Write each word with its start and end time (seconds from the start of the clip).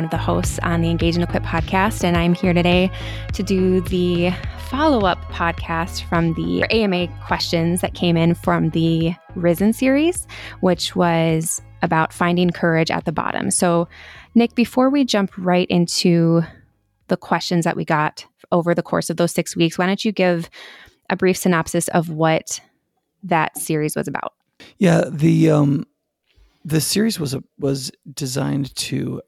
one 0.00 0.06
of 0.06 0.10
the 0.10 0.16
hosts 0.16 0.58
on 0.62 0.80
the 0.80 0.88
Engage 0.88 1.14
and 1.14 1.22
Equip 1.22 1.42
podcast. 1.42 2.04
And 2.04 2.16
I'm 2.16 2.32
here 2.32 2.54
today 2.54 2.90
to 3.34 3.42
do 3.42 3.82
the 3.82 4.30
follow 4.70 5.04
up 5.04 5.22
podcast 5.24 6.04
from 6.04 6.32
the 6.32 6.64
AMA 6.70 7.06
questions 7.26 7.82
that 7.82 7.92
came 7.92 8.16
in 8.16 8.32
from 8.32 8.70
the 8.70 9.12
Risen 9.34 9.74
series, 9.74 10.26
which 10.60 10.96
was 10.96 11.60
about 11.82 12.14
finding 12.14 12.48
courage 12.48 12.90
at 12.90 13.04
the 13.04 13.12
bottom. 13.12 13.50
So, 13.50 13.88
Nick, 14.34 14.54
before 14.54 14.88
we 14.88 15.04
jump 15.04 15.32
right 15.36 15.68
into 15.68 16.40
the 17.08 17.18
questions 17.18 17.66
that 17.66 17.76
we 17.76 17.84
got 17.84 18.24
over 18.52 18.74
the 18.74 18.82
course 18.82 19.10
of 19.10 19.18
those 19.18 19.32
six 19.32 19.54
weeks, 19.54 19.76
why 19.76 19.84
don't 19.84 20.02
you 20.02 20.12
give 20.12 20.48
a 21.10 21.16
brief 21.16 21.36
synopsis 21.36 21.88
of 21.88 22.08
what 22.08 22.58
that 23.22 23.58
series 23.58 23.94
was 23.94 24.08
about? 24.08 24.32
Yeah, 24.78 25.04
the 25.10 25.50
um, 25.50 25.84
the 26.64 26.80
series 26.80 27.20
was 27.20 27.34
a, 27.34 27.44
was 27.58 27.92
designed 28.14 28.74
to 28.76 29.20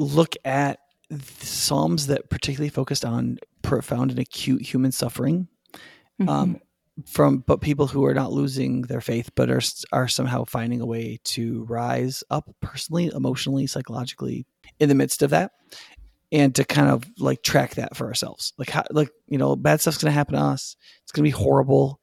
look 0.00 0.34
at 0.44 0.80
psalms 1.40 2.06
that 2.06 2.30
particularly 2.30 2.70
focused 2.70 3.04
on 3.04 3.38
profound 3.62 4.10
and 4.10 4.18
acute 4.18 4.62
human 4.62 4.92
suffering 4.92 5.46
mm-hmm. 6.20 6.28
um, 6.28 6.60
from 7.06 7.38
but 7.46 7.60
people 7.60 7.86
who 7.86 8.04
are 8.04 8.14
not 8.14 8.32
losing 8.32 8.82
their 8.82 9.00
faith 9.00 9.30
but 9.34 9.50
are 9.50 9.60
are 9.92 10.08
somehow 10.08 10.44
finding 10.44 10.80
a 10.80 10.86
way 10.86 11.18
to 11.24 11.64
rise 11.64 12.22
up 12.30 12.48
personally 12.60 13.10
emotionally 13.14 13.66
psychologically 13.66 14.46
in 14.78 14.88
the 14.88 14.94
midst 14.94 15.22
of 15.22 15.30
that 15.30 15.52
and 16.32 16.54
to 16.54 16.64
kind 16.64 16.88
of 16.88 17.04
like 17.18 17.42
track 17.42 17.74
that 17.74 17.96
for 17.96 18.06
ourselves 18.06 18.52
like 18.56 18.70
how 18.70 18.84
like 18.90 19.10
you 19.28 19.38
know 19.38 19.56
bad 19.56 19.80
stuff's 19.80 19.98
gonna 19.98 20.12
happen 20.12 20.34
to 20.34 20.40
us 20.40 20.76
it's 21.02 21.12
gonna 21.12 21.24
be 21.24 21.30
horrible 21.30 22.00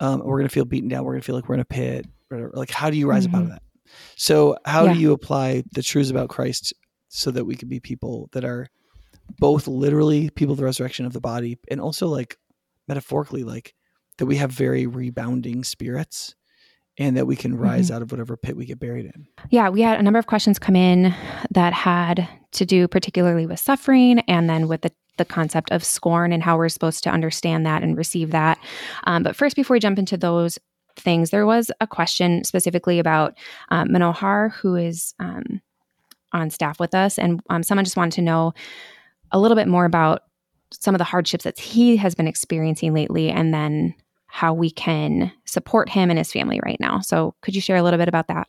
um, 0.00 0.20
we're 0.24 0.38
gonna 0.38 0.48
feel 0.48 0.64
beaten 0.64 0.88
down 0.88 1.04
we're 1.04 1.12
gonna 1.12 1.22
feel 1.22 1.34
like 1.34 1.48
we're 1.48 1.54
in 1.54 1.60
a 1.60 1.64
pit 1.64 2.06
like 2.30 2.70
how 2.70 2.90
do 2.90 2.96
you 2.96 3.08
rise 3.08 3.26
mm-hmm. 3.26 3.36
up 3.36 3.38
out 3.38 3.42
of 3.42 3.48
mm-hmm. 3.48 3.54
that 3.54 3.62
so, 4.16 4.56
how 4.64 4.84
yeah. 4.84 4.94
do 4.94 5.00
you 5.00 5.12
apply 5.12 5.64
the 5.72 5.82
truths 5.82 6.10
about 6.10 6.28
Christ 6.28 6.72
so 7.14 7.30
that 7.30 7.44
we 7.44 7.54
can 7.54 7.68
be 7.68 7.78
people 7.78 8.28
that 8.32 8.44
are 8.44 8.66
both 9.38 9.68
literally 9.68 10.30
people 10.30 10.52
of 10.52 10.58
the 10.58 10.64
resurrection 10.64 11.06
of 11.06 11.12
the 11.12 11.20
body 11.20 11.56
and 11.70 11.80
also 11.80 12.08
like 12.08 12.36
metaphorically, 12.88 13.44
like 13.44 13.72
that 14.18 14.26
we 14.26 14.36
have 14.36 14.50
very 14.50 14.86
rebounding 14.86 15.62
spirits 15.62 16.34
and 16.98 17.16
that 17.16 17.26
we 17.26 17.36
can 17.36 17.56
rise 17.56 17.86
mm-hmm. 17.86 17.96
out 17.96 18.02
of 18.02 18.10
whatever 18.10 18.36
pit 18.36 18.56
we 18.56 18.64
get 18.66 18.78
buried 18.78 19.06
in? 19.06 19.26
Yeah, 19.50 19.68
we 19.68 19.80
had 19.80 19.98
a 19.98 20.02
number 20.02 20.18
of 20.18 20.26
questions 20.26 20.58
come 20.58 20.76
in 20.76 21.14
that 21.50 21.72
had 21.72 22.28
to 22.52 22.66
do 22.66 22.86
particularly 22.88 23.46
with 23.46 23.60
suffering 23.60 24.20
and 24.20 24.50
then 24.50 24.68
with 24.68 24.82
the 24.82 24.92
the 25.16 25.24
concept 25.24 25.70
of 25.70 25.84
scorn 25.84 26.32
and 26.32 26.42
how 26.42 26.56
we're 26.56 26.68
supposed 26.68 27.04
to 27.04 27.10
understand 27.10 27.64
that 27.64 27.84
and 27.84 27.96
receive 27.96 28.32
that. 28.32 28.58
Um, 29.04 29.22
but 29.22 29.36
first, 29.36 29.54
before 29.54 29.76
we 29.76 29.78
jump 29.78 29.96
into 29.96 30.16
those 30.16 30.58
things. 30.96 31.30
There 31.30 31.46
was 31.46 31.70
a 31.80 31.86
question 31.86 32.44
specifically 32.44 32.98
about 32.98 33.36
um, 33.70 33.88
Manohar, 33.88 34.52
who 34.52 34.76
is 34.76 35.14
um, 35.18 35.60
on 36.34 36.50
staff 36.50 36.78
with 36.78 36.94
us, 36.94 37.18
and 37.18 37.40
um, 37.48 37.62
someone 37.62 37.84
just 37.84 37.96
wanted 37.96 38.12
to 38.12 38.22
know 38.22 38.52
a 39.30 39.38
little 39.38 39.56
bit 39.56 39.68
more 39.68 39.84
about 39.84 40.22
some 40.70 40.94
of 40.94 40.98
the 40.98 41.04
hardships 41.04 41.44
that 41.44 41.58
he 41.58 41.96
has 41.96 42.14
been 42.14 42.28
experiencing 42.28 42.92
lately, 42.92 43.30
and 43.30 43.54
then 43.54 43.94
how 44.26 44.52
we 44.52 44.70
can 44.70 45.32
support 45.44 45.88
him 45.88 46.10
and 46.10 46.18
his 46.18 46.32
family 46.32 46.60
right 46.64 46.78
now. 46.80 47.00
So, 47.00 47.34
could 47.40 47.54
you 47.54 47.60
share 47.60 47.76
a 47.76 47.82
little 47.82 47.98
bit 47.98 48.08
about 48.08 48.28
that? 48.28 48.48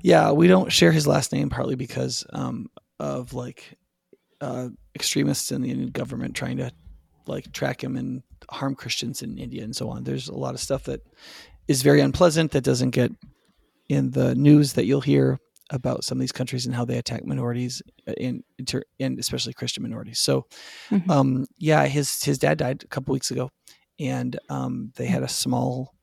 Yeah, 0.00 0.32
we 0.32 0.48
don't 0.48 0.72
share 0.72 0.92
his 0.92 1.06
last 1.06 1.32
name 1.32 1.48
partly 1.50 1.76
because 1.76 2.26
um, 2.32 2.68
of 2.98 3.32
like 3.32 3.78
uh, 4.40 4.68
extremists 4.94 5.52
in 5.52 5.62
the 5.62 5.70
Indian 5.70 5.90
government 5.90 6.34
trying 6.34 6.58
to 6.58 6.70
like 7.26 7.52
track 7.52 7.82
him 7.82 7.96
and 7.96 8.22
harm 8.50 8.74
Christians 8.74 9.22
in 9.22 9.38
India 9.38 9.62
and 9.62 9.74
so 9.74 9.88
on. 9.88 10.04
There's 10.04 10.28
a 10.28 10.34
lot 10.34 10.54
of 10.54 10.60
stuff 10.60 10.84
that 10.84 11.00
is 11.68 11.82
very 11.82 12.00
unpleasant 12.00 12.52
that 12.52 12.64
doesn't 12.64 12.90
get 12.90 13.12
in 13.88 14.10
the 14.10 14.34
news 14.34 14.74
that 14.74 14.84
you'll 14.84 15.00
hear 15.00 15.38
about 15.70 16.04
some 16.04 16.18
of 16.18 16.20
these 16.20 16.32
countries 16.32 16.66
and 16.66 16.74
how 16.74 16.84
they 16.84 16.98
attack 16.98 17.24
minorities 17.24 17.82
and 18.20 18.44
and 19.00 19.18
especially 19.18 19.52
Christian 19.52 19.82
minorities. 19.82 20.18
So, 20.18 20.46
mm-hmm. 20.90 21.10
um, 21.10 21.46
yeah, 21.58 21.86
his 21.86 22.22
his 22.22 22.38
dad 22.38 22.58
died 22.58 22.82
a 22.84 22.88
couple 22.88 23.12
weeks 23.12 23.30
ago, 23.30 23.50
and 23.98 24.38
um, 24.48 24.92
they 24.96 25.06
had 25.06 25.22
a 25.22 25.28
small 25.28 25.94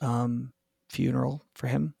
um, 0.00 0.52
funeral 0.88 1.44
for 1.54 1.66
him. 1.66 1.94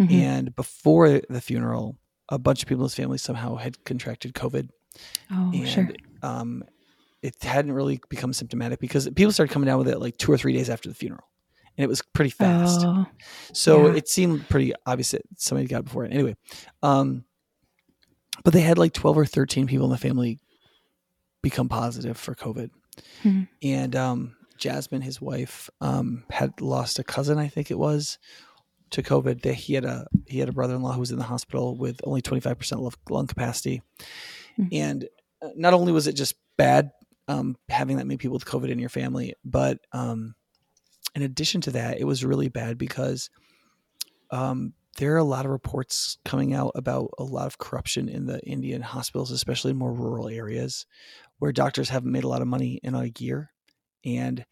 Mm-hmm. 0.00 0.14
And 0.14 0.56
before 0.56 1.20
the 1.28 1.40
funeral, 1.40 1.96
a 2.28 2.38
bunch 2.38 2.62
of 2.62 2.68
people 2.68 2.84
in 2.84 2.86
his 2.86 2.94
family 2.94 3.18
somehow 3.18 3.56
had 3.56 3.82
contracted 3.84 4.34
COVID. 4.34 4.68
Oh, 5.30 5.52
and, 5.54 5.68
sure. 5.68 5.88
Um, 6.22 6.64
it 7.22 7.42
hadn't 7.42 7.72
really 7.72 8.00
become 8.08 8.32
symptomatic 8.32 8.78
because 8.78 9.08
people 9.10 9.32
started 9.32 9.52
coming 9.52 9.66
down 9.66 9.78
with 9.78 9.88
it 9.88 9.98
like 10.00 10.16
two 10.18 10.30
or 10.30 10.36
three 10.36 10.52
days 10.52 10.68
after 10.68 10.88
the 10.88 10.94
funeral 10.94 11.24
and 11.76 11.84
it 11.84 11.88
was 11.88 12.02
pretty 12.12 12.30
fast. 12.30 12.82
Oh, 12.84 13.06
so 13.52 13.86
yeah. 13.86 13.96
it 13.96 14.08
seemed 14.08 14.48
pretty 14.48 14.72
obvious 14.86 15.10
that 15.10 15.22
somebody 15.36 15.68
got 15.68 15.80
it 15.80 15.84
before 15.84 16.04
it. 16.04 16.12
Anyway, 16.12 16.36
um, 16.82 17.24
but 18.44 18.52
they 18.52 18.60
had 18.60 18.78
like 18.78 18.92
12 18.92 19.18
or 19.18 19.26
13 19.26 19.66
people 19.66 19.86
in 19.86 19.90
the 19.90 19.98
family 19.98 20.38
become 21.42 21.68
positive 21.68 22.16
for 22.16 22.34
COVID. 22.34 22.70
Mm-hmm. 23.24 23.42
And 23.62 23.96
um, 23.96 24.36
Jasmine, 24.56 25.02
his 25.02 25.20
wife, 25.20 25.68
um, 25.80 26.24
had 26.30 26.60
lost 26.60 26.98
a 26.98 27.04
cousin, 27.04 27.38
I 27.38 27.48
think 27.48 27.70
it 27.70 27.78
was, 27.78 28.18
to 28.90 29.02
COVID. 29.02 29.42
That 29.42 29.54
he 29.54 29.74
had 29.74 29.84
a 29.84 30.06
he 30.26 30.38
had 30.38 30.48
a 30.48 30.52
brother 30.52 30.74
in 30.74 30.82
law 30.82 30.92
who 30.92 31.00
was 31.00 31.10
in 31.10 31.18
the 31.18 31.24
hospital 31.24 31.76
with 31.76 32.00
only 32.04 32.22
25% 32.22 32.92
lung 33.10 33.26
capacity. 33.26 33.82
Mm-hmm. 34.58 34.68
And 34.72 35.08
uh, 35.42 35.48
not 35.54 35.74
only 35.74 35.92
was 35.92 36.06
it 36.06 36.14
just 36.14 36.34
bad 36.56 36.90
um, 37.28 37.56
having 37.68 37.98
that 37.98 38.06
many 38.06 38.16
people 38.16 38.34
with 38.34 38.44
COVID 38.44 38.70
in 38.70 38.78
your 38.78 38.88
family, 38.88 39.34
but 39.44 39.78
um, 39.92 40.34
in 41.16 41.22
addition 41.22 41.62
to 41.62 41.70
that, 41.72 41.98
it 41.98 42.04
was 42.04 42.24
really 42.24 42.48
bad 42.48 42.76
because 42.76 43.30
um, 44.30 44.74
there 44.98 45.14
are 45.14 45.18
a 45.18 45.24
lot 45.24 45.46
of 45.46 45.50
reports 45.50 46.18
coming 46.26 46.52
out 46.52 46.72
about 46.74 47.10
a 47.18 47.24
lot 47.24 47.46
of 47.46 47.56
corruption 47.56 48.08
in 48.10 48.26
the 48.26 48.38
Indian 48.40 48.82
hospitals, 48.82 49.30
especially 49.30 49.70
in 49.70 49.78
more 49.78 49.94
rural 49.94 50.28
areas 50.28 50.84
where 51.38 51.52
doctors 51.52 51.88
haven't 51.88 52.12
made 52.12 52.24
a 52.24 52.28
lot 52.28 52.42
of 52.42 52.48
money 52.48 52.80
in 52.82 52.94
a 52.94 53.10
year 53.18 53.50
and 54.04 54.44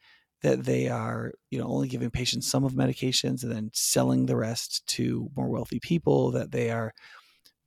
that 0.43 0.65
they 0.65 0.89
are, 0.89 1.33
you 1.51 1.59
know, 1.59 1.67
only 1.67 1.87
giving 1.89 2.11
patients 2.11 2.47
some 2.47 2.65
of 2.65 2.73
medications 2.73 3.43
and 3.43 3.53
then 3.53 3.71
selling 3.75 4.25
the 4.25 4.37
rest 4.37 4.87
to 4.87 5.31
more 5.37 5.49
wealthy 5.49 5.81
people, 5.81 6.31
that 6.31 6.51
they 6.51 6.71
are 6.71 6.95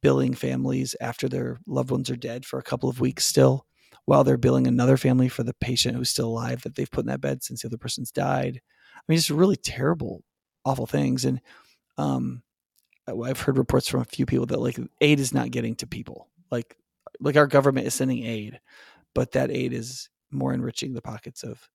billing 0.01 0.33
families 0.33 0.95
after 1.01 1.29
their 1.29 1.59
loved 1.67 1.91
ones 1.91 2.09
are 2.09 2.15
dead 2.15 2.45
for 2.45 2.57
a 2.57 2.63
couple 2.63 2.89
of 2.89 2.99
weeks 2.99 3.25
still 3.25 3.65
while 4.05 4.23
they're 4.23 4.37
billing 4.37 4.67
another 4.67 4.95
family 4.95 5.27
for 5.27 5.43
the 5.43 5.53
patient 5.55 5.95
who's 5.95 6.09
still 6.09 6.29
alive 6.29 6.61
that 6.63 6.75
they've 6.75 6.89
put 6.89 7.01
in 7.01 7.07
that 7.07 7.21
bed 7.21 7.43
since 7.43 7.61
the 7.61 7.67
other 7.67 7.77
person's 7.77 8.11
died. 8.11 8.61
I 9.07 9.11
mean, 9.11 9.17
just 9.17 9.29
really 9.29 9.55
terrible, 9.55 10.23
awful 10.65 10.85
things. 10.85 11.25
And 11.25 11.41
um, 11.97 12.41
I've 13.07 13.39
heard 13.39 13.57
reports 13.57 13.87
from 13.87 14.01
a 14.01 14.05
few 14.05 14.25
people 14.25 14.45
that 14.47 14.59
like 14.59 14.77
aid 15.01 15.19
is 15.19 15.33
not 15.33 15.51
getting 15.51 15.75
to 15.77 15.87
people. 15.87 16.27
Like, 16.51 16.77
like 17.19 17.37
our 17.37 17.47
government 17.47 17.87
is 17.87 17.93
sending 17.93 18.25
aid, 18.25 18.59
but 19.15 19.31
that 19.31 19.51
aid 19.51 19.73
is 19.73 20.09
more 20.31 20.53
enriching 20.53 20.93
the 20.93 21.01
pockets 21.01 21.43
of 21.43 21.69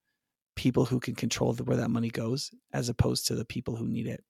people 0.57 0.85
who 0.85 1.01
can 1.01 1.15
control 1.15 1.53
the, 1.55 1.65
where 1.65 1.79
that 1.79 1.91
money 1.91 2.11
goes, 2.11 2.51
as 2.73 2.89
opposed 2.89 3.27
to 3.27 3.35
the 3.35 3.45
people 3.45 3.77
who 3.77 3.89
need 3.89 4.07
it. 4.07 4.23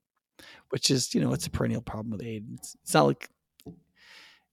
Which 0.71 0.91
is, 0.91 1.15
you 1.15 1.21
know, 1.21 1.33
it's 1.33 1.47
a 1.47 1.51
perennial 1.51 1.83
problem 1.83 2.11
with 2.11 2.23
aid. 2.23 2.45
It's, 2.55 2.77
it's 2.83 2.95
not 2.95 3.07
like 3.07 3.29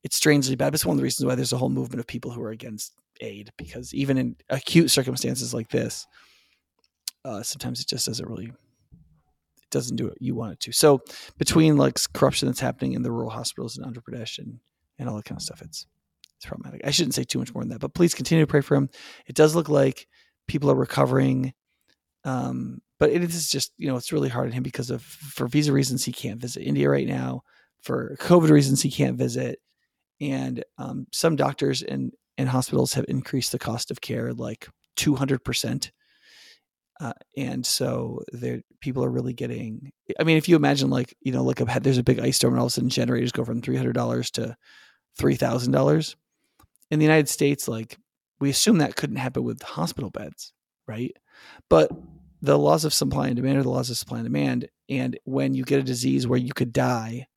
it's 0.03 0.15
strangely 0.15 0.55
bad. 0.55 0.67
But 0.67 0.75
it's 0.75 0.85
one 0.85 0.95
of 0.95 0.97
the 0.97 1.03
reasons 1.03 1.25
why 1.25 1.35
there's 1.35 1.53
a 1.53 1.57
whole 1.57 1.69
movement 1.69 1.99
of 1.99 2.07
people 2.07 2.31
who 2.31 2.41
are 2.41 2.51
against 2.51 2.93
aid 3.21 3.51
because 3.57 3.93
even 3.93 4.17
in 4.17 4.35
acute 4.49 4.91
circumstances 4.91 5.53
like 5.53 5.69
this, 5.69 6.07
uh, 7.25 7.43
sometimes 7.43 7.79
it 7.79 7.87
just 7.87 8.05
doesn't 8.05 8.27
really 8.27 8.47
it 8.47 9.69
doesn't 9.71 9.97
do 9.97 10.05
what 10.05 10.21
you 10.21 10.35
want 10.35 10.53
it 10.53 10.59
to. 10.61 10.71
So 10.71 11.01
between 11.37 11.77
like 11.77 11.97
corruption 12.13 12.47
that's 12.47 12.59
happening 12.59 12.93
in 12.93 13.01
the 13.01 13.11
rural 13.11 13.29
hospitals 13.29 13.77
in 13.77 13.83
Andhra 13.83 14.01
Pradesh 14.01 14.39
and, 14.39 14.59
and 14.97 15.09
all 15.09 15.15
that 15.15 15.25
kind 15.25 15.37
of 15.37 15.43
stuff, 15.43 15.61
it's 15.61 15.85
it's 16.37 16.45
problematic. 16.45 16.81
I 16.85 16.91
shouldn't 16.91 17.15
say 17.15 17.25
too 17.25 17.39
much 17.39 17.53
more 17.53 17.63
than 17.63 17.69
that, 17.71 17.81
but 17.81 17.93
please 17.93 18.13
continue 18.13 18.45
to 18.45 18.49
pray 18.49 18.61
for 18.61 18.75
him. 18.75 18.89
It 19.27 19.35
does 19.35 19.55
look 19.55 19.67
like 19.67 20.07
people 20.47 20.71
are 20.71 20.75
recovering. 20.75 21.53
Um, 22.23 22.81
but 22.97 23.11
it 23.11 23.21
is 23.23 23.49
just, 23.49 23.73
you 23.77 23.87
know, 23.87 23.97
it's 23.97 24.13
really 24.13 24.29
hard 24.29 24.47
on 24.47 24.53
him 24.53 24.63
because 24.63 24.89
of 24.89 25.01
for 25.01 25.47
visa 25.47 25.73
reasons 25.73 26.05
he 26.05 26.13
can't 26.13 26.39
visit 26.39 26.63
India 26.63 26.89
right 26.89 27.07
now. 27.07 27.43
For 27.81 28.15
COVID 28.21 28.49
reasons 28.49 28.81
he 28.81 28.89
can't 28.89 29.17
visit. 29.17 29.59
And 30.21 30.63
um, 30.77 31.07
some 31.11 31.35
doctors 31.35 31.81
and, 31.81 32.13
and 32.37 32.47
hospitals 32.47 32.93
have 32.93 33.05
increased 33.09 33.51
the 33.51 33.59
cost 33.59 33.91
of 33.91 33.99
care 33.99 34.33
like 34.33 34.69
200% 34.97 35.91
uh, 36.99 37.13
and 37.37 37.65
so 37.65 38.21
there, 38.33 38.61
people 38.81 39.03
are 39.03 39.09
really 39.09 39.33
getting. 39.33 39.91
I 40.19 40.23
mean, 40.23 40.37
if 40.37 40.49
you 40.49 40.55
imagine, 40.55 40.89
like 40.89 41.15
you 41.21 41.31
know, 41.31 41.43
like 41.43 41.61
a, 41.61 41.79
there's 41.79 41.97
a 41.97 42.03
big 42.03 42.19
ice 42.19 42.37
storm, 42.37 42.53
and 42.53 42.59
all 42.59 42.65
of 42.65 42.71
a 42.71 42.73
sudden 42.73 42.89
generators 42.89 43.31
go 43.31 43.45
from 43.45 43.61
three 43.61 43.77
hundred 43.77 43.93
dollars 43.93 44.31
to 44.31 44.55
three 45.17 45.35
thousand 45.35 45.71
dollars. 45.71 46.15
In 46.91 46.99
the 46.99 47.05
United 47.05 47.29
States, 47.29 47.67
like 47.67 47.97
we 48.39 48.49
assume 48.49 48.79
that 48.79 48.95
couldn't 48.95 49.17
happen 49.17 49.43
with 49.43 49.61
hospital 49.61 50.09
beds, 50.09 50.53
right? 50.87 51.15
But 51.69 51.91
the 52.41 52.57
laws 52.57 52.85
of 52.85 52.93
supply 52.93 53.27
and 53.27 53.35
demand 53.35 53.59
are 53.59 53.63
the 53.63 53.69
laws 53.69 53.89
of 53.89 53.97
supply 53.97 54.19
and 54.19 54.25
demand. 54.25 54.67
And 54.89 55.19
when 55.25 55.53
you 55.53 55.63
get 55.63 55.79
a 55.79 55.83
disease 55.83 56.25
where 56.27 56.39
you 56.39 56.53
could 56.53 56.73
die, 56.73 57.27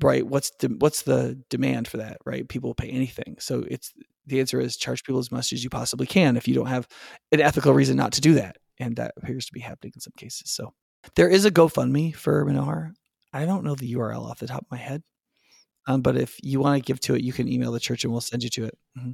right? 0.00 0.26
What's 0.26 0.50
the 0.60 0.68
what's 0.78 1.02
the 1.02 1.42
demand 1.50 1.88
for 1.88 1.98
that, 1.98 2.18
right? 2.24 2.48
People 2.48 2.70
will 2.70 2.74
pay 2.74 2.90
anything. 2.90 3.36
So 3.40 3.64
it's 3.68 3.92
the 4.28 4.40
answer 4.40 4.60
is 4.60 4.76
charge 4.76 5.02
people 5.04 5.18
as 5.18 5.32
much 5.32 5.52
as 5.52 5.64
you 5.64 5.70
possibly 5.70 6.06
can 6.06 6.36
if 6.36 6.46
you 6.46 6.54
don't 6.54 6.66
have 6.66 6.86
an 7.32 7.40
ethical 7.40 7.72
reason 7.72 7.96
not 7.96 8.12
to 8.12 8.20
do 8.20 8.34
that. 8.34 8.56
And 8.78 8.96
that 8.96 9.14
appears 9.16 9.46
to 9.46 9.52
be 9.52 9.60
happening 9.60 9.92
in 9.94 10.00
some 10.00 10.12
cases. 10.16 10.50
So 10.50 10.72
there 11.16 11.28
is 11.28 11.44
a 11.44 11.50
GoFundMe 11.50 12.14
for 12.14 12.44
Manohar. 12.44 12.92
I 13.32 13.44
don't 13.44 13.64
know 13.64 13.74
the 13.74 13.92
URL 13.94 14.30
off 14.30 14.38
the 14.38 14.46
top 14.46 14.62
of 14.62 14.70
my 14.70 14.76
head. 14.76 15.02
Um, 15.86 16.02
but 16.02 16.16
if 16.16 16.36
you 16.42 16.60
want 16.60 16.82
to 16.82 16.86
give 16.86 17.00
to 17.00 17.14
it, 17.14 17.22
you 17.22 17.32
can 17.32 17.48
email 17.48 17.72
the 17.72 17.80
church 17.80 18.04
and 18.04 18.12
we'll 18.12 18.20
send 18.20 18.42
you 18.42 18.50
to 18.50 18.64
it. 18.64 18.78
Mm-hmm. 18.98 19.10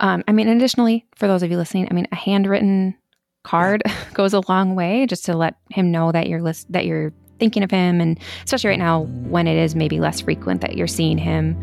Um, 0.00 0.24
I 0.26 0.32
mean, 0.32 0.48
additionally, 0.48 1.06
for 1.14 1.28
those 1.28 1.42
of 1.44 1.50
you 1.50 1.56
listening, 1.56 1.86
I 1.88 1.94
mean, 1.94 2.08
a 2.10 2.16
handwritten 2.16 2.96
card 3.44 3.82
yeah. 3.86 3.94
goes 4.14 4.34
a 4.34 4.40
long 4.48 4.74
way 4.74 5.06
just 5.06 5.24
to 5.26 5.36
let 5.36 5.54
him 5.70 5.92
know 5.92 6.10
that 6.10 6.28
you're 6.28 6.42
list- 6.42 6.70
that 6.72 6.84
you're 6.84 7.12
thinking 7.38 7.62
of 7.62 7.70
him, 7.70 8.00
and 8.00 8.18
especially 8.44 8.70
right 8.70 8.78
now 8.78 9.02
when 9.02 9.46
it 9.46 9.56
is 9.56 9.76
maybe 9.76 10.00
less 10.00 10.20
frequent 10.22 10.62
that 10.62 10.76
you're 10.76 10.86
seeing 10.88 11.18
him 11.18 11.56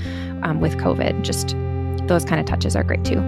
um, 0.44 0.62
with 0.62 0.78
COVID. 0.78 1.24
Just 1.24 1.56
those 2.08 2.26
kind 2.26 2.40
of 2.40 2.46
touches 2.46 2.76
are 2.76 2.84
great 2.84 3.04
too. 3.06 3.22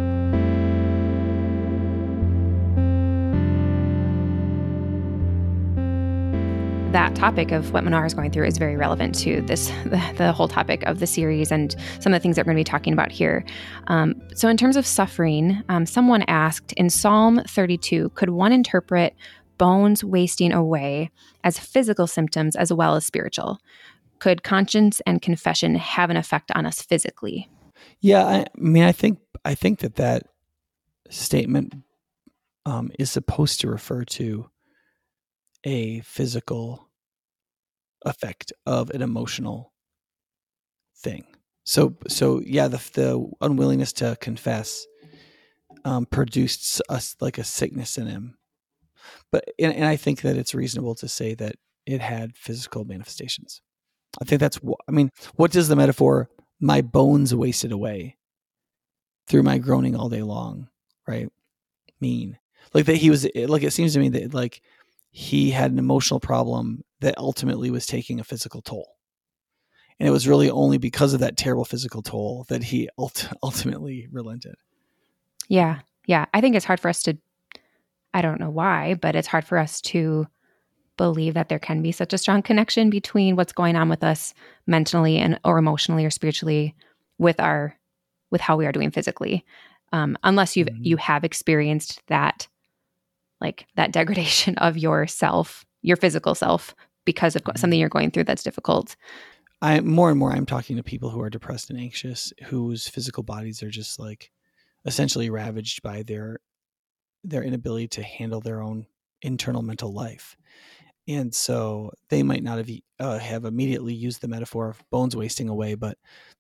that 6.96 7.14
topic 7.14 7.52
of 7.52 7.74
what 7.74 7.84
Manohar 7.84 8.06
is 8.06 8.14
going 8.14 8.32
through 8.32 8.46
is 8.46 8.58
very 8.58 8.78
relevant 8.78 9.14
to 9.16 9.42
this, 9.42 9.68
the, 9.84 10.02
the, 10.16 10.32
whole 10.32 10.48
topic 10.48 10.82
of 10.84 11.02
the 11.02 11.06
series 11.06 11.52
and 11.52 11.76
some 12.00 12.14
of 12.14 12.18
the 12.18 12.22
things 12.22 12.38
that 12.38 12.46
we're 12.46 12.54
going 12.54 12.64
to 12.64 12.70
be 12.70 12.72
talking 12.72 12.94
about 12.94 13.12
here. 13.12 13.44
Um, 13.88 14.16
so, 14.34 14.48
in 14.48 14.56
terms 14.56 14.78
of 14.78 14.88
suffering, 14.88 15.62
um, 15.68 15.86
someone 15.86 16.24
asked 16.30 16.72
in 16.78 16.90
Psalm 16.90 17.42
32, 17.50 18.12
could 18.12 18.30
one 18.30 18.54
interpret 18.54 19.14
bones 19.58 20.06
wasting 20.06 20.54
away 20.54 21.12
as 21.44 21.60
physical 21.60 22.08
symptoms 22.08 22.56
as 22.56 22.72
well 22.72 22.96
as 22.96 23.06
spiritual? 23.06 23.60
Could 24.20 24.44
conscience 24.44 25.02
and 25.06 25.22
confession 25.22 25.76
have 25.76 26.10
an 26.10 26.16
effect 26.16 26.50
on 26.56 26.66
us 26.66 26.82
physically? 26.82 27.50
Yeah, 28.02 28.26
I, 28.26 28.46
mean, 28.56 28.84
I 28.84 28.92
think 28.92 29.20
I 29.44 29.56
think 29.56 29.80
that 29.80 29.96
that 29.96 30.24
statement 31.10 31.74
um, 32.66 32.92
is 33.00 33.12
supposed 33.12 33.62
to 33.62 33.70
refer 33.70 34.04
to 34.04 34.50
a 35.64 36.02
physical 36.02 36.90
effect 38.04 38.54
of 38.66 38.90
an 38.92 39.02
emotional 39.02 39.74
thing. 40.98 41.26
So 41.64 41.96
so 42.08 42.42
yeah, 42.46 42.68
the 42.68 42.78
the 42.94 43.32
unwillingness 43.42 43.94
to 43.94 44.18
confess 44.22 44.86
um, 45.84 46.06
produced 46.06 46.82
us 46.90 47.16
like 47.20 47.38
a 47.38 47.44
sickness 47.44 47.98
in 47.98 48.08
him. 48.08 48.38
But 49.32 49.46
and, 49.60 49.74
and 49.74 49.86
I 49.86 49.96
think 49.96 50.22
that 50.22 50.38
it's 50.38 50.56
reasonable 50.56 50.96
to 50.96 51.08
say 51.08 51.34
that 51.36 51.56
it 51.86 52.02
had 52.02 52.36
physical 52.36 52.86
manifestations. 52.86 53.62
I 54.22 54.26
think 54.26 54.40
that's 54.40 54.58
what 54.58 54.80
I 54.88 54.92
mean. 54.92 55.12
What 55.36 55.52
does 55.52 55.68
the 55.68 55.76
metaphor 55.76 56.30
"my 56.60 56.82
bones 56.82 57.34
wasted 57.34 57.72
away 57.72 58.18
through 59.28 59.44
my 59.44 59.58
groaning 59.58 59.96
all 59.96 60.10
day 60.10 60.22
long" 60.22 60.70
right 61.08 61.30
mean? 62.00 62.38
Like 62.74 62.86
that 62.86 62.98
he 62.98 63.10
was 63.10 63.28
like 63.36 63.64
it 63.64 63.72
seems 63.72 63.94
to 63.94 64.00
me 64.00 64.10
that 64.10 64.34
like 64.34 64.62
he 65.12 65.52
had 65.52 65.72
an 65.72 65.80
emotional 65.80 66.20
problem 66.20 66.84
that 67.00 67.18
ultimately 67.18 67.72
was 67.72 67.86
taking 67.86 68.20
a 68.20 68.24
physical 68.24 68.62
toll. 68.62 68.96
And 69.98 70.10
it 70.10 70.12
was 70.12 70.28
really 70.28 70.50
only 70.50 70.78
because 70.78 71.14
of 71.14 71.22
that 71.22 71.38
terrible 71.38 71.64
physical 71.64 72.02
toll 72.02 72.46
that 72.50 72.64
he 72.64 72.90
ult- 72.98 73.30
ultimately 73.44 74.10
relented. 74.12 74.56
Yeah. 75.48 75.80
Yeah. 76.06 76.26
I 76.34 76.42
think 76.42 76.56
it's 76.56 76.66
hard 76.66 76.82
for 76.82 76.90
us 76.90 77.02
to, 77.04 77.18
I 78.14 78.22
don't 78.22 78.42
know 78.42 78.50
why, 78.50 78.96
but 78.96 79.16
it's 79.16 79.28
hard 79.28 79.46
for 79.46 79.58
us 79.58 79.80
to 79.82 80.28
believe 80.98 81.34
that 81.34 81.50
there 81.50 81.60
can 81.60 81.82
be 81.82 81.92
such 81.92 82.14
a 82.14 82.18
strong 82.18 82.42
connection 82.42 82.90
between 82.90 83.36
what's 83.36 83.54
going 83.54 83.76
on 83.76 83.90
with 83.90 84.04
us 84.04 84.34
mentally 84.68 85.18
and 85.18 85.40
or 85.44 85.58
emotionally 85.58 86.06
or 86.06 86.10
spiritually 86.10 86.76
with 87.18 87.40
our 87.40 87.76
with 88.32 88.42
how 88.42 88.58
we 88.58 88.66
are 88.66 88.72
doing 88.72 88.92
physically 88.92 89.46
um, 89.96 90.18
unless 90.24 90.58
you've 90.58 90.68
mm-hmm. 90.68 90.84
you 90.84 90.98
have 90.98 91.24
experienced 91.24 92.02
that 92.08 92.48
like 93.42 93.66
that 93.76 93.92
degradation 93.92 94.58
of 94.58 94.78
yourself, 94.78 95.66
your 95.82 95.98
physical 95.98 96.36
self, 96.36 96.76
because 97.06 97.36
of 97.36 97.44
mm-hmm. 97.44 97.58
something 97.58 97.80
you're 97.80 97.90
going 97.90 98.12
through 98.12 98.26
that's 98.26 98.44
difficult. 98.44 98.96
I 99.62 99.80
more 99.80 100.10
and 100.10 100.20
more 100.20 100.32
I'm 100.32 100.46
talking 100.46 100.76
to 100.76 100.84
people 100.84 101.10
who 101.10 101.22
are 101.22 101.30
depressed 101.30 101.70
and 101.70 101.80
anxious, 101.80 102.34
whose 102.46 102.88
physical 102.88 103.24
bodies 103.24 103.64
are 103.64 103.70
just 103.70 104.00
like 104.00 104.32
essentially 104.86 105.30
ravaged 105.30 105.82
by 105.82 106.04
their 106.04 106.40
their 107.24 107.44
inability 107.44 107.88
to 107.88 108.04
handle 108.04 108.42
their 108.42 108.62
own 108.62 108.86
internal 109.22 109.62
mental 109.62 109.94
life. 109.94 110.36
And 111.08 111.34
so 111.34 111.92
they 112.10 112.24
might 112.24 112.44
not 112.44 112.58
have 112.58 112.70
uh, 113.00 113.20
have 113.20 113.46
immediately 113.46 113.94
used 113.94 114.22
the 114.22 114.28
metaphor 114.28 114.70
of 114.70 114.84
bones 114.92 115.16
wasting 115.16 115.50
away, 115.50 115.76
but 115.76 115.98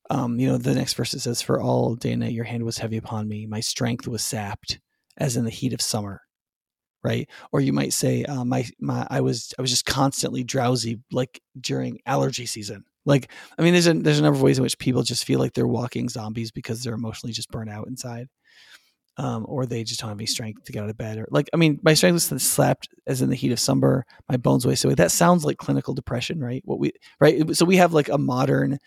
um, 0.10 0.40
you 0.40 0.48
know 0.48 0.58
the 0.58 0.74
next 0.74 0.94
verse 0.96 1.14
it 1.14 1.20
says, 1.20 1.42
"For 1.42 1.62
all 1.62 1.96
day 1.96 2.14
and 2.14 2.22
night 2.22 2.34
your 2.34 2.46
hand 2.46 2.64
was 2.64 2.78
heavy 2.80 2.98
upon 2.98 3.28
me; 3.28 3.46
my 3.46 3.60
strength 3.60 4.08
was 4.08 4.24
sapped, 4.24 4.80
as 5.18 5.38
in 5.38 5.46
the 5.46 5.52
heat 5.52 5.74
of 5.74 5.82
summer." 5.82 6.22
right? 7.04 7.30
Or 7.52 7.62
you 7.62 7.74
might 7.74 7.94
say, 7.94 8.24
uh, 8.26 8.44
my 8.46 8.66
my 8.80 9.08
I 9.10 9.22
was 9.22 9.54
I 9.60 9.62
was 9.62 9.72
just 9.72 9.86
constantly 9.86 10.44
drowsy, 10.44 11.00
like 11.12 11.42
during 11.60 12.00
allergy 12.06 12.46
season. 12.46 12.84
Like, 13.06 13.32
I 13.58 13.62
mean, 13.64 13.74
there's 13.74 13.88
a 13.88 13.94
there's 13.94 14.20
a 14.20 14.24
number 14.24 14.38
of 14.38 14.42
ways 14.44 14.58
in 14.58 14.64
which 14.64 14.80
people 14.80 15.04
just 15.04 15.26
feel 15.26 15.40
like 15.40 15.54
they're 15.54 15.68
walking 15.68 16.10
zombies 16.10 16.52
because 16.52 16.84
they're 16.84 16.94
emotionally 16.96 17.34
just 17.34 17.52
burnt 17.52 17.70
out 17.70 17.88
inside, 17.88 18.28
um, 19.18 19.46
or 19.48 19.66
they 19.66 19.84
just 19.84 20.00
don't 20.00 20.10
have 20.10 20.18
any 20.18 20.26
strength 20.26 20.64
to 20.66 20.72
get 20.72 20.84
out 20.84 20.90
of 20.90 20.98
bed. 20.98 21.18
Or 21.18 21.28
like, 21.32 21.50
I 21.54 21.58
mean, 21.58 21.80
my 21.84 21.94
strength 21.94 22.32
was 22.32 22.44
slapped 22.44 22.90
as 23.08 23.22
in 23.22 23.30
the 23.30 23.36
heat 23.36 23.52
of 23.52 23.60
summer. 23.60 24.06
My 24.30 24.38
bones 24.38 24.66
wasted 24.66 24.90
away. 24.90 24.96
That 24.96 25.12
sounds 25.12 25.46
like 25.46 25.58
clinical 25.58 25.94
depression, 25.94 26.40
right? 26.40 26.62
What 26.66 26.80
we 26.80 26.92
right? 27.20 27.56
So 27.56 27.66
we 27.66 27.78
have 27.78 27.94
like 27.94 28.10
a 28.10 28.18
modern, 28.18 28.80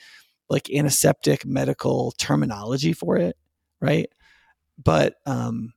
like 0.48 0.70
antiseptic 0.70 1.46
medical 1.46 2.12
terminology 2.18 2.92
for 2.92 3.16
it, 3.16 3.36
right? 3.80 4.08
But 4.82 5.14
um, 5.26 5.72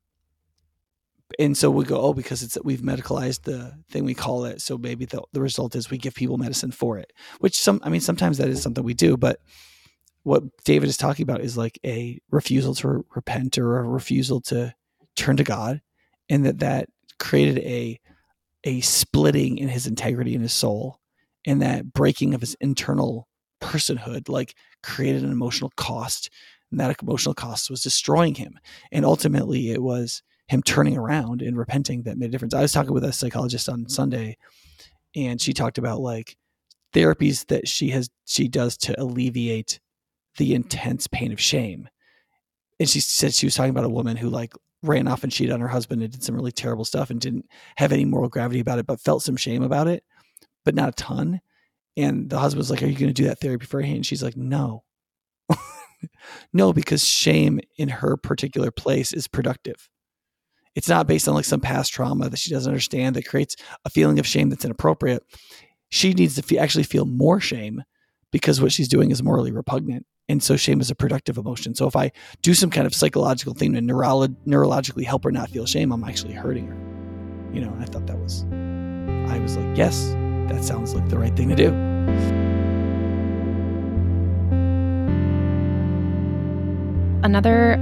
and 1.39 1.57
so 1.57 1.69
we 1.71 1.85
go, 1.85 2.01
oh, 2.01 2.13
because 2.13 2.43
it's 2.43 2.57
we've 2.63 2.81
medicalized 2.81 3.43
the 3.43 3.73
thing 3.89 4.05
we 4.05 4.13
call 4.13 4.45
it. 4.45 4.61
So 4.61 4.77
maybe 4.77 5.05
the, 5.05 5.21
the 5.33 5.41
result 5.41 5.75
is 5.75 5.89
we 5.89 5.97
give 5.97 6.15
people 6.15 6.37
medicine 6.37 6.71
for 6.71 6.97
it, 6.97 7.13
which 7.39 7.59
some, 7.59 7.79
I 7.83 7.89
mean, 7.89 8.01
sometimes 8.01 8.37
that 8.37 8.49
is 8.49 8.61
something 8.61 8.83
we 8.83 8.93
do, 8.93 9.17
but 9.17 9.39
what 10.23 10.43
David 10.63 10.89
is 10.89 10.97
talking 10.97 11.23
about 11.23 11.41
is 11.41 11.57
like 11.57 11.79
a 11.85 12.19
refusal 12.29 12.75
to 12.75 13.05
repent 13.15 13.57
or 13.57 13.79
a 13.79 13.83
refusal 13.83 14.41
to 14.41 14.73
turn 15.15 15.37
to 15.37 15.43
God, 15.43 15.81
and 16.29 16.45
that 16.45 16.59
that 16.59 16.89
created 17.19 17.59
a 17.59 17.99
a 18.63 18.81
splitting 18.81 19.57
in 19.57 19.69
his 19.69 19.87
integrity 19.87 20.35
in 20.35 20.41
his 20.41 20.53
soul, 20.53 20.99
and 21.45 21.61
that 21.61 21.93
breaking 21.93 22.33
of 22.33 22.41
his 22.41 22.55
internal 22.61 23.27
personhood, 23.61 24.29
like 24.29 24.55
created 24.83 25.23
an 25.23 25.31
emotional 25.31 25.71
cost, 25.75 26.29
and 26.69 26.79
that 26.79 26.95
emotional 27.01 27.35
cost 27.35 27.69
was 27.69 27.81
destroying 27.81 28.35
him, 28.35 28.59
and 28.91 29.05
ultimately 29.05 29.71
it 29.71 29.81
was 29.81 30.21
him 30.47 30.61
turning 30.61 30.97
around 30.97 31.41
and 31.41 31.57
repenting 31.57 32.03
that 32.03 32.17
made 32.17 32.27
a 32.27 32.31
difference. 32.31 32.53
I 32.53 32.61
was 32.61 32.73
talking 32.73 32.93
with 32.93 33.05
a 33.05 33.13
psychologist 33.13 33.69
on 33.69 33.87
Sunday 33.87 34.37
and 35.15 35.41
she 35.41 35.53
talked 35.53 35.77
about 35.77 35.99
like 35.99 36.37
therapies 36.93 37.45
that 37.47 37.67
she 37.67 37.89
has 37.89 38.09
she 38.25 38.47
does 38.47 38.77
to 38.77 39.01
alleviate 39.01 39.79
the 40.37 40.53
intense 40.53 41.07
pain 41.07 41.31
of 41.31 41.39
shame. 41.39 41.89
And 42.79 42.89
she 42.89 42.99
said 42.99 43.33
she 43.33 43.45
was 43.45 43.55
talking 43.55 43.69
about 43.69 43.85
a 43.85 43.89
woman 43.89 44.17
who 44.17 44.29
like 44.29 44.53
ran 44.83 45.07
off 45.07 45.23
and 45.23 45.31
cheated 45.31 45.53
on 45.53 45.59
her 45.59 45.67
husband 45.67 46.01
and 46.01 46.11
did 46.11 46.23
some 46.23 46.35
really 46.35 46.51
terrible 46.51 46.85
stuff 46.85 47.09
and 47.09 47.21
didn't 47.21 47.45
have 47.77 47.91
any 47.91 48.05
moral 48.05 48.29
gravity 48.29 48.59
about 48.59 48.79
it, 48.79 48.87
but 48.87 48.99
felt 48.99 49.23
some 49.23 49.37
shame 49.37 49.61
about 49.61 49.87
it, 49.87 50.03
but 50.65 50.75
not 50.75 50.89
a 50.89 50.93
ton. 50.93 51.41
And 51.97 52.29
the 52.29 52.39
husband 52.39 52.59
was 52.59 52.71
like, 52.71 52.81
Are 52.81 52.87
you 52.87 52.97
going 52.97 53.13
to 53.13 53.13
do 53.13 53.27
that 53.27 53.39
therapy 53.39 53.65
for 53.65 53.81
her? 53.81 53.87
And 53.87 54.05
she's 54.05 54.23
like, 54.23 54.37
No. 54.37 54.83
no, 56.53 56.73
because 56.73 57.05
shame 57.05 57.59
in 57.77 57.89
her 57.89 58.17
particular 58.17 58.71
place 58.71 59.13
is 59.13 59.27
productive 59.27 59.89
it's 60.75 60.89
not 60.89 61.07
based 61.07 61.27
on 61.27 61.35
like 61.35 61.45
some 61.45 61.59
past 61.59 61.91
trauma 61.91 62.29
that 62.29 62.39
she 62.39 62.51
doesn't 62.51 62.71
understand 62.71 63.15
that 63.15 63.27
creates 63.27 63.55
a 63.85 63.89
feeling 63.89 64.19
of 64.19 64.27
shame 64.27 64.49
that's 64.49 64.65
inappropriate. 64.65 65.23
She 65.89 66.13
needs 66.13 66.41
to 66.41 66.57
actually 66.57 66.83
feel 66.83 67.05
more 67.05 67.39
shame 67.39 67.83
because 68.31 68.61
what 68.61 68.71
she's 68.71 68.87
doing 68.87 69.11
is 69.11 69.21
morally 69.21 69.51
repugnant. 69.51 70.05
And 70.31 70.41
so 70.41 70.55
shame 70.55 70.79
is 70.79 70.89
a 70.89 70.95
productive 70.95 71.37
emotion. 71.37 71.75
So 71.75 71.87
if 71.87 71.95
I 71.97 72.09
do 72.41 72.53
some 72.53 72.69
kind 72.69 72.87
of 72.87 72.95
psychological 72.95 73.53
thing 73.53 73.73
to 73.73 73.81
neuro- 73.81 74.29
neurologically 74.47 75.03
help 75.03 75.25
her 75.25 75.31
not 75.31 75.49
feel 75.49 75.65
shame, 75.65 75.91
I'm 75.91 76.05
actually 76.05 76.31
hurting 76.31 76.67
her. 76.67 76.77
You 77.53 77.59
know, 77.59 77.75
I 77.81 77.85
thought 77.85 78.07
that 78.07 78.17
was, 78.17 78.45
I 79.29 79.39
was 79.39 79.57
like, 79.57 79.77
yes, 79.77 80.15
that 80.47 80.63
sounds 80.63 80.95
like 80.95 81.09
the 81.09 81.19
right 81.19 81.35
thing 81.35 81.49
to 81.49 81.55
do. 81.55 81.67
Another 87.25 87.73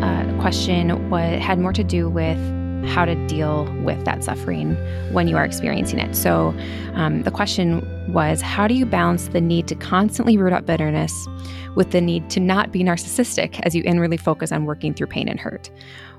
uh, 0.00 0.40
question 0.40 1.10
was, 1.10 1.42
had 1.42 1.58
more 1.58 1.72
to 1.72 1.82
do 1.82 2.08
with 2.08 2.38
how 2.86 3.04
to 3.04 3.16
deal 3.26 3.64
with 3.82 4.04
that 4.04 4.22
suffering 4.22 4.76
when 5.12 5.26
you 5.26 5.36
are 5.36 5.44
experiencing 5.44 5.98
it. 5.98 6.14
So, 6.14 6.54
um, 6.94 7.24
the 7.24 7.32
question 7.32 7.80
was 8.08 8.40
how 8.40 8.66
do 8.68 8.74
you 8.74 8.86
balance 8.86 9.28
the 9.28 9.40
need 9.40 9.66
to 9.68 9.74
constantly 9.74 10.36
root 10.36 10.52
out 10.52 10.66
bitterness 10.66 11.26
with 11.74 11.90
the 11.90 12.00
need 12.00 12.30
to 12.30 12.40
not 12.40 12.72
be 12.72 12.82
narcissistic 12.82 13.60
as 13.64 13.74
you 13.74 13.82
inwardly 13.84 14.16
focus 14.16 14.52
on 14.52 14.64
working 14.64 14.94
through 14.94 15.08
pain 15.08 15.28
and 15.28 15.40
hurt? 15.40 15.70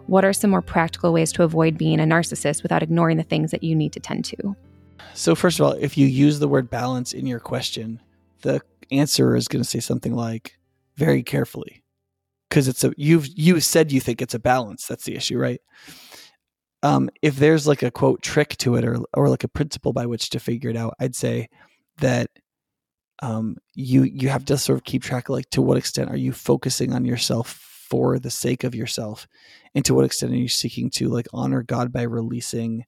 What 0.08 0.24
are 0.24 0.34
some 0.34 0.50
more 0.50 0.62
practical 0.62 1.14
ways 1.14 1.32
to 1.34 1.44
avoid 1.44 1.78
being 1.78 2.00
a 2.00 2.04
narcissist 2.04 2.64
without 2.64 2.84
ignoring 2.84 3.18
the 3.18 3.24
things 3.24 3.52
that 3.52 3.64
you 3.64 3.76
need 3.76 3.94
to 3.94 4.00
tend 4.00 4.26
to? 4.26 4.56
So, 5.14 5.36
first 5.36 5.60
of 5.60 5.66
all, 5.66 5.74
if 5.74 5.98
you 5.98 6.08
use 6.08 6.40
the 6.40 6.48
word 6.48 6.70
balance 6.70 7.14
in 7.14 7.26
your 7.26 7.40
question, 7.40 8.02
the 8.42 8.62
answer 8.92 9.36
is 9.36 9.48
going 9.48 9.64
to 9.64 9.70
say 9.70 9.80
something 9.80 10.14
like 10.14 10.58
very 10.96 11.24
carefully 11.24 11.84
because 12.50 12.68
it's 12.68 12.84
a 12.84 12.94
you've 12.98 13.28
you 13.36 13.60
said 13.60 13.92
you 13.92 14.00
think 14.00 14.22
it's 14.22 14.34
a 14.34 14.40
balance. 14.40 14.88
That's 14.88 15.06
the 15.06 15.16
issue, 15.16 15.38
right? 15.38 15.62
Um, 16.84 17.10
if 17.22 17.38
there's 17.38 17.68
like 17.68 17.84
a 17.84 17.92
quote 17.92 18.22
trick 18.22 18.56
to 18.58 18.76
it 18.76 18.86
or 18.86 19.00
or 19.14 19.30
like 19.30 19.44
a 19.44 19.50
principle 19.50 19.94
by 19.94 20.06
which 20.06 20.30
to 20.32 20.40
figure 20.40 20.70
it 20.70 20.78
out, 20.78 20.94
I'd 21.00 21.16
say 21.16 21.50
that 22.00 22.30
um, 23.22 23.58
you 23.74 24.04
you 24.04 24.30
have 24.30 24.46
to 24.46 24.58
sort 24.58 24.78
of 24.78 24.84
keep 24.84 25.04
track 25.04 25.30
of 25.30 25.34
like 25.34 25.50
to 25.52 25.62
what 25.62 25.78
extent 25.78 26.10
are 26.10 26.18
you 26.18 26.32
focusing 26.32 26.94
on 26.94 27.06
yourself 27.06 27.50
for 27.90 28.20
the 28.20 28.30
sake 28.30 28.64
of 28.64 28.76
yourself, 28.76 29.28
and 29.74 29.84
to 29.86 29.94
what 29.94 30.06
extent 30.06 30.34
are 30.34 30.38
you 30.38 30.48
seeking 30.48 30.90
to 30.92 31.10
like 31.10 31.28
honor 31.34 31.64
God 31.64 31.92
by 31.92 32.04
releasing 32.04 32.86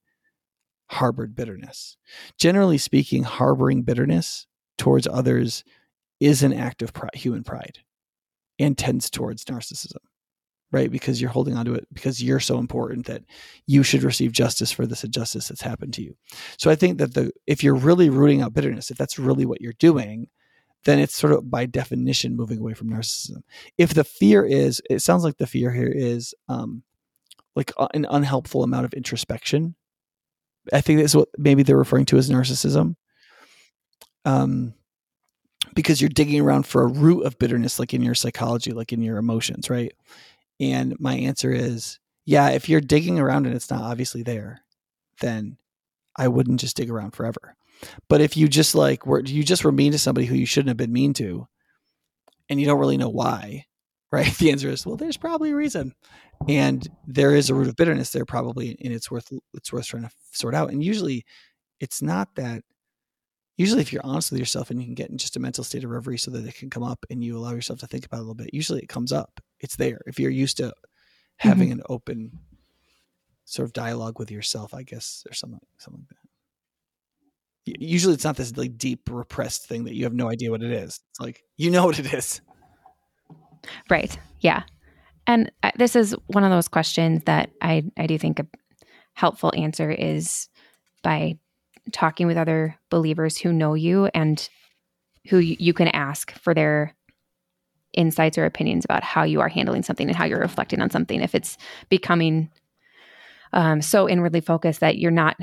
harbored 0.89 1.35
bitterness. 1.35 1.97
Generally 2.37 2.79
speaking, 2.79 3.23
harboring 3.23 3.83
bitterness 3.83 4.47
towards 4.77 5.07
others 5.07 5.63
is 6.19 6.43
an 6.43 6.53
act 6.53 6.81
of 6.81 6.91
human 7.13 7.43
pride 7.43 7.79
and 8.57 8.77
tends 8.77 9.09
towards 9.09 9.45
narcissism, 9.45 9.97
right? 10.71 10.91
Because 10.91 11.19
you're 11.19 11.29
holding 11.29 11.55
on 11.55 11.65
to 11.65 11.73
it 11.73 11.87
because 11.91 12.21
you're 12.21 12.39
so 12.39 12.57
important 12.57 13.05
that 13.07 13.23
you 13.65 13.83
should 13.83 14.03
receive 14.03 14.31
justice 14.31 14.71
for 14.71 14.85
this 14.85 15.03
injustice 15.03 15.47
that's 15.47 15.61
happened 15.61 15.93
to 15.95 16.03
you. 16.03 16.15
So 16.57 16.69
I 16.69 16.75
think 16.75 16.99
that 16.99 17.13
the 17.13 17.31
if 17.47 17.63
you're 17.63 17.75
really 17.75 18.09
rooting 18.09 18.41
out 18.41 18.53
bitterness, 18.53 18.91
if 18.91 18.97
that's 18.97 19.19
really 19.19 19.45
what 19.45 19.61
you're 19.61 19.73
doing, 19.73 20.27
then 20.85 20.99
it's 20.99 21.15
sort 21.15 21.33
of 21.33 21.49
by 21.49 21.65
definition 21.65 22.35
moving 22.35 22.59
away 22.59 22.73
from 22.73 22.89
narcissism. 22.89 23.41
If 23.77 23.93
the 23.93 24.03
fear 24.03 24.45
is, 24.45 24.81
it 24.89 24.99
sounds 24.99 25.23
like 25.23 25.37
the 25.37 25.47
fear 25.47 25.71
here 25.71 25.91
is 25.93 26.33
um, 26.47 26.83
like 27.55 27.71
an 27.93 28.05
unhelpful 28.09 28.63
amount 28.63 28.85
of 28.85 28.93
introspection. 28.93 29.75
I 30.71 30.81
think 30.81 30.99
that's 30.99 31.15
what 31.15 31.29
maybe 31.37 31.63
they're 31.63 31.77
referring 31.77 32.05
to 32.05 32.17
as 32.17 32.29
narcissism. 32.29 32.95
Um, 34.25 34.73
because 35.73 36.01
you're 36.01 36.09
digging 36.09 36.41
around 36.41 36.65
for 36.65 36.83
a 36.83 36.87
root 36.87 37.23
of 37.23 37.37
bitterness, 37.39 37.79
like 37.79 37.93
in 37.93 38.01
your 38.01 38.15
psychology, 38.15 38.71
like 38.71 38.93
in 38.93 39.01
your 39.01 39.17
emotions, 39.17 39.69
right? 39.69 39.91
And 40.59 40.99
my 40.99 41.15
answer 41.15 41.51
is, 41.51 41.99
yeah, 42.25 42.49
if 42.49 42.69
you're 42.69 42.81
digging 42.81 43.19
around 43.19 43.45
and 43.45 43.55
it's 43.55 43.71
not 43.71 43.81
obviously 43.81 44.23
there, 44.23 44.61
then 45.21 45.57
I 46.15 46.27
wouldn't 46.27 46.59
just 46.59 46.77
dig 46.77 46.89
around 46.89 47.11
forever. 47.11 47.55
But 48.09 48.21
if 48.21 48.35
you 48.35 48.47
just 48.47 48.75
like 48.75 49.05
were 49.05 49.21
you 49.21 49.43
just 49.43 49.63
were 49.63 49.71
mean 49.71 49.93
to 49.93 49.99
somebody 49.99 50.27
who 50.27 50.35
you 50.35 50.45
shouldn't 50.45 50.69
have 50.69 50.77
been 50.77 50.91
mean 50.91 51.13
to, 51.13 51.47
and 52.49 52.59
you 52.59 52.65
don't 52.65 52.79
really 52.79 52.97
know 52.97 53.09
why, 53.09 53.65
right? 54.11 54.33
The 54.37 54.51
answer 54.51 54.69
is, 54.69 54.85
well, 54.85 54.97
there's 54.97 55.17
probably 55.17 55.51
a 55.51 55.55
reason, 55.55 55.93
and 56.47 56.87
there 57.07 57.35
is 57.35 57.49
a 57.49 57.55
root 57.55 57.67
of 57.67 57.77
bitterness 57.77 58.11
there 58.11 58.25
probably, 58.25 58.77
and 58.83 58.93
it's 58.93 59.09
worth 59.09 59.31
it's 59.53 59.71
worth 59.71 59.87
trying 59.87 60.03
to 60.03 60.11
sort 60.31 60.55
out. 60.55 60.71
And 60.71 60.83
usually, 60.83 61.25
it's 61.79 62.01
not 62.01 62.35
that 62.35 62.63
usually 63.57 63.81
if 63.81 63.91
you're 63.91 64.05
honest 64.05 64.31
with 64.31 64.39
yourself 64.39 64.71
and 64.71 64.79
you 64.79 64.85
can 64.85 64.95
get 64.95 65.09
in 65.09 65.17
just 65.17 65.35
a 65.35 65.39
mental 65.39 65.63
state 65.63 65.83
of 65.83 65.89
reverie 65.89 66.17
so 66.17 66.31
that 66.31 66.45
it 66.47 66.55
can 66.55 66.69
come 66.69 66.83
up 66.83 67.05
and 67.09 67.23
you 67.23 67.37
allow 67.37 67.51
yourself 67.51 67.79
to 67.79 67.87
think 67.87 68.05
about 68.05 68.17
it 68.17 68.19
a 68.19 68.23
little 68.23 68.33
bit 68.33 68.53
usually 68.53 68.79
it 68.79 68.87
comes 68.87 69.11
up 69.11 69.41
it's 69.59 69.75
there 69.75 70.01
if 70.05 70.19
you're 70.19 70.31
used 70.31 70.57
to 70.57 70.73
having 71.37 71.69
mm-hmm. 71.69 71.79
an 71.79 71.85
open 71.89 72.31
sort 73.45 73.65
of 73.65 73.73
dialogue 73.73 74.19
with 74.19 74.31
yourself 74.31 74.73
i 74.73 74.83
guess 74.83 75.25
or 75.29 75.33
something 75.33 75.59
something 75.77 76.01
like 76.01 76.09
that. 76.09 76.15
Usually 77.65 78.15
it's 78.15 78.23
not 78.23 78.35
this 78.35 78.57
like 78.57 78.77
deep 78.77 79.09
repressed 79.11 79.67
thing 79.67 79.83
that 79.83 79.93
you 79.93 80.05
have 80.05 80.13
no 80.13 80.27
idea 80.29 80.49
what 80.49 80.63
it 80.63 80.71
is. 80.71 81.01
It's 81.11 81.19
like 81.19 81.43
you 81.55 81.69
know 81.69 81.85
what 81.85 81.99
it 81.99 82.11
is. 82.11 82.41
Right 83.89 84.17
yeah. 84.39 84.63
And 85.27 85.51
uh, 85.61 85.71
this 85.75 85.95
is 85.95 86.15
one 86.27 86.43
of 86.43 86.49
those 86.49 86.67
questions 86.67 87.23
that 87.25 87.51
i 87.61 87.83
i 87.97 88.07
do 88.07 88.17
think 88.17 88.39
a 88.39 88.47
helpful 89.13 89.53
answer 89.55 89.91
is 89.91 90.47
by 91.03 91.37
talking 91.91 92.27
with 92.27 92.37
other 92.37 92.77
believers 92.89 93.37
who 93.37 93.51
know 93.51 93.73
you 93.73 94.05
and 94.13 94.49
who 95.29 95.37
you 95.37 95.73
can 95.73 95.89
ask 95.89 96.31
for 96.39 96.53
their 96.53 96.95
insights 97.99 98.37
or 98.37 98.45
opinions 98.45 98.85
about 98.85 99.03
how 99.03 99.23
you 99.23 99.41
are 99.41 99.49
handling 99.49 99.83
something 99.83 100.07
and 100.07 100.15
how 100.15 100.23
you're 100.23 100.39
reflecting 100.39 100.81
on 100.81 100.89
something. 100.89 101.21
If 101.21 101.35
it's 101.35 101.57
becoming 101.89 102.49
um, 103.51 103.81
so 103.81 104.07
inwardly 104.07 104.41
focused 104.41 104.79
that 104.79 104.97
you're 104.97 105.11
not 105.11 105.35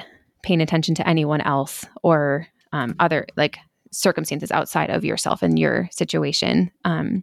paying 0.43 0.63
attention 0.63 0.95
to 0.95 1.07
anyone 1.07 1.43
else 1.43 1.85
or 2.03 2.47
um, 2.73 2.97
other 2.99 3.27
like 3.37 3.59
circumstances 3.93 4.51
outside 4.51 4.91
of 4.91 5.05
yourself 5.05 5.43
and 5.43 5.59
your 5.59 5.89
situation, 5.93 6.71
um, 6.85 7.23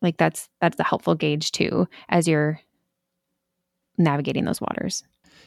like 0.00 0.16
that's 0.16 0.48
that's 0.60 0.78
a 0.78 0.84
helpful 0.84 1.16
gauge 1.16 1.50
too 1.50 1.88
as 2.08 2.28
you're 2.28 2.60
navigating 3.96 4.44
those 4.44 4.60
waters. 4.60 5.02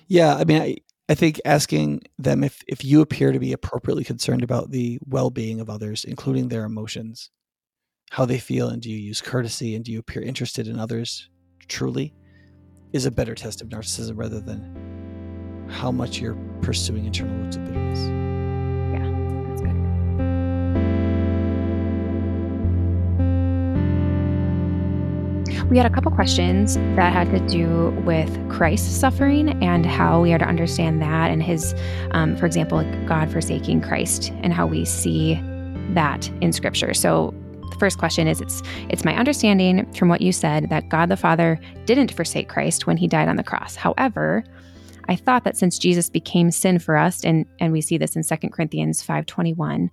Yeah, 0.07 0.35
I 0.35 0.43
mean, 0.43 0.61
I, 0.61 0.75
I 1.07 1.15
think 1.15 1.39
asking 1.45 2.01
them 2.19 2.43
if, 2.43 2.63
if 2.67 2.83
you 2.83 2.99
appear 2.99 3.31
to 3.31 3.39
be 3.39 3.53
appropriately 3.53 4.03
concerned 4.03 4.43
about 4.43 4.71
the 4.71 4.99
well 5.05 5.29
being 5.29 5.61
of 5.61 5.69
others, 5.69 6.03
including 6.03 6.49
their 6.49 6.65
emotions, 6.65 7.29
how 8.11 8.25
they 8.25 8.37
feel, 8.37 8.67
and 8.67 8.81
do 8.81 8.89
you 8.89 8.97
use 8.97 9.21
courtesy 9.21 9.73
and 9.73 9.85
do 9.85 9.91
you 9.93 9.99
appear 9.99 10.21
interested 10.21 10.67
in 10.67 10.77
others 10.77 11.29
truly, 11.69 12.13
is 12.91 13.05
a 13.05 13.11
better 13.11 13.33
test 13.33 13.61
of 13.61 13.69
narcissism 13.69 14.17
rather 14.17 14.41
than 14.41 15.65
how 15.69 15.93
much 15.93 16.19
you're 16.19 16.35
pursuing 16.61 17.05
internal 17.05 17.33
roots 17.37 17.55
of 17.55 17.63
bitterness. 17.63 18.01
Yeah, 18.91 19.09
that's 19.47 19.61
good. 19.61 19.77
We 25.69 25.77
had 25.77 25.85
a 25.85 25.89
couple 25.89 26.11
questions 26.11 26.75
that 26.75 27.13
had 27.13 27.31
to 27.31 27.39
do 27.47 27.91
with 28.05 28.29
Christ's 28.49 28.93
suffering 28.93 29.63
and 29.63 29.85
how 29.85 30.19
we 30.19 30.33
are 30.33 30.37
to 30.37 30.45
understand 30.45 31.01
that, 31.01 31.31
and 31.31 31.41
his, 31.41 31.73
um, 32.11 32.35
for 32.35 32.45
example, 32.45 32.83
God 33.07 33.31
forsaking 33.31 33.79
Christ, 33.79 34.33
and 34.41 34.51
how 34.51 34.67
we 34.67 34.83
see 34.83 35.39
that 35.93 36.29
in 36.41 36.51
Scripture. 36.51 36.93
So, 36.93 37.33
the 37.71 37.77
first 37.77 37.97
question 37.97 38.27
is: 38.27 38.41
It's 38.41 38.61
it's 38.89 39.05
my 39.05 39.15
understanding 39.15 39.91
from 39.93 40.09
what 40.09 40.21
you 40.21 40.31
said 40.31 40.69
that 40.69 40.89
God 40.89 41.09
the 41.09 41.17
Father 41.17 41.59
didn't 41.85 42.13
forsake 42.13 42.49
Christ 42.49 42.87
when 42.87 42.97
He 42.97 43.07
died 43.07 43.27
on 43.27 43.37
the 43.37 43.43
cross. 43.43 43.75
However, 43.75 44.43
I 45.09 45.15
thought 45.15 45.43
that 45.43 45.57
since 45.57 45.79
Jesus 45.79 46.09
became 46.09 46.51
sin 46.51 46.79
for 46.79 46.97
us, 46.97 47.23
and 47.23 47.45
and 47.59 47.73
we 47.73 47.81
see 47.81 47.97
this 47.97 48.15
in 48.15 48.23
2 48.23 48.49
Corinthians 48.49 49.01
five 49.01 49.25
twenty 49.25 49.53
one, 49.53 49.89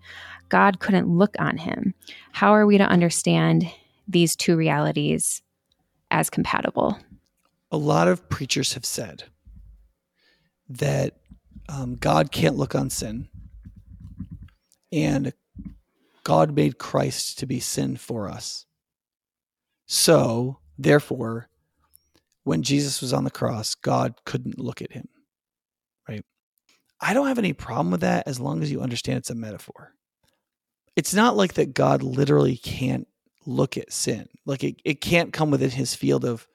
God 0.48 0.80
couldn't 0.80 1.08
look 1.08 1.34
on 1.38 1.56
him. 1.56 1.94
How 2.32 2.52
are 2.52 2.66
we 2.66 2.78
to 2.78 2.84
understand 2.84 3.70
these 4.08 4.34
two 4.34 4.56
realities 4.56 5.42
as 6.10 6.30
compatible. 6.30 6.98
A 7.70 7.76
lot 7.76 8.08
of 8.08 8.28
preachers 8.30 8.72
have 8.72 8.86
said 8.86 9.24
that 10.70 11.14
um, 11.68 11.96
God 11.96 12.32
can't 12.32 12.56
look 12.56 12.74
on 12.74 12.88
sin, 12.88 13.28
and 14.90 15.34
God 16.28 16.54
made 16.54 16.76
Christ 16.76 17.38
to 17.38 17.46
be 17.46 17.58
sin 17.58 17.96
for 17.96 18.28
us. 18.28 18.66
So, 19.86 20.58
therefore, 20.76 21.48
when 22.44 22.62
Jesus 22.62 23.00
was 23.00 23.14
on 23.14 23.24
the 23.24 23.30
cross, 23.30 23.74
God 23.74 24.14
couldn't 24.26 24.58
look 24.58 24.82
at 24.82 24.92
him. 24.92 25.08
Right? 26.06 26.22
I 27.00 27.14
don't 27.14 27.28
have 27.28 27.38
any 27.38 27.54
problem 27.54 27.90
with 27.90 28.02
that 28.02 28.28
as 28.28 28.38
long 28.38 28.62
as 28.62 28.70
you 28.70 28.82
understand 28.82 29.16
it's 29.16 29.30
a 29.30 29.34
metaphor. 29.34 29.94
It's 30.96 31.14
not 31.14 31.34
like 31.34 31.54
that 31.54 31.72
God 31.72 32.02
literally 32.02 32.58
can't 32.58 33.08
look 33.46 33.78
at 33.78 33.90
sin. 33.90 34.28
Like 34.44 34.62
it, 34.62 34.82
it 34.84 35.00
can't 35.00 35.32
come 35.32 35.50
within 35.50 35.70
his 35.70 35.94
field 35.94 36.26
of 36.26 36.46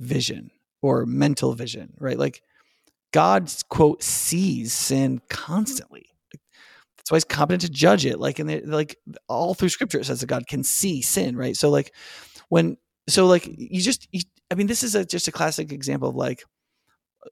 vision 0.00 0.50
or 0.82 1.06
mental 1.06 1.54
vision, 1.54 1.94
right? 1.98 2.18
Like 2.18 2.42
God's 3.10 3.62
quote 3.62 4.02
sees 4.02 4.74
sin 4.74 5.22
constantly. 5.30 6.13
That's 7.04 7.10
why 7.10 7.16
he's 7.16 7.24
competent 7.24 7.60
to 7.62 7.68
judge 7.68 8.06
it. 8.06 8.18
Like 8.18 8.40
in 8.40 8.46
the, 8.46 8.62
like 8.62 8.96
all 9.28 9.52
through 9.52 9.68
scripture, 9.68 9.98
it 9.98 10.06
says 10.06 10.20
that 10.20 10.26
God 10.26 10.46
can 10.46 10.64
see 10.64 11.02
sin, 11.02 11.36
right? 11.36 11.54
So 11.54 11.68
like 11.68 11.92
when 12.48 12.78
so 13.10 13.26
like 13.26 13.46
you 13.46 13.82
just 13.82 14.08
you, 14.10 14.22
I 14.50 14.54
mean 14.54 14.68
this 14.68 14.82
is 14.82 14.94
a, 14.94 15.04
just 15.04 15.28
a 15.28 15.32
classic 15.32 15.70
example 15.70 16.08
of 16.08 16.16
like 16.16 16.44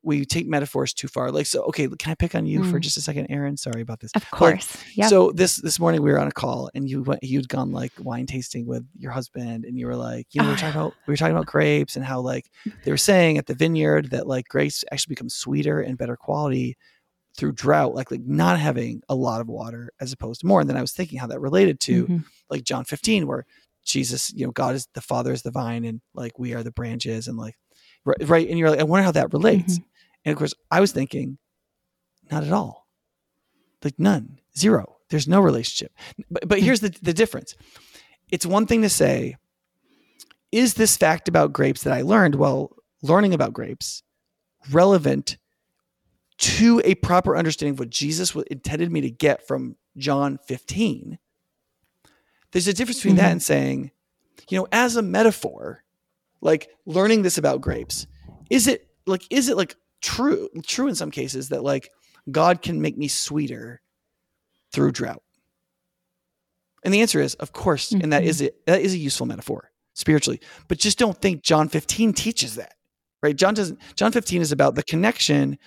we 0.02 0.26
take 0.26 0.47
metaphors 0.47 0.93
too 0.93 1.09
far. 1.09 1.31
Like, 1.31 1.47
so 1.47 1.62
okay, 1.64 1.88
can 1.88 2.12
I 2.12 2.14
pick 2.14 2.35
on 2.35 2.45
you 2.45 2.61
mm. 2.61 2.71
for 2.71 2.79
just 2.79 2.99
a 2.99 3.00
second, 3.00 3.29
Erin? 3.31 3.57
Sorry 3.57 3.81
about 3.81 4.00
this. 4.00 4.11
Of 4.14 4.31
course. 4.31 4.76
yeah. 4.95 5.07
So 5.07 5.33
this 5.33 5.57
this 5.57 5.79
morning 5.81 6.02
we 6.02 6.11
were 6.11 6.19
on 6.19 6.29
a 6.29 6.33
call 6.33 6.71
and 6.75 6.88
you 6.88 7.02
went 7.02 7.23
you'd 7.23 7.49
gone 7.49 7.73
like 7.73 7.93
wine 7.99 8.26
tasting 8.26 8.67
with 8.67 8.87
your 8.99 9.12
husband 9.12 9.64
and 9.64 9.79
you 9.79 9.87
were 9.87 9.97
like, 9.97 10.26
you 10.33 10.41
know, 10.41 10.49
we 10.49 10.52
were 10.52 10.59
talking 10.59 10.81
about 10.81 10.95
we 11.07 11.12
were 11.12 11.17
talking 11.17 11.35
about 11.35 11.47
grapes 11.47 11.97
and 11.97 12.05
how 12.05 12.21
like 12.21 12.50
they 12.85 12.91
were 12.91 12.97
saying 12.99 13.38
at 13.38 13.47
the 13.47 13.55
vineyard 13.55 14.11
that 14.11 14.26
like 14.26 14.49
grapes 14.49 14.85
actually 14.93 15.12
become 15.12 15.31
sweeter 15.31 15.81
and 15.81 15.97
better 15.97 16.17
quality 16.17 16.76
through 17.36 17.52
drought, 17.52 17.94
like 17.94 18.10
like 18.10 18.22
not 18.24 18.58
having 18.58 19.02
a 19.08 19.14
lot 19.14 19.40
of 19.40 19.48
water 19.48 19.90
as 20.00 20.12
opposed 20.12 20.40
to 20.40 20.46
more. 20.46 20.60
And 20.60 20.68
then 20.68 20.76
I 20.76 20.80
was 20.80 20.92
thinking 20.92 21.18
how 21.18 21.26
that 21.28 21.40
related 21.40 21.80
to 21.80 22.04
mm-hmm. 22.04 22.18
like 22.50 22.64
John 22.64 22.84
15, 22.84 23.26
where 23.26 23.46
Jesus, 23.84 24.32
you 24.34 24.46
know, 24.46 24.52
God 24.52 24.74
is 24.74 24.88
the 24.94 25.00
Father 25.00 25.32
is 25.32 25.42
the 25.42 25.50
vine 25.50 25.84
and 25.84 26.00
like 26.14 26.38
we 26.38 26.54
are 26.54 26.62
the 26.62 26.70
branches 26.70 27.28
and 27.28 27.36
like 27.36 27.54
right, 28.04 28.28
right? 28.28 28.48
And 28.48 28.58
you're 28.58 28.70
like, 28.70 28.80
I 28.80 28.84
wonder 28.84 29.04
how 29.04 29.12
that 29.12 29.32
relates. 29.32 29.74
Mm-hmm. 29.74 29.84
And 30.24 30.32
of 30.32 30.38
course, 30.38 30.54
I 30.70 30.80
was 30.80 30.92
thinking, 30.92 31.38
not 32.30 32.44
at 32.44 32.52
all. 32.52 32.86
Like 33.82 33.98
none, 33.98 34.38
zero. 34.56 34.98
There's 35.10 35.28
no 35.28 35.40
relationship. 35.40 35.92
But, 36.30 36.48
but 36.48 36.60
here's 36.60 36.80
the, 36.80 36.94
the 37.02 37.12
difference. 37.12 37.56
It's 38.30 38.46
one 38.46 38.66
thing 38.66 38.82
to 38.82 38.88
say, 38.88 39.36
is 40.52 40.74
this 40.74 40.96
fact 40.96 41.28
about 41.28 41.52
grapes 41.52 41.82
that 41.82 41.92
I 41.92 42.02
learned 42.02 42.34
while 42.36 42.76
learning 43.02 43.34
about 43.34 43.52
grapes 43.52 44.02
relevant 44.70 45.38
to 46.38 46.80
a 46.84 46.94
proper 46.96 47.36
understanding 47.36 47.74
of 47.74 47.78
what 47.78 47.90
Jesus 47.90 48.34
intended 48.50 48.90
me 48.90 49.00
to 49.02 49.10
get 49.10 49.46
from 49.46 49.76
John 49.96 50.38
15? 50.46 51.18
There's 52.52 52.68
a 52.68 52.74
difference 52.74 52.98
between 52.98 53.16
mm-hmm. 53.16 53.24
that 53.24 53.32
and 53.32 53.42
saying, 53.42 53.90
you 54.50 54.58
know, 54.58 54.68
as 54.72 54.96
a 54.96 55.02
metaphor, 55.02 55.82
like 56.42 56.68
learning 56.84 57.22
this 57.22 57.38
about 57.38 57.60
grapes 57.60 58.06
is 58.50 58.66
it 58.66 58.86
like 59.06 59.22
is 59.30 59.48
it 59.48 59.56
like 59.56 59.76
true 60.02 60.48
true 60.64 60.88
in 60.88 60.94
some 60.94 61.10
cases 61.10 61.48
that 61.48 61.62
like 61.62 61.90
god 62.30 62.60
can 62.60 62.82
make 62.82 62.98
me 62.98 63.08
sweeter 63.08 63.80
through 64.72 64.92
drought 64.92 65.22
And 66.84 66.92
the 66.92 67.00
answer 67.00 67.20
is, 67.20 67.34
of 67.36 67.52
course, 67.52 67.90
mm-hmm. 67.90 68.02
and 68.02 68.12
that 68.12 68.24
is 68.24 68.40
it. 68.40 68.66
That 68.66 68.80
is 68.80 68.94
a 68.94 68.98
useful 68.98 69.26
metaphor 69.26 69.70
spiritually. 69.94 70.40
But 70.68 70.78
just 70.78 70.98
don't 70.98 71.16
think 71.16 71.42
John 71.42 71.68
15 71.68 72.12
teaches 72.12 72.56
that, 72.56 72.74
right? 73.22 73.36
John 73.36 73.54
doesn't. 73.54 73.78
John 73.94 74.12
15 74.12 74.42
is 74.42 74.50
about 74.50 74.74
the 74.74 74.82
connection 74.82 75.58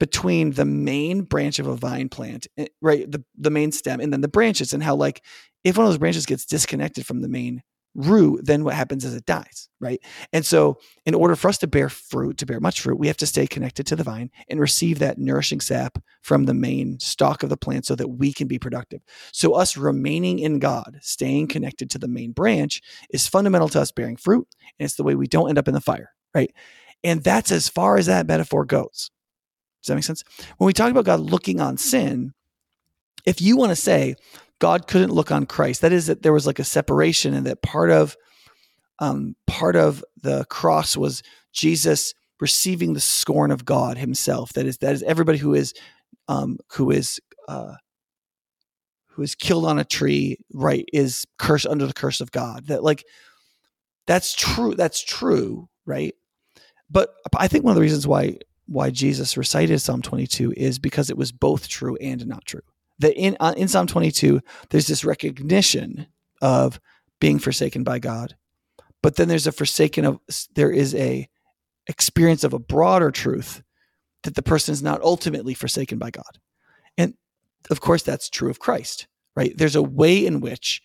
between 0.00 0.52
the 0.52 0.64
main 0.64 1.22
branch 1.22 1.58
of 1.58 1.66
a 1.66 1.76
vine 1.76 2.08
plant, 2.08 2.46
eh, 2.56 2.66
right? 2.80 3.10
The 3.10 3.24
the 3.36 3.50
main 3.50 3.72
stem, 3.72 4.00
and 4.00 4.12
then 4.12 4.20
the 4.20 4.28
branches, 4.28 4.72
and 4.72 4.82
how 4.82 4.94
like 4.94 5.22
if 5.64 5.76
one 5.76 5.86
of 5.86 5.90
those 5.90 5.98
branches 5.98 6.26
gets 6.26 6.46
disconnected 6.46 7.06
from 7.06 7.20
the 7.20 7.28
main 7.28 7.62
root, 7.94 8.42
then 8.44 8.64
what 8.64 8.74
happens 8.74 9.04
is 9.04 9.14
it 9.14 9.26
dies, 9.26 9.68
right? 9.80 10.00
And 10.32 10.46
so, 10.46 10.78
in 11.04 11.14
order 11.14 11.34
for 11.34 11.48
us 11.48 11.58
to 11.58 11.66
bear 11.66 11.88
fruit, 11.88 12.38
to 12.38 12.46
bear 12.46 12.60
much 12.60 12.80
fruit, 12.80 12.98
we 12.98 13.08
have 13.08 13.16
to 13.18 13.26
stay 13.26 13.46
connected 13.46 13.86
to 13.88 13.96
the 13.96 14.04
vine 14.04 14.30
and 14.48 14.60
receive 14.60 15.00
that 15.00 15.18
nourishing 15.18 15.60
sap 15.60 15.98
from 16.22 16.44
the 16.44 16.54
main 16.54 17.00
stalk 17.00 17.42
of 17.42 17.48
the 17.48 17.56
plant 17.56 17.86
so 17.86 17.96
that 17.96 18.08
we 18.08 18.32
can 18.32 18.46
be 18.46 18.58
productive. 18.58 19.00
So, 19.32 19.54
us 19.54 19.76
remaining 19.76 20.38
in 20.38 20.60
God, 20.60 20.98
staying 21.02 21.48
connected 21.48 21.90
to 21.90 21.98
the 21.98 22.08
main 22.08 22.32
branch, 22.32 22.80
is 23.10 23.26
fundamental 23.26 23.68
to 23.70 23.80
us 23.80 23.92
bearing 23.92 24.16
fruit. 24.16 24.46
And 24.78 24.84
it's 24.84 24.94
the 24.94 25.04
way 25.04 25.14
we 25.14 25.26
don't 25.26 25.48
end 25.48 25.58
up 25.58 25.68
in 25.68 25.74
the 25.74 25.80
fire, 25.80 26.12
right? 26.34 26.52
And 27.02 27.22
that's 27.22 27.52
as 27.52 27.68
far 27.68 27.96
as 27.96 28.06
that 28.06 28.26
metaphor 28.26 28.64
goes. 28.64 29.10
Does 29.88 29.92
that 29.92 29.96
make 29.96 30.04
sense? 30.04 30.22
When 30.58 30.66
we 30.66 30.72
talk 30.72 30.90
about 30.90 31.06
God 31.06 31.20
looking 31.20 31.60
on 31.60 31.78
sin, 31.78 32.34
if 33.24 33.40
you 33.40 33.56
want 33.56 33.70
to 33.70 33.76
say, 33.76 34.16
God 34.58 34.86
couldn't 34.86 35.12
look 35.12 35.30
on 35.30 35.46
Christ. 35.46 35.80
That 35.82 35.92
is 35.92 36.06
that 36.06 36.22
there 36.22 36.32
was 36.32 36.46
like 36.46 36.58
a 36.58 36.64
separation, 36.64 37.34
and 37.34 37.46
that 37.46 37.62
part 37.62 37.90
of 37.90 38.16
um, 38.98 39.36
part 39.46 39.76
of 39.76 40.04
the 40.22 40.44
cross 40.46 40.96
was 40.96 41.22
Jesus 41.52 42.12
receiving 42.40 42.92
the 42.92 43.00
scorn 43.00 43.50
of 43.50 43.64
God 43.64 43.98
Himself. 43.98 44.52
That 44.54 44.66
is 44.66 44.78
that 44.78 44.92
is 44.92 45.02
everybody 45.04 45.38
who 45.38 45.54
is 45.54 45.74
um, 46.26 46.58
who 46.72 46.90
is 46.90 47.20
uh, 47.46 47.74
who 49.10 49.22
is 49.22 49.34
killed 49.34 49.64
on 49.64 49.78
a 49.78 49.84
tree, 49.84 50.38
right, 50.52 50.84
is 50.92 51.24
cursed 51.38 51.66
under 51.66 51.86
the 51.86 51.94
curse 51.94 52.20
of 52.20 52.32
God. 52.32 52.66
That 52.66 52.82
like 52.82 53.04
that's 54.06 54.34
true. 54.34 54.74
That's 54.74 55.02
true, 55.02 55.68
right? 55.86 56.14
But 56.90 57.10
I 57.36 57.46
think 57.46 57.64
one 57.64 57.72
of 57.72 57.76
the 57.76 57.82
reasons 57.82 58.06
why 58.06 58.38
why 58.68 58.90
Jesus 58.90 59.36
recited 59.36 59.80
Psalm 59.80 60.02
22 60.02 60.52
is 60.56 60.78
because 60.78 61.10
it 61.10 61.16
was 61.16 61.32
both 61.32 61.68
true 61.68 61.96
and 61.96 62.26
not 62.26 62.44
true 62.44 62.62
that 62.98 63.14
in 63.14 63.36
uh, 63.40 63.54
in 63.56 63.68
Psalm 63.68 63.86
22 63.86 64.40
there's 64.70 64.86
this 64.86 65.04
recognition 65.04 66.06
of 66.40 66.80
being 67.20 67.38
forsaken 67.38 67.82
by 67.84 67.98
God, 67.98 68.36
but 69.02 69.16
then 69.16 69.28
there's 69.28 69.46
a 69.46 69.52
forsaken 69.52 70.04
of 70.04 70.20
there 70.54 70.70
is 70.70 70.94
a 70.94 71.28
experience 71.86 72.44
of 72.44 72.52
a 72.52 72.58
broader 72.58 73.10
truth 73.10 73.62
that 74.24 74.34
the 74.34 74.42
person 74.42 74.72
is 74.72 74.82
not 74.82 75.00
ultimately 75.02 75.54
forsaken 75.54 75.98
by 75.98 76.10
God, 76.10 76.38
and 76.96 77.14
of 77.70 77.80
course 77.80 78.02
that's 78.02 78.28
true 78.28 78.50
of 78.50 78.58
Christ, 78.58 79.06
right? 79.36 79.56
There's 79.56 79.76
a 79.76 79.82
way 79.82 80.24
in 80.24 80.40
which 80.40 80.82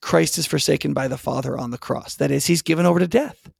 Christ 0.00 0.38
is 0.38 0.46
forsaken 0.46 0.92
by 0.92 1.08
the 1.08 1.18
Father 1.18 1.58
on 1.58 1.70
the 1.70 1.78
cross. 1.78 2.16
That 2.16 2.30
is, 2.30 2.46
he's 2.46 2.62
given 2.62 2.86
over 2.86 2.98
to 2.98 3.08
death 3.08 3.50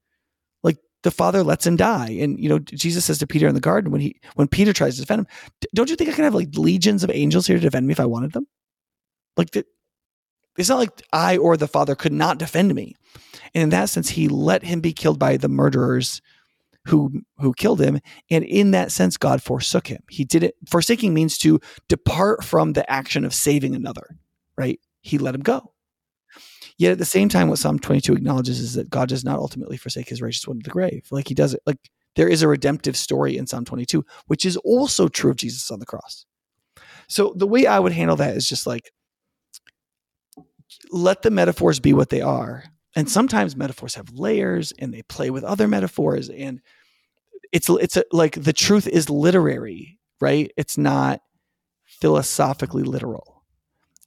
the 1.03 1.11
father 1.11 1.43
lets 1.43 1.67
him 1.67 1.77
die. 1.77 2.11
And 2.21 2.39
you 2.39 2.49
know, 2.49 2.59
Jesus 2.59 3.05
says 3.05 3.19
to 3.19 3.27
Peter 3.27 3.47
in 3.47 3.55
the 3.55 3.61
garden 3.61 3.93
when 3.93 4.01
he 4.01 4.21
when 4.35 4.49
Peter 4.49 4.73
tries 4.73 4.97
to 4.97 5.03
defend 5.03 5.21
him, 5.21 5.27
"Don't 5.75 5.91
you 5.91 5.97
think 5.97 6.11
I 6.11 6.15
can 6.15 6.25
have 6.25 6.35
like 6.35 6.57
legions 6.57 7.05
of 7.05 7.11
angels 7.11 7.47
here 7.47 7.57
to 7.57 7.63
defend 7.63 7.87
me 7.87 7.93
if 7.93 8.01
I 8.01 8.07
wanted 8.07 8.33
them?" 8.33 8.47
Like 9.37 9.51
the, 9.51 9.65
it's 10.57 10.69
not 10.69 10.79
like 10.79 11.03
I 11.13 11.37
or 11.37 11.57
the 11.57 11.69
father 11.69 11.95
could 11.95 12.13
not 12.13 12.39
defend 12.39 12.75
me. 12.75 12.95
And 13.55 13.65
in 13.65 13.69
that 13.71 13.91
sense, 13.91 14.11
he 14.11 14.29
let 14.29 14.65
him 14.65 14.81
be 14.81 14.93
killed 14.93 15.19
by 15.19 15.37
the 15.37 15.49
murderers 15.49 16.21
who 16.87 17.23
who 17.39 17.53
killed 17.53 17.81
him. 17.81 18.01
And 18.31 18.45
in 18.45 18.71
that 18.73 18.93
sense, 18.93 19.17
God 19.17 19.43
forsook 19.43 19.89
him. 19.89 20.03
He 20.11 20.25
did 20.25 20.43
it. 20.43 20.55
Forsaking 20.69 21.13
means 21.13 21.39
to 21.39 21.61
depart 21.89 22.45
from 22.45 22.73
the 22.73 22.91
action 22.91 23.25
of 23.25 23.35
saving 23.35 23.75
another. 23.75 24.19
Right? 24.57 24.81
He 25.03 25.19
let 25.19 25.35
him 25.35 25.43
go. 25.43 25.73
Yet 26.79 26.93
at 26.93 26.99
the 26.99 27.05
same 27.05 27.29
time, 27.29 27.49
what 27.49 27.59
Psalm 27.59 27.79
22 27.79 28.15
acknowledges 28.15 28.61
is 28.61 28.75
that 28.75 28.91
God 28.91 29.09
does 29.09 29.25
not 29.25 29.39
ultimately 29.39 29.77
forsake 29.77 30.09
his 30.09 30.21
righteous 30.21 30.47
one 30.47 30.59
to 30.59 30.65
the 30.65 30.71
grave. 30.71 31.07
Like 31.11 31.29
he 31.29 31.35
does 31.35 31.55
it, 31.55 31.61
like 31.65 31.79
there 32.17 32.29
is 32.29 32.43
a 32.43 32.49
redemptive 32.49 32.97
story 32.97 33.37
in 33.37 33.47
Psalm 33.47 33.65
22, 33.65 34.05
which 34.27 34.45
is 34.45 34.57
also 34.59 35.09
true 35.09 35.31
of 35.31 35.37
Jesus 35.37 35.71
on 35.71 35.79
the 35.79 35.87
cross. 35.87 36.27
So 37.09 37.33
the 37.37 37.47
way 37.47 37.67
I 37.67 37.79
would 37.79 37.93
handle 37.93 38.17
that 38.17 38.37
is 38.37 38.49
just 38.49 38.67
like, 38.67 38.93
let 40.91 41.23
the 41.23 41.31
metaphors 41.31 41.81
be 41.81 41.93
what 41.93 42.11
they 42.11 42.21
are. 42.21 42.65
And 42.95 43.11
sometimes 43.11 43.57
metaphors 43.57 43.95
have 43.95 44.11
layers 44.11 44.73
and 44.79 44.93
they 44.93 45.03
play 45.03 45.31
with 45.31 45.45
other 45.45 45.69
metaphors. 45.69 46.29
And 46.29 46.61
it's, 47.53 47.69
it's 47.69 47.97
a, 47.97 48.05
like 48.13 48.43
the 48.43 48.53
truth 48.53 48.87
is 48.87 49.09
literary, 49.09 49.99
right? 50.21 50.51
It's 50.57 50.77
not 50.77 51.21
philosophically 51.85 52.83
literal. 52.83 53.45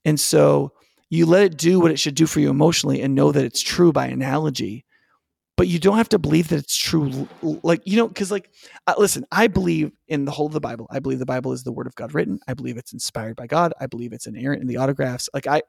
And 0.06 0.20
so 0.20 0.74
you 1.10 1.26
let 1.26 1.44
it 1.44 1.58
do 1.58 1.80
what 1.80 1.92
it 1.92 2.00
should 2.00 2.16
do 2.16 2.28
for 2.28 2.40
you 2.40 2.50
emotionally 2.50 3.02
and 3.02 3.16
know 3.16 3.32
that 3.32 3.44
it's 3.44 3.62
true 3.62 3.92
by 3.92 4.08
analogy 4.08 4.86
but 5.58 5.68
you 5.68 5.78
don't 5.78 5.98
have 5.98 6.10
to 6.10 6.20
believe 6.20 6.48
that 6.48 6.60
it's 6.60 6.78
true 6.78 7.28
like 7.42 7.82
you 7.86 7.98
know 7.98 8.08
because 8.08 8.32
like 8.32 8.50
uh, 8.88 8.96
listen 8.98 9.26
i 9.32 9.48
believe 9.48 9.92
in 10.08 10.26
the 10.26 10.32
whole 10.32 10.48
of 10.48 10.54
the 10.54 10.60
bible. 10.60 10.88
I 10.90 11.00
believe 11.00 11.20
the 11.20 11.26
bible 11.26 11.52
is 11.52 11.64
the 11.64 11.72
word 11.72 11.88
of 11.88 11.96
god 11.96 12.14
written. 12.14 12.40
I 12.48 12.54
believe 12.54 12.78
it's 12.78 12.94
inspired 12.94 13.36
by 13.36 13.48
god. 13.48 13.74
I 13.80 13.88
believe 13.88 14.14
it's 14.14 14.28
inerrant 14.28 14.62
in 14.62 14.68
the 14.68 14.78
autographs. 14.78 15.30
Like 15.34 15.48
i 15.48 15.62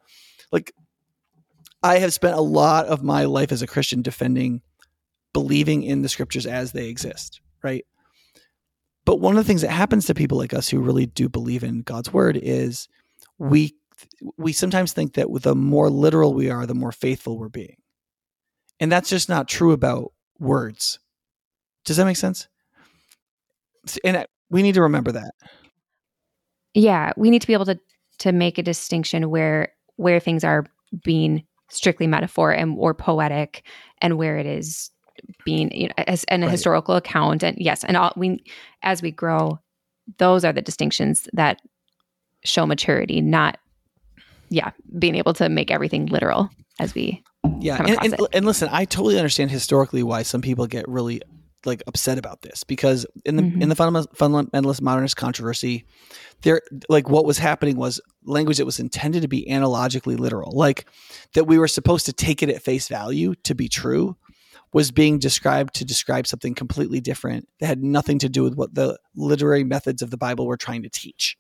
like 0.53 0.73
i 1.83 1.99
have 1.99 2.13
spent 2.13 2.37
a 2.37 2.41
lot 2.41 2.87
of 2.87 3.03
my 3.03 3.25
life 3.25 3.53
as 3.53 3.63
a 3.63 3.67
christian 3.67 4.03
defending 4.03 4.63
believing 5.33 5.83
in 5.83 6.03
the 6.03 6.09
scriptures 6.09 6.47
as 6.47 6.73
they 6.73 6.89
exist 6.89 7.41
right? 7.63 7.85
But 9.05 9.21
one 9.21 9.37
of 9.37 9.45
the 9.45 9.47
things 9.47 9.63
that 9.63 9.71
happens 9.71 10.07
to 10.07 10.15
people 10.15 10.39
like 10.39 10.55
us 10.55 10.69
who 10.69 10.81
really 10.81 11.07
do 11.07 11.29
believe 11.29 11.65
in 11.65 11.83
god's 11.83 12.13
word 12.13 12.39
is 12.41 12.89
we 13.39 13.75
we 14.37 14.53
sometimes 14.53 14.93
think 14.93 15.15
that 15.15 15.29
the 15.43 15.55
more 15.55 15.91
literal 15.91 16.35
we 16.35 16.51
are, 16.51 16.67
the 16.67 16.75
more 16.75 16.93
faithful 16.93 17.39
we're 17.39 17.49
being. 17.49 17.77
And 18.79 18.91
that's 18.91 19.11
just 19.11 19.29
not 19.29 19.49
true 19.49 19.73
about 19.73 20.13
words. 20.39 20.99
Does 21.85 21.97
that 21.97 22.05
make 22.05 22.17
sense? 22.17 22.49
And 24.05 24.27
we 24.51 24.63
need 24.63 24.75
to 24.75 24.83
remember 24.83 25.13
that. 25.13 25.35
Yeah, 26.75 27.13
we 27.17 27.31
need 27.31 27.43
to 27.43 27.47
be 27.47 27.53
able 27.53 27.67
to 27.67 27.79
to 28.21 28.33
make 28.33 28.59
a 28.59 28.63
distinction 28.63 29.31
where 29.31 29.73
where 29.97 30.21
things 30.21 30.45
are 30.45 30.67
being 31.05 31.45
strictly 31.71 32.07
metaphor 32.07 32.53
and 32.53 32.77
or 32.79 32.95
poetic 32.95 33.65
and 34.01 34.19
where 34.19 34.39
it 34.39 34.47
is 34.47 34.91
being 35.45 35.71
you 35.73 35.89
know, 35.89 35.95
as 35.99 36.25
an 36.25 36.43
right. 36.43 36.51
historical 36.51 36.97
account 36.97 37.43
and 37.43 37.57
yes 37.59 37.85
and 37.85 37.97
all 37.97 38.13
we 38.17 38.43
as 38.83 39.03
we 39.03 39.11
grow 39.11 39.59
those 40.19 40.45
are 40.45 40.53
the 40.53 40.63
distinctions 40.63 41.29
that 41.33 41.61
show 42.45 42.67
maturity 42.67 43.21
not 43.21 43.59
yeah, 44.51 44.71
being 44.99 45.15
able 45.15 45.33
to 45.35 45.49
make 45.49 45.71
everything 45.71 46.07
literal 46.07 46.51
as 46.79 46.95
we 46.95 47.23
yeah, 47.61 47.77
and, 47.79 48.05
and, 48.05 48.27
and, 48.33 48.47
listen, 48.47 48.69
I 48.71 48.85
totally 48.85 49.17
understand 49.17 49.51
historically 49.51 50.03
why 50.03 50.23
some 50.23 50.43
people 50.43 50.67
get 50.67 50.87
really 50.89 51.23
like 51.67 51.83
upset 51.87 52.19
about 52.19 52.43
this 52.43 52.65
because 52.65 53.07
in 53.25 53.37
the 53.37 53.43
mm-hmm. 53.43 53.63
in 53.63 53.69
the 53.69 53.75
fundamentalist 53.75 54.81
modernist 54.81 55.17
controversy, 55.17 55.85
there 56.43 56.63
like 56.89 57.09
what 57.09 57.25
was 57.25 57.39
happening 57.39 57.77
was 57.77 58.01
language 58.25 58.59
that 58.59 58.67
was 58.67 58.81
intended 58.81 59.23
to 59.23 59.29
be 59.29 59.49
analogically 59.51 60.17
literal, 60.17 60.53
like 60.53 60.87
that 61.35 61.45
we 61.45 61.59
were 61.59 61.69
supposed 61.69 62.07
to 62.07 62.13
take 62.13 62.43
it 62.43 62.49
at 62.49 62.63
face 62.63 62.89
value 62.89 63.35
to 63.45 63.55
be 63.55 63.69
true, 63.69 64.17
was 64.73 64.91
being 64.91 65.19
described 65.19 65.75
to 65.75 65.85
describe 65.85 66.27
something 66.27 66.55
completely 66.55 67.01
different 67.01 67.49
that 67.59 67.67
had 67.67 67.83
nothing 67.83 68.19
to 68.19 68.29
do 68.29 68.43
with 68.43 68.55
what 68.55 68.75
the 68.75 68.99
literary 69.15 69.65
methods 69.65 70.03
of 70.03 70.11
the 70.11 70.17
Bible 70.17 70.47
were 70.47 70.57
trying 70.57 70.83
to 70.83 70.91
teach. 70.91 71.37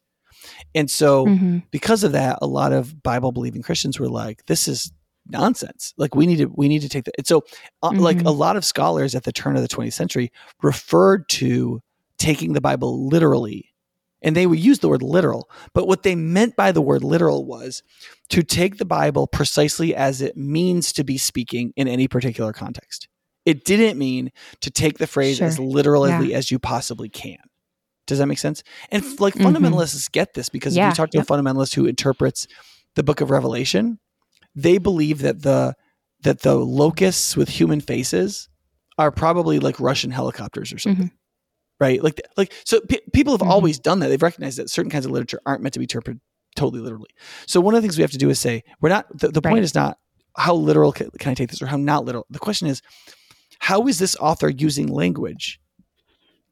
And 0.74 0.90
so, 0.90 1.26
mm-hmm. 1.26 1.58
because 1.70 2.04
of 2.04 2.12
that, 2.12 2.38
a 2.42 2.46
lot 2.46 2.72
of 2.72 3.02
Bible 3.02 3.32
believing 3.32 3.62
Christians 3.62 3.98
were 3.98 4.08
like, 4.08 4.46
"This 4.46 4.68
is 4.68 4.92
nonsense. 5.28 5.94
Like 5.96 6.14
we 6.14 6.26
need 6.26 6.38
to 6.38 6.46
we 6.54 6.68
need 6.68 6.82
to 6.82 6.88
take 6.88 7.04
that." 7.04 7.14
And 7.18 7.26
so, 7.26 7.44
uh, 7.82 7.90
mm-hmm. 7.90 8.00
like 8.00 8.22
a 8.22 8.30
lot 8.30 8.56
of 8.56 8.64
scholars 8.64 9.14
at 9.14 9.24
the 9.24 9.32
turn 9.32 9.56
of 9.56 9.62
the 9.62 9.68
20th 9.68 9.92
century 9.92 10.32
referred 10.62 11.28
to 11.30 11.80
taking 12.18 12.52
the 12.52 12.60
Bible 12.60 13.08
literally, 13.08 13.70
and 14.22 14.36
they 14.36 14.46
would 14.46 14.60
use 14.60 14.80
the 14.80 14.88
word 14.88 15.02
literal. 15.02 15.50
But 15.74 15.86
what 15.86 16.02
they 16.02 16.14
meant 16.14 16.56
by 16.56 16.72
the 16.72 16.82
word 16.82 17.02
literal 17.02 17.44
was 17.44 17.82
to 18.30 18.42
take 18.42 18.78
the 18.78 18.84
Bible 18.84 19.26
precisely 19.26 19.94
as 19.94 20.20
it 20.20 20.36
means 20.36 20.92
to 20.92 21.04
be 21.04 21.18
speaking 21.18 21.72
in 21.76 21.88
any 21.88 22.08
particular 22.08 22.52
context. 22.52 23.08
It 23.46 23.64
didn't 23.64 23.98
mean 23.98 24.30
to 24.60 24.70
take 24.70 24.98
the 24.98 25.06
phrase 25.06 25.38
sure. 25.38 25.46
as 25.46 25.58
literally 25.58 26.30
yeah. 26.30 26.36
as 26.36 26.50
you 26.50 26.58
possibly 26.58 27.08
can. 27.08 27.38
Does 28.10 28.18
that 28.18 28.26
make 28.26 28.38
sense? 28.38 28.62
And 28.90 29.02
like 29.18 29.34
mm-hmm. 29.34 29.46
fundamentalists 29.46 30.10
get 30.12 30.34
this 30.34 30.48
because 30.48 30.76
yeah, 30.76 30.88
if 30.88 30.92
you 30.92 30.96
talk 30.96 31.10
to 31.10 31.18
yep. 31.18 31.28
a 31.28 31.32
fundamentalist 31.32 31.74
who 31.74 31.86
interprets 31.86 32.46
the 32.94 33.02
book 33.02 33.20
of 33.20 33.30
Revelation, 33.30 33.98
they 34.54 34.78
believe 34.78 35.20
that 35.20 35.42
the 35.42 35.74
that 36.22 36.42
the 36.42 36.54
locusts 36.54 37.36
with 37.36 37.48
human 37.48 37.80
faces 37.80 38.48
are 38.98 39.10
probably 39.10 39.58
like 39.58 39.80
Russian 39.80 40.10
helicopters 40.10 40.72
or 40.72 40.78
something. 40.78 41.06
Mm-hmm. 41.06 41.14
Right? 41.78 42.02
Like 42.02 42.20
like 42.36 42.52
so 42.64 42.80
p- 42.80 43.00
people 43.12 43.32
have 43.32 43.40
mm-hmm. 43.40 43.50
always 43.50 43.78
done 43.78 44.00
that. 44.00 44.08
They've 44.08 44.22
recognized 44.22 44.58
that 44.58 44.68
certain 44.68 44.90
kinds 44.90 45.06
of 45.06 45.12
literature 45.12 45.40
aren't 45.46 45.62
meant 45.62 45.72
to 45.74 45.78
be 45.78 45.84
interpreted 45.84 46.20
totally 46.56 46.82
literally. 46.82 47.08
So 47.46 47.60
one 47.60 47.74
of 47.74 47.80
the 47.80 47.86
things 47.86 47.96
we 47.96 48.02
have 48.02 48.10
to 48.10 48.18
do 48.18 48.28
is 48.28 48.38
say 48.38 48.62
we're 48.80 48.90
not 48.90 49.06
the, 49.16 49.28
the 49.28 49.40
right. 49.42 49.52
point 49.52 49.64
is 49.64 49.74
not 49.74 49.98
how 50.36 50.54
literal 50.54 50.92
can, 50.92 51.10
can 51.18 51.30
I 51.30 51.34
take 51.34 51.50
this 51.50 51.62
or 51.62 51.66
how 51.66 51.76
not 51.76 52.04
literal. 52.04 52.26
The 52.30 52.38
question 52.38 52.68
is 52.68 52.82
how 53.60 53.86
is 53.86 53.98
this 53.98 54.16
author 54.16 54.48
using 54.48 54.88
language 54.88 55.60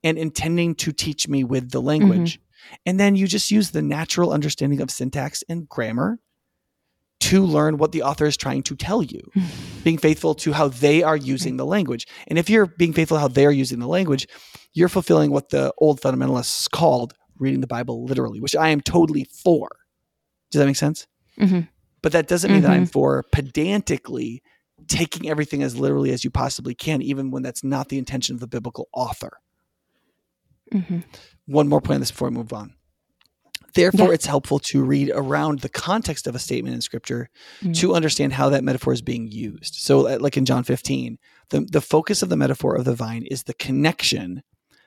and 0.09 0.16
intending 0.16 0.75
to 0.75 0.90
teach 0.90 1.29
me 1.29 1.44
with 1.44 1.71
the 1.71 1.83
language. 1.83 2.38
Mm-hmm. 2.38 2.75
And 2.87 3.01
then 3.01 3.14
you 3.14 3.27
just 3.27 3.51
use 3.51 3.71
the 3.71 3.83
natural 3.83 4.33
understanding 4.33 4.81
of 4.81 4.90
syntax 4.90 5.44
and 5.51 5.68
grammar 5.68 6.18
to 7.21 7.44
learn 7.44 7.77
what 7.77 7.92
the 7.92 8.03
author 8.03 8.25
is 8.25 8.38
trying 8.38 8.62
to 8.62 8.75
tell 8.75 9.03
you, 9.03 9.21
being 9.85 9.99
faithful 9.99 10.35
to 10.37 10.53
how 10.53 10.68
they 10.68 11.03
are 11.03 11.16
using 11.16 11.59
the 11.59 11.66
language. 11.66 12.07
And 12.27 12.38
if 12.38 12.49
you're 12.49 12.66
being 12.66 12.94
faithful 12.94 13.18
to 13.18 13.21
how 13.21 13.29
they 13.29 13.44
are 13.44 13.53
using 13.53 13.81
the 13.81 13.87
language, 13.88 14.27
you're 14.73 14.88
fulfilling 14.88 15.31
what 15.31 15.51
the 15.51 15.75
old 15.77 16.01
fundamentalists 16.01 16.71
called 16.71 17.12
reading 17.38 17.61
the 17.61 17.66
Bible 17.66 18.05
literally, 18.05 18.40
which 18.40 18.57
I 18.57 18.71
am 18.71 18.81
totally 18.81 19.27
for. 19.44 19.68
Does 20.51 20.61
that 20.61 20.66
make 20.66 20.77
sense? 20.77 21.07
Mm-hmm. 21.38 21.61
But 22.01 22.12
that 22.12 22.29
doesn't 22.29 22.51
mean 22.51 22.62
mm-hmm. 22.62 22.71
that 22.71 22.75
I'm 22.75 22.85
mm-hmm. 22.85 22.92
for 22.92 23.25
pedantically 23.31 24.42
taking 24.87 25.29
everything 25.29 25.62
as 25.62 25.77
literally 25.79 26.12
as 26.12 26.25
you 26.25 26.31
possibly 26.31 26.75
can, 26.75 27.03
even 27.03 27.31
when 27.31 27.42
that's 27.42 27.64
not 27.64 27.88
the 27.88 27.99
intention 27.99 28.35
of 28.35 28.40
the 28.40 28.47
biblical 28.47 28.88
author. 28.94 29.38
Mm-hmm. 30.72 31.00
One 31.46 31.68
more 31.68 31.81
point 31.81 31.96
on 31.96 32.00
this 32.00 32.11
before 32.11 32.28
we 32.28 32.37
move 32.37 32.52
on. 32.52 32.74
Therefore, 33.74 34.09
yeah. 34.09 34.14
it's 34.14 34.26
helpful 34.26 34.59
to 34.61 34.83
read 34.83 35.11
around 35.14 35.61
the 35.61 35.68
context 35.68 36.26
of 36.26 36.35
a 36.35 36.38
statement 36.38 36.74
in 36.74 36.81
scripture 36.81 37.28
mm-hmm. 37.61 37.72
to 37.72 37.94
understand 37.94 38.33
how 38.33 38.48
that 38.48 38.64
metaphor 38.64 38.92
is 38.92 39.02
being 39.02 39.28
used. 39.31 39.74
So, 39.74 40.09
uh, 40.09 40.18
like 40.20 40.37
in 40.37 40.46
John 40.46 40.64
15, 40.64 41.18
the, 41.50 41.61
the 41.61 41.81
focus 41.81 42.22
of 42.22 42.28
the 42.28 42.37
metaphor 42.37 42.76
of 42.76 42.85
the 42.85 42.94
vine 42.94 43.24
is 43.31 43.44
the 43.44 43.54
connection 43.54 44.42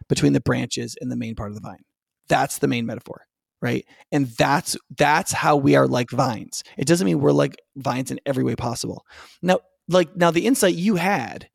between 0.10 0.34
the 0.34 0.42
branches 0.42 0.98
and 1.00 1.12
the 1.12 1.16
main 1.16 1.36
part 1.36 1.52
of 1.52 1.56
the 1.56 1.62
vine. 1.62 1.84
That's 2.28 2.58
the 2.58 2.68
main 2.68 2.86
metaphor, 2.86 3.28
right? 3.62 3.86
And 4.12 4.28
that's 4.28 4.76
that's 4.98 5.32
how 5.32 5.58
we 5.58 5.76
are 5.76 5.88
like 5.88 6.10
vines. 6.10 6.64
It 6.78 6.88
doesn't 6.88 7.06
mean 7.06 7.20
we're 7.20 7.32
like 7.32 7.56
vines 7.76 8.12
in 8.12 8.20
every 8.26 8.44
way 8.44 8.56
possible. 8.56 9.06
Now, 9.42 9.60
like 9.88 10.16
now 10.16 10.32
the 10.32 10.46
insight 10.46 10.76
you 10.76 10.96
had 10.96 11.50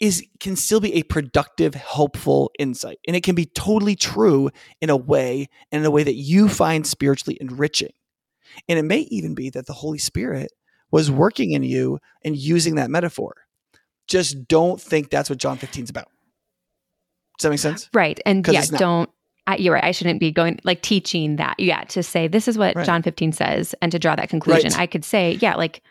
is 0.00 0.24
can 0.40 0.56
still 0.56 0.80
be 0.80 0.94
a 0.94 1.02
productive 1.04 1.74
helpful 1.74 2.50
insight 2.58 2.98
and 3.06 3.16
it 3.16 3.22
can 3.22 3.34
be 3.34 3.46
totally 3.46 3.94
true 3.94 4.50
in 4.80 4.90
a 4.90 4.96
way 4.96 5.48
and 5.70 5.80
in 5.80 5.86
a 5.86 5.90
way 5.90 6.02
that 6.02 6.14
you 6.14 6.48
find 6.48 6.86
spiritually 6.86 7.38
enriching 7.40 7.92
and 8.68 8.78
it 8.78 8.82
may 8.82 9.00
even 9.10 9.34
be 9.34 9.50
that 9.50 9.66
the 9.66 9.72
holy 9.72 9.98
spirit 9.98 10.50
was 10.90 11.10
working 11.10 11.52
in 11.52 11.62
you 11.62 11.98
and 12.24 12.36
using 12.36 12.74
that 12.74 12.90
metaphor 12.90 13.34
just 14.08 14.48
don't 14.48 14.80
think 14.80 15.10
that's 15.10 15.30
what 15.30 15.38
john 15.38 15.56
15 15.56 15.84
is 15.84 15.90
about 15.90 16.08
does 17.38 17.44
that 17.44 17.50
make 17.50 17.58
sense 17.60 17.88
right 17.94 18.20
and 18.26 18.46
yeah 18.48 18.64
don't 18.76 19.10
I, 19.46 19.56
you're 19.56 19.72
right. 19.72 19.82
I 19.82 19.92
shouldn't 19.92 20.20
be 20.20 20.30
going 20.30 20.60
like 20.64 20.82
teaching 20.82 21.36
that. 21.36 21.58
Yeah, 21.58 21.82
to 21.84 22.02
say 22.02 22.28
this 22.28 22.48
is 22.48 22.58
what 22.58 22.76
right. 22.76 22.84
John 22.84 23.02
15 23.02 23.32
says, 23.32 23.74
and 23.80 23.90
to 23.90 23.98
draw 23.98 24.14
that 24.14 24.28
conclusion. 24.28 24.72
Right. 24.72 24.80
I 24.80 24.86
could 24.86 25.06
say, 25.06 25.38
yeah, 25.40 25.54
like 25.54 25.82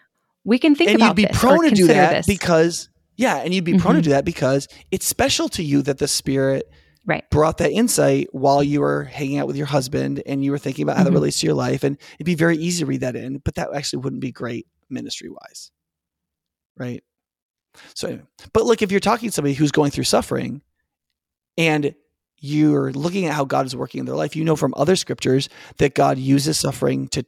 we 0.43 0.59
can 0.59 0.75
think 0.75 0.91
and 0.91 0.97
about 0.97 1.17
you'd 1.17 1.27
be 1.27 1.33
prone 1.33 1.63
to 1.63 1.71
do 1.71 1.87
that 1.87 2.11
this. 2.11 2.27
because 2.27 2.87
yeah, 3.17 3.37
and 3.37 3.53
you'd 3.53 3.63
be 3.63 3.73
mm-hmm. 3.73 3.81
prone 3.81 3.95
to 3.95 3.99
mm-hmm. 3.99 4.05
do 4.05 4.09
that 4.11 4.25
because 4.25 4.67
it's 4.91 5.05
special 5.05 5.49
to 5.49 5.63
you 5.63 5.81
that 5.81 5.97
the 5.97 6.07
spirit 6.07 6.71
right. 7.05 7.27
brought 7.31 7.57
that 7.57 7.71
insight 7.71 8.27
while 8.31 8.63
you 8.63 8.81
were 8.81 9.05
hanging 9.05 9.39
out 9.39 9.47
with 9.47 9.55
your 9.55 9.65
husband 9.65 10.21
and 10.25 10.45
you 10.45 10.51
were 10.51 10.59
thinking 10.59 10.83
about 10.83 10.97
how 10.97 11.03
mm-hmm. 11.03 11.13
that 11.13 11.17
relates 11.19 11.39
to 11.39 11.47
your 11.47 11.55
life. 11.55 11.83
And 11.83 11.97
it'd 12.15 12.25
be 12.25 12.35
very 12.35 12.57
easy 12.57 12.83
to 12.83 12.85
read 12.85 13.01
that 13.01 13.15
in, 13.15 13.39
but 13.39 13.55
that 13.55 13.69
actually 13.73 13.99
wouldn't 13.99 14.21
be 14.21 14.31
great 14.31 14.67
ministry 14.89 15.29
wise. 15.29 15.71
Right. 16.77 17.03
So, 17.95 18.07
anyway, 18.07 18.23
but 18.53 18.65
look, 18.65 18.81
if 18.81 18.91
you're 18.91 18.99
talking 18.99 19.29
to 19.29 19.33
somebody 19.33 19.55
who's 19.55 19.71
going 19.71 19.91
through 19.91 20.03
suffering 20.03 20.61
and 21.57 21.95
you're 22.39 22.91
looking 22.93 23.25
at 23.25 23.33
how 23.33 23.45
God 23.45 23.65
is 23.65 23.75
working 23.75 23.99
in 23.99 24.05
their 24.05 24.15
life, 24.15 24.35
you 24.35 24.43
know 24.43 24.55
from 24.55 24.73
other 24.77 24.95
scriptures 24.95 25.49
that 25.77 25.95
God 25.95 26.17
uses 26.17 26.57
suffering 26.57 27.07
to 27.09 27.25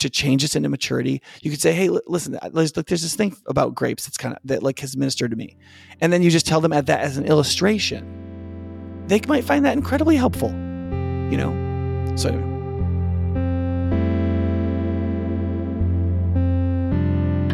to 0.00 0.10
change 0.10 0.44
us 0.44 0.56
into 0.56 0.68
maturity. 0.68 1.22
You 1.42 1.50
could 1.50 1.60
say, 1.60 1.72
"Hey, 1.72 1.88
listen, 2.06 2.38
there's, 2.52 2.76
look, 2.76 2.86
there's 2.86 3.02
this 3.02 3.14
thing 3.14 3.36
about 3.46 3.74
grapes 3.74 4.04
that's 4.04 4.16
kind 4.16 4.34
of 4.34 4.40
that 4.44 4.62
like 4.62 4.80
has 4.80 4.96
ministered 4.96 5.30
to 5.30 5.36
me," 5.36 5.56
and 6.00 6.12
then 6.12 6.22
you 6.22 6.30
just 6.30 6.46
tell 6.46 6.60
them 6.60 6.72
at 6.72 6.86
that 6.86 7.00
as 7.00 7.16
an 7.16 7.24
illustration. 7.24 9.04
They 9.06 9.20
might 9.26 9.44
find 9.44 9.64
that 9.64 9.76
incredibly 9.76 10.16
helpful, 10.16 10.50
you 10.50 11.36
know. 11.36 12.14
So. 12.16 12.28
Anyway. 12.28 12.49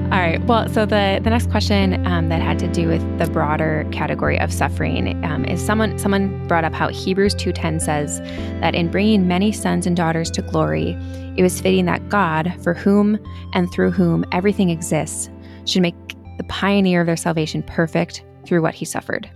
All 0.07 0.23
right. 0.23 0.41
Well, 0.47 0.69
so 0.69 0.87
the 0.87 1.21
the 1.23 1.31
next 1.31 1.51
question 1.51 2.07
um, 2.07 2.29
that 2.29 2.41
had 2.41 2.61
to 2.61 2.69
do 2.69 2.87
with 2.87 3.19
the 3.19 3.27
broader 3.27 3.85
category 3.91 4.39
of 4.39 4.53
suffering 4.53 5.23
um, 5.25 5.45
is 5.45 5.61
someone 5.61 5.99
someone 5.99 6.47
brought 6.47 6.63
up 6.63 6.73
how 6.73 6.89
Hebrews 6.89 7.35
two 7.35 7.53
ten 7.53 7.81
says 7.81 8.21
that 8.61 8.77
in 8.77 8.89
bringing 8.89 9.27
many 9.27 9.51
sons 9.51 9.85
and 9.85 9.97
daughters 9.97 10.31
to 10.31 10.43
glory, 10.43 10.97
it 11.37 11.43
was 11.43 11.61
fitting 11.61 11.87
that 11.87 12.09
God, 12.09 12.55
for 12.63 12.73
whom 12.73 13.19
and 13.53 13.71
through 13.73 13.91
whom 13.91 14.25
everything 14.31 14.71
exists, 14.71 15.29
should 15.65 15.83
make 15.83 15.97
the 16.39 16.45
pioneer 16.45 17.01
of 17.01 17.09
their 17.09 17.17
salvation 17.17 17.65
perfect 17.65 18.25
through 18.47 18.63
what 18.63 18.75
he 18.75 18.85
suffered. 18.85 19.29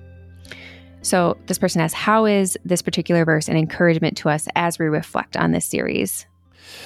So 1.03 1.37
this 1.47 1.59
person 1.59 1.81
asks, 1.81 1.95
how 1.95 2.27
is 2.27 2.57
this 2.65 2.81
particular 2.81 3.25
verse 3.25 3.49
an 3.49 3.57
encouragement 3.57 4.17
to 4.19 4.29
us 4.29 4.47
as 4.55 4.79
we 4.79 4.87
reflect 4.87 5.37
on 5.37 5.51
this 5.51 5.65
series? 5.65 6.27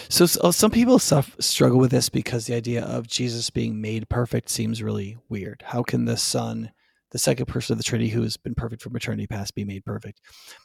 So, 0.08 0.26
so 0.26 0.50
some 0.50 0.70
people 0.70 0.98
struggle 0.98 1.78
with 1.78 1.90
this 1.90 2.08
because 2.08 2.46
the 2.46 2.54
idea 2.54 2.84
of 2.84 3.06
Jesus 3.06 3.50
being 3.50 3.80
made 3.80 4.08
perfect 4.08 4.48
seems 4.48 4.82
really 4.82 5.16
weird. 5.28 5.62
How 5.66 5.82
can 5.82 6.04
the 6.04 6.16
Son, 6.16 6.70
the 7.10 7.18
second 7.18 7.46
person 7.46 7.74
of 7.74 7.78
the 7.78 7.84
Trinity 7.84 8.10
who 8.10 8.22
has 8.22 8.36
been 8.36 8.54
perfect 8.54 8.82
from 8.82 8.96
eternity 8.96 9.26
past, 9.26 9.54
be 9.54 9.64
made 9.64 9.84
perfect? 9.84 10.20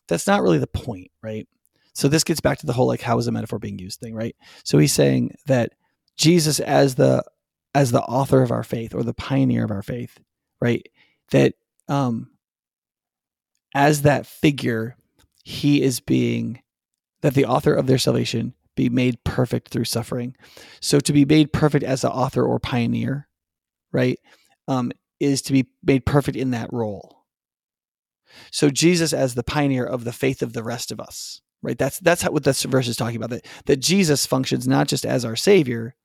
That's 0.07 0.27
not 0.27 0.41
really 0.41 0.57
the 0.57 0.67
point, 0.67 1.11
right? 1.23 1.47
So 1.93 2.07
this 2.07 2.23
gets 2.23 2.39
back 2.39 2.59
to 2.59 2.65
the 2.65 2.73
whole 2.73 2.87
like 2.87 3.01
how 3.01 3.17
is 3.17 3.27
a 3.27 3.31
metaphor 3.31 3.59
being 3.59 3.79
used 3.79 3.99
thing, 3.99 4.13
right? 4.13 4.35
So 4.63 4.77
he's 4.77 4.93
saying 4.93 5.35
that 5.47 5.73
Jesus 6.17 6.59
as 6.59 6.95
the 6.95 7.23
as 7.75 7.91
the 7.91 8.01
author 8.01 8.41
of 8.41 8.51
our 8.51 8.63
faith 8.63 8.95
or 8.95 9.03
the 9.03 9.13
pioneer 9.13 9.63
of 9.63 9.71
our 9.71 9.81
faith, 9.81 10.19
right? 10.61 10.87
That 11.31 11.55
um 11.87 12.29
as 13.75 14.03
that 14.03 14.25
figure, 14.25 14.95
he 15.43 15.81
is 15.81 15.99
being 15.99 16.61
that 17.21 17.33
the 17.33 17.45
author 17.45 17.73
of 17.73 17.87
their 17.87 17.97
salvation 17.97 18.53
be 18.79 18.89
made 18.89 19.23
perfect 19.23 19.69
through 19.69 19.83
suffering. 19.83 20.35
So 20.81 20.99
to 21.01 21.11
be 21.11 21.25
made 21.25 21.51
perfect 21.51 21.83
as 21.83 22.03
an 22.03 22.11
author 22.11 22.43
or 22.43 22.59
pioneer, 22.59 23.27
right, 23.91 24.17
um, 24.67 24.91
is 25.19 25.41
to 25.43 25.53
be 25.53 25.67
made 25.83 26.05
perfect 26.05 26.37
in 26.37 26.51
that 26.51 26.71
role. 26.71 27.25
So 28.51 28.69
Jesus 28.69 29.11
as 29.11 29.35
the 29.35 29.43
pioneer 29.43 29.85
of 29.85 30.05
the 30.05 30.13
faith 30.13 30.41
of 30.41 30.53
the 30.53 30.63
rest 30.63 30.91
of 30.91 30.99
us, 30.99 31.41
right? 31.61 31.77
That's 31.77 31.99
that's 31.99 32.21
how, 32.21 32.31
what 32.31 32.43
this 32.43 32.63
verse 32.63 32.87
is 32.87 32.95
talking 32.95 33.17
about. 33.17 33.31
That 33.31 33.45
that 33.65 33.79
Jesus 33.81 34.25
functions 34.25 34.67
not 34.67 34.87
just 34.87 35.05
as 35.05 35.25
our 35.25 35.35
savior, 35.35 35.95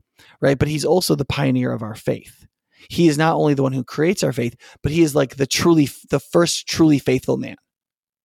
right, 0.41 0.59
but 0.59 0.69
he's 0.69 0.85
also 0.85 1.15
the 1.15 1.25
pioneer 1.25 1.73
of 1.73 1.83
our 1.83 1.95
faith. 1.95 2.47
He 2.91 3.09
is 3.09 3.17
not 3.17 3.37
only 3.37 3.55
the 3.55 3.63
one 3.63 3.73
who 3.73 3.85
creates 3.85 4.25
our 4.25 4.33
faith, 4.33 4.57
but 4.83 4.91
he 4.91 5.03
is 5.03 5.15
like 5.15 5.37
the 5.37 5.47
truly 5.47 5.89
the 6.11 6.21
first 6.21 6.67
truly 6.67 6.99
faithful 6.99 7.37
man 7.37 7.57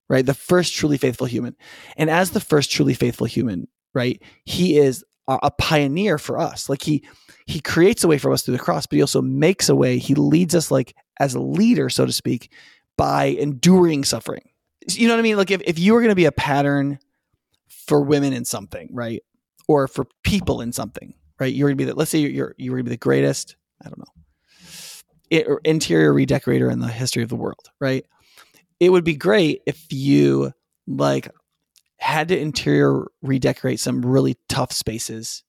right? 0.10 0.26
The 0.26 0.34
first 0.34 0.76
truly 0.76 0.98
faithful 0.98 1.28
human. 1.28 1.56
And 1.96 2.10
as 2.10 2.32
the 2.32 2.40
first 2.40 2.72
truly 2.72 2.96
faithful 2.96 3.28
human, 3.28 3.68
right? 3.94 4.22
He 4.46 4.78
is 4.78 5.04
a, 5.28 5.52
pioneer 5.52 6.18
for 6.18 6.40
us. 6.40 6.70
Like 6.70 6.82
he 6.82 7.04
he 7.46 7.60
creates 7.60 8.04
a 8.04 8.08
way 8.08 8.18
for 8.18 8.32
us 8.32 8.42
through 8.42 8.58
the 8.58 8.64
cross, 8.64 8.86
but 8.86 8.96
he 8.96 9.02
also 9.02 9.22
makes 9.22 9.70
a 9.70 9.76
way. 9.76 9.98
He 9.98 10.16
leads 10.16 10.56
us 10.56 10.72
like 10.72 10.96
as 11.20 11.36
a 11.36 11.42
leader, 11.42 11.90
so 11.90 12.06
to 12.06 12.12
speak, 12.12 12.52
by 12.98 13.26
enduring 13.26 14.04
suffering. 14.04 14.50
You 14.88 15.08
know 15.08 15.14
what 15.14 15.20
I 15.20 15.24
mean? 15.24 15.38
Like 15.38 15.52
if, 15.52 15.62
if 15.66 15.80
you 15.80 15.94
were 15.94 16.00
going 16.00 16.10
to 16.10 16.16
be 16.16 16.26
a 16.26 16.32
pattern 16.32 17.00
for 17.68 18.02
women 18.02 18.34
in 18.34 18.46
something, 18.46 18.90
right? 18.92 19.22
Or 19.68 19.88
for 19.88 20.06
people 20.24 20.62
in 20.62 20.72
something, 20.72 21.14
right? 21.40 21.54
You're 21.54 21.70
going 21.70 21.78
to 21.78 21.84
be 21.84 21.92
the, 21.92 21.96
let's 21.96 22.12
say 22.12 22.20
you're, 22.20 22.32
you're, 22.32 22.56
you're 22.58 22.76
going 22.76 22.86
to 22.86 22.90
be 22.90 22.96
the 22.96 22.98
greatest, 22.98 23.56
I 23.84 23.90
don't 23.90 24.00
know, 24.00 24.14
it, 25.30 25.48
er, 25.48 25.62
interior 25.64 26.14
redecorator 26.14 26.70
in 26.70 26.80
the 26.80 26.88
history 26.88 27.24
of 27.24 27.30
the 27.30 27.36
world, 27.36 27.70
right? 27.80 28.06
It 28.80 28.92
would 28.92 29.04
be 29.04 29.16
great 29.16 29.62
if 29.66 29.86
you 29.92 30.54
like 30.88 31.30
had 32.00 32.30
to 32.30 32.40
interior 32.40 33.06
redecorate 33.22 33.80
some 33.80 34.06
really 34.06 34.38
tough 34.48 34.72
spaces 34.72 35.44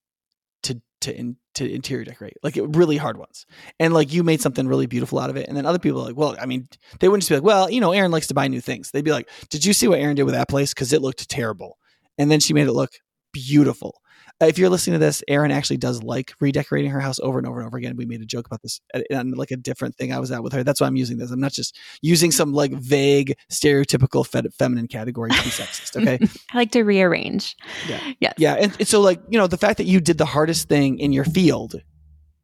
to 0.62 0.80
to 1.00 1.16
in, 1.16 1.36
to 1.54 1.70
interior 1.70 2.04
decorate 2.04 2.36
like 2.42 2.56
it, 2.56 2.62
really 2.76 2.96
hard 2.96 3.16
ones. 3.16 3.46
And 3.78 3.94
like 3.94 4.12
you 4.12 4.22
made 4.22 4.40
something 4.40 4.66
really 4.66 4.86
beautiful 4.86 5.18
out 5.18 5.30
of 5.30 5.36
it. 5.36 5.48
And 5.48 5.56
then 5.56 5.64
other 5.64 5.78
people 5.78 6.00
are 6.00 6.06
like 6.06 6.16
well 6.16 6.36
i 6.40 6.46
mean 6.46 6.68
they 6.98 7.08
wouldn't 7.08 7.22
just 7.22 7.30
be 7.30 7.36
like 7.36 7.44
well 7.44 7.70
you 7.70 7.80
know 7.80 7.92
Erin 7.92 8.10
likes 8.10 8.26
to 8.28 8.34
buy 8.34 8.48
new 8.48 8.60
things. 8.60 8.90
They'd 8.90 9.04
be 9.04 9.12
like 9.12 9.28
did 9.48 9.64
you 9.64 9.72
see 9.72 9.88
what 9.88 10.00
Erin 10.00 10.16
did 10.16 10.24
with 10.24 10.34
that 10.34 10.48
place? 10.48 10.74
Because 10.74 10.92
it 10.92 11.02
looked 11.02 11.28
terrible. 11.28 11.78
And 12.18 12.30
then 12.30 12.40
she 12.40 12.52
made 12.52 12.66
it 12.66 12.72
look 12.72 12.92
beautiful 13.32 14.00
if 14.40 14.58
you're 14.58 14.70
listening 14.70 14.94
to 14.94 15.04
this, 15.04 15.22
Erin 15.28 15.50
actually 15.50 15.76
does 15.76 16.02
like 16.02 16.32
redecorating 16.40 16.90
her 16.90 17.00
house 17.00 17.20
over 17.20 17.38
and 17.38 17.46
over 17.46 17.60
and 17.60 17.66
over 17.66 17.76
again. 17.76 17.96
We 17.96 18.06
made 18.06 18.22
a 18.22 18.26
joke 18.26 18.46
about 18.46 18.62
this 18.62 18.80
and 19.10 19.36
like 19.36 19.50
a 19.50 19.56
different 19.56 19.96
thing 19.96 20.12
I 20.12 20.18
was 20.18 20.30
at 20.30 20.42
with 20.42 20.52
her. 20.54 20.64
That's 20.64 20.80
why 20.80 20.86
I'm 20.86 20.96
using 20.96 21.18
this. 21.18 21.30
I'm 21.30 21.40
not 21.40 21.52
just 21.52 21.78
using 22.00 22.30
some 22.30 22.52
like 22.52 22.72
vague, 22.72 23.36
stereotypical 23.50 24.26
fe- 24.26 24.48
feminine 24.58 24.88
category 24.88 25.30
to 25.30 25.42
be 25.42 25.50
sexist. 25.50 26.00
Okay. 26.00 26.18
I 26.52 26.56
like 26.56 26.72
to 26.72 26.82
rearrange. 26.82 27.56
Yeah. 27.86 28.00
Yes. 28.20 28.34
Yeah. 28.38 28.54
And, 28.54 28.74
and 28.78 28.88
so, 28.88 29.00
like, 29.00 29.20
you 29.28 29.38
know, 29.38 29.46
the 29.46 29.58
fact 29.58 29.76
that 29.76 29.84
you 29.84 30.00
did 30.00 30.16
the 30.16 30.24
hardest 30.24 30.68
thing 30.68 30.98
in 30.98 31.12
your 31.12 31.24
field 31.24 31.82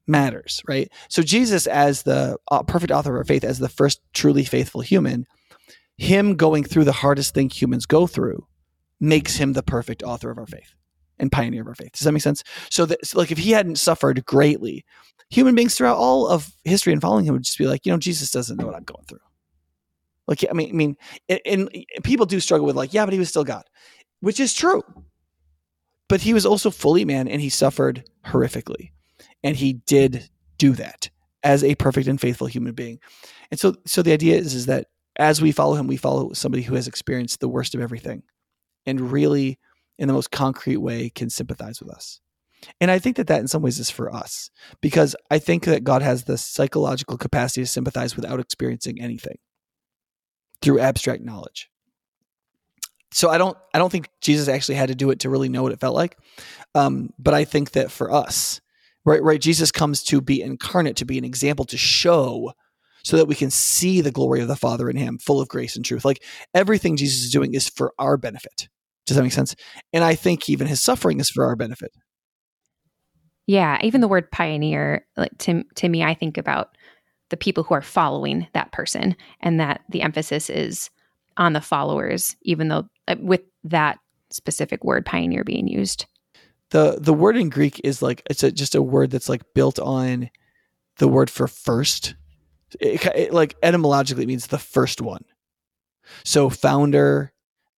matters, 0.06 0.62
right? 0.68 0.90
So, 1.08 1.22
Jesus, 1.22 1.66
as 1.66 2.02
the 2.02 2.36
uh, 2.50 2.62
perfect 2.62 2.92
author 2.92 3.12
of 3.12 3.16
our 3.16 3.24
faith, 3.24 3.42
as 3.44 3.58
the 3.58 3.68
first 3.68 4.00
truly 4.12 4.44
faithful 4.44 4.82
human, 4.82 5.26
him 5.96 6.36
going 6.36 6.64
through 6.64 6.84
the 6.84 6.92
hardest 6.92 7.32
thing 7.32 7.48
humans 7.48 7.86
go 7.86 8.06
through 8.06 8.46
makes 9.00 9.36
him 9.36 9.54
the 9.54 9.62
perfect 9.62 10.02
author 10.02 10.30
of 10.30 10.38
our 10.38 10.46
faith 10.46 10.74
and 11.18 11.32
pioneer 11.32 11.62
of 11.62 11.68
our 11.68 11.74
faith. 11.74 11.92
Does 11.92 12.02
that 12.02 12.12
make 12.12 12.22
sense? 12.22 12.42
So 12.70 12.86
that 12.86 13.14
like 13.14 13.30
if 13.30 13.38
he 13.38 13.52
hadn't 13.52 13.76
suffered 13.76 14.24
greatly, 14.24 14.84
human 15.30 15.54
beings 15.54 15.74
throughout 15.74 15.96
all 15.96 16.28
of 16.28 16.52
history 16.64 16.92
and 16.92 17.02
following 17.02 17.24
him 17.24 17.34
would 17.34 17.42
just 17.42 17.58
be 17.58 17.66
like, 17.66 17.86
you 17.86 17.92
know, 17.92 17.98
Jesus 17.98 18.30
doesn't 18.30 18.56
know 18.56 18.66
what 18.66 18.76
I'm 18.76 18.84
going 18.84 19.04
through. 19.04 19.20
Like 20.26 20.44
I 20.48 20.52
mean, 20.52 20.70
I 20.70 20.72
mean, 20.72 20.96
and, 21.28 21.40
and 21.46 21.70
people 22.02 22.26
do 22.26 22.40
struggle 22.40 22.66
with 22.66 22.76
like, 22.76 22.92
yeah, 22.92 23.04
but 23.04 23.12
he 23.12 23.18
was 23.18 23.28
still 23.28 23.44
God, 23.44 23.64
which 24.20 24.40
is 24.40 24.54
true. 24.54 24.82
But 26.08 26.20
he 26.20 26.34
was 26.34 26.46
also 26.46 26.70
fully 26.70 27.04
man, 27.04 27.26
and 27.26 27.40
he 27.40 27.48
suffered 27.48 28.04
horrifically. 28.26 28.90
And 29.42 29.56
he 29.56 29.74
did 29.74 30.28
do 30.58 30.72
that 30.72 31.10
as 31.42 31.62
a 31.62 31.74
perfect 31.76 32.08
and 32.08 32.20
faithful 32.20 32.46
human 32.46 32.74
being. 32.74 32.98
And 33.50 33.58
so 33.58 33.76
so 33.86 34.02
the 34.02 34.12
idea 34.12 34.36
is 34.36 34.54
is 34.54 34.66
that 34.66 34.88
as 35.16 35.40
we 35.40 35.52
follow 35.52 35.74
him, 35.76 35.86
we 35.86 35.96
follow 35.96 36.32
somebody 36.32 36.62
who 36.62 36.74
has 36.74 36.88
experienced 36.88 37.40
the 37.40 37.48
worst 37.48 37.74
of 37.74 37.80
everything 37.80 38.22
and 38.84 39.12
really 39.12 39.58
in 39.98 40.08
the 40.08 40.14
most 40.14 40.30
concrete 40.30 40.78
way 40.78 41.10
can 41.10 41.30
sympathize 41.30 41.80
with 41.80 41.90
us. 41.90 42.20
And 42.80 42.90
I 42.90 42.98
think 42.98 43.16
that 43.16 43.26
that 43.28 43.40
in 43.40 43.48
some 43.48 43.62
ways 43.62 43.78
is 43.78 43.90
for 43.90 44.12
us 44.12 44.50
because 44.80 45.14
I 45.30 45.38
think 45.38 45.64
that 45.64 45.84
God 45.84 46.02
has 46.02 46.24
the 46.24 46.38
psychological 46.38 47.18
capacity 47.18 47.62
to 47.62 47.66
sympathize 47.66 48.16
without 48.16 48.40
experiencing 48.40 49.00
anything 49.00 49.38
through 50.62 50.80
abstract 50.80 51.22
knowledge. 51.22 51.68
So 53.12 53.30
I 53.30 53.38
don't 53.38 53.56
I 53.72 53.78
don't 53.78 53.90
think 53.90 54.08
Jesus 54.20 54.48
actually 54.48 54.74
had 54.74 54.88
to 54.88 54.94
do 54.94 55.10
it 55.10 55.20
to 55.20 55.30
really 55.30 55.48
know 55.48 55.62
what 55.62 55.72
it 55.72 55.80
felt 55.80 55.94
like. 55.94 56.18
Um, 56.74 57.10
but 57.18 57.34
I 57.34 57.44
think 57.44 57.72
that 57.72 57.90
for 57.90 58.12
us, 58.12 58.60
right, 59.04 59.22
right, 59.22 59.40
Jesus 59.40 59.70
comes 59.70 60.02
to 60.04 60.20
be 60.20 60.42
incarnate, 60.42 60.96
to 60.96 61.04
be 61.04 61.18
an 61.18 61.24
example, 61.24 61.64
to 61.66 61.78
show 61.78 62.52
so 63.04 63.16
that 63.16 63.28
we 63.28 63.36
can 63.36 63.50
see 63.50 64.00
the 64.00 64.10
glory 64.10 64.40
of 64.40 64.48
the 64.48 64.56
Father 64.56 64.90
in 64.90 64.96
him, 64.96 65.16
full 65.18 65.40
of 65.40 65.48
grace 65.48 65.76
and 65.76 65.84
truth. 65.84 66.04
Like 66.04 66.24
everything 66.52 66.96
Jesus 66.96 67.24
is 67.24 67.30
doing 67.30 67.54
is 67.54 67.68
for 67.68 67.94
our 67.98 68.16
benefit. 68.16 68.68
Does 69.06 69.16
that 69.16 69.22
make 69.22 69.32
sense? 69.32 69.54
And 69.92 70.02
I 70.04 70.14
think 70.14 70.48
even 70.48 70.66
his 70.66 70.82
suffering 70.82 71.20
is 71.20 71.30
for 71.30 71.44
our 71.44 71.56
benefit. 71.56 71.92
Yeah, 73.46 73.78
even 73.82 74.00
the 74.00 74.08
word 74.08 74.30
pioneer, 74.30 75.06
like 75.16 75.36
to 75.38 75.62
to 75.76 75.88
me, 75.88 76.02
I 76.02 76.14
think 76.14 76.36
about 76.36 76.76
the 77.30 77.36
people 77.36 77.62
who 77.64 77.74
are 77.74 77.82
following 77.82 78.48
that 78.54 78.72
person, 78.72 79.16
and 79.40 79.60
that 79.60 79.82
the 79.88 80.02
emphasis 80.02 80.50
is 80.50 80.90
on 81.36 81.52
the 81.52 81.60
followers, 81.60 82.36
even 82.42 82.68
though 82.68 82.88
uh, 83.08 83.16
with 83.20 83.42
that 83.64 83.98
specific 84.30 84.82
word 84.84 85.06
pioneer 85.06 85.44
being 85.44 85.68
used. 85.68 86.06
The 86.70 86.98
the 87.00 87.14
word 87.14 87.36
in 87.36 87.48
Greek 87.48 87.80
is 87.84 88.02
like 88.02 88.22
it's 88.28 88.42
a, 88.42 88.50
just 88.50 88.74
a 88.74 88.82
word 88.82 89.10
that's 89.12 89.28
like 89.28 89.42
built 89.54 89.78
on 89.78 90.28
the 90.98 91.08
word 91.08 91.30
for 91.30 91.46
first. 91.46 92.16
It, 92.80 93.06
it, 93.06 93.32
like 93.32 93.54
etymologically 93.62 94.26
means 94.26 94.48
the 94.48 94.58
first 94.58 95.00
one. 95.00 95.24
So 96.24 96.50
founder, 96.50 97.32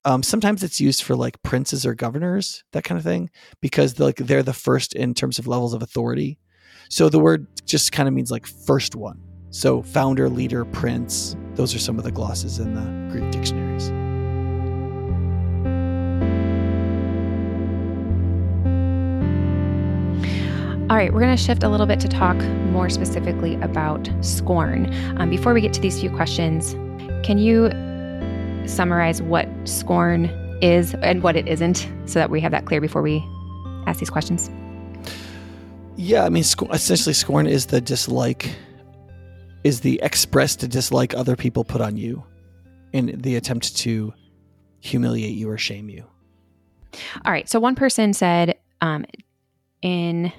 um, 0.09 0.23
sometimes 0.23 0.63
it's 0.63 0.81
used 0.81 1.03
for 1.03 1.15
like 1.15 1.43
princes 1.43 1.85
or 1.85 1.95
governors, 1.95 2.65
that 2.73 2.83
kind 2.83 2.97
of 2.97 3.05
thing, 3.05 3.29
because 3.61 3.93
they're 3.93 4.07
like 4.07 4.17
they're 4.17 4.43
the 4.43 4.55
first 4.55 4.95
in 4.95 5.13
terms 5.13 5.39
of 5.39 5.47
levels 5.47 5.75
of 5.75 5.83
authority. 5.83 6.39
So 6.89 7.11
the 7.11 7.19
word 7.19 7.47
just 7.67 7.93
kind 7.93 8.09
of 8.09 8.15
means 8.15 8.31
like 8.31 8.47
first 8.47 8.97
one. 8.97 9.21
So 9.51 9.83
founder, 9.83 10.31
leader, 10.31 10.65
prince. 10.65 11.37
Those 11.57 11.75
are 11.75 11.79
some 11.79 11.99
of 11.99 12.05
the 12.05 12.11
glosses 12.11 12.59
in 12.59 12.73
the 12.73 13.13
Greek 13.13 13.31
dictionaries. 13.31 13.91
All 20.91 20.97
right, 20.97 21.13
we're 21.13 21.21
going 21.21 21.37
to 21.37 21.43
shift 21.43 21.65
a 21.65 21.69
little 21.69 21.85
bit 21.85 22.01
to 22.01 22.09
talk 22.09 22.39
more 22.71 22.89
specifically 22.89 23.57
about 23.57 24.09
scorn. 24.23 24.91
Um, 25.19 25.29
before 25.29 25.53
we 25.53 25.61
get 25.61 25.75
to 25.75 25.83
these 25.83 26.01
few 26.01 26.09
questions, 26.09 26.73
can 27.23 27.37
you 27.37 27.71
summarize 28.69 29.23
what 29.23 29.49
scorn 29.65 30.27
is 30.61 30.95
and 30.95 31.23
what 31.23 31.37
it 31.37 31.49
isn't 31.49 31.89
so 32.07 32.19
that 32.19 32.31
we 32.31 32.41
have 32.41 32.53
that 32.53 32.67
clear 32.67 32.81
before 32.81 33.03
we 33.03 33.25
ask 33.87 34.01
these 34.01 34.11
questions? 34.11 34.51
Yeah, 35.97 36.25
I 36.25 36.29
mean, 36.29 36.45
sc- 36.45 36.71
essentially, 36.71 37.13
scorn 37.13 37.47
is 37.47 37.67
the 37.67 37.81
dislike, 37.81 38.55
is 39.65 39.81
the 39.81 40.01
expressed 40.03 40.69
dislike 40.69 41.15
other 41.15 41.35
people 41.35 41.65
put 41.65 41.81
on 41.81 41.97
you 41.97 42.23
in 42.93 43.21
the 43.21 43.37
attempt 43.37 43.77
to 43.79 44.15
humiliate 44.81 45.35
you 45.35 45.51
or 45.51 45.59
shame 45.59 45.89
you. 45.89 46.05
All 47.25 47.33
right. 47.33 47.49
So 47.49 47.59
one 47.59 47.75
person 47.75 48.13
said 48.13 48.57
um, 48.81 49.05
in, 49.83 50.33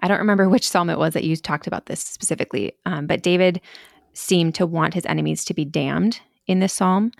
I 0.00 0.08
don't 0.08 0.18
remember 0.18 0.48
which 0.48 0.68
psalm 0.68 0.88
it 0.90 0.98
was 0.98 1.14
that 1.14 1.24
you 1.24 1.36
talked 1.36 1.66
about 1.66 1.86
this 1.86 2.00
specifically, 2.00 2.72
um, 2.86 3.06
but 3.06 3.22
David 3.22 3.60
seemed 4.14 4.54
to 4.56 4.66
want 4.66 4.94
his 4.94 5.06
enemies 5.06 5.44
to 5.44 5.54
be 5.54 5.64
damned 5.64 6.20
in 6.46 6.58
this 6.58 6.72
psalm. 6.72 7.12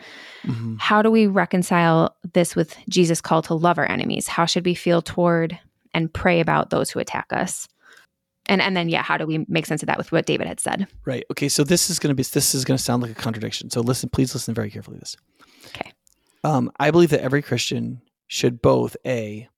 Mm-hmm. 0.45 0.77
How 0.77 1.03
do 1.03 1.11
we 1.11 1.27
reconcile 1.27 2.17
this 2.33 2.57
with 2.57 2.77
Jesus' 2.89 3.21
call 3.21 3.43
to 3.43 3.55
love 3.55 3.79
our 3.79 3.91
enemies? 3.91 4.29
How 4.29 4.47
should 4.47 4.65
we 4.65 4.75
feel 4.75 5.03
toward 5.03 5.59
and 5.95 6.13
pray 6.13 6.41
about 6.41 6.71
those 6.71 6.91
who 6.91 6.99
attack 6.99 7.27
us? 7.33 7.69
And 8.47 8.61
and 8.61 8.77
then 8.77 8.89
yeah, 8.89 9.03
how 9.03 9.17
do 9.17 9.27
we 9.27 9.45
make 9.49 9.67
sense 9.67 9.83
of 9.83 9.87
that 9.87 9.99
with 9.99 10.11
what 10.11 10.27
David 10.27 10.49
had 10.49 10.59
said? 10.59 10.89
Right. 11.05 11.25
Okay. 11.31 11.49
So 11.49 11.63
this 11.63 11.91
is 11.91 11.99
going 11.99 12.09
to 12.09 12.15
be 12.15 12.25
this 12.25 12.55
is 12.55 12.65
going 12.65 12.77
to 12.77 12.83
sound 12.83 13.03
like 13.03 13.13
a 13.13 13.15
contradiction. 13.15 13.71
So 13.71 13.81
listen, 13.81 14.09
please 14.09 14.35
listen 14.35 14.53
very 14.53 14.71
carefully 14.71 14.97
to 14.97 15.01
this. 15.01 15.17
Okay. 15.69 15.93
Um, 16.43 16.73
I 16.81 16.91
believe 16.91 17.11
that 17.11 17.23
every 17.23 17.41
Christian 17.41 18.03
should 18.27 18.61
both 18.61 18.97
a 19.07 19.49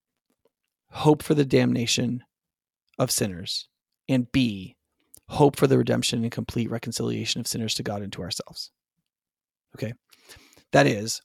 hope 0.91 1.23
for 1.23 1.35
the 1.35 1.47
damnation 1.47 2.23
of 2.99 3.11
sinners 3.11 3.69
and 4.09 4.31
b 4.31 4.77
hope 5.31 5.57
for 5.57 5.67
the 5.67 5.79
redemption 5.79 6.23
and 6.23 6.31
complete 6.31 6.71
reconciliation 6.71 7.41
of 7.41 7.47
sinners 7.47 7.75
to 7.75 7.83
God 7.83 8.03
and 8.03 8.13
to 8.13 8.23
ourselves. 8.23 8.71
Okay. 9.77 9.93
That 10.73 10.87
is, 10.87 11.23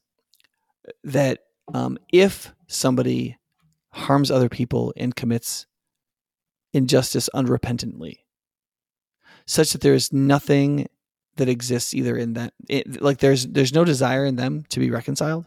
that 1.04 1.40
um, 1.74 1.98
if 2.12 2.54
somebody 2.68 3.38
harms 3.92 4.32
other 4.32 4.50
people 4.50 4.94
and 4.98 5.16
commits 5.16 5.66
injustice 6.74 7.30
unrepentantly, 7.34 8.18
such 9.46 9.72
that 9.72 9.82
there 9.82 9.94
is 9.94 10.14
nothing 10.14 10.88
that 11.38 11.50
exists 11.50 11.94
either 11.94 12.16
in 12.16 12.34
that, 12.34 12.54
it, 12.68 13.02
like 13.02 13.20
there's 13.20 13.48
there's 13.48 13.74
no 13.74 13.84
desire 13.84 14.26
in 14.26 14.36
them 14.36 14.64
to 14.70 14.80
be 14.80 14.92
reconciled, 14.92 15.46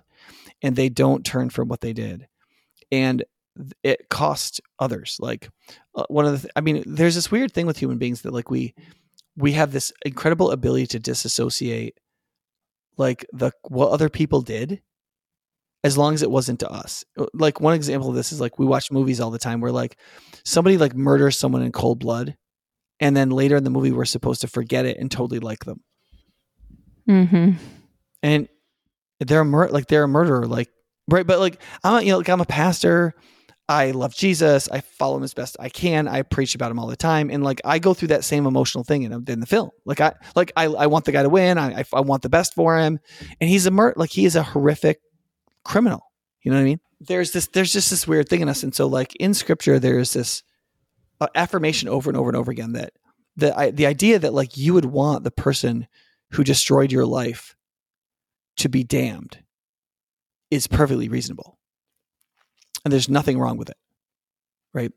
and 0.62 0.74
they 0.74 0.88
don't 0.88 1.24
turn 1.24 1.50
from 1.50 1.68
what 1.68 1.80
they 1.80 1.92
did, 1.92 2.26
and 2.90 3.24
it 3.82 4.08
costs 4.08 4.60
others. 4.78 5.16
Like 5.20 5.50
uh, 5.94 6.04
one 6.08 6.24
of 6.24 6.32
the, 6.32 6.38
th- 6.38 6.52
I 6.56 6.60
mean, 6.60 6.82
there's 6.86 7.14
this 7.14 7.30
weird 7.30 7.52
thing 7.52 7.66
with 7.66 7.78
human 7.78 7.98
beings 7.98 8.22
that 8.22 8.32
like 8.32 8.50
we 8.50 8.74
we 9.36 9.52
have 9.52 9.72
this 9.72 9.92
incredible 10.04 10.50
ability 10.50 10.86
to 10.88 10.98
disassociate 10.98 11.98
like 12.96 13.26
the 13.32 13.52
what 13.68 13.90
other 13.90 14.08
people 14.08 14.42
did 14.42 14.80
as 15.84 15.98
long 15.98 16.14
as 16.14 16.22
it 16.22 16.30
wasn't 16.30 16.60
to 16.60 16.70
us. 16.70 17.04
Uh, 17.18 17.26
like 17.34 17.60
one 17.60 17.74
example 17.74 18.10
of 18.10 18.14
this 18.14 18.32
is 18.32 18.40
like 18.40 18.58
we 18.58 18.66
watch 18.66 18.90
movies 18.90 19.20
all 19.20 19.30
the 19.30 19.38
time 19.38 19.60
where 19.60 19.72
like 19.72 19.96
somebody 20.44 20.78
like 20.78 20.94
murders 20.94 21.38
someone 21.38 21.62
in 21.62 21.72
cold 21.72 21.98
blood 21.98 22.36
and 23.00 23.16
then 23.16 23.30
later 23.30 23.56
in 23.56 23.64
the 23.64 23.70
movie 23.70 23.92
we're 23.92 24.04
supposed 24.04 24.42
to 24.42 24.48
forget 24.48 24.86
it 24.86 24.96
and 24.98 25.10
totally 25.10 25.40
like 25.40 25.64
them. 25.64 25.80
Mm-hmm. 27.08 27.52
And 28.22 28.48
they're 29.18 29.40
a 29.40 29.44
mur- 29.44 29.70
like 29.70 29.86
they're 29.86 30.04
a 30.04 30.08
murderer 30.08 30.46
like 30.46 30.68
right 31.08 31.26
but 31.26 31.38
like 31.38 31.60
I'm 31.84 31.94
a, 31.94 32.02
you 32.02 32.12
know 32.12 32.18
like 32.18 32.28
I'm 32.28 32.40
a 32.40 32.46
pastor 32.46 33.14
I 33.68 33.92
love 33.92 34.14
Jesus. 34.14 34.68
I 34.68 34.80
follow 34.80 35.16
him 35.16 35.22
as 35.22 35.34
best 35.34 35.56
I 35.60 35.68
can. 35.68 36.08
I 36.08 36.22
preach 36.22 36.54
about 36.54 36.70
him 36.70 36.78
all 36.78 36.88
the 36.88 36.96
time, 36.96 37.30
and 37.30 37.44
like 37.44 37.60
I 37.64 37.78
go 37.78 37.94
through 37.94 38.08
that 38.08 38.24
same 38.24 38.46
emotional 38.46 38.84
thing 38.84 39.02
in, 39.02 39.12
in 39.12 39.40
the 39.40 39.46
film. 39.46 39.70
Like 39.84 40.00
I 40.00 40.14
like 40.34 40.52
I, 40.56 40.64
I 40.64 40.86
want 40.86 41.04
the 41.04 41.12
guy 41.12 41.22
to 41.22 41.28
win. 41.28 41.58
I, 41.58 41.80
I, 41.80 41.84
I 41.92 42.00
want 42.00 42.22
the 42.22 42.28
best 42.28 42.54
for 42.54 42.76
him, 42.76 42.98
and 43.40 43.48
he's 43.48 43.66
a 43.66 43.70
mur- 43.70 43.94
like 43.96 44.10
he 44.10 44.24
is 44.24 44.36
a 44.36 44.42
horrific 44.42 45.00
criminal. 45.64 46.02
You 46.42 46.50
know 46.50 46.56
what 46.56 46.62
I 46.62 46.66
mean? 46.66 46.80
There's 47.00 47.30
this. 47.30 47.46
There's 47.46 47.72
just 47.72 47.90
this 47.90 48.06
weird 48.06 48.28
thing 48.28 48.40
in 48.40 48.48
us, 48.48 48.62
and 48.62 48.74
so 48.74 48.86
like 48.86 49.14
in 49.16 49.32
Scripture, 49.32 49.78
there's 49.78 50.12
this 50.12 50.42
uh, 51.20 51.28
affirmation 51.34 51.88
over 51.88 52.10
and 52.10 52.16
over 52.16 52.28
and 52.28 52.36
over 52.36 52.50
again 52.50 52.72
that 52.72 52.92
the 53.36 53.56
I, 53.56 53.70
the 53.70 53.86
idea 53.86 54.18
that 54.18 54.34
like 54.34 54.56
you 54.56 54.74
would 54.74 54.86
want 54.86 55.24
the 55.24 55.30
person 55.30 55.86
who 56.32 56.42
destroyed 56.42 56.90
your 56.90 57.06
life 57.06 57.54
to 58.56 58.68
be 58.68 58.82
damned 58.82 59.38
is 60.50 60.66
perfectly 60.66 61.08
reasonable 61.08 61.58
and 62.84 62.92
there's 62.92 63.08
nothing 63.08 63.38
wrong 63.38 63.56
with 63.56 63.70
it 63.70 63.76
right 64.72 64.92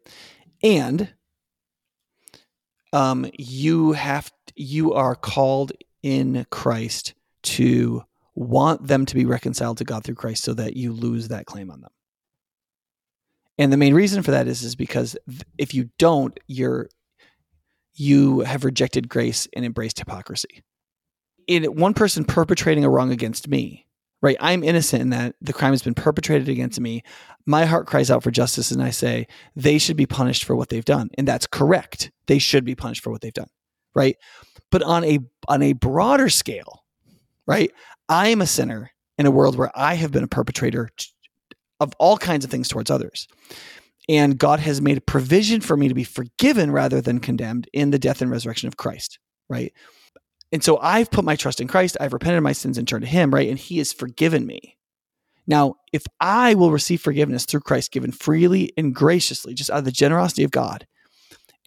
and 0.64 1.14
um, 2.96 3.30
you 3.38 3.92
have 3.92 4.32
you 4.56 4.94
are 4.94 5.16
called 5.16 5.74
in 6.02 6.46
Christ 6.50 7.14
to 7.44 8.04
want 8.36 8.88
them 8.88 9.06
to 9.06 9.16
be 9.16 9.26
reconciled 9.26 9.78
to 9.80 9.84
God 9.84 10.04
through 10.04 10.16
Christ 10.16 10.44
so 10.44 10.54
that 10.54 10.78
you 10.78 10.94
lose 10.94 11.28
that 11.28 11.46
claim 11.46 11.70
on 11.70 11.82
them. 11.82 11.92
And 13.58 13.72
the 13.72 13.78
main 13.78 13.94
reason 13.94 14.24
for 14.24 14.32
that 14.32 14.48
is 14.48 14.64
is 14.64 14.76
because 14.76 15.18
if 15.58 15.74
you 15.74 15.90
don't, 15.98 16.40
you're 16.48 16.90
you 17.94 18.42
have 18.42 18.66
rejected 18.66 19.10
grace 19.10 19.48
and 19.54 19.66
embraced 19.66 20.00
hypocrisy. 20.00 20.64
In 21.48 21.64
one 21.66 21.94
person 21.94 22.26
perpetrating 22.26 22.84
a 22.84 22.90
wrong 22.90 23.12
against 23.12 23.48
me, 23.48 23.85
right? 24.26 24.38
I'm 24.40 24.64
innocent 24.64 25.04
in 25.04 25.12
that 25.12 25.36
the 25.40 25.54
crime 25.54 25.70
has 25.70 25.84
been 25.84 25.94
perpetrated 25.94 26.50
against 26.50 26.80
me. 26.80 27.04
My 27.46 27.66
heart 27.66 27.86
cries 27.86 28.10
out 28.10 28.24
for 28.24 28.32
justice, 28.32 28.72
and 28.72 28.82
I 28.82 28.90
say 28.90 29.28
they 29.56 29.78
should 29.78 29.98
be 29.98 30.08
punished 30.08 30.46
for 30.46 30.56
what 30.56 30.70
they've 30.70 30.84
done, 30.84 31.12
and 31.16 31.28
that's 31.28 31.46
correct. 31.46 32.10
They 32.26 32.40
should 32.40 32.66
be 32.66 32.74
punished 32.74 33.04
for 33.04 33.12
what 33.12 33.22
they've 33.22 33.32
done, 33.32 33.50
right? 33.94 34.18
But 34.72 34.82
on 34.82 35.04
a 35.04 35.20
on 35.48 35.62
a 35.62 35.74
broader 35.74 36.30
scale, 36.30 36.84
right? 37.46 37.72
I 38.10 38.30
am 38.30 38.42
a 38.42 38.48
sinner 38.48 38.90
in 39.20 39.28
a 39.28 39.32
world 39.32 39.60
where 39.60 39.70
I 39.76 39.94
have 39.94 40.12
been 40.12 40.24
a 40.24 40.28
perpetrator 40.28 40.90
of 41.80 41.94
all 42.00 42.18
kinds 42.18 42.44
of 42.44 42.50
things 42.50 42.68
towards 42.68 42.90
others. 42.90 43.28
And 44.10 44.40
God 44.40 44.60
has 44.60 44.82
made 44.82 44.98
a 44.98 45.02
provision 45.02 45.62
for 45.62 45.78
me 45.78 45.88
to 45.88 45.94
be 45.94 46.04
forgiven 46.04 46.72
rather 46.72 47.00
than 47.00 47.20
condemned 47.20 47.70
in 47.74 47.92
the 47.92 48.00
death 48.00 48.24
and 48.24 48.32
resurrection 48.32 48.68
of 48.70 48.78
Christ, 48.78 49.20
right? 49.50 49.72
And 50.52 50.64
so 50.64 50.78
I've 50.78 51.12
put 51.12 51.26
my 51.26 51.36
trust 51.36 51.60
in 51.60 51.68
Christ. 51.68 51.98
I've 52.00 52.14
repented 52.14 52.38
of 52.38 52.44
my 52.44 52.54
sins 52.54 52.78
and 52.78 52.88
turned 52.88 53.04
to 53.04 53.10
Him, 53.10 53.34
right? 53.34 53.50
And 53.50 53.60
He 53.60 53.80
has 53.80 53.92
forgiven 53.92 54.46
me. 54.46 54.78
Now, 55.48 55.76
if 55.94 56.06
I 56.20 56.56
will 56.56 56.72
receive 56.72 57.02
forgiveness 57.02 57.46
through 57.46 57.60
Christ 57.62 57.92
given 57.92 58.12
freely 58.12 58.72
and 58.78 58.96
graciously, 58.96 59.54
just 59.54 59.70
out 59.70 59.80
of 59.80 59.86
the 59.86 59.92
generosity 59.92 60.44
of 60.44 60.52
God, 60.52 60.88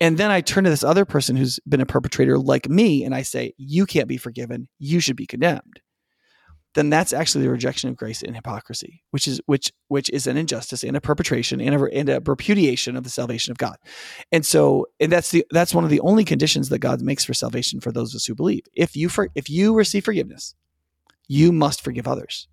And 0.00 0.16
then 0.16 0.30
I 0.30 0.40
turn 0.40 0.64
to 0.64 0.70
this 0.70 0.84
other 0.84 1.04
person 1.04 1.36
who's 1.36 1.58
been 1.68 1.80
a 1.80 1.86
perpetrator 1.86 2.38
like 2.38 2.68
me 2.68 3.04
and 3.04 3.14
I 3.14 3.22
say, 3.22 3.54
You 3.56 3.86
can't 3.86 4.08
be 4.08 4.16
forgiven. 4.16 4.68
You 4.78 5.00
should 5.00 5.16
be 5.16 5.26
condemned. 5.26 5.80
Then 6.78 6.90
that's 6.90 7.12
actually 7.12 7.42
the 7.42 7.50
rejection 7.50 7.90
of 7.90 7.96
grace 7.96 8.22
and 8.22 8.36
hypocrisy, 8.36 9.02
which 9.10 9.26
is 9.26 9.40
which 9.46 9.72
which 9.88 10.08
is 10.10 10.28
an 10.28 10.36
injustice 10.36 10.84
and 10.84 10.96
a 10.96 11.00
perpetration 11.00 11.60
and 11.60 11.74
a, 11.74 11.84
and 11.92 12.08
a 12.08 12.22
repudiation 12.24 12.96
of 12.96 13.02
the 13.02 13.10
salvation 13.10 13.50
of 13.50 13.58
God. 13.58 13.78
And 14.30 14.46
so, 14.46 14.86
and 15.00 15.10
that's 15.10 15.32
the 15.32 15.44
that's 15.50 15.74
one 15.74 15.82
of 15.82 15.90
the 15.90 15.98
only 15.98 16.24
conditions 16.24 16.68
that 16.68 16.78
God 16.78 17.02
makes 17.02 17.24
for 17.24 17.34
salvation 17.34 17.80
for 17.80 17.90
those 17.90 18.14
of 18.14 18.18
us 18.18 18.26
who 18.26 18.36
believe. 18.36 18.62
If 18.74 18.94
you 18.94 19.08
for 19.08 19.28
if 19.34 19.50
you 19.50 19.74
receive 19.74 20.04
forgiveness, 20.04 20.54
you 21.26 21.50
must 21.50 21.82
forgive 21.82 22.06
others. 22.06 22.46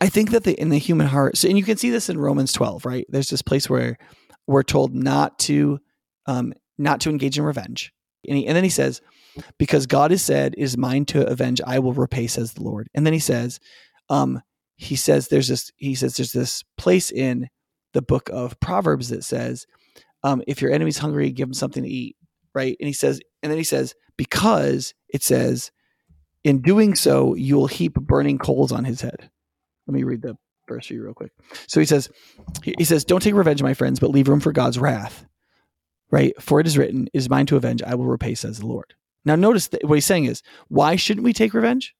I 0.00 0.08
think 0.08 0.30
that 0.30 0.44
the 0.44 0.58
in 0.58 0.70
the 0.70 0.78
human 0.78 1.08
heart, 1.08 1.36
so 1.36 1.48
and 1.48 1.58
you 1.58 1.64
can 1.64 1.76
see 1.76 1.90
this 1.90 2.08
in 2.08 2.18
Romans 2.18 2.54
12, 2.54 2.86
right? 2.86 3.04
There's 3.10 3.28
this 3.28 3.42
place 3.42 3.68
where 3.68 3.98
we're 4.46 4.62
told 4.62 4.94
not 4.94 5.38
to 5.40 5.80
um, 6.24 6.54
not 6.78 7.02
to 7.02 7.10
engage 7.10 7.36
in 7.36 7.44
revenge. 7.44 7.92
And, 8.26 8.38
he, 8.38 8.46
and 8.46 8.56
then 8.56 8.64
he 8.64 8.70
says, 8.70 9.02
because 9.58 9.86
God 9.86 10.10
has 10.10 10.22
said, 10.22 10.54
is 10.56 10.76
mine 10.76 11.04
to 11.06 11.26
avenge, 11.26 11.60
I 11.66 11.78
will 11.78 11.92
repay, 11.92 12.26
says 12.26 12.52
the 12.52 12.62
Lord. 12.62 12.88
And 12.94 13.06
then 13.06 13.12
he 13.12 13.18
says, 13.18 13.60
um, 14.08 14.40
he 14.76 14.96
says 14.96 15.28
there's 15.28 15.48
this, 15.48 15.70
he 15.76 15.94
says 15.94 16.16
there's 16.16 16.32
this 16.32 16.64
place 16.76 17.10
in 17.10 17.48
the 17.92 18.02
book 18.02 18.28
of 18.32 18.58
Proverbs 18.60 19.08
that 19.10 19.24
says, 19.24 19.66
um, 20.22 20.42
if 20.46 20.62
your 20.62 20.72
enemy's 20.72 20.98
hungry, 20.98 21.30
give 21.30 21.48
him 21.48 21.54
something 21.54 21.82
to 21.82 21.88
eat. 21.88 22.16
Right. 22.54 22.76
And 22.80 22.86
he 22.86 22.92
says, 22.92 23.20
and 23.42 23.50
then 23.50 23.58
he 23.58 23.64
says, 23.64 23.94
because 24.16 24.94
it 25.08 25.22
says, 25.22 25.70
in 26.44 26.60
doing 26.60 26.94
so, 26.94 27.34
you 27.34 27.56
will 27.56 27.66
heap 27.66 27.94
burning 27.94 28.38
coals 28.38 28.72
on 28.72 28.84
his 28.84 29.00
head. 29.00 29.30
Let 29.86 29.94
me 29.94 30.02
read 30.02 30.22
the 30.22 30.36
verse 30.68 30.86
for 30.86 30.94
you 30.94 31.04
real 31.04 31.14
quick. 31.14 31.32
So 31.66 31.80
he 31.80 31.86
says, 31.86 32.10
he 32.62 32.84
says, 32.84 33.04
don't 33.04 33.22
take 33.22 33.34
revenge, 33.34 33.62
my 33.62 33.74
friends, 33.74 34.00
but 34.00 34.10
leave 34.10 34.28
room 34.28 34.40
for 34.40 34.52
God's 34.52 34.78
wrath 34.78 35.26
right? 36.12 36.40
For 36.40 36.60
it 36.60 36.66
is 36.68 36.78
written, 36.78 37.08
"Is 37.12 37.28
mine 37.28 37.46
to 37.46 37.56
avenge; 37.56 37.82
I 37.82 37.96
will 37.96 38.04
repay," 38.04 38.36
says 38.36 38.60
the 38.60 38.66
Lord. 38.66 38.94
Now, 39.24 39.36
notice 39.36 39.68
that 39.68 39.84
what 39.84 39.94
he's 39.94 40.06
saying 40.06 40.24
is, 40.24 40.42
why 40.68 40.96
shouldn't 40.96 41.24
we 41.24 41.32
take 41.32 41.54
revenge? 41.54 41.94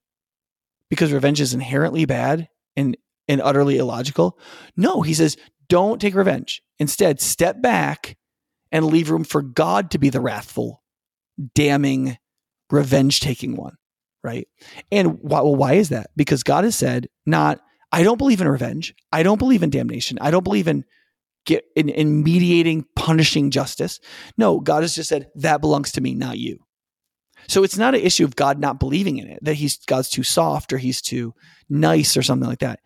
Because 0.90 1.12
revenge 1.12 1.40
is 1.40 1.54
inherently 1.54 2.04
bad 2.04 2.48
and 2.76 2.96
and 3.28 3.40
utterly 3.40 3.78
illogical. 3.78 4.38
No, 4.76 5.02
he 5.02 5.14
says, 5.14 5.36
don't 5.68 6.00
take 6.00 6.14
revenge. 6.14 6.60
Instead, 6.78 7.20
step 7.20 7.62
back 7.62 8.16
and 8.72 8.86
leave 8.86 9.10
room 9.10 9.24
for 9.24 9.42
God 9.42 9.92
to 9.92 9.98
be 9.98 10.10
the 10.10 10.20
wrathful, 10.20 10.82
damning, 11.54 12.18
revenge 12.70 13.20
taking 13.20 13.54
one, 13.54 13.76
right? 14.24 14.48
And 14.90 15.20
why, 15.20 15.40
well, 15.40 15.54
why 15.54 15.74
is 15.74 15.90
that? 15.90 16.10
Because 16.16 16.42
God 16.42 16.64
has 16.64 16.74
said, 16.74 17.08
not, 17.26 17.60
I 17.92 18.02
don't 18.02 18.18
believe 18.18 18.40
in 18.40 18.48
revenge. 18.48 18.94
I 19.12 19.22
don't 19.22 19.38
believe 19.38 19.62
in 19.62 19.70
damnation. 19.70 20.18
I 20.20 20.30
don't 20.30 20.44
believe 20.44 20.66
in 20.66 20.84
get 21.44 21.64
in, 21.76 21.88
in 21.88 22.22
mediating, 22.22 22.84
punishing 22.96 23.50
justice. 23.50 24.00
No, 24.36 24.60
God 24.60 24.82
has 24.82 24.94
just 24.94 25.08
said 25.08 25.28
that 25.36 25.60
belongs 25.60 25.92
to 25.92 26.00
me, 26.00 26.14
not 26.14 26.38
you. 26.38 26.58
So 27.48 27.62
it's 27.64 27.78
not 27.78 27.94
an 27.94 28.00
issue 28.00 28.24
of 28.24 28.36
God 28.36 28.58
not 28.58 28.78
believing 28.78 29.18
in 29.18 29.28
it, 29.28 29.38
that 29.42 29.54
he's 29.54 29.78
God's 29.86 30.08
too 30.08 30.22
soft 30.22 30.72
or 30.72 30.78
he's 30.78 31.02
too 31.02 31.34
nice 31.68 32.16
or 32.16 32.22
something 32.22 32.48
like 32.48 32.60
that. 32.60 32.80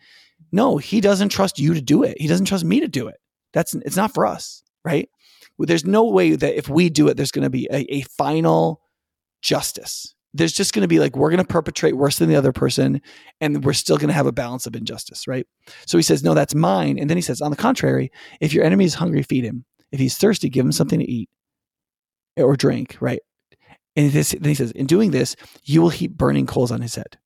No, 0.53 0.77
he 0.77 1.01
doesn't 1.01 1.31
trust 1.31 1.59
you 1.59 1.75
to 1.75 1.81
do 1.81 2.03
it. 2.03 2.21
He 2.21 2.29
doesn't 2.29 2.47
trust 2.47 2.65
me 2.65 2.81
to 2.81 2.89
do 2.89 3.09
it. 3.09 3.17
That's 3.53 3.75
it's 3.75 3.97
not 3.97 4.15
for 4.15 4.27
us, 4.27 4.63
right? 4.85 5.09
There's 5.59 5.87
no 5.87 6.05
way 6.05 6.37
that 6.37 6.57
if 6.57 6.69
we 6.69 6.91
do 6.91 7.09
it, 7.09 7.17
there's 7.17 7.31
going 7.31 7.45
to 7.45 7.51
be 7.51 7.69
a, 7.73 7.95
a 7.95 8.03
final 8.03 8.83
justice 9.43 10.15
there's 10.37 10.53
just 10.53 10.75
going 10.75 10.83
to 10.83 10.89
be 10.89 10.99
like 10.99 11.17
we're 11.17 11.31
going 11.31 11.39
to 11.39 11.45
perpetrate 11.45 11.97
worse 11.97 12.19
than 12.19 12.29
the 12.29 12.37
other 12.37 12.53
person 12.53 13.01
and 13.41 13.65
we're 13.65 13.73
still 13.73 13.97
going 13.97 14.09
to 14.09 14.15
have 14.15 14.27
a 14.27 14.33
balance 14.33 14.67
of 14.67 14.77
injustice 14.77 15.27
right 15.27 15.47
so 15.87 15.97
he 15.97 16.03
says 16.03 16.23
no 16.23 16.35
that's 16.35 16.55
mine 16.55 16.99
and 16.99 17.09
then 17.09 17.17
he 17.17 17.23
says 17.23 17.41
on 17.41 17.51
the 17.51 17.57
contrary 17.57 18.11
if 18.41 18.53
your 18.53 18.65
enemy 18.65 18.85
is 18.85 18.95
hungry 18.95 19.23
feed 19.23 19.45
him 19.45 19.65
if 19.93 20.01
he's 20.01 20.17
thirsty 20.17 20.49
give 20.49 20.65
him 20.65 20.73
something 20.73 20.99
to 20.99 21.11
eat 21.11 21.29
or 22.37 22.57
drink 22.57 22.97
right 23.01 23.21
and 23.97 24.13
this, 24.13 24.31
then 24.31 24.45
he 24.45 24.55
says 24.55 24.71
in 24.73 24.87
doing 24.87 25.11
this 25.11 25.37
you 25.65 25.83
will 25.83 25.89
heap 25.89 26.13
burning 26.13 26.47
coals 26.47 26.71
on 26.71 26.81
his 26.81 26.95
head 26.95 27.19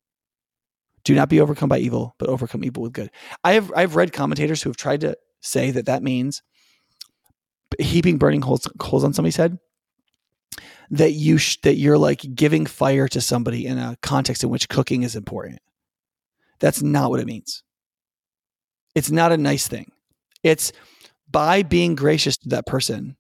do 1.05 1.15
not 1.15 1.29
be 1.29 1.41
overcome 1.41 1.69
by 1.69 1.79
evil 1.79 2.15
but 2.19 2.29
overcome 2.29 2.65
evil 2.65 2.83
with 2.83 2.93
good 2.93 3.11
i 3.45 3.53
have 3.53 3.73
i've 3.77 3.97
read 3.97 4.13
commentators 4.13 4.63
who 4.63 4.71
have 4.71 4.77
tried 4.77 5.01
to 5.01 5.17
say 5.41 5.71
that 5.71 5.87
that 5.87 6.03
means 6.03 6.43
heaping 7.79 8.19
burning 8.19 8.41
coals, 8.41 8.67
on 8.67 9.13
somebody's 9.13 9.37
head 9.37 9.59
that 10.91 11.13
you 11.13 11.39
sh- 11.39 11.59
that 11.63 11.77
you're 11.77 11.99
like 11.99 12.35
giving 12.35 12.67
fire 12.67 13.07
to 13.09 13.21
somebody 13.21 13.67
in 13.67 13.79
a 13.79 13.97
context 14.03 14.43
in 14.43 14.51
which 14.51 14.69
cooking 14.69 15.03
is 15.03 15.15
important. 15.15 15.61
That's 16.59 16.83
not 16.83 17.11
what 17.11 17.21
it 17.21 17.27
means. 17.27 17.63
It's 18.95 19.11
not 19.11 19.33
a 19.33 19.37
nice 19.37 19.69
thing. 19.69 19.93
It's 20.43 20.73
by 21.31 21.63
being 21.63 21.95
gracious 21.95 22.37
to 22.39 22.49
that 22.51 22.67
person, 22.67 23.17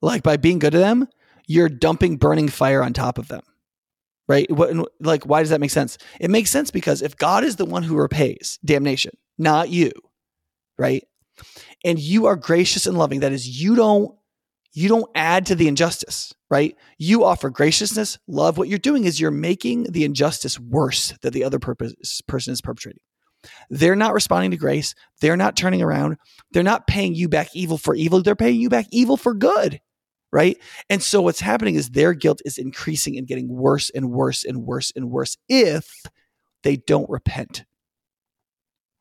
like 0.00 0.22
by 0.22 0.36
being 0.36 0.60
good 0.60 0.72
to 0.72 0.78
them, 0.78 1.08
you're 1.48 1.68
dumping 1.68 2.16
burning 2.16 2.48
fire 2.48 2.82
on 2.82 2.92
top 2.92 3.18
of 3.18 3.26
them. 3.26 3.42
Right? 4.28 4.48
What, 4.52 4.76
like, 5.00 5.24
why 5.24 5.40
does 5.40 5.50
that 5.50 5.60
make 5.60 5.70
sense? 5.70 5.98
It 6.20 6.30
makes 6.30 6.50
sense 6.50 6.70
because 6.70 7.02
if 7.02 7.16
God 7.16 7.42
is 7.42 7.56
the 7.56 7.64
one 7.64 7.82
who 7.82 7.96
repays 7.96 8.58
damnation, 8.62 9.16
not 9.38 9.70
you, 9.70 9.90
right? 10.78 11.02
And 11.82 11.98
you 11.98 12.26
are 12.26 12.36
gracious 12.36 12.86
and 12.86 12.98
loving, 12.98 13.20
that 13.20 13.32
is, 13.32 13.60
you 13.60 13.74
don't 13.74 14.14
you 14.72 14.88
don't 14.88 15.10
add 15.14 15.46
to 15.46 15.54
the 15.54 15.66
injustice, 15.66 16.32
right? 16.50 16.76
You 16.98 17.24
offer 17.24 17.50
graciousness, 17.50 18.18
love. 18.28 18.58
What 18.58 18.68
you're 18.68 18.78
doing 18.78 19.04
is 19.04 19.18
you're 19.18 19.30
making 19.30 19.84
the 19.84 20.04
injustice 20.04 20.60
worse 20.60 21.14
that 21.22 21.32
the 21.32 21.42
other 21.42 21.58
purpose, 21.58 22.20
person 22.28 22.52
is 22.52 22.60
perpetrating. 22.60 23.00
They're 23.70 23.96
not 23.96 24.14
responding 24.14 24.50
to 24.52 24.56
grace. 24.56 24.94
They're 25.20 25.36
not 25.36 25.56
turning 25.56 25.82
around. 25.82 26.18
They're 26.52 26.62
not 26.62 26.86
paying 26.86 27.14
you 27.14 27.28
back 27.28 27.48
evil 27.54 27.78
for 27.78 27.94
evil. 27.94 28.22
They're 28.22 28.36
paying 28.36 28.60
you 28.60 28.68
back 28.68 28.86
evil 28.92 29.16
for 29.16 29.34
good, 29.34 29.80
right? 30.32 30.58
And 30.90 31.02
so 31.02 31.22
what's 31.22 31.40
happening 31.40 31.74
is 31.74 31.90
their 31.90 32.14
guilt 32.14 32.40
is 32.44 32.58
increasing 32.58 33.16
and 33.16 33.26
getting 33.26 33.48
worse 33.48 33.90
and 33.90 34.10
worse 34.10 34.44
and 34.44 34.64
worse 34.64 34.92
and 34.94 35.10
worse 35.10 35.36
if 35.48 35.90
they 36.62 36.76
don't 36.76 37.08
repent. 37.08 37.64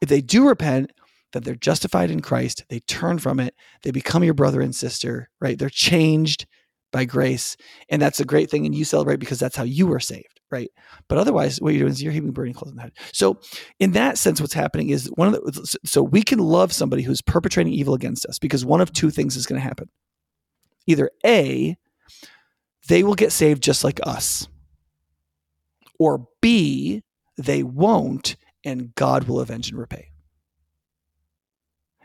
If 0.02 0.10
they 0.10 0.22
do 0.22 0.48
repent, 0.48 0.92
that 1.34 1.44
they're 1.44 1.56
justified 1.56 2.10
in 2.10 2.22
Christ. 2.22 2.64
They 2.70 2.80
turn 2.82 3.20
from 3.20 3.40
it. 3.40 3.54
They 3.84 3.92
become 3.92 4.24
your 4.24 4.34
brother 4.34 4.62
and 4.62 4.76
sister, 4.76 5.30
right? 5.42 5.58
They're 5.58 5.70
changed 5.70 6.46
by 6.92 7.06
grace. 7.06 7.58
And 7.90 8.02
that's 8.02 8.20
a 8.20 8.26
great 8.26 8.50
thing. 8.50 8.66
And 8.66 8.74
you 8.74 8.86
celebrate 8.86 9.20
because 9.20 9.40
that's 9.40 9.56
how 9.56 9.64
you 9.64 9.88
were 9.88 10.00
saved, 10.00 10.40
right? 10.52 10.70
But 11.10 11.18
otherwise, 11.18 11.60
what 11.60 11.74
you're 11.74 11.82
doing 11.82 11.92
is 11.92 12.02
you're 12.02 12.14
heaping 12.14 12.32
burning 12.32 12.54
coals 12.54 12.72
on 12.72 12.78
the 12.78 12.84
head. 12.84 12.94
So, 13.12 13.40
in 13.80 13.92
that 13.92 14.18
sense, 14.18 14.40
what's 14.40 14.54
happening 14.54 14.90
is 14.90 15.12
one 15.16 15.28
of 15.28 15.34
the, 15.34 15.78
so 15.84 16.02
we 16.02 16.24
can 16.24 16.40
love 16.40 16.72
somebody 16.72 17.04
who's 17.04 17.22
perpetrating 17.22 17.74
evil 17.74 17.94
against 17.94 18.26
us 18.26 18.40
because 18.40 18.66
one 18.66 18.82
of 18.82 18.94
two 18.94 19.10
things 19.10 19.36
is 19.36 19.46
going 19.46 19.60
to 19.60 19.68
happen. 19.68 19.90
Either 20.88 21.12
A, 21.26 21.78
they 22.88 23.04
will 23.04 23.16
get 23.16 23.32
saved 23.32 23.62
just 23.62 23.84
like 23.84 24.00
us, 24.04 24.48
or 26.00 26.28
B, 26.42 27.04
they 27.38 27.62
won't, 27.62 28.36
and 28.64 28.96
God 28.96 29.28
will 29.28 29.40
avenge 29.40 29.70
and 29.70 29.78
repay. 29.78 30.10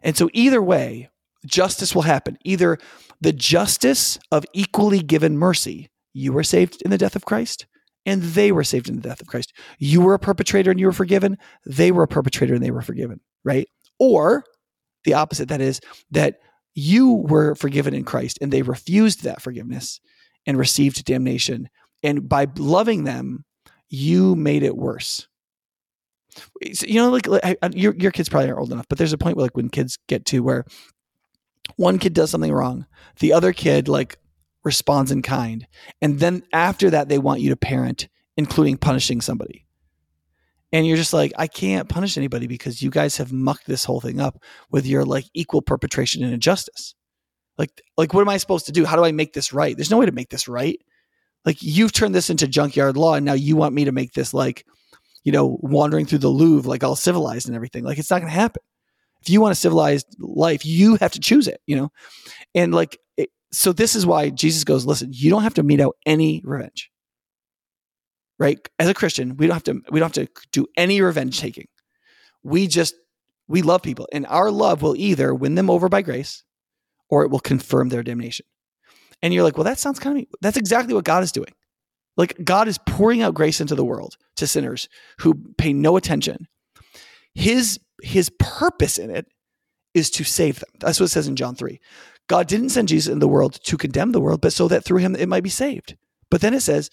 And 0.03 0.17
so, 0.17 0.29
either 0.33 0.61
way, 0.63 1.09
justice 1.47 1.95
will 1.95 2.03
happen. 2.03 2.37
Either 2.45 2.79
the 3.21 3.33
justice 3.33 4.19
of 4.31 4.45
equally 4.53 5.01
given 5.01 5.39
mercy, 5.39 5.91
you 6.13 6.33
were 6.33 6.43
saved 6.43 6.83
in 6.83 6.91
the 6.91 6.99
death 6.99 7.17
of 7.17 7.25
Christ, 7.25 7.67
and 8.05 8.23
they 8.23 8.51
were 8.51 8.65
saved 8.65 8.89
in 8.89 8.97
the 8.97 9.03
death 9.03 9.21
of 9.21 9.29
Christ. 9.29 9.53
You 9.79 10.01
were 10.01 10.15
a 10.15 10.19
perpetrator 10.19 10.71
and 10.71 10.81
you 10.81 10.87
were 10.87 10.93
forgiven. 10.93 11.39
They 11.65 11.93
were 11.93 12.03
a 12.03 12.09
perpetrator 12.09 12.55
and 12.55 12.63
they 12.63 12.73
were 12.73 12.83
forgiven, 12.83 13.21
right? 13.45 13.69
Or 13.99 14.45
the 15.05 15.15
opposite 15.15 15.49
that 15.49 15.61
is, 15.61 15.81
that 16.11 16.41
you 16.75 17.13
were 17.13 17.55
forgiven 17.55 17.95
in 17.95 18.05
Christ 18.05 18.39
and 18.41 18.53
they 18.53 18.63
refused 18.63 19.25
that 19.25 19.43
forgiveness 19.43 20.01
and 20.47 20.59
received 20.59 21.05
damnation. 21.05 21.69
And 22.03 22.29
by 22.29 22.47
loving 22.57 23.05
them, 23.05 23.45
you 23.89 24.35
made 24.37 24.63
it 24.63 24.77
worse 24.77 25.29
So, 26.73 26.87
you 26.87 26.95
know, 26.95 27.11
like, 27.11 27.27
like 27.27 27.45
I, 27.45 27.71
your 27.75 27.95
your 27.95 28.11
kids 28.11 28.29
probably 28.29 28.49
aren't 28.49 28.61
old 28.61 28.73
enough, 28.73 28.87
but 28.89 28.99
there's 28.99 29.13
a 29.13 29.19
point 29.19 29.37
where 29.37 29.45
like 29.45 29.57
when 29.57 29.69
kids 29.69 29.99
get 30.09 30.25
to 30.27 30.43
where 30.43 30.65
one 31.77 31.99
kid 31.99 32.15
does 32.15 32.31
something 32.31 32.53
wrong, 32.53 32.87
the 33.21 33.33
other 33.33 33.53
kid 33.53 33.89
like 33.89 34.19
responds 34.65 35.11
in 35.11 35.23
kind, 35.23 35.67
and 36.01 36.21
then 36.21 36.43
after 36.53 36.91
that 36.91 37.09
they 37.09 37.19
want 37.19 37.41
you 37.41 37.51
to 37.51 37.57
parent, 37.57 38.09
including 38.37 38.77
punishing 38.77 39.21
somebody. 39.21 39.62
And 40.73 40.87
you're 40.87 40.97
just 40.97 41.13
like, 41.13 41.33
I 41.37 41.47
can't 41.47 41.89
punish 41.89 42.17
anybody 42.17 42.47
because 42.47 42.81
you 42.81 42.91
guys 42.91 43.19
have 43.19 43.33
mucked 43.33 43.67
this 43.67 43.85
whole 43.85 44.01
thing 44.01 44.21
up 44.21 44.43
with 44.71 44.87
your 44.87 45.05
like 45.05 45.27
equal 45.35 45.61
perpetration 45.61 46.25
and 46.25 46.33
injustice. 46.33 46.95
Like, 47.59 47.83
like 47.97 48.15
what 48.15 48.23
am 48.23 48.31
I 48.31 48.39
supposed 48.39 48.67
to 48.67 48.73
do? 48.73 48.85
How 48.85 48.97
do 48.97 49.05
I 49.05 49.13
make 49.13 49.35
this 49.35 49.53
right? 49.53 49.77
There's 49.77 49.91
no 49.91 49.99
way 49.99 50.07
to 50.07 50.13
make 50.13 50.31
this 50.31 50.49
right. 50.49 50.81
Like 51.45 51.59
you've 51.61 51.93
turned 51.93 52.15
this 52.15 52.31
into 52.31 52.49
junkyard 52.49 52.97
law, 52.97 53.15
and 53.15 53.27
now 53.27 53.33
you 53.33 53.57
want 53.57 53.75
me 53.75 53.85
to 53.85 53.93
make 53.93 54.13
this 54.13 54.33
like 54.33 54.65
you 55.25 55.33
know, 55.33 55.59
wandering 55.61 56.07
through 56.07 56.19
the 56.19 56.29
Louvre 56.29 56.69
like 56.69 56.83
all 56.83 56.97
civilized 56.97 57.47
and 57.47 57.57
everything. 57.57 57.85
Like 57.85 57.99
it's 57.99 58.11
not 58.11 58.21
going 58.21 58.33
to 58.33 58.39
happen. 58.39 58.63
If 59.21 59.31
you 59.31 59.41
want 59.41 59.53
a 59.53 59.57
civilized 59.57 60.07
life, 60.19 60.67
you 60.67 60.97
have 60.97 61.13
to 61.13 61.21
choose 61.21 61.47
it, 61.47 61.61
you 61.67 61.77
know? 61.77 61.93
And 62.55 62.75
like, 62.75 62.99
it, 63.17 63.31
so 63.53 63.73
this 63.73 63.95
is 63.95 64.05
why 64.05 64.31
Jesus 64.31 64.65
goes, 64.65 64.85
listen, 64.85 65.11
you 65.13 65.31
don't 65.31 65.45
have 65.45 65.55
to 65.55 65.63
mete 65.63 65.81
out 65.81 65.97
any 66.05 66.43
revenge. 66.45 66.91
Right? 68.43 68.59
As 68.81 68.89
a 68.89 68.95
Christian, 68.95 69.37
we 69.37 69.47
don't 69.47 69.55
have 69.55 69.63
to 69.65 69.81
we 69.93 70.01
don't 70.01 70.17
have 70.17 70.27
to 70.27 70.33
do 70.51 70.67
any 70.77 71.01
revenge 71.01 71.39
taking. 71.39 71.69
We 72.43 72.67
just 72.67 72.97
we 73.47 73.63
love 73.63 73.83
people 73.83 74.09
and 74.13 74.27
our 74.27 74.51
love 74.51 74.83
will 74.83 74.97
either 74.97 75.33
win 75.33 75.55
them 75.55 75.71
over 75.71 75.89
by 75.89 76.03
grace 76.03 76.43
or 77.09 77.23
it 77.23 77.31
will 77.31 77.39
confirm 77.39 77.89
their 77.89 78.03
damnation. 78.03 78.45
And 79.23 79.33
you're 79.33 79.45
like, 79.45 79.57
well, 79.57 79.65
that 79.65 79.79
sounds 79.79 80.01
kind 80.01 80.19
of, 80.19 80.25
that's 80.41 80.57
exactly 80.57 80.93
what 80.93 81.05
God 81.05 81.23
is 81.23 81.31
doing. 81.31 81.53
Like 82.17 82.37
God 82.43 82.67
is 82.67 82.79
pouring 82.85 83.23
out 83.23 83.35
grace 83.35 83.61
into 83.61 83.77
the 83.77 83.85
world 83.85 84.17
to 84.37 84.49
sinners 84.49 84.89
who 85.21 85.35
pay 85.57 85.73
no 85.73 85.97
attention. 85.97 86.49
His 87.35 87.79
his 88.03 88.29
purpose 88.41 88.99
in 88.99 89.11
it 89.11 89.27
is 89.95 90.11
to 90.11 90.25
save 90.25 90.59
them. 90.59 90.71
That's 90.81 90.99
what 90.99 91.07
it 91.07 91.11
says 91.11 91.29
in 91.29 91.37
John 91.37 91.55
3. 91.55 91.79
God 92.27 92.49
didn't 92.49 92.71
send 92.71 92.89
Jesus 92.89 93.13
in 93.13 93.21
the 93.21 93.29
world 93.29 93.63
to 93.65 93.77
condemn 93.77 94.11
the 94.11 94.21
world, 94.21 94.41
but 94.41 94.53
so 94.53 94.67
that 94.67 94.85
through 94.85 94.99
him 94.99 95.15
it 95.15 95.29
might 95.29 95.45
be 95.45 95.51
saved. 95.51 95.97
But 96.31 96.41
then 96.41 96.55
it 96.55 96.63
says, 96.63 96.91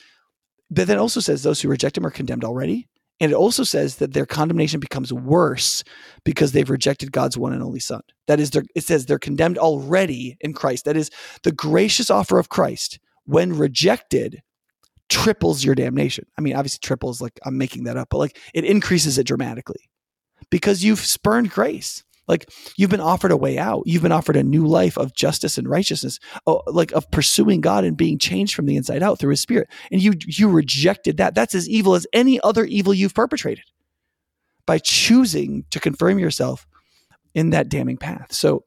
but 0.70 0.88
then 0.88 0.98
it 0.98 1.02
also 1.02 1.20
says 1.20 1.44
those 1.44 1.62
who 1.62 1.70
reject 1.70 1.98
him 1.98 2.06
are 2.06 2.12
condemned 2.12 2.44
already. 2.44 2.88
And 3.22 3.32
it 3.32 3.36
also 3.36 3.64
says 3.64 3.98
that 3.98 4.14
their 4.14 4.26
condemnation 4.26 4.80
becomes 4.80 5.12
worse 5.12 5.84
because 6.24 6.54
they've 6.54 6.70
rejected 6.70 7.12
God's 7.12 7.38
one 7.38 7.52
and 7.52 7.62
only 7.62 7.82
Son. 7.82 8.02
That 8.28 8.40
is, 8.40 8.50
it 8.76 8.84
says 8.86 9.06
they're 9.06 9.20
condemned 9.20 9.58
already 9.58 10.38
in 10.40 10.54
Christ. 10.54 10.86
That 10.86 10.96
is, 10.96 11.10
the 11.44 11.52
gracious 11.52 12.10
offer 12.10 12.40
of 12.40 12.48
Christ, 12.48 12.98
when 13.26 13.58
rejected, 13.58 14.42
triples 15.10 15.66
your 15.66 15.76
damnation. 15.76 16.26
I 16.38 16.42
mean, 16.42 16.56
obviously, 16.56 16.80
triples, 16.82 17.20
like 17.20 17.38
I'm 17.46 17.58
making 17.58 17.84
that 17.86 17.98
up, 17.98 18.08
but 18.10 18.20
like 18.20 18.38
it 18.54 18.64
increases 18.64 19.18
it 19.18 19.28
dramatically 19.28 19.90
because 20.50 20.84
you've 20.84 21.00
spurned 21.00 21.50
grace. 21.50 22.04
Like 22.30 22.50
you've 22.78 22.92
been 22.92 23.02
offered 23.02 23.32
a 23.32 23.38
way 23.38 23.58
out. 23.58 23.84
You've 23.88 24.04
been 24.04 24.12
offered 24.12 24.38
a 24.38 24.44
new 24.44 24.68
life 24.68 24.98
of 24.98 25.16
justice 25.16 25.58
and 25.58 25.68
righteousness, 25.68 26.20
oh, 26.46 26.62
like 26.68 26.92
of 26.92 27.10
pursuing 27.10 27.60
God 27.60 27.84
and 27.84 27.98
being 27.98 28.20
changed 28.20 28.54
from 28.54 28.68
the 28.68 28.78
inside 28.78 29.02
out 29.02 29.18
through 29.18 29.32
His 29.32 29.42
Spirit. 29.42 29.68
And 29.92 30.02
you 30.02 30.14
you 30.28 30.48
rejected 30.48 31.18
that. 31.18 31.34
That's 31.34 31.56
as 31.56 31.68
evil 31.68 31.96
as 31.96 32.06
any 32.14 32.40
other 32.42 32.64
evil 32.66 32.94
you've 32.94 33.16
perpetrated 33.16 33.66
by 34.68 34.78
choosing 34.78 35.66
to 35.72 35.80
confirm 35.80 36.20
yourself 36.20 36.68
in 37.34 37.50
that 37.50 37.68
damning 37.68 37.98
path. 37.98 38.32
So, 38.32 38.64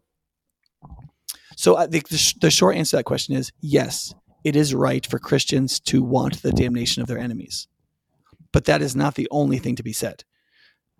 so 1.56 1.76
I 1.76 1.86
think 1.86 2.08
the, 2.08 2.34
the 2.40 2.50
short 2.50 2.74
answer 2.74 2.90
to 2.90 2.96
that 2.96 3.04
question 3.04 3.36
is 3.36 3.52
yes. 3.60 4.12
It 4.42 4.56
is 4.56 4.74
right 4.74 5.06
for 5.06 5.20
Christians 5.20 5.78
to 5.80 6.02
want 6.02 6.42
the 6.42 6.50
damnation 6.50 7.00
of 7.00 7.06
their 7.06 7.18
enemies, 7.18 7.68
but 8.52 8.64
that 8.64 8.82
is 8.82 8.96
not 8.96 9.14
the 9.14 9.28
only 9.30 9.58
thing 9.58 9.76
to 9.76 9.84
be 9.84 9.92
said, 9.92 10.24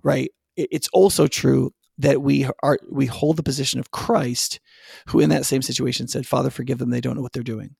right? 0.05 0.31
It's 0.57 0.89
also 0.93 1.27
true 1.27 1.73
that 1.99 2.22
we 2.22 2.49
are 2.62 2.78
we 2.90 3.07
hold 3.07 3.36
the 3.36 3.43
position 3.43 3.78
of 3.80 3.90
Christ, 3.90 4.61
who 5.09 5.20
in 5.20 5.30
that 5.30 5.47
same 5.47 5.62
situation 5.62 6.09
said, 6.09 6.26
"Father, 6.26 6.51
forgive 6.51 6.78
them; 6.78 6.90
they 6.90 7.01
don't 7.01 7.16
know 7.16 7.22
what 7.22 7.32
they're 7.32 7.43
doing." 7.43 7.76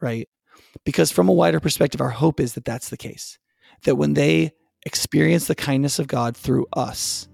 Right? 0.00 0.28
Because 0.84 1.10
from 1.10 1.28
a 1.28 1.32
wider 1.32 1.60
perspective, 1.60 2.00
our 2.00 2.10
hope 2.10 2.40
is 2.40 2.54
that 2.54 2.64
that's 2.64 2.88
the 2.88 2.96
case. 2.96 3.38
That 3.84 3.96
when 3.96 4.14
they 4.14 4.52
experience 4.84 5.46
the 5.46 5.54
kindness 5.54 5.98
of 5.98 6.06
God 6.06 6.36
through 6.36 6.66
us, 6.72 7.28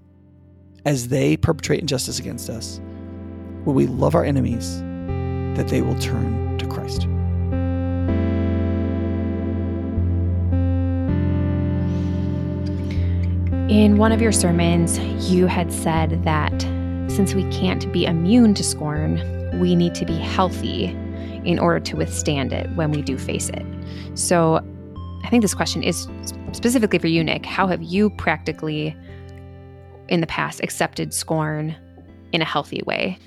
as 0.85 1.09
they 1.09 1.37
perpetrate 1.37 1.81
injustice 1.81 2.19
against 2.19 2.51
us, 2.51 2.81
when 3.65 3.77
we 3.77 3.87
love 3.87 4.15
our 4.15 4.25
enemies, 4.25 4.81
that 5.57 5.69
they 5.69 5.83
will 5.83 5.99
turn 5.99 6.59
to 6.59 6.67
Christ. 6.67 7.07
In 13.73 13.97
one 13.97 14.13
of 14.13 14.21
your 14.21 14.33
sermons, 14.33 14.99
you 15.31 15.47
had 15.47 15.73
said 15.73 16.23
that 16.25 16.61
since 17.11 17.33
we 17.33 17.51
can't 17.51 17.91
be 17.91 18.05
immune 18.05 18.53
to 18.53 18.63
scorn, 18.63 19.59
we 19.61 19.75
need 19.75 19.95
to 19.95 20.05
be 20.05 20.19
healthy 20.19 20.89
in 21.47 21.59
order 21.59 21.81
to 21.81 21.97
withstand 21.97 22.53
it 22.53 22.71
when 22.77 22.91
we 22.91 23.01
do 23.01 23.17
face 23.17 23.49
it. 23.49 23.65
So 24.15 24.61
I 25.25 25.31
think 25.31 25.41
this 25.41 25.55
question 25.55 25.83
is 25.83 26.07
specifically 26.53 26.99
for 26.99 27.07
you, 27.07 27.25
Nick. 27.25 27.47
How 27.47 27.67
have 27.67 27.83
you 27.83 28.11
practically, 28.11 28.95
in 30.09 30.21
the 30.21 30.27
past, 30.27 30.61
accepted 30.63 31.15
scorn 31.15 31.75
in 32.31 32.43
a 32.43 32.45
healthy 32.45 32.83
way? 32.85 33.19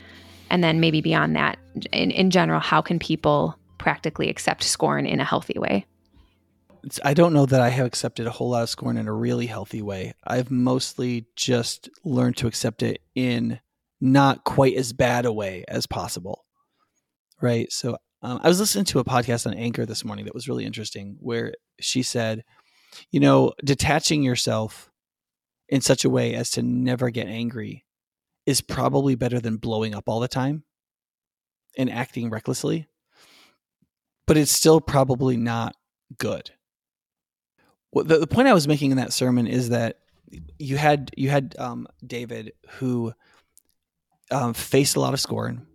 And 0.52 0.64
then 0.64 0.80
maybe 0.80 1.02
beyond 1.02 1.36
that, 1.36 1.58
in, 1.92 2.12
in 2.12 2.30
general, 2.30 2.60
how 2.60 2.84
can 2.84 3.00
people 3.00 3.58
practically 3.80 4.30
accept 4.30 4.62
scorn 4.62 5.08
in 5.08 5.20
a 5.20 5.26
healthy 5.26 5.58
way? 5.58 5.88
I 7.04 7.14
don't 7.14 7.34
know 7.34 7.46
that 7.46 7.62
I 7.62 7.70
have 7.70 7.86
accepted 7.86 8.28
a 8.28 8.32
whole 8.32 8.50
lot 8.50 8.64
of 8.64 8.70
scorn 8.70 8.98
in 8.98 9.08
a 9.08 9.14
really 9.14 9.48
healthy 9.48 9.82
way. 9.82 10.14
I've 10.24 10.52
mostly 10.52 11.26
just 11.36 11.90
learned 12.04 12.38
to 12.38 12.48
accept 12.48 12.84
it 12.84 13.02
in 13.16 13.60
not 14.00 14.44
quite 14.44 14.76
as 14.76 14.94
bad 14.94 15.26
a 15.26 15.34
way 15.34 15.64
as 15.68 15.88
possible. 15.88 16.46
Right. 17.42 17.72
So 17.72 17.98
um, 18.22 18.40
I 18.44 18.48
was 18.48 18.60
listening 18.60 18.86
to 18.86 19.00
a 19.00 19.06
podcast 19.06 19.48
on 19.48 19.54
Anchor 19.54 19.86
this 19.86 20.06
morning 20.06 20.26
that 20.26 20.36
was 20.36 20.48
really 20.48 20.66
interesting, 20.66 21.18
where 21.20 21.54
she 21.80 22.04
said, 22.04 22.44
you 23.12 23.20
know, 23.20 23.54
detaching 23.64 24.24
yourself 24.24 24.92
in 25.70 25.82
such 25.82 26.06
a 26.06 26.10
way 26.10 26.36
as 26.36 26.52
to 26.52 26.62
never 26.62 27.10
get 27.10 27.28
angry 27.28 27.86
is 28.46 28.62
probably 28.62 29.16
better 29.16 29.40
than 29.40 29.58
blowing 29.58 29.96
up 29.96 30.04
all 30.08 30.20
the 30.20 30.28
time 30.28 30.64
and 31.78 31.90
acting 31.90 32.30
recklessly. 32.30 32.88
But 34.28 34.38
it's 34.38 34.52
still 34.52 34.82
probably 34.82 35.36
not 35.36 35.76
good 36.18 36.52
the, 38.04 38.20
the 38.20 38.28
point 38.28 38.48
I 38.48 38.54
was 38.54 38.68
making 38.68 38.92
in 38.92 38.98
that 38.98 39.14
sermon 39.14 39.48
is 39.48 39.70
that 39.70 40.00
you 40.60 40.78
had 40.78 41.12
you 41.16 41.30
had 41.30 41.56
um, 41.58 41.88
David 42.06 42.54
who 42.72 43.14
um, 44.32 44.54
faced 44.54 44.96
a 44.96 45.00
lot 45.00 45.14
of 45.14 45.20
scorn, 45.20 45.66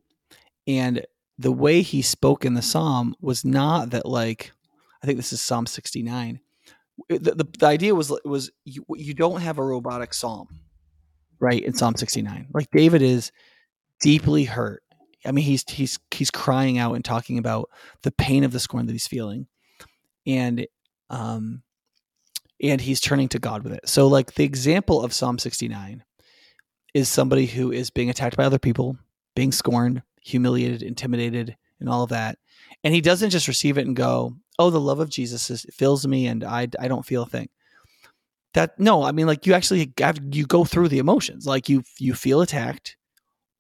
and 0.67 1.05
the 1.39 1.53
way 1.53 1.83
he 1.83 2.03
spoke 2.03 2.45
in 2.45 2.55
the 2.55 2.63
psalm 2.63 3.15
was 3.21 3.45
not 3.45 3.91
that 3.91 4.07
like 4.07 4.53
I 5.03 5.07
think 5.07 5.17
this 5.17 5.33
is 5.33 5.41
Psalm 5.41 5.67
sixty 5.67 6.03
nine. 6.03 6.41
The, 7.09 7.19
the, 7.19 7.49
the 7.59 7.67
idea 7.67 7.95
was 7.95 8.13
was 8.25 8.51
you, 8.65 8.85
you 8.95 9.15
don't 9.15 9.41
have 9.41 9.59
a 9.59 9.65
robotic 9.65 10.13
psalm, 10.13 10.49
right? 11.39 11.63
In 11.63 11.73
Psalm 11.73 11.95
sixty 11.97 12.23
nine, 12.23 12.49
like 12.53 12.71
David 12.71 13.03
is 13.03 13.33
deeply 14.01 14.45
hurt. 14.45 14.83
I 15.25 15.33
mean, 15.33 15.45
he's 15.45 15.65
he's 15.69 15.99
he's 16.11 16.31
crying 16.31 16.79
out 16.79 16.95
and 16.95 17.05
talking 17.05 17.39
about 17.39 17.71
the 18.03 18.13
pain 18.13 18.45
of 18.45 18.53
the 18.53 18.61
scorn 18.61 18.87
that 18.87 18.93
he's 18.93 19.07
feeling, 19.07 19.47
and 20.27 20.67
um, 21.09 21.63
and 22.63 22.81
he's 22.81 23.01
turning 23.01 23.29
to 23.29 23.39
God 23.39 23.63
with 23.63 23.73
it. 23.73 23.89
So, 23.89 24.07
like 24.07 24.35
the 24.35 24.45
example 24.45 25.03
of 25.03 25.13
Psalm 25.13 25.39
69 25.39 26.05
is 26.95 27.09
somebody 27.09 27.47
who 27.47 27.73
is 27.73 27.91
being 27.91 28.11
attacked 28.11 28.37
by 28.37 28.45
other 28.45 28.59
people, 28.59 28.97
being 29.35 29.53
scorned, 29.53 30.03
humiliated, 30.21 30.83
intimidated, 30.83 31.57
and 31.79 31.89
all 31.89 32.03
of 32.03 32.11
that. 32.11 32.39
And 32.85 32.95
he 32.95 33.01
doesn't 33.01 33.31
just 33.31 33.49
receive 33.49 33.79
it 33.79 33.87
and 33.87 33.97
go, 33.97 34.37
"Oh, 34.59 34.71
the 34.71 34.81
love 34.81 35.01
of 35.01 35.11
Jesus 35.11 35.51
is, 35.51 35.67
fills 35.73 36.07
me, 36.07 36.27
and 36.27 36.45
I 36.45 36.69
I 36.79 36.89
don't 36.89 37.07
feel 37.07 37.23
a 37.23 37.27
thing." 37.27 37.49
That 38.55 38.79
no, 38.79 39.03
I 39.03 39.13
mean, 39.13 39.27
like 39.27 39.47
you 39.47 39.55
actually 39.55 39.93
have 39.99 40.19
you 40.33 40.47
go 40.47 40.65
through 40.65 40.89
the 40.89 40.99
emotions, 40.99 41.47
like 41.47 41.69
you 41.69 41.83
you 41.99 42.15
feel 42.15 42.41
attacked 42.41 42.97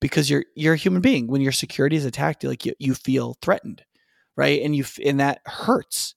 because 0.00 0.28
you're 0.28 0.44
you're 0.54 0.74
a 0.74 0.78
human 0.78 1.00
being. 1.00 1.26
When 1.28 1.40
your 1.40 1.52
security 1.52 1.96
is 1.96 2.04
attacked, 2.04 2.44
like 2.44 2.66
you 2.66 2.74
you 2.78 2.94
feel 2.94 3.36
threatened, 3.40 3.82
right? 4.36 4.62
And 4.62 4.74
you 4.74 4.84
and 5.04 5.20
that 5.20 5.40
hurts 5.46 6.14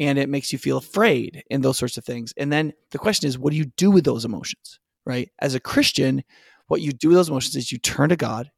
and 0.00 0.18
it 0.18 0.28
makes 0.28 0.52
you 0.52 0.58
feel 0.58 0.78
afraid 0.78 1.42
and 1.50 1.62
those 1.62 1.78
sorts 1.78 1.96
of 1.96 2.04
things. 2.04 2.32
And 2.36 2.52
then 2.52 2.72
the 2.90 2.98
question 2.98 3.28
is, 3.28 3.38
what 3.38 3.50
do 3.50 3.56
you 3.56 3.66
do 3.76 3.90
with 3.90 4.04
those 4.04 4.24
emotions, 4.24 4.78
right? 5.04 5.30
As 5.40 5.54
a 5.54 5.60
Christian, 5.60 6.22
what 6.68 6.80
you 6.80 6.92
do 6.92 7.08
with 7.08 7.16
those 7.16 7.28
emotions 7.28 7.56
is 7.56 7.72
you 7.72 7.78
turn 7.78 8.10
to 8.10 8.16
God, 8.16 8.50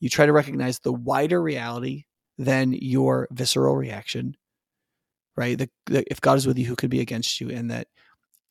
you 0.00 0.08
try 0.08 0.26
to 0.26 0.32
recognize 0.32 0.78
the 0.78 0.92
wider 0.92 1.42
reality 1.42 2.04
than 2.38 2.72
your 2.72 3.28
visceral 3.32 3.76
reaction, 3.76 4.36
right? 5.36 5.58
The, 5.58 5.68
the, 5.86 6.10
if 6.10 6.20
God 6.20 6.38
is 6.38 6.46
with 6.46 6.58
you, 6.58 6.66
who 6.66 6.76
could 6.76 6.90
be 6.90 7.00
against 7.00 7.40
you? 7.40 7.50
And 7.50 7.70
that 7.70 7.88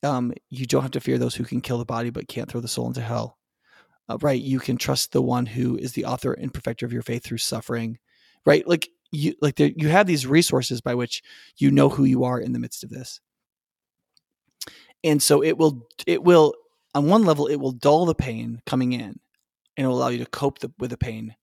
um, 0.02 0.32
you 0.48 0.66
don't 0.66 0.82
have 0.82 0.92
to 0.92 1.00
fear 1.00 1.18
those 1.18 1.34
who 1.34 1.44
can 1.44 1.60
kill 1.60 1.78
the 1.78 1.84
body 1.84 2.10
but 2.10 2.28
can't 2.28 2.48
throw 2.48 2.60
the 2.60 2.68
soul 2.68 2.86
into 2.86 3.00
hell, 3.00 3.38
uh, 4.08 4.18
right? 4.20 4.40
You 4.40 4.60
can 4.60 4.76
trust 4.76 5.12
the 5.12 5.22
one 5.22 5.46
who 5.46 5.76
is 5.76 5.92
the 5.92 6.04
author 6.04 6.32
and 6.32 6.54
perfecter 6.54 6.86
of 6.86 6.92
your 6.92 7.02
faith 7.02 7.24
through 7.24 7.38
suffering, 7.38 7.98
right? 8.46 8.66
Like 8.66 8.88
you 9.12 9.34
like 9.40 9.56
there, 9.56 9.70
you 9.76 9.88
have 9.88 10.06
these 10.06 10.26
resources 10.26 10.80
by 10.80 10.94
which 10.94 11.22
you 11.56 11.70
know 11.70 11.88
who 11.88 12.04
you 12.04 12.24
are 12.24 12.40
in 12.40 12.52
the 12.52 12.58
midst 12.58 12.84
of 12.84 12.90
this. 12.90 13.20
And 15.02 15.22
so 15.22 15.42
it 15.42 15.56
will 15.56 15.86
it 16.06 16.22
will 16.22 16.54
on 16.94 17.06
one 17.06 17.24
level 17.24 17.46
it 17.46 17.56
will 17.56 17.72
dull 17.72 18.06
the 18.06 18.14
pain 18.14 18.60
coming 18.66 18.92
in 18.92 19.18
and 19.76 19.84
it 19.84 19.86
will 19.86 19.96
allow 19.96 20.08
you 20.08 20.18
to 20.18 20.30
cope 20.30 20.58
the, 20.58 20.72
with 20.78 20.90
the 20.90 20.98
pain 20.98 21.34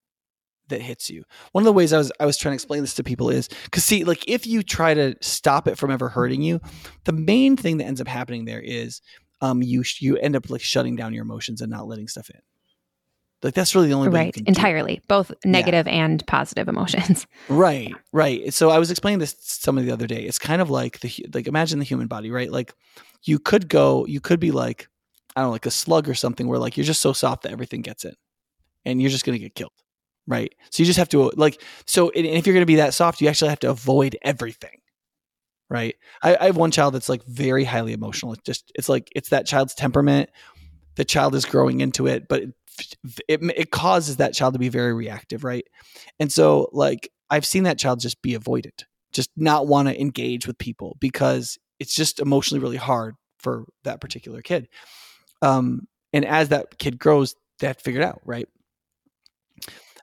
that 0.70 0.82
hits 0.82 1.10
you. 1.10 1.24
One 1.54 1.64
of 1.64 1.66
the 1.66 1.74
ways 1.74 1.94
i 1.94 1.98
was 1.98 2.12
i 2.20 2.26
was 2.26 2.38
trying 2.38 2.52
to 2.52 2.56
explain 2.56 2.82
this 2.82 2.96
to 2.96 3.04
people 3.04 3.30
is 3.30 3.48
because 3.66 3.84
see 3.84 4.04
like 4.04 4.24
if 4.28 4.46
you 4.46 4.64
try 4.64 4.94
to 4.94 5.16
stop 5.22 5.68
it 5.68 5.78
from 5.78 5.92
ever 5.92 6.10
hurting 6.10 6.42
you 6.42 6.60
the 7.06 7.14
main 7.14 7.58
thing 7.58 7.78
that 7.78 7.86
ends 7.86 8.02
up 8.02 8.08
happening 8.08 8.46
there 8.46 8.62
is 8.62 9.02
um 9.42 9.62
you 9.62 9.84
you 10.00 10.18
end 10.18 10.36
up 10.36 10.50
like 10.50 10.62
shutting 10.62 10.96
down 10.96 11.14
your 11.14 11.24
emotions 11.24 11.62
and 11.62 11.72
not 11.72 11.88
letting 11.88 12.08
stuff 12.08 12.30
in 12.30 12.40
like 13.44 13.54
that's 13.54 13.76
really 13.76 13.88
the 13.88 13.94
only 13.94 14.10
right 14.10 14.36
entirely, 14.48 15.02
both 15.08 15.32
negative 15.46 15.86
yeah. 15.86 15.94
and 15.94 16.26
positive 16.26 16.68
emotions. 16.68 17.28
Right, 17.50 17.94
right. 18.12 18.54
So 18.54 18.72
I 18.72 18.80
was 18.80 18.92
explaining 18.92 19.20
this 19.20 19.34
to 19.34 19.42
somebody 19.42 19.88
the 19.88 19.94
other 19.94 20.08
day. 20.08 20.24
It's 20.24 20.40
kind 20.40 20.62
of 20.62 20.70
like 20.70 21.00
the 21.00 21.26
like 21.34 21.48
imagine 21.48 21.80
the 21.80 21.86
human 21.86 22.08
body, 22.08 22.32
right? 22.32 22.52
Like 22.52 22.74
you 23.24 23.40
could 23.40 23.70
go, 23.70 24.06
you 24.06 24.20
could 24.20 24.40
be 24.40 24.52
like 24.52 24.90
I 25.36 25.42
don't 25.42 25.50
know, 25.50 25.52
like 25.54 25.66
a 25.66 25.72
slug 25.72 26.10
or 26.10 26.16
something, 26.16 26.48
where 26.48 26.60
like 26.60 26.78
you're 26.78 26.84
just 26.84 27.02
so 27.02 27.14
soft 27.14 27.44
that 27.44 27.52
everything 27.52 27.82
gets 27.82 28.06
in, 28.06 28.16
and 28.86 29.02
you're 29.02 29.12
just 29.12 29.24
gonna 29.24 29.38
get 29.38 29.56
killed, 29.56 29.72
right? 30.26 30.54
So 30.72 30.82
you 30.82 30.88
just 30.88 31.00
have 31.00 31.10
to 31.10 31.32
like 31.36 31.62
so. 31.86 32.12
if 32.16 32.48
you're 32.48 32.56
gonna 32.56 32.66
be 32.66 32.78
that 32.78 32.96
soft, 32.96 33.22
you 33.22 33.28
actually 33.28 33.50
have 33.50 33.60
to 33.60 33.70
avoid 33.70 34.18
everything, 34.24 34.82
right? 35.70 35.96
I, 36.24 36.36
I 36.38 36.46
have 36.48 36.58
one 36.58 36.72
child 36.72 36.96
that's 36.96 37.10
like 37.10 37.24
very 37.26 37.64
highly 37.64 37.94
emotional. 37.94 38.34
It's 38.34 38.44
just 38.44 38.72
it's 38.76 38.90
like 38.90 39.10
it's 39.16 39.30
that 39.30 39.46
child's 39.46 39.76
temperament 39.76 40.30
the 40.98 41.06
child 41.06 41.36
is 41.36 41.46
growing 41.46 41.80
into 41.80 42.08
it, 42.08 42.28
but 42.28 42.44
it, 43.28 43.42
it 43.56 43.72
causes 43.72 44.18
that 44.18 44.34
child 44.34 44.54
to 44.54 44.60
be 44.60 44.70
very 44.70 44.94
reactive, 44.94 45.44
right? 45.44 45.66
And 46.20 46.32
so, 46.32 46.70
like, 46.72 47.12
I've 47.30 47.46
seen 47.46 47.64
that 47.64 47.80
child 47.80 48.00
just 48.00 48.22
be 48.22 48.34
avoided, 48.34 48.86
just 49.12 49.30
not 49.36 49.68
want 49.68 49.88
to 49.88 50.00
engage 50.00 50.48
with 50.48 50.58
people 50.58 50.98
because 51.00 51.58
it's 51.80 51.96
just 51.96 52.20
emotionally 52.20 52.62
really 52.62 52.78
hard 52.78 53.16
for 53.40 53.66
that 53.84 54.02
particular 54.02 54.42
kid. 54.42 54.68
Um, 55.42 55.88
and 56.14 56.26
as 56.26 56.50
that 56.50 56.78
kid 56.78 56.98
grows, 56.98 57.36
they 57.60 57.68
have 57.68 57.78
to 57.78 57.84
figure 57.84 58.02
it 58.02 58.06
out, 58.06 58.22
right? 58.26 58.48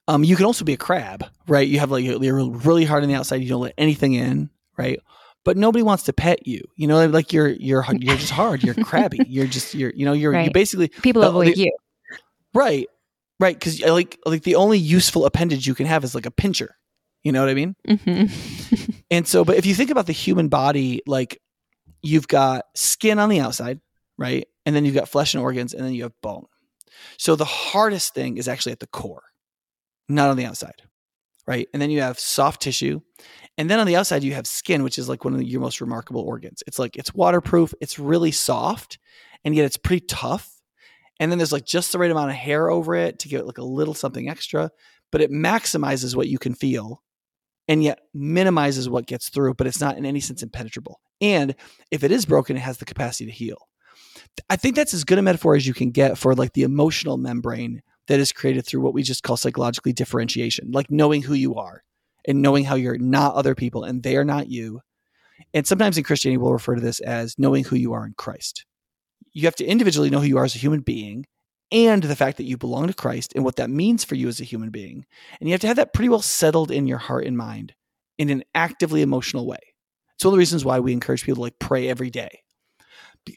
Um, 0.07 0.23
you 0.23 0.37
can 0.37 0.45
also 0.45 0.65
be 0.65 0.75
a 0.75 0.79
crab, 0.79 1.25
right? 1.49 1.67
You 1.67 1.79
have 1.79 1.91
like 1.91 2.05
you're 2.05 2.51
really 2.51 2.85
hard 2.85 3.03
on 3.03 3.09
the 3.09 3.15
outside. 3.15 3.37
You 3.37 3.49
don't 3.49 3.63
let 3.63 3.75
anything 3.79 4.13
in, 4.13 4.51
right? 4.77 5.01
But 5.45 5.57
nobody 5.57 5.83
wants 5.83 6.05
to 6.05 6.13
pet 6.13 6.47
you. 6.47 6.63
You 6.77 6.89
know, 6.89 7.07
like 7.07 7.33
you're 7.33 7.49
you're 7.49 7.85
you're 7.93 8.17
just 8.17 8.31
hard. 8.31 8.63
You're 8.63 8.75
crabby. 8.75 9.21
You're 9.27 9.47
just 9.47 9.75
you're 9.75 9.93
you 9.95 10.05
know 10.05 10.13
you're 10.13 10.33
right. 10.33 10.47
you 10.47 10.53
basically 10.53 10.89
people 10.89 11.23
the, 11.23 11.29
avoid 11.29 11.55
the, 11.55 11.59
you. 11.59 11.77
Right, 12.55 12.87
right. 13.41 13.59
Because 13.59 13.81
like 13.81 14.19
like 14.25 14.43
the 14.43 14.57
only 14.57 14.79
useful 14.79 15.27
appendage 15.27 15.67
you 15.67 15.75
can 15.75 15.87
have 15.87 16.05
is 16.05 16.15
like 16.15 16.27
a 16.27 16.31
pincher. 16.31 16.77
You 17.23 17.33
know 17.33 17.41
what 17.41 17.49
I 17.49 17.55
mean? 17.55 17.75
Mm-hmm. 17.89 18.93
and 19.11 19.27
so, 19.27 19.45
but 19.45 19.57
if 19.57 19.65
you 19.65 19.75
think 19.75 19.91
about 19.91 20.07
the 20.07 20.13
human 20.13 20.49
body, 20.49 21.03
like 21.07 21.41
you've 22.03 22.29
got 22.29 22.67
skin 22.75 23.19
on 23.19 23.31
the 23.31 23.41
outside, 23.41 23.81
right? 24.19 24.47
And 24.67 24.77
then 24.77 24.85
you've 24.85 24.95
got 24.95 25.09
flesh 25.09 25.35
and 25.35 25.43
organs, 25.43 25.73
and 25.73 25.85
then 25.85 25.95
you 25.95 26.03
have 26.03 26.13
bone. 26.23 26.45
So 27.19 27.35
the 27.35 27.45
hardest 27.45 28.15
thing 28.15 28.37
is 28.37 28.47
actually 28.47 28.73
at 28.73 28.81
the 28.81 28.87
core 28.87 29.23
not 30.09 30.29
on 30.29 30.37
the 30.37 30.45
outside, 30.45 30.83
right? 31.47 31.69
And 31.73 31.81
then 31.81 31.91
you 31.91 32.01
have 32.03 32.19
soft 32.19 32.63
tissue. 32.63 33.01
And 33.57 33.71
then 33.71 33.79
on 33.79 33.87
the 33.87 33.97
outside, 33.97 34.23
you 34.23 34.35
have 34.35 34.47
skin, 34.47 34.83
which 34.83 34.99
is 34.99 35.09
like 35.09 35.25
one 35.25 35.35
of 35.35 35.43
your 35.43 35.61
most 35.61 35.81
remarkable 35.81 36.23
organs. 36.23 36.63
It's 36.67 36.79
like 36.79 36.97
it's 36.97 37.15
waterproof, 37.15 37.73
it's 37.81 37.99
really 37.99 38.33
soft, 38.33 38.99
and 39.45 39.55
yet 39.55 39.65
it's 39.65 39.77
pretty 39.77 40.05
tough. 40.07 40.51
And 41.21 41.31
then 41.31 41.39
there's 41.39 41.53
like 41.53 41.65
just 41.65 41.93
the 41.93 41.99
right 41.99 42.11
amount 42.11 42.31
of 42.31 42.37
hair 42.37 42.71
over 42.71 42.95
it 42.95 43.21
to 43.21 43.29
give 43.29 43.41
it 43.41 43.47
like 43.47 43.59
a 43.59 43.65
little 43.65 43.95
something 43.95 44.29
extra, 44.29 44.71
but 45.13 45.21
it 45.21 45.31
maximizes 45.31 46.17
what 46.17 46.29
you 46.29 46.39
can 46.39 46.55
feel 46.55 47.03
and 47.69 47.83
yet 47.83 48.01
minimizes 48.13 48.89
what 48.89 49.07
gets 49.07 49.29
through, 49.29 49.55
but 49.55 49.67
it's 49.67 49.81
not 49.81 49.97
in 49.97 50.05
any 50.05 50.21
sense 50.21 50.43
impenetrable. 50.43 51.01
And 51.21 51.55
if 51.91 52.05
it 52.05 52.11
is 52.11 52.27
broken, 52.27 52.57
it 52.57 52.61
has 52.61 52.79
the 52.79 52.85
capacity 52.85 53.27
to 53.27 53.33
heal. 53.33 53.69
I 54.51 54.57
think 54.57 54.77
that's 54.77 54.95
as 54.95 55.05
good 55.05 55.19
a 55.19 55.23
metaphor 55.23 55.55
as 55.55 55.67
you 55.67 55.75
can 55.75 55.91
get 55.91 56.19
for 56.19 56.35
like 56.35 56.53
the 56.53 56.63
emotional 56.63 57.17
membrane 57.17 57.83
that 58.09 58.21
is 58.21 58.33
created 58.33 58.67
through 58.67 58.83
what 58.83 58.93
we 58.95 59.03
just 59.03 59.23
call 59.23 59.37
psychologically 59.37 59.93
differentiation, 59.93 60.73
like 60.73 60.91
knowing 60.91 61.23
who 61.23 61.35
you 61.35 61.55
are 61.55 61.83
and 62.27 62.43
knowing 62.43 62.65
how 62.65 62.75
you're 62.75 62.99
not 62.99 63.35
other 63.35 63.55
people 63.55 63.85
and 63.85 64.03
they 64.03 64.17
are 64.17 64.25
not 64.25 64.49
you. 64.49 64.81
And 65.53 65.67
sometimes 65.67 65.97
in 65.97 66.05
Christianity, 66.05 66.39
we'll 66.39 66.53
refer 66.53 66.75
to 66.75 66.81
this 66.81 67.01
as 67.01 67.39
knowing 67.39 67.65
who 67.65 67.77
you 67.77 67.93
are 67.93 68.05
in 68.05 68.15
Christ. 68.17 68.67
You 69.35 69.43
have 69.43 69.57
to 69.57 69.65
individually 69.65 70.11
know 70.11 70.21
who 70.21 70.27
you 70.27 70.39
are 70.39 70.45
as 70.45 70.55
a 70.55 70.61
human 70.61 70.81
being 70.81 71.27
and 71.71 72.03
the 72.03 72.17
fact 72.17 72.37
that 72.39 72.45
you 72.45 72.57
belong 72.57 72.87
to 72.87 72.95
Christ 72.95 73.33
and 73.35 73.45
what 73.45 73.57
that 73.57 73.69
means 73.69 74.05
for 74.05 74.15
you 74.15 74.29
as 74.29 74.41
a 74.41 74.45
human 74.45 74.71
being. 74.71 75.05
And 75.39 75.49
you 75.49 75.53
have 75.53 75.61
to 75.63 75.67
have 75.67 75.77
that 75.77 75.93
pretty 75.93 76.09
well 76.09 76.23
settled 76.23 76.71
in 76.71 76.87
your 76.87 76.99
heart 76.99 77.27
and 77.27 77.37
mind 77.37 77.75
in 78.17 78.31
an 78.31 78.45
actively 78.55 79.03
emotional 79.03 79.47
way. 79.47 79.59
It's 80.15 80.25
one 80.25 80.33
of 80.33 80.37
the 80.37 80.39
reasons 80.39 80.65
why 80.65 80.79
we 80.79 80.93
encourage 80.93 81.25
people 81.25 81.37
to 81.37 81.43
like 81.43 81.59
pray 81.59 81.89
every 81.89 82.11
day 82.11 82.45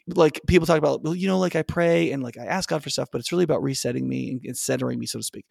like 0.08 0.40
people 0.46 0.66
talk 0.66 0.78
about, 0.78 1.02
well, 1.02 1.14
you 1.14 1.26
know, 1.26 1.38
like 1.38 1.56
I 1.56 1.62
pray 1.62 2.12
and 2.12 2.22
like 2.22 2.36
I 2.38 2.46
ask 2.46 2.68
God 2.68 2.82
for 2.82 2.90
stuff, 2.90 3.08
but 3.10 3.18
it's 3.18 3.32
really 3.32 3.44
about 3.44 3.62
resetting 3.62 4.08
me 4.08 4.30
and, 4.30 4.40
and 4.44 4.56
centering 4.56 4.98
me, 4.98 5.06
so 5.06 5.18
to 5.18 5.22
speak. 5.22 5.46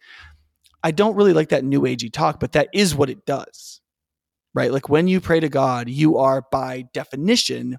I 0.82 0.90
don't 0.90 1.16
really 1.16 1.32
like 1.32 1.48
that 1.48 1.64
new 1.64 1.82
agey 1.82 2.12
talk, 2.12 2.38
but 2.38 2.52
that 2.52 2.68
is 2.72 2.94
what 2.94 3.10
it 3.10 3.26
does, 3.26 3.80
right? 4.54 4.72
Like 4.72 4.88
when 4.88 5.08
you 5.08 5.20
pray 5.20 5.40
to 5.40 5.48
God, 5.48 5.88
you 5.88 6.18
are 6.18 6.42
by 6.52 6.84
definition 6.94 7.78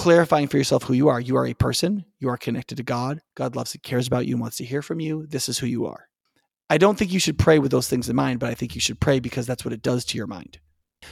clarifying 0.00 0.48
for 0.48 0.56
yourself 0.56 0.84
who 0.84 0.94
you 0.94 1.08
are. 1.08 1.20
You 1.20 1.36
are 1.36 1.46
a 1.46 1.52
person. 1.52 2.06
You 2.20 2.30
are 2.30 2.38
connected 2.38 2.76
to 2.76 2.82
God. 2.82 3.20
God 3.34 3.54
loves 3.54 3.74
and 3.74 3.82
cares 3.82 4.06
about 4.06 4.26
you 4.26 4.34
and 4.34 4.40
wants 4.40 4.56
to 4.56 4.64
hear 4.64 4.80
from 4.80 4.98
you. 4.98 5.26
This 5.26 5.46
is 5.46 5.58
who 5.58 5.66
you 5.66 5.84
are. 5.84 6.08
I 6.70 6.78
don't 6.78 6.98
think 6.98 7.12
you 7.12 7.20
should 7.20 7.38
pray 7.38 7.58
with 7.58 7.70
those 7.70 7.86
things 7.86 8.08
in 8.08 8.16
mind, 8.16 8.40
but 8.40 8.48
I 8.48 8.54
think 8.54 8.74
you 8.74 8.80
should 8.80 8.98
pray 8.98 9.20
because 9.20 9.46
that's 9.46 9.62
what 9.62 9.74
it 9.74 9.82
does 9.82 10.06
to 10.06 10.16
your 10.16 10.26
mind. 10.26 10.58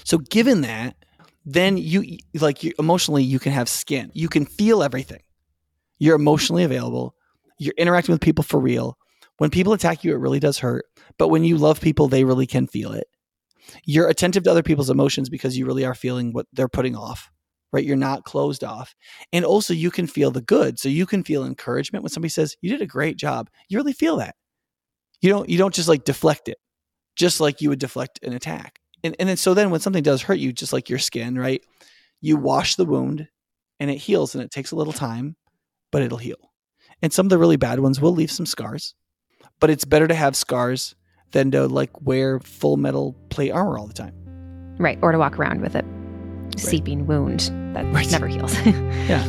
So, 0.05 0.16
given 0.16 0.62
that, 0.62 0.97
then 1.45 1.76
you 1.76 2.16
like 2.41 2.64
you 2.64 2.72
emotionally 2.78 3.22
you 3.22 3.39
can 3.39 3.53
have 3.53 3.68
skin. 3.68 4.11
You 4.14 4.30
can 4.30 4.47
feel 4.47 4.82
everything. 4.82 5.22
You're 5.99 6.16
emotionally 6.16 6.64
available. 6.64 7.14
You're 7.59 7.74
interacting 7.76 8.14
with 8.14 8.22
people 8.22 8.45
for 8.45 8.59
real. 8.59 8.97
When 9.36 9.51
people 9.51 9.74
attack 9.74 10.03
you, 10.03 10.12
it 10.12 10.18
really 10.18 10.41
does 10.41 10.61
hurt. 10.61 10.86
But 11.18 11.28
when 11.28 11.45
you 11.45 11.59
love 11.59 11.80
people, 11.80 12.09
they 12.09 12.24
really 12.24 12.47
can 12.47 12.66
feel 12.66 12.93
it. 12.93 13.07
You're 13.84 14.09
attentive 14.09 14.45
to 14.45 14.51
other 14.51 14.62
people's 14.62 14.89
emotions 14.89 15.28
because 15.28 15.59
you 15.59 15.66
really 15.66 15.84
are 15.84 15.95
feeling 15.95 16.32
what 16.32 16.47
they're 16.55 16.68
putting 16.68 16.97
off, 16.97 17.30
right? 17.73 17.85
You're 17.85 17.97
not 17.97 18.25
closed 18.25 18.64
off. 18.64 18.95
And 19.33 19.45
also, 19.45 19.75
you 19.75 19.91
can 19.91 20.07
feel 20.07 20.31
the 20.31 20.41
good. 20.41 20.79
So 20.79 20.89
you 20.89 21.07
can 21.07 21.23
feel 21.23 21.45
encouragement 21.45 22.03
when 22.03 22.11
somebody 22.11 22.31
says, 22.31 22.57
You 22.61 22.71
did 22.71 22.83
a 22.83 22.87
great 22.87 23.16
job. 23.16 23.51
You 23.69 23.79
really 23.79 23.93
feel 23.93 24.16
that. 24.16 24.35
You 25.21 25.31
don't, 25.31 25.49
you 25.49 25.59
don't 25.59 25.75
just 25.75 25.89
like 25.89 26.05
deflect 26.05 26.49
it, 26.49 26.59
just 27.16 27.41
like 27.41 27.61
you 27.61 27.69
would 27.71 27.81
deflect 27.81 28.21
an 28.23 28.33
attack 28.33 28.81
and, 29.05 29.14
and 29.19 29.29
then 29.29 29.37
so 29.37 29.55
then 29.55 29.71
when 29.71 29.81
something 29.81 30.03
does 30.03 30.23
hurt 30.23 30.39
you, 30.39 30.53
just 30.53 30.73
like 30.73 30.89
your 30.89 30.99
skin, 30.99 31.39
right? 31.39 31.62
You 32.21 32.37
wash 32.37 32.77
the 32.77 32.85
wound 32.85 33.29
and 33.79 33.91
it 33.91 33.97
heals 33.97 34.35
and 34.35 34.43
it 34.43 34.51
takes 34.51 34.73
a 34.73 34.77
little 34.77 34.93
time, 34.93 35.37
but 35.93 36.03
it'll 36.03 36.19
heal. 36.19 36.51
And 37.01 37.12
some 37.12 37.27
of 37.27 37.31
the 37.31 37.39
really 37.39 37.57
bad 37.57 37.81
ones 37.81 38.01
will 38.01 38.12
leave 38.12 38.31
some 38.31 38.47
scars, 38.47 38.95
but 39.61 39.71
it's 39.71 39.85
better 39.85 40.09
to 40.09 40.14
have 40.14 40.35
scars 40.35 40.97
than 41.31 41.51
to 41.53 41.69
like 41.69 41.91
wear 42.01 42.41
full 42.41 42.77
metal 42.77 43.14
plate 43.31 43.53
armor 43.53 43.79
all 43.79 43.87
the 43.87 43.93
time. 43.93 44.14
Right. 44.79 44.99
Or 45.03 45.12
to 45.12 45.19
walk 45.19 45.39
around 45.39 45.61
with 45.61 45.77
a 45.77 45.85
right. 46.59 46.71
seeping 46.71 47.07
wound 47.07 47.51
that 47.75 47.85
right. 47.93 48.11
never 48.11 48.27
heals. 48.27 48.55
yeah. 48.67 49.27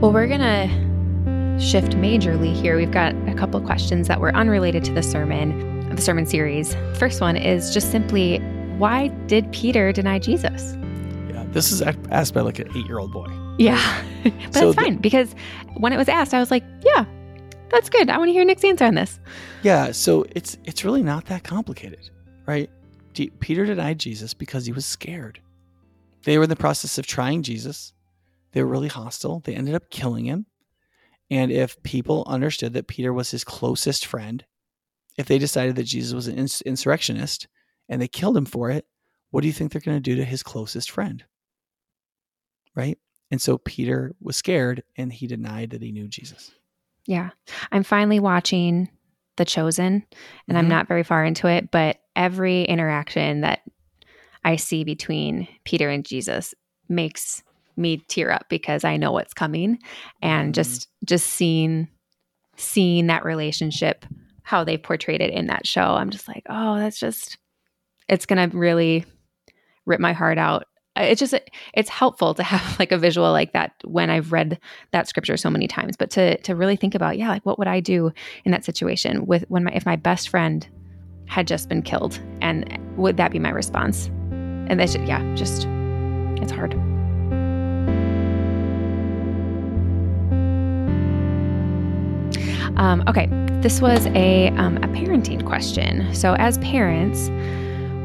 Well, 0.00 0.12
we're 0.12 0.28
going 0.28 0.40
to 0.40 1.58
shift 1.60 1.92
majorly 1.92 2.54
here. 2.54 2.76
We've 2.76 2.92
got 2.92 3.14
a 3.28 3.34
couple 3.34 3.60
questions 3.60 4.06
that 4.06 4.20
were 4.20 4.34
unrelated 4.34 4.84
to 4.84 4.92
the 4.92 5.02
sermon, 5.02 5.94
the 5.94 6.00
sermon 6.00 6.24
series. 6.24 6.76
First 6.94 7.20
one 7.20 7.36
is 7.36 7.74
just 7.74 7.90
simply 7.90 8.38
why 8.78 9.08
did 9.26 9.50
Peter 9.52 9.90
deny 9.92 10.20
Jesus? 10.20 10.76
Yeah, 11.28 11.44
this 11.48 11.72
is 11.72 11.82
asked 11.82 12.32
by 12.32 12.42
like 12.42 12.60
an 12.60 12.68
eight 12.76 12.86
year 12.86 13.00
old 13.00 13.12
boy. 13.12 13.26
Yeah, 13.58 14.04
but 14.22 14.32
so 14.54 14.70
that's 14.70 14.76
fine 14.76 14.94
the, 14.94 15.00
because 15.00 15.34
when 15.78 15.92
it 15.92 15.96
was 15.96 16.08
asked, 16.08 16.32
I 16.32 16.38
was 16.38 16.52
like, 16.52 16.62
yeah, 16.84 17.04
that's 17.70 17.90
good. 17.90 18.10
I 18.10 18.18
want 18.18 18.28
to 18.28 18.32
hear 18.32 18.44
Nick's 18.44 18.64
answer 18.64 18.84
on 18.84 18.94
this. 18.94 19.20
Yeah, 19.62 19.92
so 19.92 20.24
it's 20.34 20.58
it's 20.64 20.84
really 20.84 21.02
not 21.02 21.26
that 21.26 21.44
complicated, 21.44 22.10
right? 22.46 22.70
Peter 23.40 23.66
denied 23.66 23.98
Jesus 23.98 24.32
because 24.32 24.64
he 24.64 24.72
was 24.72 24.86
scared. 24.86 25.40
They 26.22 26.38
were 26.38 26.44
in 26.44 26.50
the 26.50 26.56
process 26.56 26.98
of 26.98 27.06
trying 27.06 27.42
Jesus. 27.42 27.92
They 28.52 28.62
were 28.62 28.68
really 28.68 28.88
hostile. 28.88 29.40
They 29.40 29.54
ended 29.54 29.74
up 29.74 29.90
killing 29.90 30.24
him. 30.24 30.46
And 31.30 31.50
if 31.50 31.82
people 31.82 32.24
understood 32.26 32.74
that 32.74 32.86
Peter 32.86 33.12
was 33.12 33.30
his 33.30 33.44
closest 33.44 34.06
friend, 34.06 34.44
if 35.16 35.26
they 35.26 35.38
decided 35.38 35.76
that 35.76 35.84
Jesus 35.84 36.14
was 36.14 36.28
an 36.28 36.38
ins- 36.38 36.62
insurrectionist 36.62 37.48
and 37.88 38.00
they 38.00 38.08
killed 38.08 38.36
him 38.36 38.46
for 38.46 38.70
it, 38.70 38.86
what 39.30 39.42
do 39.42 39.46
you 39.46 39.52
think 39.52 39.72
they're 39.72 39.80
going 39.80 39.96
to 39.96 40.00
do 40.00 40.16
to 40.16 40.24
his 40.24 40.42
closest 40.42 40.90
friend? 40.90 41.24
Right? 42.74 42.98
And 43.30 43.42
so 43.42 43.58
Peter 43.58 44.14
was 44.20 44.36
scared 44.36 44.84
and 44.96 45.12
he 45.12 45.26
denied 45.26 45.70
that 45.70 45.82
he 45.82 45.92
knew 45.92 46.08
Jesus. 46.08 46.52
Yeah. 47.08 47.30
I'm 47.72 47.82
finally 47.82 48.20
watching 48.20 48.90
The 49.38 49.46
Chosen 49.46 49.86
and 49.86 50.02
mm-hmm. 50.46 50.56
I'm 50.58 50.68
not 50.68 50.86
very 50.86 51.02
far 51.02 51.24
into 51.24 51.48
it, 51.48 51.70
but 51.70 51.96
every 52.14 52.64
interaction 52.64 53.40
that 53.40 53.62
I 54.44 54.56
see 54.56 54.84
between 54.84 55.48
Peter 55.64 55.88
and 55.88 56.04
Jesus 56.04 56.54
makes 56.86 57.42
me 57.76 58.04
tear 58.08 58.30
up 58.30 58.46
because 58.50 58.84
I 58.84 58.98
know 58.98 59.10
what's 59.10 59.32
coming 59.32 59.78
and 60.20 60.48
mm-hmm. 60.48 60.52
just 60.52 60.88
just 61.04 61.26
seeing 61.26 61.88
seeing 62.56 63.06
that 63.06 63.24
relationship 63.24 64.04
how 64.42 64.64
they 64.64 64.76
portrayed 64.76 65.20
it 65.20 65.30
in 65.30 65.46
that 65.46 65.66
show 65.66 65.94
I'm 65.94 66.10
just 66.10 66.26
like 66.26 66.42
oh 66.48 66.76
that's 66.76 66.98
just 66.98 67.38
it's 68.08 68.26
going 68.26 68.50
to 68.50 68.56
really 68.56 69.04
rip 69.86 70.00
my 70.00 70.12
heart 70.12 70.38
out 70.38 70.64
it's 71.02 71.20
just 71.20 71.34
it's 71.74 71.88
helpful 71.88 72.34
to 72.34 72.42
have 72.42 72.78
like 72.78 72.92
a 72.92 72.98
visual 72.98 73.30
like 73.32 73.52
that 73.52 73.72
when 73.84 74.10
I've 74.10 74.32
read 74.32 74.58
that 74.92 75.08
scripture 75.08 75.36
so 75.36 75.50
many 75.50 75.66
times 75.66 75.96
but 75.96 76.10
to 76.10 76.38
to 76.42 76.54
really 76.54 76.76
think 76.76 76.94
about 76.94 77.18
yeah 77.18 77.28
like 77.28 77.44
what 77.44 77.58
would 77.58 77.68
I 77.68 77.80
do 77.80 78.12
in 78.44 78.52
that 78.52 78.64
situation 78.64 79.26
with 79.26 79.44
when 79.48 79.64
my 79.64 79.72
if 79.72 79.86
my 79.86 79.96
best 79.96 80.28
friend 80.28 80.66
had 81.26 81.46
just 81.46 81.68
been 81.68 81.82
killed 81.82 82.20
and 82.40 82.78
would 82.96 83.16
that 83.18 83.30
be 83.30 83.38
my 83.38 83.50
response 83.50 84.06
and 84.68 84.80
that's 84.80 84.96
yeah 84.96 85.22
just 85.34 85.66
it's 86.42 86.52
hard 86.52 86.74
Um, 92.78 93.02
okay, 93.08 93.26
this 93.60 93.80
was 93.80 94.06
a, 94.06 94.50
um, 94.50 94.76
a 94.78 94.88
parenting 94.88 95.44
question. 95.44 96.14
So, 96.14 96.34
as 96.34 96.58
parents, 96.58 97.28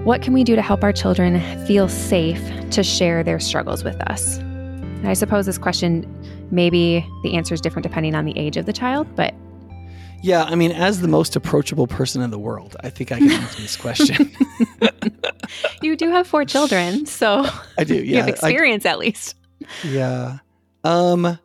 what 0.03 0.21
can 0.21 0.33
we 0.33 0.43
do 0.43 0.55
to 0.55 0.61
help 0.61 0.83
our 0.83 0.91
children 0.91 1.39
feel 1.65 1.87
safe 1.87 2.41
to 2.71 2.83
share 2.83 3.23
their 3.23 3.39
struggles 3.39 3.85
with 3.85 3.95
us? 4.09 4.37
And 4.37 5.07
I 5.07 5.13
suppose 5.13 5.45
this 5.45 5.57
question, 5.57 6.05
maybe 6.51 7.05
the 7.23 7.35
answer 7.35 7.53
is 7.53 7.61
different 7.61 7.83
depending 7.83 8.13
on 8.13 8.25
the 8.25 8.37
age 8.37 8.57
of 8.57 8.65
the 8.65 8.73
child, 8.73 9.07
but. 9.15 9.33
Yeah, 10.21 10.43
I 10.43 10.55
mean, 10.55 10.71
as 10.71 10.99
the 10.99 11.07
most 11.07 11.37
approachable 11.37 11.87
person 11.87 12.21
in 12.21 12.31
the 12.31 12.39
world, 12.39 12.75
I 12.81 12.89
think 12.89 13.11
I 13.13 13.19
can 13.19 13.31
answer 13.31 13.61
this 13.61 13.77
question. 13.77 14.31
you 15.81 15.95
do 15.95 16.09
have 16.09 16.27
four 16.27 16.43
children, 16.45 17.05
so 17.05 17.45
I 17.77 17.83
do. 17.83 17.95
Yeah, 17.95 18.01
you 18.01 18.17
have 18.17 18.27
experience 18.29 18.85
I, 18.85 18.91
at 18.91 18.99
least. 18.99 19.35
Yeah. 19.83 20.39
Um. 20.85 21.37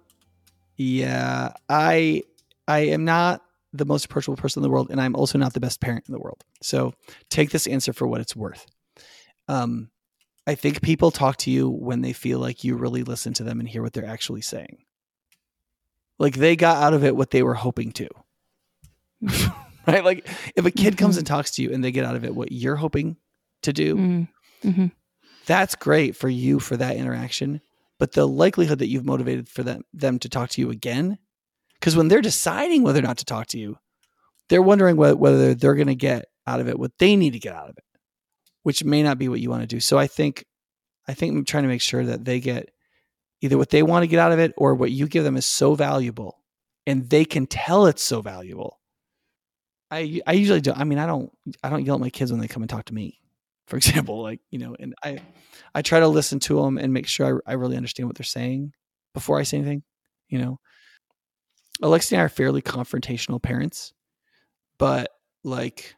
Yeah. 0.77 1.55
I 1.69 2.23
I 2.69 2.79
am 2.81 3.05
not 3.05 3.43
the 3.73 3.85
most 3.85 4.07
approachable 4.07 4.37
person 4.37 4.61
in 4.61 4.63
the 4.63 4.71
world, 4.71 4.91
and 4.91 5.01
I'm 5.01 5.15
also 5.15 5.39
not 5.39 5.53
the 5.53 5.61
best 5.61 5.81
parent 5.81 6.05
in 6.09 6.13
the 6.13 6.21
world. 6.21 6.43
So 6.63 6.95
take 7.31 7.51
this 7.51 7.67
answer 7.67 7.93
for 7.93 8.07
what 8.07 8.21
it's 8.21 8.37
worth. 8.37 8.67
Um, 9.49 9.91
I 10.47 10.55
think 10.55 10.81
people 10.81 11.11
talk 11.11 11.37
to 11.39 11.51
you 11.51 11.69
when 11.69 12.01
they 12.01 12.15
feel 12.15 12.39
like 12.39 12.65
you 12.65 12.77
really 12.77 13.03
listen 13.03 13.35
to 13.35 13.45
them 13.45 13.61
and 13.61 13.69
hear 13.69 13.83
what 13.83 13.93
they're 13.93 14.07
actually 14.07 14.41
saying. 14.41 14.79
Like 16.19 16.35
they 16.35 16.57
got 16.57 16.83
out 16.83 16.95
of 16.95 17.05
it 17.05 17.15
what 17.15 17.31
they 17.31 17.43
were 17.43 17.55
hoping 17.55 17.93
to. 17.93 18.09
right? 19.87 20.05
Like 20.05 20.29
if 20.57 20.65
a 20.65 20.71
kid 20.71 20.97
comes 20.97 21.15
mm-hmm. 21.15 21.21
and 21.21 21.27
talks 21.27 21.53
to 21.53 21.63
you 21.63 21.73
and 21.73 21.85
they 21.85 21.93
get 21.93 22.05
out 22.05 22.17
of 22.17 22.25
it 22.25 22.35
what 22.35 22.53
you're 22.53 22.77
hoping 22.77 23.17
to 23.63 23.73
do, 23.73 23.95
mm-hmm. 23.95 24.69
mm-hmm. 24.69 24.87
that's 25.47 25.75
great 25.75 26.17
for 26.17 26.29
you 26.29 26.61
for 26.61 26.77
that 26.77 26.97
interaction. 26.97 27.61
But 27.99 28.13
the 28.13 28.27
likelihood 28.27 28.79
that 28.79 28.89
you've 28.89 29.05
motivated 29.05 29.49
for 29.49 29.63
them 29.63 29.83
them 29.93 30.19
to 30.21 30.29
talk 30.29 30.51
to 30.51 30.61
you 30.61 30.71
again, 30.71 31.19
because 31.81 31.97
when 31.97 32.09
they're 32.09 32.21
deciding 32.21 32.83
whether 32.83 32.99
or 32.99 33.03
not 33.03 33.19
to 33.19 33.25
talk 33.25 33.47
to 33.49 33.59
you, 33.59 33.79
they're 34.49 34.63
wondering 34.63 34.97
whether, 34.97 35.55
they're 35.55 35.75
going 35.75 35.89
to 35.89 35.95
get 35.95 36.27
out 36.47 36.61
of 36.61 36.69
it 36.69 36.79
what 36.79 36.93
they 36.99 37.15
need 37.15 37.35
to 37.35 37.39
get 37.39 37.55
out 37.55 37.69
of 37.69 37.77
it 37.77 37.85
which 38.69 38.85
may 38.85 39.03
not 39.03 39.17
be 39.17 39.29
what 39.29 39.41
you 39.41 39.49
want 39.49 39.63
to 39.63 39.67
do. 39.67 39.81
So 39.81 39.99
I 39.99 40.07
think 40.07 40.45
I 41.07 41.15
think 41.15 41.35
I'm 41.35 41.47
trying 41.47 41.63
to 41.63 41.71
make 41.71 41.81
sure 41.81 42.05
that 42.05 42.27
they 42.27 42.39
get 42.39 42.69
either 43.41 43.57
what 43.57 43.71
they 43.71 43.83
want 43.83 44.03
to 44.03 44.09
get 44.09 44.19
out 44.19 44.31
of 44.31 44.39
it 44.39 44.53
or 44.59 44.75
what 44.75 44.91
you 44.91 45.07
give 45.09 45.25
them 45.25 45.39
is 45.39 45.47
so 45.47 45.75
valuable 45.75 46.39
and 46.87 47.09
they 47.09 47.25
can 47.25 47.47
tell 47.47 47.87
it's 47.87 48.03
so 48.03 48.21
valuable. 48.21 48.79
I 49.91 50.21
I 50.27 50.33
usually 50.33 50.61
don't 50.61 50.77
I 50.77 50.85
mean 50.85 50.99
I 50.99 51.07
don't 51.07 51.33
I 51.63 51.71
don't 51.71 51.83
yell 51.85 51.95
at 51.95 52.01
my 52.03 52.11
kids 52.11 52.31
when 52.31 52.43
they 52.43 52.47
come 52.47 52.63
and 52.63 52.69
talk 52.69 52.85
to 52.87 52.95
me. 52.95 53.19
For 53.69 53.77
example, 53.79 54.23
like, 54.23 54.41
you 54.51 54.59
know, 54.59 54.77
and 54.79 54.95
I 55.03 55.21
I 55.75 55.81
try 55.81 56.01
to 56.01 56.09
listen 56.09 56.39
to 56.41 56.61
them 56.63 56.77
and 56.77 56.93
make 56.93 57.07
sure 57.07 57.43
I, 57.47 57.53
I 57.53 57.55
really 57.55 57.79
understand 57.79 58.07
what 58.07 58.17
they're 58.17 58.25
saying 58.25 58.75
before 59.15 59.39
I 59.39 59.45
say 59.45 59.57
anything, 59.57 59.83
you 60.29 60.39
know. 60.39 60.61
Alexi 61.83 62.13
and 62.13 62.21
I 62.21 62.25
are 62.25 62.29
fairly 62.29 62.63
confrontational 62.63 63.43
parents, 63.43 63.93
but 64.79 65.11
like 65.45 65.95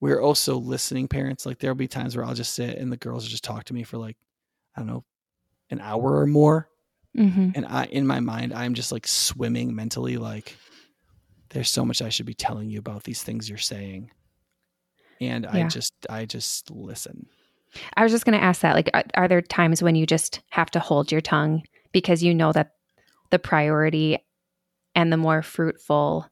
we're 0.00 0.20
also 0.20 0.56
listening 0.56 1.08
parents. 1.08 1.46
Like 1.46 1.58
there'll 1.58 1.74
be 1.74 1.88
times 1.88 2.16
where 2.16 2.24
I'll 2.24 2.34
just 2.34 2.54
sit 2.54 2.78
and 2.78 2.90
the 2.90 2.96
girls 2.96 3.24
will 3.24 3.30
just 3.30 3.44
talk 3.44 3.64
to 3.64 3.74
me 3.74 3.82
for 3.82 3.98
like, 3.98 4.16
I 4.76 4.80
don't 4.80 4.88
know, 4.88 5.04
an 5.70 5.80
hour 5.80 6.18
or 6.18 6.26
more. 6.26 6.68
Mm-hmm. 7.16 7.50
And 7.54 7.66
I, 7.66 7.84
in 7.86 8.06
my 8.06 8.20
mind, 8.20 8.54
I'm 8.54 8.74
just 8.74 8.92
like 8.92 9.06
swimming 9.06 9.74
mentally, 9.74 10.16
like 10.16 10.56
there's 11.50 11.70
so 11.70 11.84
much 11.84 12.00
I 12.00 12.08
should 12.08 12.26
be 12.26 12.34
telling 12.34 12.70
you 12.70 12.78
about 12.78 13.04
these 13.04 13.22
things 13.22 13.48
you're 13.48 13.58
saying. 13.58 14.10
And 15.20 15.44
yeah. 15.44 15.66
I 15.66 15.68
just, 15.68 15.92
I 16.08 16.24
just 16.24 16.70
listen. 16.70 17.26
I 17.96 18.02
was 18.02 18.10
just 18.10 18.24
going 18.24 18.38
to 18.38 18.44
ask 18.44 18.62
that. 18.62 18.74
Like, 18.74 18.90
are, 18.94 19.04
are 19.14 19.28
there 19.28 19.42
times 19.42 19.82
when 19.82 19.94
you 19.94 20.06
just 20.06 20.40
have 20.50 20.70
to 20.72 20.80
hold 20.80 21.12
your 21.12 21.20
tongue 21.20 21.62
because 21.92 22.22
you 22.22 22.34
know 22.34 22.52
that 22.52 22.72
the 23.30 23.38
priority 23.38 24.18
and 24.94 25.12
the 25.12 25.16
more 25.16 25.42
fruitful 25.42 26.26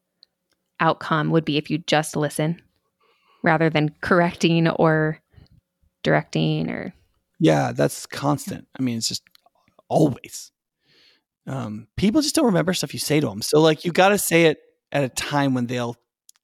outcome 0.80 1.30
would 1.30 1.44
be 1.44 1.56
if 1.56 1.70
you 1.70 1.78
just 1.78 2.16
listen? 2.16 2.62
rather 3.42 3.70
than 3.70 3.94
correcting 4.00 4.68
or 4.68 5.18
directing 6.02 6.70
or 6.70 6.92
yeah 7.40 7.72
that's 7.72 8.06
constant 8.06 8.66
i 8.78 8.82
mean 8.82 8.98
it's 8.98 9.08
just 9.08 9.22
always 9.88 10.52
um, 11.46 11.86
people 11.96 12.20
just 12.20 12.34
don't 12.34 12.44
remember 12.44 12.74
stuff 12.74 12.92
you 12.92 13.00
say 13.00 13.20
to 13.20 13.26
them 13.26 13.40
so 13.40 13.58
like 13.58 13.84
you 13.84 13.90
got 13.90 14.10
to 14.10 14.18
say 14.18 14.44
it 14.44 14.58
at 14.92 15.02
a 15.02 15.08
time 15.08 15.54
when 15.54 15.66
they'll 15.66 15.96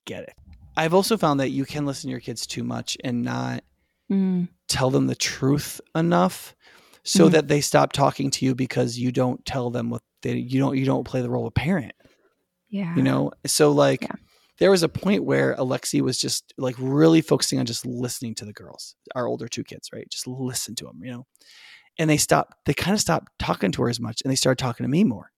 get 0.06 0.22
it 0.22 0.34
i've 0.78 0.94
also 0.94 1.18
found 1.18 1.40
that 1.40 1.50
you 1.50 1.66
can 1.66 1.84
listen 1.84 2.08
to 2.08 2.10
your 2.10 2.20
kids 2.20 2.46
too 2.46 2.64
much 2.64 2.96
and 3.04 3.22
not 3.22 3.62
mm. 4.10 4.48
tell 4.66 4.90
them 4.90 5.06
the 5.06 5.14
truth 5.14 5.78
enough 5.94 6.54
so 7.02 7.28
mm. 7.28 7.32
that 7.32 7.48
they 7.48 7.60
stop 7.60 7.92
talking 7.92 8.30
to 8.30 8.46
you 8.46 8.54
because 8.54 8.98
you 8.98 9.12
don't 9.12 9.44
tell 9.44 9.68
them 9.68 9.90
what 9.90 10.02
they 10.22 10.36
you 10.36 10.58
don't 10.58 10.78
you 10.78 10.86
don't 10.86 11.04
play 11.04 11.20
the 11.20 11.30
role 11.30 11.46
of 11.46 11.52
parent 11.52 11.92
yeah 12.74 12.94
you 12.96 13.02
know 13.02 13.30
so 13.46 13.70
like 13.70 14.02
yeah 14.02 14.16
there 14.58 14.70
was 14.70 14.82
a 14.82 14.88
point 14.88 15.24
where 15.24 15.54
Alexi 15.56 16.00
was 16.00 16.18
just 16.18 16.54
like 16.58 16.76
really 16.78 17.20
focusing 17.20 17.58
on 17.58 17.66
just 17.66 17.84
listening 17.84 18.34
to 18.36 18.44
the 18.44 18.52
girls, 18.52 18.94
our 19.14 19.26
older 19.26 19.48
two 19.48 19.64
kids, 19.64 19.90
right? 19.92 20.08
Just 20.08 20.26
listen 20.26 20.74
to 20.76 20.84
them, 20.84 21.00
you 21.02 21.10
know. 21.10 21.26
And 21.98 22.08
they 22.08 22.16
stopped, 22.16 22.54
they 22.66 22.74
kind 22.74 22.94
of 22.94 23.00
stopped 23.00 23.32
talking 23.38 23.72
to 23.72 23.82
her 23.82 23.88
as 23.88 24.00
much 24.00 24.22
and 24.22 24.30
they 24.30 24.36
started 24.36 24.62
talking 24.62 24.84
to 24.84 24.90
me 24.90 25.04
more. 25.04 25.30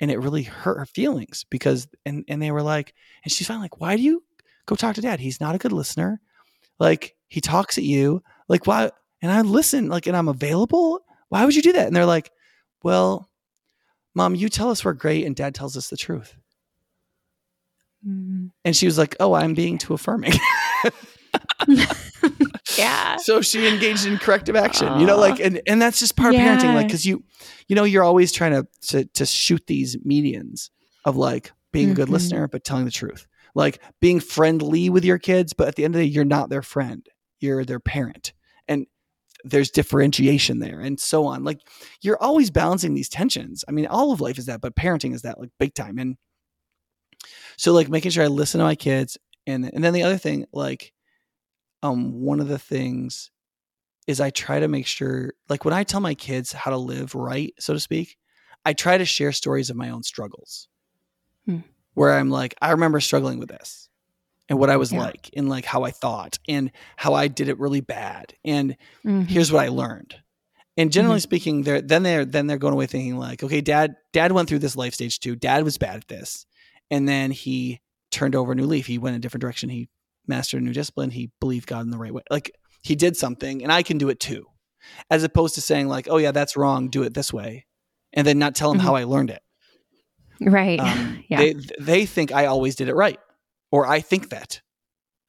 And 0.00 0.10
it 0.10 0.18
really 0.18 0.42
hurt 0.42 0.78
her 0.78 0.86
feelings 0.86 1.44
because 1.50 1.86
and 2.06 2.24
and 2.28 2.40
they 2.40 2.50
were 2.50 2.62
like, 2.62 2.94
and 3.22 3.30
she's 3.30 3.46
finally 3.46 3.64
like, 3.64 3.80
why 3.80 3.96
do 3.96 4.02
you 4.02 4.22
go 4.64 4.74
talk 4.74 4.94
to 4.94 5.02
dad? 5.02 5.20
He's 5.20 5.40
not 5.40 5.54
a 5.54 5.58
good 5.58 5.72
listener. 5.72 6.20
Like 6.78 7.16
he 7.28 7.42
talks 7.42 7.76
at 7.76 7.84
you. 7.84 8.22
Like 8.48 8.66
why 8.66 8.90
and 9.20 9.30
I 9.30 9.42
listen, 9.42 9.88
like, 9.90 10.06
and 10.06 10.16
I'm 10.16 10.28
available. 10.28 11.04
Why 11.28 11.44
would 11.44 11.54
you 11.54 11.60
do 11.60 11.72
that? 11.74 11.86
And 11.86 11.94
they're 11.94 12.06
like, 12.06 12.30
Well, 12.82 13.28
mom, 14.14 14.34
you 14.34 14.48
tell 14.48 14.70
us 14.70 14.82
we're 14.82 14.94
great 14.94 15.26
and 15.26 15.36
dad 15.36 15.54
tells 15.54 15.76
us 15.76 15.88
the 15.88 15.98
truth. 15.98 16.34
Mm-hmm. 18.06 18.46
And 18.64 18.76
she 18.76 18.86
was 18.86 18.98
like, 18.98 19.16
"Oh, 19.20 19.34
I'm 19.34 19.54
being 19.54 19.78
too 19.78 19.94
affirming." 19.94 20.32
yeah. 22.78 23.16
So 23.16 23.42
she 23.42 23.66
engaged 23.66 24.06
in 24.06 24.18
corrective 24.18 24.56
action. 24.56 25.00
You 25.00 25.06
know, 25.06 25.18
like 25.18 25.40
and 25.40 25.60
and 25.66 25.80
that's 25.80 25.98
just 25.98 26.16
part 26.16 26.34
yeah. 26.34 26.56
of 26.56 26.62
parenting 26.62 26.74
like 26.74 26.90
cuz 26.90 27.04
you 27.04 27.24
you 27.68 27.76
know, 27.76 27.84
you're 27.84 28.02
always 28.02 28.32
trying 28.32 28.52
to 28.52 28.66
to 28.88 29.04
to 29.04 29.26
shoot 29.26 29.66
these 29.66 29.96
medians 29.98 30.70
of 31.04 31.16
like 31.16 31.52
being 31.72 31.86
mm-hmm. 31.86 31.92
a 31.92 31.96
good 31.96 32.04
mm-hmm. 32.06 32.14
listener 32.14 32.48
but 32.48 32.64
telling 32.64 32.84
the 32.84 32.90
truth. 32.90 33.26
Like 33.54 33.80
being 34.00 34.20
friendly 34.20 34.90
with 34.90 35.04
your 35.04 35.18
kids, 35.18 35.52
but 35.52 35.68
at 35.68 35.74
the 35.74 35.84
end 35.84 35.94
of 35.94 36.00
the 36.00 36.06
day 36.06 36.12
you're 36.12 36.24
not 36.24 36.50
their 36.50 36.62
friend. 36.62 37.06
You're 37.40 37.64
their 37.64 37.80
parent. 37.80 38.32
And 38.68 38.86
there's 39.44 39.70
differentiation 39.70 40.58
there 40.58 40.80
and 40.80 41.00
so 41.00 41.26
on. 41.26 41.44
Like 41.44 41.60
you're 42.02 42.22
always 42.22 42.50
balancing 42.50 42.94
these 42.94 43.08
tensions. 43.08 43.64
I 43.68 43.72
mean, 43.72 43.86
all 43.86 44.12
of 44.12 44.20
life 44.20 44.38
is 44.38 44.46
that, 44.46 44.60
but 44.60 44.76
parenting 44.76 45.14
is 45.14 45.22
that 45.22 45.40
like 45.40 45.50
big 45.58 45.74
time. 45.74 45.98
And 45.98 46.16
so 47.60 47.74
like 47.74 47.90
making 47.90 48.10
sure 48.10 48.24
I 48.24 48.28
listen 48.28 48.58
to 48.58 48.64
my 48.64 48.74
kids, 48.74 49.18
and 49.46 49.70
and 49.70 49.84
then 49.84 49.92
the 49.92 50.02
other 50.02 50.16
thing, 50.16 50.46
like, 50.50 50.94
um, 51.82 52.22
one 52.22 52.40
of 52.40 52.48
the 52.48 52.58
things 52.58 53.30
is 54.06 54.18
I 54.18 54.30
try 54.30 54.60
to 54.60 54.66
make 54.66 54.86
sure, 54.86 55.34
like, 55.50 55.66
when 55.66 55.74
I 55.74 55.84
tell 55.84 56.00
my 56.00 56.14
kids 56.14 56.52
how 56.52 56.70
to 56.70 56.78
live 56.78 57.14
right, 57.14 57.52
so 57.58 57.74
to 57.74 57.78
speak, 57.78 58.16
I 58.64 58.72
try 58.72 58.96
to 58.96 59.04
share 59.04 59.32
stories 59.32 59.68
of 59.68 59.76
my 59.76 59.90
own 59.90 60.02
struggles, 60.02 60.68
hmm. 61.44 61.58
where 61.92 62.14
I'm 62.14 62.30
like, 62.30 62.54
I 62.62 62.70
remember 62.70 62.98
struggling 62.98 63.38
with 63.38 63.50
this, 63.50 63.90
and 64.48 64.58
what 64.58 64.70
I 64.70 64.78
was 64.78 64.90
yeah. 64.90 65.00
like, 65.00 65.28
and 65.36 65.50
like 65.50 65.66
how 65.66 65.82
I 65.82 65.90
thought, 65.90 66.38
and 66.48 66.72
how 66.96 67.12
I 67.12 67.28
did 67.28 67.50
it 67.50 67.60
really 67.60 67.82
bad, 67.82 68.32
and 68.42 68.70
mm-hmm. 69.04 69.24
here's 69.24 69.52
what 69.52 69.66
I 69.66 69.68
learned. 69.68 70.14
And 70.78 70.90
generally 70.90 71.18
mm-hmm. 71.18 71.24
speaking, 71.24 71.62
they're 71.64 71.82
then 71.82 72.04
they're 72.04 72.24
then 72.24 72.46
they're 72.46 72.56
going 72.56 72.72
away 72.72 72.86
thinking 72.86 73.18
like, 73.18 73.42
okay, 73.42 73.60
dad, 73.60 73.96
dad 74.14 74.32
went 74.32 74.48
through 74.48 74.60
this 74.60 74.76
life 74.76 74.94
stage 74.94 75.20
too. 75.20 75.36
Dad 75.36 75.62
was 75.62 75.76
bad 75.76 75.96
at 75.96 76.08
this 76.08 76.46
and 76.90 77.08
then 77.08 77.30
he 77.30 77.80
turned 78.10 78.34
over 78.34 78.52
a 78.52 78.54
new 78.54 78.66
leaf. 78.66 78.86
He 78.86 78.98
went 78.98 79.16
a 79.16 79.20
different 79.20 79.42
direction. 79.42 79.68
He 79.68 79.88
mastered 80.26 80.60
a 80.60 80.64
new 80.64 80.72
discipline. 80.72 81.10
He 81.10 81.30
believed 81.40 81.66
God 81.66 81.82
in 81.82 81.90
the 81.90 81.98
right 81.98 82.12
way. 82.12 82.22
Like 82.30 82.52
he 82.82 82.94
did 82.94 83.16
something, 83.16 83.62
and 83.62 83.72
I 83.72 83.82
can 83.82 83.98
do 83.98 84.08
it 84.08 84.20
too, 84.20 84.46
as 85.10 85.24
opposed 85.24 85.54
to 85.56 85.60
saying 85.60 85.88
like, 85.88 86.08
"Oh 86.10 86.16
yeah, 86.16 86.32
that's 86.32 86.56
wrong. 86.56 86.88
Do 86.88 87.02
it 87.02 87.14
this 87.14 87.32
way," 87.32 87.66
and 88.12 88.26
then 88.26 88.38
not 88.38 88.54
tell 88.54 88.70
him 88.70 88.78
mm-hmm. 88.78 88.86
how 88.86 88.94
I 88.94 89.04
learned 89.04 89.30
it. 89.30 89.42
Right. 90.40 90.80
Um, 90.80 91.24
yeah. 91.28 91.38
They 91.38 91.54
they 91.78 92.06
think 92.06 92.32
I 92.32 92.46
always 92.46 92.76
did 92.76 92.88
it 92.88 92.94
right, 92.94 93.18
or 93.70 93.86
I 93.86 94.00
think 94.00 94.30
that, 94.30 94.60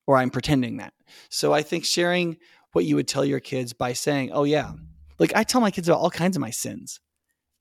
or 0.07 0.18
I'm 0.18 0.30
pretending 0.30 0.78
that. 0.78 0.93
So 1.30 1.53
I 1.53 1.62
think 1.62 1.86
sharing 1.86 2.38
what 2.74 2.86
you 2.86 2.95
would 2.95 3.07
tell 3.07 3.26
your 3.26 3.39
kids 3.39 3.74
by 3.74 3.93
saying, 3.93 4.32
"Oh 4.32 4.43
yeah," 4.43 4.72
like 5.20 5.36
I 5.36 5.43
tell 5.43 5.62
my 5.62 5.72
kids 5.72 5.89
about 5.89 5.99
all 5.99 6.12
kinds 6.12 6.38
of 6.38 6.41
my 6.41 6.51
sins, 6.51 6.99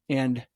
and 0.09 0.46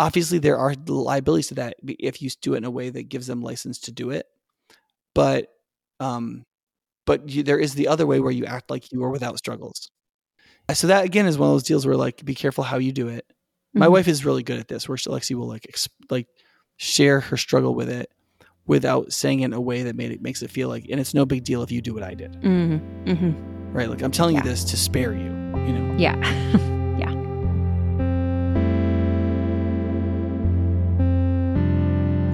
obviously 0.00 0.38
there 0.38 0.56
are 0.56 0.74
liabilities 0.86 1.48
to 1.48 1.54
that 1.54 1.76
if 1.86 2.22
you 2.22 2.30
do 2.40 2.54
it 2.54 2.58
in 2.58 2.64
a 2.64 2.70
way 2.70 2.88
that 2.88 3.10
gives 3.10 3.26
them 3.26 3.42
license 3.42 3.78
to 3.78 3.92
do 3.92 4.10
it 4.10 4.26
but 5.14 5.48
um 6.00 6.44
but 7.04 7.28
you, 7.28 7.42
there 7.42 7.58
is 7.58 7.74
the 7.74 7.86
other 7.86 8.06
way 8.06 8.18
where 8.18 8.32
you 8.32 8.46
act 8.46 8.70
like 8.70 8.90
you 8.90 9.04
are 9.04 9.10
without 9.10 9.36
struggles 9.36 9.90
so 10.72 10.86
that 10.86 11.04
again 11.04 11.26
is 11.26 11.36
one 11.36 11.50
of 11.50 11.54
those 11.54 11.64
deals 11.64 11.86
where 11.86 11.96
like 11.96 12.24
be 12.24 12.34
careful 12.34 12.64
how 12.64 12.78
you 12.78 12.92
do 12.92 13.08
it 13.08 13.26
my 13.74 13.84
mm-hmm. 13.84 13.92
wife 13.92 14.08
is 14.08 14.24
really 14.24 14.42
good 14.42 14.58
at 14.58 14.68
this 14.68 14.88
where 14.88 14.96
Alexi 14.96 15.34
will 15.34 15.46
like 15.46 15.66
exp- 15.70 15.88
like 16.08 16.28
share 16.78 17.20
her 17.20 17.36
struggle 17.36 17.74
with 17.74 17.90
it 17.90 18.10
without 18.66 19.12
saying 19.12 19.40
it 19.40 19.46
in 19.46 19.52
a 19.52 19.60
way 19.60 19.82
that 19.82 19.96
made 19.96 20.12
it 20.12 20.22
makes 20.22 20.40
it 20.40 20.50
feel 20.50 20.70
like 20.70 20.86
and 20.90 20.98
it's 20.98 21.12
no 21.12 21.26
big 21.26 21.44
deal 21.44 21.62
if 21.62 21.70
you 21.70 21.82
do 21.82 21.92
what 21.92 22.02
I 22.02 22.14
did 22.14 22.32
mm-hmm. 22.40 23.04
Mm-hmm. 23.04 23.72
right 23.74 23.90
like 23.90 24.00
I'm 24.00 24.12
telling 24.12 24.36
yeah. 24.36 24.44
you 24.44 24.48
this 24.48 24.64
to 24.64 24.78
spare 24.78 25.12
you 25.12 25.30
you 25.66 25.72
know 25.74 25.94
yeah 25.98 26.76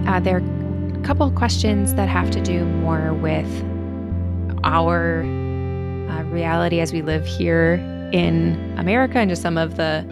Uh, 0.07 0.21
there 0.21 0.37
are 0.37 0.97
a 0.97 1.01
couple 1.03 1.29
questions 1.31 1.93
that 1.95 2.07
have 2.07 2.31
to 2.31 2.41
do 2.41 2.63
more 2.63 3.13
with 3.13 3.45
our 4.63 5.21
uh, 5.21 6.23
reality 6.23 6.79
as 6.79 6.93
we 6.93 7.01
live 7.01 7.25
here 7.25 7.73
in 8.13 8.73
America 8.77 9.17
and 9.19 9.29
just 9.29 9.41
some 9.41 9.57
of 9.57 9.75
the 9.75 10.09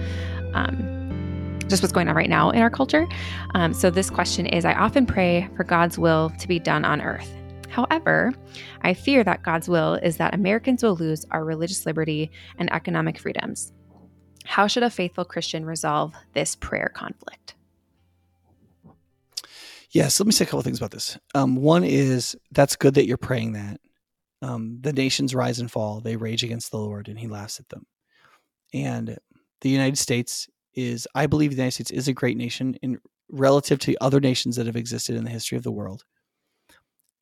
um, 0.53 1.57
just 1.69 1.81
what's 1.81 1.93
going 1.93 2.09
on 2.09 2.15
right 2.15 2.29
now 2.29 2.49
in 2.49 2.61
our 2.61 2.69
culture. 2.69 3.07
Um, 3.53 3.73
so 3.73 3.89
this 3.89 4.09
question 4.09 4.45
is: 4.45 4.65
I 4.65 4.73
often 4.73 5.05
pray 5.05 5.49
for 5.55 5.63
God's 5.63 5.97
will 5.97 6.29
to 6.39 6.47
be 6.47 6.59
done 6.59 6.83
on 6.83 7.01
earth. 7.01 7.33
However, 7.69 8.33
I 8.81 8.93
fear 8.93 9.23
that 9.23 9.43
God's 9.43 9.69
will 9.69 9.95
is 9.95 10.17
that 10.17 10.33
Americans 10.33 10.83
will 10.83 10.95
lose 10.95 11.25
our 11.31 11.43
religious 11.45 11.85
liberty 11.85 12.31
and 12.57 12.71
economic 12.73 13.17
freedoms. 13.17 13.71
How 14.43 14.67
should 14.67 14.83
a 14.83 14.89
faithful 14.89 15.25
Christian 15.25 15.65
resolve 15.65 16.13
this 16.33 16.55
prayer 16.55 16.91
conflict? 16.93 17.54
Yes, 19.95 20.19
let 20.19 20.25
me 20.25 20.33
say 20.33 20.43
a 20.43 20.45
couple 20.45 20.61
things 20.61 20.79
about 20.79 20.91
this. 20.91 21.17
Um, 21.35 21.55
one 21.55 21.85
is 21.85 22.35
that's 22.51 22.75
good 22.75 22.95
that 22.95 23.05
you're 23.07 23.15
praying 23.15 23.53
that. 23.53 23.79
Um, 24.41 24.79
the 24.81 24.91
nations 24.91 25.33
rise 25.33 25.59
and 25.61 25.71
fall; 25.71 26.01
they 26.01 26.17
rage 26.17 26.43
against 26.43 26.69
the 26.69 26.77
Lord, 26.77 27.07
and 27.07 27.17
He 27.17 27.27
laughs 27.27 27.61
at 27.61 27.69
them. 27.69 27.85
And 28.73 29.17
the 29.61 29.69
United 29.69 29.97
States 29.97 30.49
is, 30.73 31.07
I 31.15 31.27
believe, 31.27 31.51
the 31.51 31.55
United 31.55 31.75
States 31.75 31.91
is 31.91 32.09
a 32.09 32.13
great 32.13 32.35
nation 32.35 32.75
in 32.81 32.99
relative 33.31 33.79
to 33.79 33.95
other 34.01 34.19
nations 34.19 34.57
that 34.57 34.65
have 34.65 34.75
existed 34.75 35.15
in 35.15 35.23
the 35.23 35.29
history 35.29 35.57
of 35.57 35.63
the 35.63 35.71
world. 35.71 36.03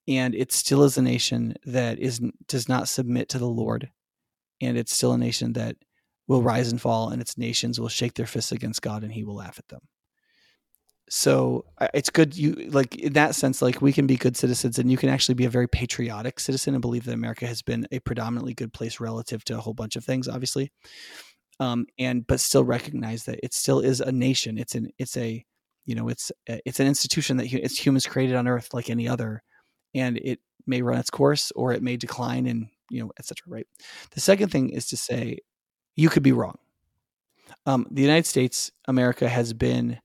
And 0.07 0.33
it 0.33 0.51
still 0.51 0.81
is 0.81 0.97
a 0.97 1.03
nation 1.03 1.53
that 1.65 1.99
is 1.99 2.21
does 2.47 2.67
not 2.67 2.89
submit 2.89 3.29
to 3.29 3.37
the 3.37 3.45
Lord, 3.45 3.91
and 4.61 4.79
it's 4.79 4.95
still 4.95 5.13
a 5.13 5.17
nation 5.19 5.53
that 5.53 5.75
will 6.27 6.41
rise 6.41 6.71
and 6.71 6.81
fall, 6.81 7.09
and 7.09 7.21
its 7.21 7.37
nations 7.37 7.79
will 7.79 7.87
shake 7.87 8.15
their 8.15 8.25
fists 8.25 8.51
against 8.51 8.81
God, 8.81 9.03
and 9.03 9.13
He 9.13 9.23
will 9.23 9.35
laugh 9.35 9.59
at 9.59 9.67
them 9.67 9.81
so 11.09 11.65
it's 11.93 12.09
good 12.09 12.35
you 12.35 12.53
like 12.71 12.95
in 12.95 13.13
that 13.13 13.35
sense 13.35 13.61
like 13.61 13.81
we 13.81 13.93
can 13.93 14.07
be 14.07 14.15
good 14.15 14.37
citizens 14.37 14.79
and 14.79 14.89
you 14.89 14.97
can 14.97 15.09
actually 15.09 15.35
be 15.35 15.45
a 15.45 15.49
very 15.49 15.67
patriotic 15.67 16.39
citizen 16.39 16.73
and 16.73 16.81
believe 16.81 17.03
that 17.05 17.13
america 17.13 17.45
has 17.45 17.61
been 17.61 17.85
a 17.91 17.99
predominantly 17.99 18.53
good 18.53 18.73
place 18.73 18.99
relative 18.99 19.43
to 19.43 19.57
a 19.57 19.59
whole 19.59 19.73
bunch 19.73 19.95
of 19.95 20.03
things 20.03 20.27
obviously. 20.27 20.71
Um 21.59 21.85
and 21.99 22.25
but 22.25 22.39
still 22.39 22.63
recognize 22.63 23.25
that 23.25 23.39
it 23.43 23.53
still 23.53 23.79
is 23.79 24.01
a 24.01 24.11
nation. 24.11 24.57
It's 24.57 24.75
an 24.75 24.89
it's 24.97 25.17
a 25.17 25.45
you 25.85 25.95
know 25.95 26.09
it's 26.09 26.31
it's 26.47 26.79
an 26.79 26.87
institution 26.87 27.37
that 27.37 27.51
it's 27.51 27.77
humans 27.77 28.07
created 28.07 28.35
on 28.35 28.47
earth 28.47 28.73
like 28.73 28.89
any 28.89 29.07
other 29.07 29.43
and 29.93 30.17
it 30.17 30.39
may 30.65 30.81
run 30.81 30.97
its 30.97 31.09
course 31.09 31.51
or 31.55 31.73
it 31.73 31.83
may 31.83 31.97
decline 31.97 32.47
and 32.47 32.67
you 32.89 33.01
know 33.01 33.11
etc 33.19 33.43
right? 33.47 33.67
The 34.11 34.21
second 34.21 34.49
thing 34.49 34.69
is 34.69 34.87
to 34.87 34.97
say 34.97 35.39
you 35.95 36.09
could 36.09 36.23
be 36.23 36.31
wrong. 36.31 36.57
Um, 37.65 37.85
the 37.91 38.01
united 38.01 38.25
states 38.25 38.71
america 38.87 39.29
has 39.29 39.53
been 39.53 39.99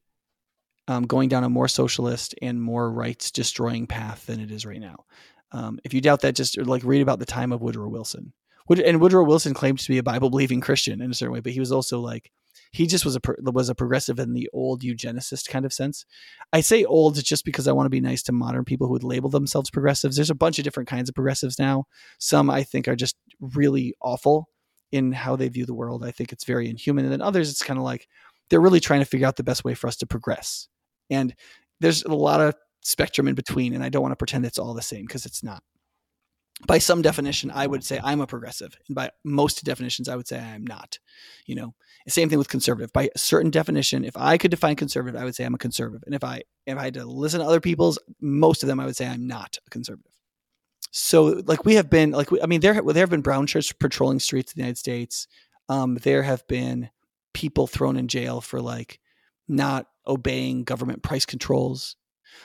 um, 0.89 1.05
going 1.05 1.28
down 1.28 1.45
a 1.45 1.49
more 1.49 1.68
socialist 1.68 2.34
and 2.43 2.61
more 2.61 2.91
rights 2.91 3.30
destroying 3.30 3.86
path 3.86 4.26
than 4.26 4.41
it 4.41 4.51
is 4.51 4.66
right 4.66 4.80
now. 4.80 5.05
Um, 5.53 5.78
if 5.84 5.95
you 5.95 6.01
doubt 6.01 6.22
that, 6.22 6.34
just 6.34 6.59
like 6.59 6.82
read 6.82 7.03
about 7.03 7.20
the 7.20 7.26
time 7.26 7.53
of 7.53 7.62
Woodrow 7.62 7.89
Wilson. 7.89 8.32
Wood- 8.68 8.80
and 8.80 9.01
Woodrow 9.01 9.24
Wilson 9.24 9.55
claimed 9.55 9.78
to 9.78 9.89
be 9.89 9.99
a 9.99 10.03
Bible 10.03 10.30
believing 10.30 10.61
Christian 10.61 11.01
in 11.01 11.11
a 11.11 11.14
certain 11.14 11.32
way, 11.32 11.41
but 11.41 11.53
he 11.53 11.61
was 11.61 11.72
also 11.72 12.01
like 12.01 12.30
he 12.72 12.86
just 12.86 13.05
was 13.05 13.16
a 13.16 13.20
was 13.51 13.68
a 13.68 13.74
progressive 13.74 14.18
in 14.18 14.34
the 14.34 14.49
old 14.53 14.82
eugenicist 14.82 15.49
kind 15.49 15.64
of 15.64 15.72
sense. 15.72 16.05
I 16.53 16.61
say 16.61 16.84
old 16.84 17.22
just 17.22 17.45
because 17.45 17.68
I 17.68 17.72
want 17.72 17.86
to 17.86 17.91
be 17.91 18.01
nice 18.01 18.22
to 18.24 18.32
modern 18.32 18.64
people 18.64 18.86
who 18.86 18.95
would 18.95 19.05
label 19.05 19.30
themselves 19.30 19.70
progressives. 19.70 20.16
There's 20.16 20.30
a 20.30 20.34
bunch 20.34 20.59
of 20.59 20.64
different 20.64 20.89
kinds 20.89 21.09
of 21.09 21.14
progressives 21.14 21.59
now. 21.59 21.84
Some 22.18 22.51
I 22.51 22.62
think 22.62 22.89
are 22.89 22.97
just 22.97 23.16
really 23.41 23.95
awful 24.03 24.49
in 24.91 25.12
how 25.12 25.36
they 25.36 25.49
view 25.49 25.66
the 25.66 25.74
world. 25.74 26.05
I 26.05 26.11
think 26.11 26.32
it's 26.32 26.45
very 26.45 26.68
inhuman, 26.68 27.05
and 27.05 27.12
then 27.12 27.22
others 27.22 27.51
it's 27.51 27.62
kind 27.62 27.78
of 27.78 27.84
like 27.84 28.07
they're 28.51 28.61
really 28.61 28.80
trying 28.80 29.01
to 29.01 29.07
figure 29.07 29.26
out 29.26 29.36
the 29.36 29.45
best 29.45 29.64
way 29.64 29.74
for 29.74 29.86
us 29.86 29.97
to 29.97 30.07
progress. 30.07 30.68
And 31.11 31.34
there's 31.80 32.04
a 32.04 32.14
lot 32.14 32.40
of 32.40 32.54
spectrum 32.82 33.28
in 33.28 33.34
between, 33.34 33.74
and 33.74 33.84
I 33.84 33.88
don't 33.88 34.02
want 34.02 34.12
to 34.12 34.16
pretend 34.16 34.44
it's 34.44 34.59
all 34.59 34.74
the 34.74 34.82
same 34.82 35.06
because 35.06 35.26
it's 35.26 35.42
not. 35.42 35.62
By 36.66 36.78
some 36.78 37.02
definition, 37.02 37.52
I 37.52 37.68
would 37.68 37.84
say 37.84 38.00
I'm 38.02 38.20
a 38.20 38.26
progressive, 38.26 38.76
and 38.88 38.94
by 38.96 39.11
most 39.24 39.62
definitions, 39.64 40.09
I 40.09 40.16
would 40.16 40.26
say 40.26 40.40
I'm 40.40 40.66
not. 40.66 40.98
You 41.46 41.54
know, 41.54 41.74
same 42.09 42.28
thing 42.28 42.38
with 42.38 42.48
conservative. 42.48 42.92
By 42.92 43.11
a 43.14 43.18
certain 43.18 43.52
definition, 43.52 44.04
if 44.04 44.16
I 44.16 44.38
could 44.38 44.50
define 44.50 44.74
conservative, 44.74 45.20
I 45.20 45.24
would 45.24 45.36
say 45.36 45.44
I'm 45.44 45.54
a 45.54 45.59
conservative, 45.59 46.02
and 46.06 46.16
if 46.16 46.24
I 46.24 46.42
if 46.66 46.76
I 46.76 46.84
had 46.84 46.94
to 46.94 47.04
listen 47.04 47.40
to 47.40 47.46
other 47.46 47.61
people's, 47.61 47.98
most 48.20 48.64
of 48.64 48.66
them, 48.66 48.80
I 48.80 48.86
would 48.86 48.96
say 48.96 49.06
I'm 49.06 49.28
not 49.28 49.56
a 49.66 49.70
conservative. 49.70 50.12
So, 50.90 51.42
like 51.46 51.64
we 51.64 51.74
have 51.74 51.88
been, 51.90 52.11
like 52.11 52.32
we, 52.32 52.42
I 52.42 52.46
mean, 52.46 52.61
there 52.61 52.74
there 52.82 53.02
have 53.02 53.11
been 53.11 53.20
brown 53.20 53.46
shirts 53.46 53.72
patrolling 53.72 54.18
streets 54.18 54.52
in 54.52 54.56
the 54.56 54.64
United 54.64 54.78
States. 54.78 55.28
Um, 55.68 55.96
there 55.96 56.22
have 56.24 56.46
been 56.48 56.90
people 57.34 57.68
thrown 57.68 57.96
in 57.96 58.09
jail 58.09 58.40
for 58.40 58.61
like 58.61 58.98
not 59.49 59.86
obeying 60.07 60.64
government 60.64 61.03
price 61.03 61.26
controls. 61.26 61.96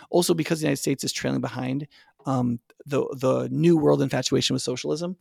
Also, 0.09 0.33
because 0.33 0.59
the 0.59 0.65
United 0.65 0.81
States 0.81 1.03
is 1.03 1.11
trailing 1.11 1.41
behind 1.41 1.87
um, 2.25 2.59
the 2.85 3.05
the 3.19 3.49
new 3.51 3.77
world 3.77 4.01
infatuation 4.01 4.53
with 4.53 4.63
socialism, 4.63 5.17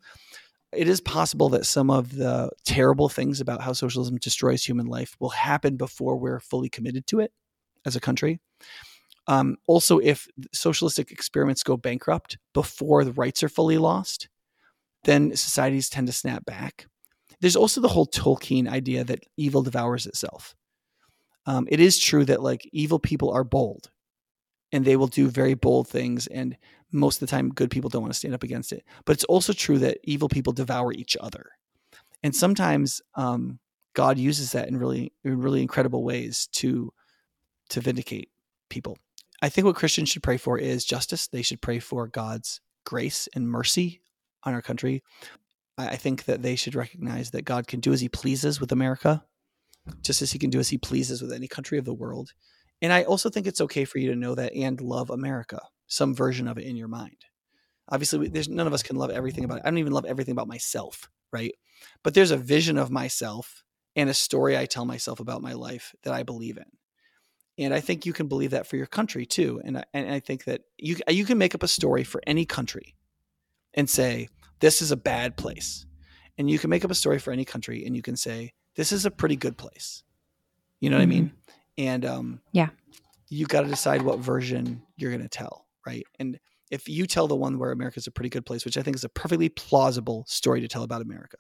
it 0.72 0.89
is 0.89 1.01
possible 1.01 1.49
that 1.51 1.66
some 1.66 1.91
of 1.91 2.16
the 2.16 2.51
terrible 2.64 3.09
things 3.09 3.41
about 3.41 3.61
how 3.61 3.72
socialism 3.72 4.16
destroys 4.16 4.64
human 4.64 4.87
life 4.87 5.16
will 5.20 5.30
happen 5.30 5.76
before 5.76 6.16
we're 6.16 6.41
fully 6.41 6.68
committed 6.68 7.07
to 7.09 7.20
it 7.20 7.33
as 7.85 7.97
a 7.97 8.01
country. 8.01 8.41
Um, 9.26 9.57
also, 9.66 9.99
if 9.99 10.26
socialistic 10.53 11.11
experiments 11.11 11.62
go 11.62 11.76
bankrupt 11.76 12.39
before 12.55 13.05
the 13.05 13.12
rights 13.12 13.43
are 13.43 13.49
fully 13.49 13.78
lost, 13.78 14.28
then 15.05 15.37
societies 15.37 15.89
tend 15.89 16.07
to 16.07 16.12
snap 16.12 16.45
back. 16.45 16.87
There's 17.41 17.57
also 17.57 17.80
the 17.80 17.89
whole 17.89 18.07
Tolkien 18.07 18.68
idea 18.68 19.05
that 19.05 19.24
evil 19.37 19.62
devours 19.62 20.07
itself 20.07 20.55
um, 21.47 21.66
it 21.70 21.80
is 21.80 21.99
true 21.99 22.24
that 22.24 22.43
like 22.43 22.68
evil 22.72 22.99
people 22.99 23.30
are 23.30 23.45
bold 23.45 23.90
and 24.72 24.84
they 24.84 24.97
will 24.97 25.07
do 25.07 25.28
very 25.28 25.55
bold 25.55 25.88
things 25.88 26.26
and 26.26 26.57
most 26.93 27.16
of 27.16 27.28
the 27.28 27.30
time 27.30 27.51
good 27.51 27.70
people 27.70 27.90
don't 27.90 28.03
want 28.03 28.12
to 28.12 28.18
stand 28.18 28.34
up 28.34 28.43
against 28.43 28.72
it. 28.72 28.84
But 29.05 29.14
it's 29.14 29.24
also 29.24 29.53
true 29.53 29.78
that 29.78 29.99
evil 30.05 30.28
people 30.28 30.53
devour 30.53 30.93
each 30.93 31.16
other. 31.20 31.51
And 32.22 32.34
sometimes 32.34 33.03
um, 33.14 33.59
god 33.95 34.18
uses 34.18 34.53
that 34.53 34.68
in 34.68 34.76
really 34.76 35.12
in 35.24 35.40
really 35.40 35.62
incredible 35.62 36.05
ways 36.05 36.49
to 36.53 36.93
to 37.70 37.80
vindicate 37.80 38.30
people. 38.68 38.99
I 39.40 39.49
think 39.49 39.64
what 39.66 39.76
christians 39.76 40.09
should 40.09 40.22
pray 40.22 40.36
for 40.36 40.59
is 40.59 40.84
justice. 40.84 41.26
They 41.26 41.43
should 41.43 41.61
pray 41.61 41.78
for 41.78 42.07
god's 42.07 42.61
grace 42.84 43.28
and 43.34 43.49
mercy 43.49 44.01
on 44.45 44.55
our 44.55 44.62
country. 44.62 45.03
I 45.78 45.97
think 45.97 46.24
that 46.24 46.43
they 46.43 46.55
should 46.55 46.74
recognize 46.74 47.30
that 47.30 47.45
god 47.45 47.66
can 47.66 47.80
do 47.80 47.93
as 47.93 48.01
he 48.01 48.09
pleases 48.09 48.61
with 48.61 48.70
america 48.70 49.24
just 50.03 50.22
as 50.22 50.33
he 50.33 50.39
can 50.39 50.51
do 50.51 50.61
as 50.61 50.68
he 50.68 50.78
pleases 50.78 51.22
with 51.22 51.33
any 51.33 51.49
country 51.49 51.78
of 51.78 51.85
the 51.85 51.95
world. 51.95 52.33
And 52.80 52.93
I 52.93 53.05
also 53.05 53.30
think 53.30 53.47
it's 53.47 53.61
okay 53.61 53.85
for 53.85 53.99
you 53.99 54.11
to 54.11 54.16
know 54.16 54.35
that 54.35 54.55
and 54.55 54.80
love 54.80 55.11
America, 55.11 55.61
some 55.87 56.14
version 56.14 56.49
of 56.49 56.59
it 56.59 56.64
in 56.64 56.76
your 56.76 56.89
mind. 56.89 57.16
Obviously, 57.89 58.28
there's 58.28 58.49
none 58.49 58.66
of 58.66 58.72
us 58.72 58.83
can 58.83 58.97
love 58.97 59.11
everything 59.11 59.45
about 59.45 59.59
it. 59.59 59.62
I 59.64 59.70
don't 59.70 59.78
even 59.78 59.93
love 59.93 60.05
everything 60.05 60.33
about 60.33 60.49
myself, 60.49 61.09
right? 61.33 61.55
But 62.03 62.14
there's 62.14 62.30
a 62.30 62.37
vision 62.37 62.78
of 62.78 62.91
myself 62.91 63.64
and 63.95 64.09
a 64.09 64.14
story 64.14 64.57
I 64.57 64.66
tell 64.66 64.85
myself 64.85 65.20
about 65.20 65.43
my 65.43 65.53
life 65.53 65.95
that 66.03 66.14
I 66.14 66.22
believe 66.22 66.57
in. 66.57 66.64
And 67.59 67.74
I 67.74 67.80
think 67.80 68.07
you 68.07 68.12
can 68.12 68.28
believe 68.28 68.53
that 68.53 68.66
for 68.66 68.76
your 68.76 68.87
country 68.87 69.26
too. 69.26 69.61
And 69.64 69.78
I, 69.78 69.85
and 69.93 70.11
I 70.11 70.20
think 70.20 70.45
that 70.45 70.62
you 70.78 70.97
you 71.09 71.24
can 71.24 71.39
make 71.39 71.55
up 71.55 71.62
a 71.62 71.68
story 71.68 72.03
for 72.03 72.22
any 72.26 72.47
country 72.47 72.95
and 73.74 73.89
say 73.89 74.28
this 74.61 74.80
is 74.80 74.91
a 74.91 74.97
bad 74.97 75.37
place. 75.37 75.87
And 76.39 76.51
you 76.51 76.59
can 76.59 76.70
make 76.70 76.85
up 76.85 76.91
a 76.91 76.95
story 76.95 77.18
for 77.18 77.30
any 77.30 77.45
country 77.45 77.85
and 77.85 77.95
you 77.95 78.03
can 78.03 78.16
say 78.16 78.55
this 78.77 78.93
is 78.93 79.07
a 79.07 79.11
pretty 79.11 79.37
good 79.37 79.57
place. 79.57 80.03
You 80.81 80.91
know 80.91 80.99
what 80.99 81.09
mm-hmm. 81.09 81.12
I 81.12 81.20
mean? 81.20 81.33
And 81.79 82.05
um, 82.05 82.41
yeah, 82.53 82.70
you 83.29 83.47
got 83.47 83.62
to 83.62 83.68
decide 83.68 84.03
what 84.03 84.18
version 84.18 84.83
you're 84.97 85.11
going 85.11 85.23
to 85.23 85.29
tell, 85.29 85.66
right? 85.87 86.05
And 86.18 86.39
if 86.70 86.89
you 86.89 87.07
tell 87.07 87.29
the 87.29 87.37
one 87.37 87.59
where 87.59 87.70
America's 87.70 88.07
a 88.07 88.11
pretty 88.11 88.31
good 88.31 88.47
place, 88.47 88.64
which 88.64 88.77
I 88.77 88.83
think 88.83 88.97
is 88.97 89.05
a 89.05 89.09
perfectly 89.09 89.49
plausible 89.49 90.25
story 90.27 90.61
to 90.61 90.68
tell 90.68 90.83
about 90.83 91.03
America, 91.03 91.37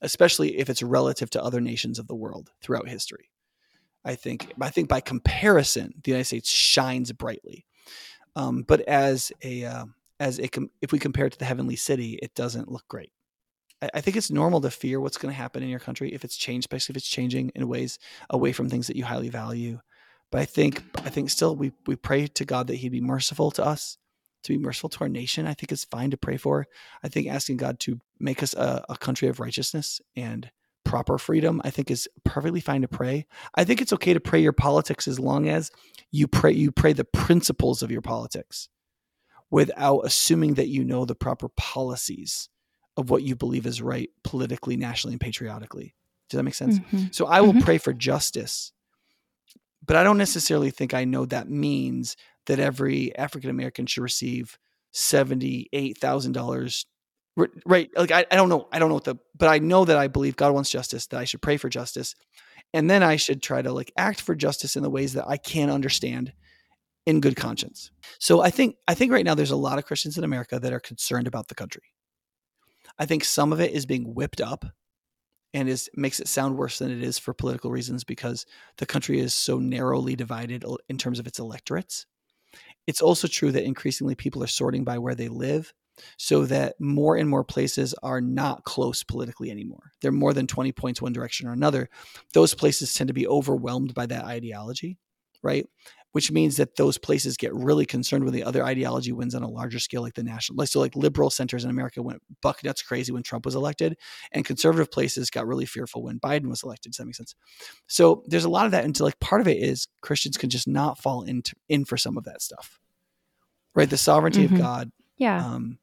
especially 0.00 0.58
if 0.58 0.68
it's 0.68 0.82
relative 0.82 1.30
to 1.30 1.42
other 1.42 1.60
nations 1.60 1.98
of 1.98 2.08
the 2.08 2.14
world 2.14 2.50
throughout 2.60 2.88
history. 2.88 3.30
I 4.04 4.16
think 4.16 4.52
I 4.60 4.70
think 4.70 4.88
by 4.88 5.00
comparison, 5.00 5.94
the 6.02 6.10
United 6.10 6.24
States 6.24 6.50
shines 6.50 7.12
brightly. 7.12 7.66
Um, 8.34 8.64
but 8.66 8.80
as 8.82 9.32
a 9.42 9.64
uh, 9.64 9.84
as 10.18 10.40
a 10.40 10.48
if 10.80 10.92
we 10.92 10.98
compare 10.98 11.26
it 11.26 11.32
to 11.34 11.38
the 11.38 11.44
heavenly 11.44 11.76
city, 11.76 12.18
it 12.20 12.34
doesn't 12.34 12.70
look 12.70 12.86
great. 12.88 13.12
I 13.94 14.00
think 14.00 14.16
it's 14.16 14.30
normal 14.30 14.60
to 14.60 14.70
fear 14.70 15.00
what's 15.00 15.18
going 15.18 15.32
to 15.32 15.36
happen 15.36 15.62
in 15.62 15.68
your 15.68 15.80
country 15.80 16.12
if 16.12 16.24
it's 16.24 16.36
changed, 16.36 16.66
especially 16.66 16.92
if 16.92 16.96
it's 16.98 17.08
changing 17.08 17.50
in 17.54 17.68
ways 17.68 17.98
away 18.30 18.52
from 18.52 18.68
things 18.68 18.86
that 18.86 18.96
you 18.96 19.04
highly 19.04 19.28
value. 19.28 19.80
But 20.30 20.40
I 20.40 20.44
think 20.44 20.82
I 21.04 21.10
think 21.10 21.30
still 21.30 21.56
we 21.56 21.72
we 21.86 21.96
pray 21.96 22.26
to 22.26 22.44
God 22.44 22.66
that 22.68 22.76
He'd 22.76 22.90
be 22.90 23.00
merciful 23.00 23.50
to 23.52 23.64
us, 23.64 23.98
to 24.44 24.52
be 24.52 24.58
merciful 24.58 24.88
to 24.90 25.00
our 25.00 25.08
nation. 25.08 25.46
I 25.46 25.54
think 25.54 25.72
it's 25.72 25.84
fine 25.84 26.10
to 26.10 26.16
pray 26.16 26.36
for. 26.36 26.66
I 27.02 27.08
think 27.08 27.28
asking 27.28 27.58
God 27.58 27.80
to 27.80 28.00
make 28.18 28.42
us 28.42 28.54
a, 28.54 28.84
a 28.88 28.96
country 28.96 29.28
of 29.28 29.40
righteousness 29.40 30.00
and 30.16 30.50
proper 30.84 31.18
freedom, 31.18 31.60
I 31.64 31.70
think 31.70 31.90
is 31.90 32.08
perfectly 32.24 32.60
fine 32.60 32.82
to 32.82 32.88
pray. 32.88 33.26
I 33.54 33.64
think 33.64 33.80
it's 33.80 33.92
okay 33.92 34.14
to 34.14 34.20
pray 34.20 34.40
your 34.40 34.52
politics 34.52 35.06
as 35.06 35.18
long 35.18 35.48
as 35.48 35.70
you 36.10 36.28
pray 36.28 36.52
you 36.52 36.70
pray 36.72 36.92
the 36.92 37.04
principles 37.04 37.82
of 37.82 37.90
your 37.90 38.02
politics 38.02 38.68
without 39.50 40.00
assuming 40.00 40.54
that 40.54 40.68
you 40.68 40.84
know 40.84 41.04
the 41.04 41.14
proper 41.14 41.48
policies 41.48 42.48
of 42.96 43.10
what 43.10 43.22
you 43.22 43.36
believe 43.36 43.66
is 43.66 43.80
right 43.80 44.10
politically, 44.24 44.76
nationally, 44.76 45.14
and 45.14 45.20
patriotically. 45.20 45.94
Does 46.28 46.38
that 46.38 46.44
make 46.44 46.54
sense? 46.54 46.78
Mm-hmm. 46.78 47.06
So 47.10 47.26
I 47.26 47.40
will 47.40 47.52
mm-hmm. 47.52 47.62
pray 47.62 47.78
for 47.78 47.92
justice, 47.92 48.72
but 49.84 49.96
I 49.96 50.04
don't 50.04 50.18
necessarily 50.18 50.70
think 50.70 50.94
I 50.94 51.04
know 51.04 51.26
that 51.26 51.48
means 51.48 52.16
that 52.46 52.58
every 52.58 53.16
African 53.16 53.50
American 53.50 53.86
should 53.86 54.02
receive 54.02 54.58
seventy 54.92 55.68
eight 55.72 55.98
thousand 55.98 56.32
dollars. 56.32 56.86
Right? 57.64 57.88
Like 57.96 58.10
I, 58.10 58.26
I 58.30 58.36
don't 58.36 58.50
know. 58.50 58.68
I 58.72 58.78
don't 58.78 58.88
know 58.88 58.94
what 58.94 59.04
the, 59.04 59.16
but 59.36 59.48
I 59.48 59.58
know 59.58 59.84
that 59.86 59.96
I 59.96 60.08
believe 60.08 60.36
God 60.36 60.52
wants 60.52 60.70
justice. 60.70 61.06
That 61.06 61.20
I 61.20 61.24
should 61.24 61.40
pray 61.40 61.56
for 61.56 61.70
justice, 61.70 62.14
and 62.74 62.90
then 62.90 63.02
I 63.02 63.16
should 63.16 63.42
try 63.42 63.62
to 63.62 63.72
like 63.72 63.90
act 63.96 64.20
for 64.20 64.34
justice 64.34 64.76
in 64.76 64.82
the 64.82 64.90
ways 64.90 65.14
that 65.14 65.26
I 65.26 65.38
can 65.38 65.70
understand 65.70 66.32
in 67.06 67.20
good 67.20 67.36
conscience. 67.36 67.90
So 68.18 68.40
I 68.40 68.50
think 68.50 68.76
I 68.86 68.94
think 68.94 69.12
right 69.12 69.24
now 69.24 69.34
there's 69.34 69.50
a 69.50 69.56
lot 69.56 69.78
of 69.78 69.86
Christians 69.86 70.18
in 70.18 70.24
America 70.24 70.58
that 70.58 70.72
are 70.72 70.80
concerned 70.80 71.26
about 71.26 71.48
the 71.48 71.54
country. 71.54 71.82
I 72.98 73.06
think 73.06 73.24
some 73.24 73.52
of 73.52 73.60
it 73.60 73.72
is 73.72 73.86
being 73.86 74.14
whipped 74.14 74.40
up 74.40 74.64
and 75.54 75.68
is 75.68 75.90
makes 75.94 76.20
it 76.20 76.28
sound 76.28 76.56
worse 76.56 76.78
than 76.78 76.90
it 76.90 77.02
is 77.02 77.18
for 77.18 77.34
political 77.34 77.70
reasons 77.70 78.04
because 78.04 78.46
the 78.78 78.86
country 78.86 79.20
is 79.20 79.34
so 79.34 79.58
narrowly 79.58 80.16
divided 80.16 80.64
in 80.88 80.98
terms 80.98 81.18
of 81.18 81.26
its 81.26 81.38
electorates. 81.38 82.06
it's 82.86 83.02
also 83.02 83.28
true 83.28 83.52
that 83.52 83.64
increasingly 83.64 84.14
people 84.14 84.42
are 84.42 84.48
sorting 84.48 84.84
by 84.84 84.98
where 84.98 85.14
they 85.14 85.28
live 85.28 85.72
so 86.16 86.46
that 86.46 86.74
more 86.80 87.16
and 87.16 87.28
more 87.28 87.44
places 87.44 87.94
are 88.02 88.20
not 88.20 88.64
close 88.64 89.02
politically 89.04 89.50
anymore. 89.50 89.92
They're 90.00 90.12
more 90.12 90.32
than 90.32 90.46
20 90.46 90.72
points 90.72 91.02
one 91.02 91.12
direction 91.12 91.46
or 91.46 91.52
another. 91.52 91.88
Those 92.32 92.54
places 92.54 92.94
tend 92.94 93.08
to 93.08 93.14
be 93.14 93.26
overwhelmed 93.26 93.94
by 93.94 94.06
that 94.06 94.24
ideology, 94.24 94.98
right? 95.42 95.66
Which 96.12 96.30
means 96.30 96.58
that 96.58 96.76
those 96.76 96.98
places 96.98 97.36
get 97.38 97.54
really 97.54 97.86
concerned 97.86 98.24
when 98.24 98.34
the 98.34 98.44
other 98.44 98.62
ideology 98.62 99.12
wins 99.12 99.34
on 99.34 99.42
a 99.42 99.48
larger 99.48 99.78
scale, 99.78 100.02
like 100.02 100.14
the 100.14 100.22
national. 100.22 100.56
Like 100.56 100.68
so, 100.68 100.78
like 100.78 100.94
liberal 100.94 101.30
centers 101.30 101.64
in 101.64 101.70
America 101.70 102.02
went 102.02 102.22
buck 102.42 102.62
nuts 102.62 102.82
crazy 102.82 103.12
when 103.12 103.22
Trump 103.22 103.46
was 103.46 103.54
elected, 103.54 103.96
and 104.30 104.44
conservative 104.44 104.90
places 104.90 105.30
got 105.30 105.46
really 105.46 105.66
fearful 105.66 106.02
when 106.02 106.20
Biden 106.20 106.48
was 106.48 106.62
elected. 106.62 106.92
Does 106.92 106.98
that 106.98 107.06
make 107.06 107.14
sense? 107.14 107.34
So 107.86 108.22
there's 108.26 108.44
a 108.44 108.50
lot 108.50 108.66
of 108.66 108.72
that. 108.72 108.84
And 108.84 108.98
like 109.00 109.20
part 109.20 109.40
of 109.40 109.48
it 109.48 109.56
is 109.56 109.88
Christians 110.02 110.36
can 110.36 110.50
just 110.50 110.68
not 110.68 110.98
fall 110.98 111.22
into 111.22 111.54
in 111.68 111.84
for 111.84 111.96
some 111.96 112.18
of 112.18 112.24
that 112.24 112.42
stuff, 112.42 112.78
right? 113.74 113.88
The 113.88 113.96
sovereignty 113.96 114.44
mm-hmm. 114.44 114.56
of 114.56 114.60
God. 114.60 114.92
Yeah. 115.16 115.44
Um, 115.44 115.78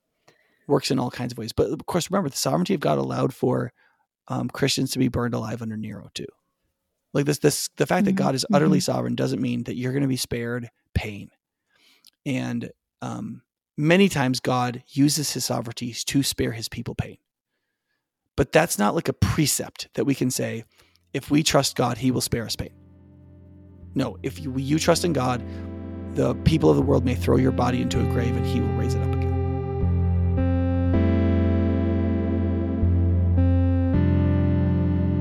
works 0.69 0.91
in 0.91 0.99
all 0.99 1.11
kinds 1.11 1.33
of 1.33 1.37
ways. 1.37 1.51
But 1.51 1.71
of 1.71 1.85
course, 1.85 2.09
remember 2.09 2.29
the 2.29 2.37
sovereignty 2.37 2.73
of 2.75 2.79
God 2.79 2.97
allowed 2.97 3.33
for 3.33 3.73
um, 4.27 4.47
Christians 4.49 4.91
to 4.91 4.99
be 4.99 5.07
burned 5.07 5.33
alive 5.33 5.61
under 5.61 5.75
Nero 5.75 6.09
too. 6.13 6.27
Like 7.13 7.25
this, 7.25 7.39
this 7.39 7.69
the 7.77 7.85
fact 7.85 8.05
mm-hmm. 8.05 8.15
that 8.15 8.23
God 8.23 8.35
is 8.35 8.45
utterly 8.53 8.79
mm-hmm. 8.79 8.91
sovereign 8.91 9.15
doesn't 9.15 9.41
mean 9.41 9.63
that 9.63 9.75
you're 9.75 9.91
going 9.91 10.03
to 10.03 10.07
be 10.07 10.15
spared 10.15 10.69
pain. 10.93 11.29
And 12.25 12.71
um, 13.01 13.41
many 13.77 14.09
times 14.09 14.39
God 14.39 14.83
uses 14.89 15.33
His 15.33 15.45
sovereignty 15.45 15.93
to 15.93 16.23
spare 16.23 16.51
His 16.51 16.69
people 16.69 16.95
pain. 16.95 17.17
But 18.35 18.51
that's 18.51 18.77
not 18.77 18.95
like 18.95 19.07
a 19.09 19.13
precept 19.13 19.89
that 19.95 20.05
we 20.05 20.15
can 20.15 20.31
say, 20.31 20.63
if 21.13 21.31
we 21.31 21.43
trust 21.43 21.75
God, 21.75 21.97
He 21.97 22.11
will 22.11 22.21
spare 22.21 22.45
us 22.45 22.55
pain. 22.55 22.71
No, 23.95 24.17
if 24.21 24.39
you, 24.39 24.55
you 24.57 24.77
trust 24.79 25.03
in 25.03 25.13
God, 25.13 25.43
the 26.15 26.35
people 26.35 26.69
of 26.69 26.75
the 26.75 26.81
world 26.81 27.05
may 27.05 27.15
throw 27.15 27.37
your 27.37 27.51
body 27.51 27.81
into 27.81 27.99
a 27.99 28.03
grave 28.11 28.35
and 28.35 28.45
He 28.45 28.61
will 28.61 28.73
raise 28.75 28.93
it 28.93 29.01
up 29.01 29.09
again. 29.13 29.29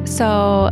So, 0.06 0.70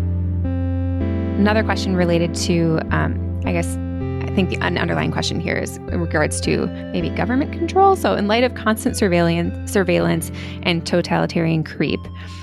another 1.38 1.62
question 1.62 1.94
related 1.94 2.34
to, 2.34 2.80
um, 2.90 3.40
I 3.44 3.52
guess, 3.52 3.76
I 3.76 4.34
think 4.34 4.50
the 4.50 4.58
underlying 4.60 5.12
question 5.12 5.38
here 5.38 5.56
is 5.56 5.76
in 5.76 6.00
regards 6.00 6.40
to 6.42 6.66
maybe 6.66 7.10
government 7.10 7.52
control. 7.52 7.94
So, 7.94 8.14
in 8.14 8.26
light 8.26 8.42
of 8.42 8.54
constant 8.54 8.96
surveillance, 8.96 9.70
surveillance 9.70 10.30
and 10.62 10.86
totalitarian 10.86 11.62
creep, 11.62 12.00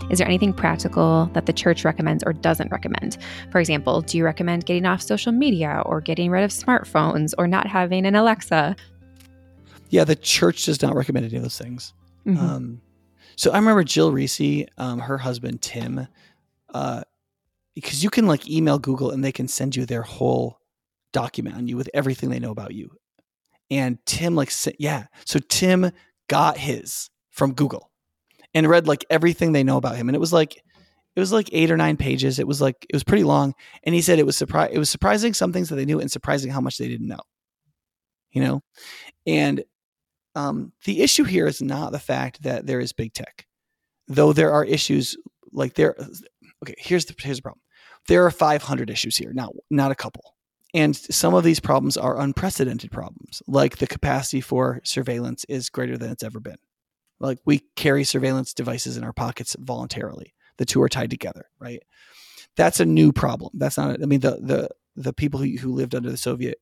is 0.09 0.19
there 0.19 0.27
anything 0.27 0.53
practical 0.53 1.29
that 1.33 1.47
the 1.47 1.53
church 1.53 1.83
recommends 1.83 2.23
or 2.23 2.33
doesn't 2.33 2.71
recommend? 2.71 3.17
For 3.51 3.59
example, 3.59 4.01
do 4.01 4.17
you 4.17 4.23
recommend 4.23 4.65
getting 4.65 4.85
off 4.85 5.01
social 5.01 5.31
media 5.31 5.81
or 5.85 5.99
getting 5.99 6.29
rid 6.29 6.43
of 6.43 6.51
smartphones 6.51 7.33
or 7.37 7.47
not 7.47 7.67
having 7.67 8.05
an 8.05 8.15
Alexa? 8.15 8.75
Yeah, 9.89 10.03
the 10.03 10.15
church 10.15 10.65
does 10.65 10.81
not 10.81 10.95
recommend 10.95 11.25
any 11.25 11.37
of 11.37 11.43
those 11.43 11.57
things. 11.57 11.93
Mm-hmm. 12.25 12.43
Um, 12.43 12.81
so 13.35 13.51
I 13.51 13.57
remember 13.57 13.83
Jill 13.83 14.11
Reese, 14.11 14.65
um, 14.77 14.99
her 14.99 15.17
husband 15.17 15.61
Tim, 15.61 16.07
uh, 16.73 17.03
because 17.75 18.03
you 18.03 18.09
can 18.09 18.27
like 18.27 18.49
email 18.49 18.79
Google 18.79 19.11
and 19.11 19.23
they 19.23 19.31
can 19.31 19.47
send 19.47 19.75
you 19.75 19.85
their 19.85 20.01
whole 20.03 20.59
document 21.11 21.55
on 21.55 21.67
you 21.67 21.77
with 21.77 21.89
everything 21.93 22.29
they 22.29 22.39
know 22.39 22.51
about 22.51 22.73
you. 22.73 22.89
And 23.69 23.97
Tim 24.05 24.35
like 24.35 24.51
yeah, 24.79 25.05
so 25.25 25.39
Tim 25.49 25.91
got 26.27 26.57
his 26.57 27.09
from 27.31 27.53
Google 27.53 27.91
and 28.53 28.69
read 28.69 28.87
like 28.87 29.05
everything 29.09 29.51
they 29.51 29.63
know 29.63 29.77
about 29.77 29.95
him, 29.95 30.09
and 30.09 30.15
it 30.15 30.19
was 30.19 30.33
like 30.33 30.61
it 31.15 31.19
was 31.19 31.31
like 31.31 31.49
eight 31.51 31.71
or 31.71 31.77
nine 31.77 31.97
pages. 31.97 32.39
It 32.39 32.47
was 32.47 32.61
like 32.61 32.85
it 32.89 32.95
was 32.95 33.03
pretty 33.03 33.23
long, 33.23 33.53
and 33.83 33.95
he 33.95 34.01
said 34.01 34.19
it 34.19 34.25
was 34.25 34.37
surprise. 34.37 34.71
It 34.73 34.79
was 34.79 34.89
surprising 34.89 35.33
some 35.33 35.53
things 35.53 35.69
that 35.69 35.75
they 35.75 35.85
knew, 35.85 35.99
and 35.99 36.11
surprising 36.11 36.51
how 36.51 36.61
much 36.61 36.77
they 36.77 36.87
didn't 36.87 37.07
know. 37.07 37.21
You 38.31 38.41
know, 38.41 38.61
and 39.25 39.63
um, 40.35 40.73
the 40.85 41.01
issue 41.01 41.23
here 41.23 41.47
is 41.47 41.61
not 41.61 41.91
the 41.91 41.99
fact 41.99 42.43
that 42.43 42.65
there 42.65 42.79
is 42.79 42.93
big 42.93 43.13
tech, 43.13 43.45
though 44.07 44.33
there 44.33 44.51
are 44.51 44.65
issues 44.65 45.15
like 45.51 45.75
there 45.75 45.95
okay, 46.63 46.75
here's 46.77 47.05
the 47.05 47.15
here's 47.19 47.37
the 47.37 47.43
problem. 47.43 47.61
There 48.07 48.25
are 48.25 48.31
500 48.31 48.89
issues 48.89 49.17
here, 49.17 49.33
not 49.33 49.53
not 49.69 49.91
a 49.91 49.95
couple. 49.95 50.35
And 50.73 50.95
some 50.95 51.35
of 51.35 51.43
these 51.43 51.59
problems 51.59 51.97
are 51.97 52.19
unprecedented 52.19 52.91
problems, 52.91 53.43
like 53.47 53.77
the 53.77 53.85
capacity 53.85 54.41
for 54.41 54.81
surveillance 54.83 55.45
is 55.47 55.69
greater 55.69 55.97
than 55.97 56.11
it's 56.11 56.23
ever 56.23 56.39
been. 56.39 56.57
Like 57.19 57.37
we 57.45 57.61
carry 57.75 58.03
surveillance 58.03 58.53
devices 58.53 58.97
in 58.97 59.03
our 59.03 59.13
pockets 59.13 59.55
voluntarily. 59.59 60.33
The 60.57 60.65
two 60.65 60.81
are 60.81 60.89
tied 60.89 61.11
together, 61.11 61.45
right? 61.59 61.81
That's 62.55 62.79
a 62.79 62.85
new 62.85 63.11
problem. 63.11 63.51
That's 63.53 63.77
not. 63.77 64.01
I 64.01 64.05
mean, 64.05 64.21
the 64.21 64.39
the 64.41 64.69
the 64.95 65.13
people 65.13 65.39
who, 65.39 65.57
who 65.57 65.73
lived 65.73 65.95
under 65.95 66.09
the 66.09 66.17
Soviet 66.17 66.59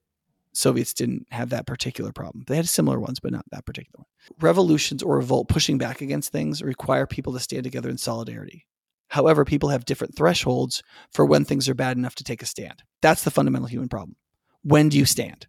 Soviets 0.54 0.94
didn't 0.94 1.28
have 1.32 1.50
that 1.50 1.66
particular 1.66 2.12
problem. 2.12 2.44
They 2.48 2.58
had 2.58 2.68
similar 2.68 3.00
ones, 3.00 3.20
but 3.20 3.32
not 3.32 3.46
that 3.52 3.66
particular 3.66 4.00
one. 4.00 4.38
Revolutions 4.40 5.02
or 5.02 5.16
revolt 5.16 5.48
pushing 5.48 5.78
back 5.78 6.02
against 6.02 6.32
things 6.32 6.62
require 6.62 7.08
people 7.08 7.34
to 7.34 7.40
stand 7.40 7.64
together 7.64 7.90
in 7.90 7.98
solidarity. 7.98 8.68
However, 9.12 9.44
people 9.44 9.70
have 9.70 9.84
different 9.84 10.16
thresholds 10.16 10.82
for 11.12 11.26
when 11.26 11.44
things 11.44 11.68
are 11.68 11.74
bad 11.74 11.98
enough 11.98 12.16
to 12.16 12.24
take 12.24 12.42
a 12.42 12.46
stand. 12.46 12.82
That's 13.02 13.26
the 13.26 13.32
fundamental 13.32 13.68
human 13.68 13.90
problem. 13.90 14.16
When 14.64 14.88
do 14.88 14.98
you 14.98 15.04
stand? 15.04 15.48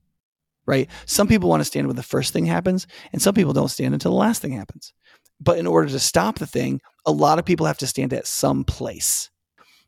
Right? 0.67 0.91
Some 1.07 1.29
people 1.29 1.49
want 1.49 1.61
to 1.61 1.65
stand 1.65 1.87
when 1.87 1.95
the 1.95 2.03
first 2.03 2.33
thing 2.33 2.47
happens, 2.47 2.89
and 3.13 3.23
some 3.23 3.35
people 3.35 3.53
don't 3.53 3.69
stand 3.69 3.95
until 3.95 4.11
the 4.11 4.17
last 4.17 4.43
thing 4.43 4.51
happens. 4.53 4.93
But 5.41 5.59
in 5.59 5.69
order 5.69 5.89
to 5.89 6.01
stop 6.01 6.41
the 6.41 6.47
thing, 6.47 6.81
a 7.07 7.13
lot 7.13 7.39
of 7.39 7.45
people 7.45 7.67
have 7.67 7.79
to 7.79 7.87
stand 7.87 8.13
at 8.13 8.27
some 8.27 8.65
place. 8.65 9.31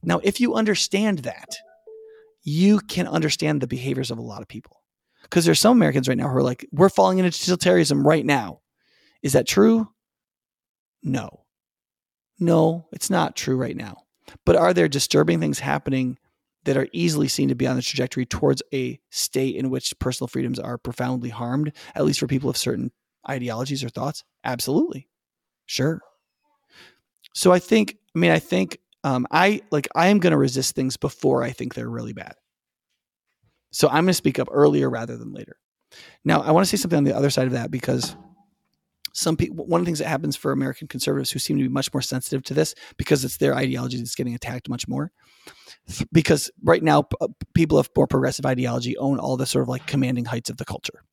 Now, 0.04 0.20
if 0.22 0.40
you 0.40 0.54
understand 0.54 1.20
that, 1.20 1.56
you 2.44 2.78
can 2.78 3.08
understand 3.08 3.60
the 3.60 3.66
behaviors 3.66 4.12
of 4.12 4.18
a 4.18 4.22
lot 4.22 4.40
of 4.40 4.46
people. 4.46 4.82
Because 5.22 5.44
there's 5.44 5.58
some 5.58 5.76
Americans 5.76 6.06
right 6.06 6.16
now 6.16 6.28
who 6.28 6.36
are 6.36 6.44
like, 6.44 6.64
we're 6.70 6.88
falling 6.88 7.18
into 7.18 7.30
totalitarianism 7.30 8.04
right 8.04 8.24
now. 8.24 8.60
Is 9.20 9.32
that 9.32 9.48
true? 9.48 9.88
No. 11.02 11.43
No, 12.38 12.86
it's 12.92 13.10
not 13.10 13.36
true 13.36 13.56
right 13.56 13.76
now. 13.76 14.02
But 14.44 14.56
are 14.56 14.74
there 14.74 14.88
disturbing 14.88 15.40
things 15.40 15.58
happening 15.58 16.18
that 16.64 16.76
are 16.76 16.88
easily 16.92 17.28
seen 17.28 17.48
to 17.48 17.54
be 17.54 17.66
on 17.66 17.76
the 17.76 17.82
trajectory 17.82 18.26
towards 18.26 18.62
a 18.72 18.98
state 19.10 19.56
in 19.56 19.70
which 19.70 19.96
personal 19.98 20.28
freedoms 20.28 20.58
are 20.58 20.78
profoundly 20.78 21.28
harmed, 21.28 21.72
at 21.94 22.04
least 22.04 22.20
for 22.20 22.26
people 22.26 22.48
of 22.50 22.56
certain 22.56 22.90
ideologies 23.28 23.84
or 23.84 23.90
thoughts? 23.90 24.24
Absolutely. 24.44 25.08
Sure. 25.66 26.00
So 27.34 27.52
I 27.52 27.58
think, 27.58 27.96
I 28.14 28.18
mean, 28.18 28.30
I 28.30 28.38
think 28.38 28.78
um, 29.02 29.26
I 29.30 29.60
like 29.70 29.88
I 29.94 30.08
am 30.08 30.18
going 30.18 30.30
to 30.30 30.36
resist 30.38 30.74
things 30.74 30.96
before 30.96 31.42
I 31.42 31.50
think 31.50 31.74
they're 31.74 31.88
really 31.88 32.14
bad. 32.14 32.34
So 33.70 33.88
I'm 33.88 34.04
going 34.04 34.08
to 34.08 34.14
speak 34.14 34.38
up 34.38 34.48
earlier 34.50 34.88
rather 34.88 35.16
than 35.16 35.32
later. 35.32 35.56
Now, 36.24 36.40
I 36.42 36.52
want 36.52 36.64
to 36.66 36.70
say 36.70 36.80
something 36.80 36.96
on 36.96 37.04
the 37.04 37.16
other 37.16 37.30
side 37.30 37.46
of 37.46 37.52
that 37.52 37.70
because 37.70 38.16
some 39.14 39.36
people 39.36 39.64
one 39.64 39.80
of 39.80 39.84
the 39.84 39.88
things 39.88 40.00
that 40.00 40.08
happens 40.08 40.36
for 40.36 40.52
American 40.52 40.88
conservatives 40.88 41.30
who 41.30 41.38
seem 41.38 41.56
to 41.56 41.62
be 41.62 41.68
much 41.68 41.92
more 41.94 42.02
sensitive 42.02 42.42
to 42.42 42.54
this 42.54 42.74
because 42.96 43.24
it's 43.24 43.38
their 43.38 43.54
ideology 43.54 43.96
that's 43.96 44.14
getting 44.14 44.34
attacked 44.34 44.68
much 44.68 44.86
more. 44.86 45.12
Because 46.12 46.50
right 46.62 46.82
now, 46.82 47.04
uh, 47.20 47.28
people 47.54 47.78
of 47.78 47.88
more 47.96 48.06
progressive 48.06 48.44
ideology 48.44 48.96
own 48.96 49.18
all 49.18 49.36
the 49.36 49.46
sort 49.46 49.62
of 49.62 49.68
like 49.68 49.86
commanding 49.86 50.24
heights 50.24 50.50
of 50.50 50.56
the 50.56 50.64
culture, 50.64 51.04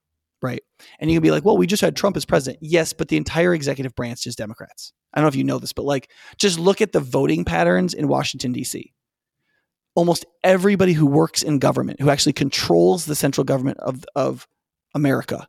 right? 0.41 0.61
And 0.99 1.11
you 1.11 1.17
can 1.17 1.23
be 1.23 1.31
like, 1.31 1.45
well, 1.45 1.57
we 1.57 1.67
just 1.67 1.81
had 1.81 1.95
Trump 1.95 2.17
as 2.17 2.25
president. 2.25 2.59
Yes, 2.61 2.91
but 2.91 3.09
the 3.09 3.17
entire 3.17 3.53
executive 3.53 3.93
branch 3.95 4.25
is 4.25 4.35
Democrats. 4.35 4.93
I 5.13 5.19
don't 5.19 5.25
know 5.25 5.29
if 5.29 5.35
you 5.35 5.43
know 5.43 5.59
this, 5.59 5.73
but 5.73 5.85
like, 5.85 6.09
just 6.37 6.57
look 6.57 6.81
at 6.81 6.93
the 6.93 7.01
voting 7.01 7.45
patterns 7.45 7.93
in 7.93 8.07
Washington, 8.07 8.53
D.C. 8.53 8.93
Almost 9.93 10.25
everybody 10.43 10.93
who 10.93 11.05
works 11.05 11.43
in 11.43 11.59
government, 11.59 11.99
who 11.99 12.09
actually 12.09 12.33
controls 12.33 13.05
the 13.05 13.15
central 13.15 13.43
government 13.43 13.77
of, 13.79 14.05
of 14.15 14.47
America, 14.95 15.47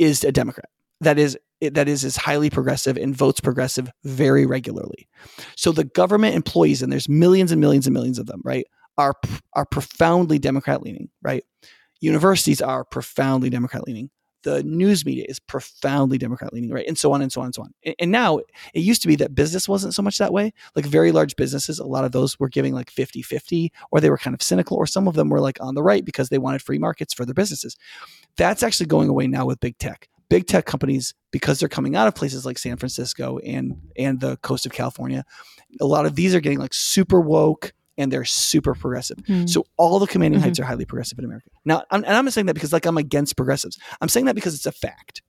is 0.00 0.24
a 0.24 0.32
Democrat. 0.32 0.68
That 1.00 1.18
is 1.18 1.38
that 1.60 1.88
is 1.88 2.04
is 2.04 2.16
highly 2.16 2.50
progressive 2.50 2.96
and 2.96 3.14
votes 3.14 3.40
progressive 3.40 3.90
very 4.04 4.46
regularly. 4.46 5.08
So 5.56 5.72
the 5.72 5.84
government 5.84 6.34
employees, 6.34 6.82
and 6.82 6.92
there's 6.92 7.08
millions 7.08 7.52
and 7.52 7.60
millions 7.60 7.86
and 7.86 7.94
millions 7.94 8.18
of 8.18 8.26
them, 8.26 8.40
right, 8.44 8.66
are 8.96 9.14
are 9.54 9.66
profoundly 9.66 10.38
Democrat 10.38 10.82
leaning, 10.82 11.10
right? 11.22 11.44
Universities 12.00 12.62
are 12.62 12.84
profoundly 12.84 13.50
Democrat 13.50 13.86
leaning. 13.86 14.10
The 14.42 14.62
news 14.62 15.04
media 15.04 15.26
is 15.28 15.38
profoundly 15.38 16.16
Democrat 16.16 16.54
leaning, 16.54 16.70
right? 16.70 16.86
And 16.88 16.96
so 16.96 17.12
on 17.12 17.20
and 17.20 17.30
so 17.30 17.42
on 17.42 17.48
and 17.48 17.54
so 17.54 17.60
on. 17.60 17.74
And, 17.84 17.94
and 17.98 18.10
now 18.10 18.38
it 18.38 18.80
used 18.80 19.02
to 19.02 19.08
be 19.08 19.14
that 19.16 19.34
business 19.34 19.68
wasn't 19.68 19.92
so 19.92 20.00
much 20.00 20.16
that 20.16 20.32
way. 20.32 20.54
Like 20.74 20.86
very 20.86 21.12
large 21.12 21.36
businesses, 21.36 21.78
a 21.78 21.84
lot 21.84 22.06
of 22.06 22.12
those 22.12 22.40
were 22.40 22.48
giving 22.48 22.72
like 22.72 22.88
50 22.90 23.20
50, 23.20 23.70
or 23.90 24.00
they 24.00 24.08
were 24.08 24.16
kind 24.16 24.32
of 24.32 24.42
cynical, 24.42 24.78
or 24.78 24.86
some 24.86 25.06
of 25.06 25.14
them 25.14 25.28
were 25.28 25.40
like 25.40 25.58
on 25.60 25.74
the 25.74 25.82
right 25.82 26.02
because 26.06 26.30
they 26.30 26.38
wanted 26.38 26.62
free 26.62 26.78
markets 26.78 27.12
for 27.12 27.26
their 27.26 27.34
businesses. 27.34 27.76
That's 28.38 28.62
actually 28.62 28.86
going 28.86 29.10
away 29.10 29.26
now 29.26 29.44
with 29.44 29.60
big 29.60 29.76
tech 29.76 30.08
big 30.30 30.46
tech 30.46 30.64
companies 30.64 31.12
because 31.30 31.60
they're 31.60 31.68
coming 31.68 31.96
out 31.96 32.08
of 32.08 32.14
places 32.14 32.46
like 32.46 32.56
San 32.56 32.78
Francisco 32.78 33.38
and 33.38 33.76
and 33.98 34.20
the 34.20 34.38
coast 34.38 34.64
of 34.64 34.72
California. 34.72 35.24
A 35.80 35.84
lot 35.84 36.06
of 36.06 36.16
these 36.16 36.34
are 36.34 36.40
getting 36.40 36.58
like 36.58 36.72
super 36.72 37.20
woke 37.20 37.74
and 37.98 38.10
they're 38.10 38.24
super 38.24 38.74
progressive. 38.74 39.18
Mm. 39.18 39.50
So 39.50 39.66
all 39.76 39.98
the 39.98 40.06
commanding 40.06 40.40
mm-hmm. 40.40 40.46
heights 40.46 40.58
are 40.58 40.64
highly 40.64 40.86
progressive 40.86 41.18
in 41.18 41.24
America. 41.26 41.50
Now, 41.66 41.82
I'm, 41.90 42.02
and 42.04 42.16
I'm 42.16 42.24
not 42.24 42.32
saying 42.32 42.46
that 42.46 42.54
because 42.54 42.72
like 42.72 42.86
I'm 42.86 42.96
against 42.96 43.36
progressives. 43.36 43.78
I'm 44.00 44.08
saying 44.08 44.24
that 44.26 44.34
because 44.34 44.54
it's 44.54 44.64
a 44.64 44.72
fact, 44.72 45.20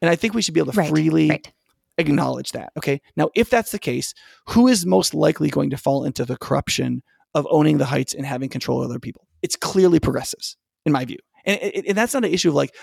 and 0.00 0.08
I 0.08 0.14
think 0.14 0.34
we 0.34 0.42
should 0.42 0.54
be 0.54 0.60
able 0.60 0.72
to 0.72 0.78
right, 0.78 0.88
freely. 0.88 1.30
Right. 1.30 1.52
Acknowledge 1.98 2.52
that. 2.52 2.72
Okay. 2.76 3.00
Now, 3.16 3.30
if 3.34 3.48
that's 3.48 3.70
the 3.70 3.78
case, 3.78 4.12
who 4.50 4.68
is 4.68 4.84
most 4.84 5.14
likely 5.14 5.48
going 5.48 5.70
to 5.70 5.78
fall 5.78 6.04
into 6.04 6.26
the 6.26 6.36
corruption 6.36 7.02
of 7.34 7.46
owning 7.48 7.78
the 7.78 7.86
heights 7.86 8.12
and 8.12 8.26
having 8.26 8.50
control 8.50 8.82
of 8.82 8.90
other 8.90 8.98
people? 8.98 9.26
It's 9.40 9.56
clearly 9.56 9.98
progressives, 9.98 10.58
in 10.84 10.92
my 10.92 11.06
view. 11.06 11.16
And, 11.46 11.58
and, 11.58 11.96
that's 11.96 12.12
not 12.12 12.26
an 12.26 12.32
issue 12.34 12.50
of 12.50 12.54
like 12.54 12.74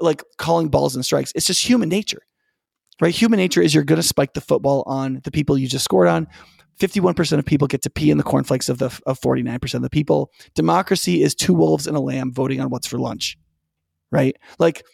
like 0.00 0.22
calling 0.36 0.68
balls 0.68 0.94
and 0.94 1.04
strikes. 1.04 1.32
It's 1.34 1.46
just 1.46 1.64
human 1.64 1.88
nature, 1.88 2.22
right? 3.00 3.14
Human 3.14 3.38
nature 3.38 3.62
is 3.62 3.74
you're 3.74 3.84
going 3.84 4.00
to 4.00 4.06
spike 4.06 4.34
the 4.34 4.40
football 4.40 4.82
on 4.86 5.20
the 5.24 5.30
people 5.30 5.58
you 5.58 5.68
just 5.68 5.84
scored 5.84 6.08
on. 6.08 6.26
51% 6.80 7.38
of 7.38 7.44
people 7.44 7.66
get 7.66 7.82
to 7.82 7.90
pee 7.90 8.10
in 8.10 8.18
the 8.18 8.24
cornflakes 8.24 8.68
of 8.68 8.78
the 8.78 8.86
of 9.06 9.20
49% 9.20 9.74
of 9.74 9.82
the 9.82 9.90
people. 9.90 10.30
Democracy 10.54 11.22
is 11.22 11.34
two 11.34 11.54
wolves 11.54 11.86
and 11.86 11.96
a 11.96 12.00
lamb 12.00 12.32
voting 12.32 12.60
on 12.60 12.70
what's 12.70 12.86
for 12.86 12.98
lunch. 12.98 13.36
Right? 14.10 14.36
Like 14.58 14.84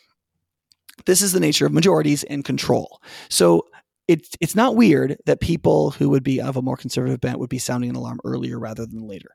this 1.06 1.22
is 1.22 1.32
the 1.32 1.40
nature 1.40 1.66
of 1.66 1.72
majorities 1.72 2.24
and 2.24 2.44
control. 2.44 3.00
So 3.28 3.66
it's 4.08 4.30
it's 4.40 4.54
not 4.54 4.76
weird 4.76 5.16
that 5.26 5.40
people 5.40 5.90
who 5.90 6.10
would 6.10 6.22
be 6.22 6.40
of 6.40 6.56
a 6.56 6.62
more 6.62 6.76
conservative 6.76 7.20
bent 7.20 7.38
would 7.38 7.50
be 7.50 7.58
sounding 7.58 7.90
an 7.90 7.96
alarm 7.96 8.20
earlier 8.24 8.58
rather 8.58 8.86
than 8.86 9.06
later. 9.06 9.30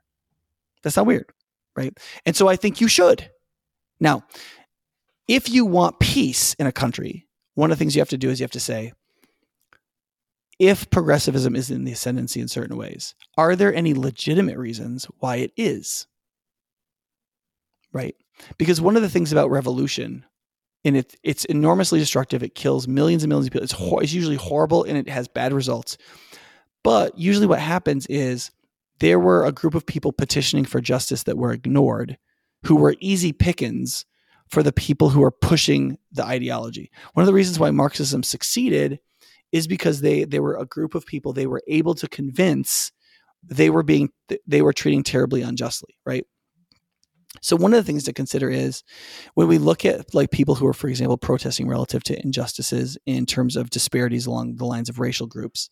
That's 0.82 0.96
not 0.96 1.06
weird, 1.06 1.30
right? 1.76 1.96
And 2.24 2.34
so 2.34 2.48
I 2.48 2.56
think 2.56 2.80
you 2.80 2.88
should. 2.88 3.30
Now, 4.00 4.24
if 5.30 5.48
you 5.48 5.64
want 5.64 6.00
peace 6.00 6.54
in 6.54 6.66
a 6.66 6.72
country, 6.72 7.28
one 7.54 7.70
of 7.70 7.78
the 7.78 7.80
things 7.80 7.94
you 7.94 8.00
have 8.00 8.08
to 8.08 8.18
do 8.18 8.30
is 8.30 8.40
you 8.40 8.44
have 8.44 8.50
to 8.50 8.58
say, 8.58 8.92
if 10.58 10.90
progressivism 10.90 11.54
is 11.54 11.70
in 11.70 11.84
the 11.84 11.92
ascendancy 11.92 12.40
in 12.40 12.48
certain 12.48 12.76
ways, 12.76 13.14
are 13.38 13.54
there 13.54 13.72
any 13.72 13.94
legitimate 13.94 14.58
reasons 14.58 15.06
why 15.20 15.36
it 15.36 15.52
is? 15.56 16.08
Right? 17.92 18.16
Because 18.58 18.80
one 18.80 18.96
of 18.96 19.02
the 19.02 19.08
things 19.08 19.30
about 19.30 19.50
revolution 19.50 20.24
and 20.84 20.96
it, 20.96 21.14
it's 21.22 21.44
enormously 21.44 22.00
destructive. 22.00 22.42
It 22.42 22.56
kills 22.56 22.88
millions 22.88 23.22
and 23.22 23.28
millions 23.28 23.46
of 23.46 23.52
people. 23.52 23.64
It's, 23.64 24.02
it's 24.02 24.12
usually 24.12 24.34
horrible 24.34 24.82
and 24.82 24.98
it 24.98 25.08
has 25.08 25.28
bad 25.28 25.52
results. 25.52 25.96
But 26.82 27.16
usually, 27.16 27.46
what 27.46 27.60
happens 27.60 28.06
is 28.06 28.50
there 28.98 29.20
were 29.20 29.44
a 29.44 29.52
group 29.52 29.76
of 29.76 29.86
people 29.86 30.10
petitioning 30.10 30.64
for 30.64 30.80
justice 30.80 31.22
that 31.24 31.38
were 31.38 31.52
ignored, 31.52 32.18
who 32.64 32.76
were 32.76 32.96
easy 32.98 33.32
pickings 33.32 34.06
for 34.50 34.62
the 34.62 34.72
people 34.72 35.10
who 35.10 35.22
are 35.22 35.30
pushing 35.30 35.98
the 36.12 36.24
ideology. 36.24 36.90
One 37.14 37.22
of 37.22 37.26
the 37.26 37.34
reasons 37.34 37.58
why 37.58 37.70
Marxism 37.70 38.22
succeeded 38.22 38.98
is 39.52 39.66
because 39.66 40.00
they 40.00 40.24
they 40.24 40.40
were 40.40 40.56
a 40.56 40.66
group 40.66 40.94
of 40.94 41.06
people 41.06 41.32
they 41.32 41.46
were 41.46 41.62
able 41.66 41.94
to 41.94 42.08
convince 42.08 42.92
they 43.42 43.70
were 43.70 43.82
being 43.82 44.10
they 44.46 44.62
were 44.62 44.72
treating 44.72 45.02
terribly 45.02 45.42
unjustly, 45.42 45.96
right? 46.04 46.24
So 47.42 47.56
one 47.56 47.72
of 47.72 47.78
the 47.78 47.84
things 47.84 48.04
to 48.04 48.12
consider 48.12 48.50
is 48.50 48.82
when 49.34 49.46
we 49.46 49.58
look 49.58 49.84
at 49.84 50.12
like 50.14 50.30
people 50.30 50.56
who 50.56 50.66
are, 50.66 50.74
for 50.74 50.88
example, 50.88 51.16
protesting 51.16 51.68
relative 51.68 52.02
to 52.04 52.20
injustices 52.22 52.98
in 53.06 53.24
terms 53.24 53.56
of 53.56 53.70
disparities 53.70 54.26
along 54.26 54.56
the 54.56 54.66
lines 54.66 54.88
of 54.88 54.98
racial 54.98 55.28
groups, 55.28 55.70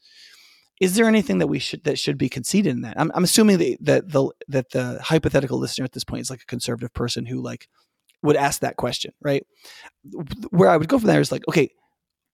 is 0.81 0.95
there 0.95 1.07
anything 1.07 1.39
that 1.39 1.49
we 1.49 1.59
should 1.59 1.83
that 1.85 1.99
should 1.99 2.17
be 2.17 2.29
conceded 2.29 2.71
in 2.71 2.83
that? 2.83 2.99
I'm, 2.99 3.11
I'm 3.15 3.25
assuming 3.25 3.59
that, 3.59 3.77
that 3.81 4.13
the 4.13 4.31
that 4.47 4.71
the 4.71 5.01
hypothetical 5.03 5.59
listener 5.59 5.85
at 5.85 5.93
this 5.93 6.05
point 6.05 6.23
is 6.23 6.31
like 6.31 6.43
a 6.43 6.47
conservative 6.47 6.95
person 6.95 7.27
who 7.27 7.43
like 7.43 7.69
would 8.23 8.37
ask 8.37 8.61
that 8.61 8.77
question, 8.77 9.13
right? 9.21 9.45
Where 10.51 10.69
I 10.69 10.77
would 10.77 10.89
go 10.89 10.99
from 10.99 11.07
there 11.07 11.21
is 11.21 11.33
like, 11.33 11.47
okay, 11.49 11.71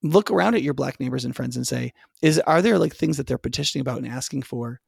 look 0.03 0.31
around 0.31 0.55
at 0.55 0.63
your 0.63 0.75
black 0.75 1.01
neighbors 1.01 1.25
and 1.25 1.35
friends 1.35 1.57
and 1.57 1.67
say, 1.67 1.93
is 2.23 2.39
are 2.41 2.63
there 2.63 2.79
like 2.79 2.95
things 2.95 3.17
that 3.17 3.27
they're 3.27 3.39
petitioning 3.39 3.81
about 3.81 3.99
and 3.99 4.07
asking 4.07 4.43
for 4.43 4.81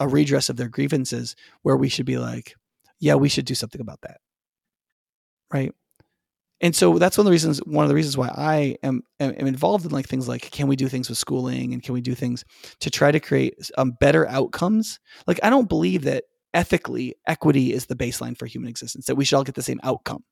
a 0.00 0.08
redress 0.08 0.48
of 0.48 0.56
their 0.56 0.68
grievances 0.68 1.36
where 1.62 1.76
we 1.76 1.88
should 1.88 2.06
be 2.06 2.18
like, 2.18 2.54
yeah, 3.00 3.14
we 3.14 3.28
should 3.28 3.44
do 3.44 3.54
something 3.54 3.80
about 3.80 4.00
that. 4.02 4.18
Right. 5.52 5.72
And 6.60 6.74
so 6.74 6.98
that's 6.98 7.18
one 7.18 7.22
of 7.22 7.26
the 7.26 7.32
reasons, 7.32 7.58
one 7.66 7.84
of 7.84 7.88
the 7.88 7.94
reasons 7.94 8.16
why 8.16 8.28
I 8.28 8.76
am, 8.82 9.02
am, 9.20 9.32
involved 9.32 9.84
in 9.84 9.90
like 9.90 10.06
things 10.06 10.28
like, 10.28 10.50
can 10.50 10.66
we 10.66 10.76
do 10.76 10.88
things 10.88 11.08
with 11.08 11.18
schooling 11.18 11.74
and 11.74 11.82
can 11.82 11.92
we 11.92 12.00
do 12.00 12.14
things 12.14 12.44
to 12.80 12.90
try 12.90 13.10
to 13.10 13.20
create 13.20 13.54
um, 13.76 13.92
better 14.00 14.26
outcomes? 14.28 14.98
Like, 15.26 15.40
I 15.42 15.50
don't 15.50 15.68
believe 15.68 16.04
that 16.04 16.24
ethically 16.54 17.16
equity 17.26 17.72
is 17.72 17.86
the 17.86 17.96
baseline 17.96 18.38
for 18.38 18.46
human 18.46 18.70
existence, 18.70 19.06
that 19.06 19.16
we 19.16 19.24
should 19.24 19.36
all 19.36 19.44
get 19.44 19.56
the 19.56 19.62
same 19.62 19.80
outcome. 19.82 20.24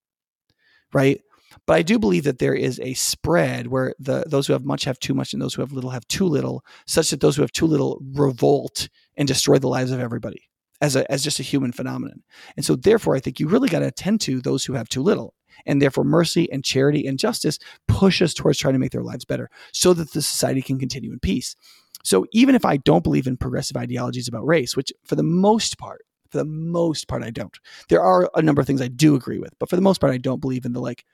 Right. 0.92 1.20
But 1.66 1.74
I 1.74 1.82
do 1.82 1.98
believe 1.98 2.24
that 2.24 2.38
there 2.38 2.54
is 2.54 2.80
a 2.80 2.94
spread 2.94 3.66
where 3.66 3.94
the 3.98 4.24
those 4.26 4.46
who 4.46 4.54
have 4.54 4.64
much 4.64 4.84
have 4.84 4.98
too 4.98 5.12
much 5.12 5.32
and 5.32 5.42
those 5.42 5.52
who 5.54 5.60
have 5.60 5.72
little 5.72 5.90
have 5.90 6.06
too 6.08 6.24
little, 6.24 6.64
such 6.86 7.10
that 7.10 7.20
those 7.20 7.36
who 7.36 7.42
have 7.42 7.52
too 7.52 7.66
little 7.66 8.00
revolt 8.14 8.88
and 9.16 9.28
destroy 9.28 9.58
the 9.58 9.68
lives 9.68 9.90
of 9.90 10.00
everybody 10.00 10.48
as 10.80 10.96
a 10.96 11.10
as 11.10 11.22
just 11.22 11.40
a 11.40 11.42
human 11.42 11.72
phenomenon. 11.72 12.22
And 12.56 12.64
so 12.64 12.76
therefore 12.76 13.16
I 13.16 13.20
think 13.20 13.38
you 13.38 13.48
really 13.48 13.68
got 13.68 13.80
to 13.80 13.88
attend 13.88 14.22
to 14.22 14.40
those 14.40 14.64
who 14.64 14.72
have 14.74 14.88
too 14.88 15.02
little. 15.02 15.34
And 15.66 15.82
therefore 15.82 16.04
mercy 16.04 16.50
and 16.50 16.64
charity 16.64 17.06
and 17.06 17.18
justice 17.18 17.58
push 17.86 18.22
us 18.22 18.32
towards 18.32 18.58
trying 18.58 18.72
to 18.72 18.80
make 18.80 18.92
their 18.92 19.02
lives 19.02 19.26
better 19.26 19.50
so 19.72 19.92
that 19.92 20.12
the 20.12 20.22
society 20.22 20.62
can 20.62 20.78
continue 20.78 21.12
in 21.12 21.20
peace. 21.20 21.54
So 22.02 22.26
even 22.32 22.54
if 22.54 22.64
I 22.64 22.78
don't 22.78 23.04
believe 23.04 23.26
in 23.26 23.36
progressive 23.36 23.76
ideologies 23.76 24.28
about 24.28 24.46
race, 24.46 24.76
which 24.76 24.92
for 25.04 25.14
the 25.14 25.22
most 25.22 25.78
part, 25.78 26.04
for 26.32 26.38
the 26.38 26.44
most 26.44 27.06
part 27.06 27.22
I 27.22 27.30
don't. 27.30 27.56
There 27.88 28.02
are 28.02 28.28
a 28.34 28.42
number 28.42 28.60
of 28.60 28.66
things 28.66 28.82
I 28.82 28.88
do 28.88 29.14
agree 29.14 29.38
with, 29.38 29.54
but 29.60 29.68
for 29.68 29.76
the 29.76 29.82
most 29.82 30.00
part 30.00 30.12
I 30.12 30.18
don't 30.18 30.40
believe 30.40 30.64
in 30.64 30.72
the 30.72 30.80
like 30.80 31.04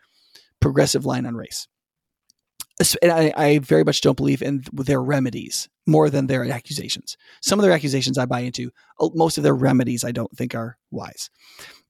progressive 0.60 1.04
line 1.04 1.26
on 1.26 1.34
race 1.34 1.68
and 3.02 3.10
I, 3.10 3.32
I, 3.36 3.58
very 3.58 3.82
much 3.82 4.00
don't 4.00 4.16
believe 4.16 4.40
in 4.40 4.62
their 4.72 5.02
remedies 5.02 5.68
more 5.86 6.10
than 6.10 6.26
their 6.26 6.48
accusations. 6.48 7.16
Some 7.42 7.58
of 7.58 7.64
their 7.64 7.72
accusations 7.72 8.18
I 8.18 8.26
buy 8.26 8.40
into. 8.40 8.70
Most 9.14 9.36
of 9.36 9.44
their 9.44 9.54
remedies 9.54 10.04
I 10.04 10.12
don't 10.12 10.30
think 10.36 10.54
are 10.54 10.78
wise, 10.90 11.28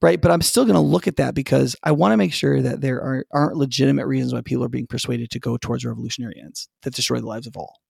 right? 0.00 0.20
But 0.20 0.30
I'm 0.30 0.40
still 0.40 0.64
going 0.64 0.74
to 0.74 0.80
look 0.80 1.06
at 1.06 1.16
that 1.16 1.34
because 1.34 1.76
I 1.82 1.92
want 1.92 2.12
to 2.12 2.16
make 2.16 2.32
sure 2.32 2.62
that 2.62 2.80
there 2.80 3.00
are, 3.02 3.26
aren't 3.32 3.56
legitimate 3.56 4.06
reasons 4.06 4.32
why 4.32 4.40
people 4.40 4.64
are 4.64 4.70
being 4.70 4.86
persuaded 4.86 5.30
to 5.30 5.40
go 5.40 5.56
towards 5.56 5.84
revolutionary 5.84 6.40
ends 6.42 6.68
that 6.82 6.94
destroy 6.94 7.20
the 7.20 7.26
lives 7.26 7.46
of 7.46 7.56
all 7.56 7.80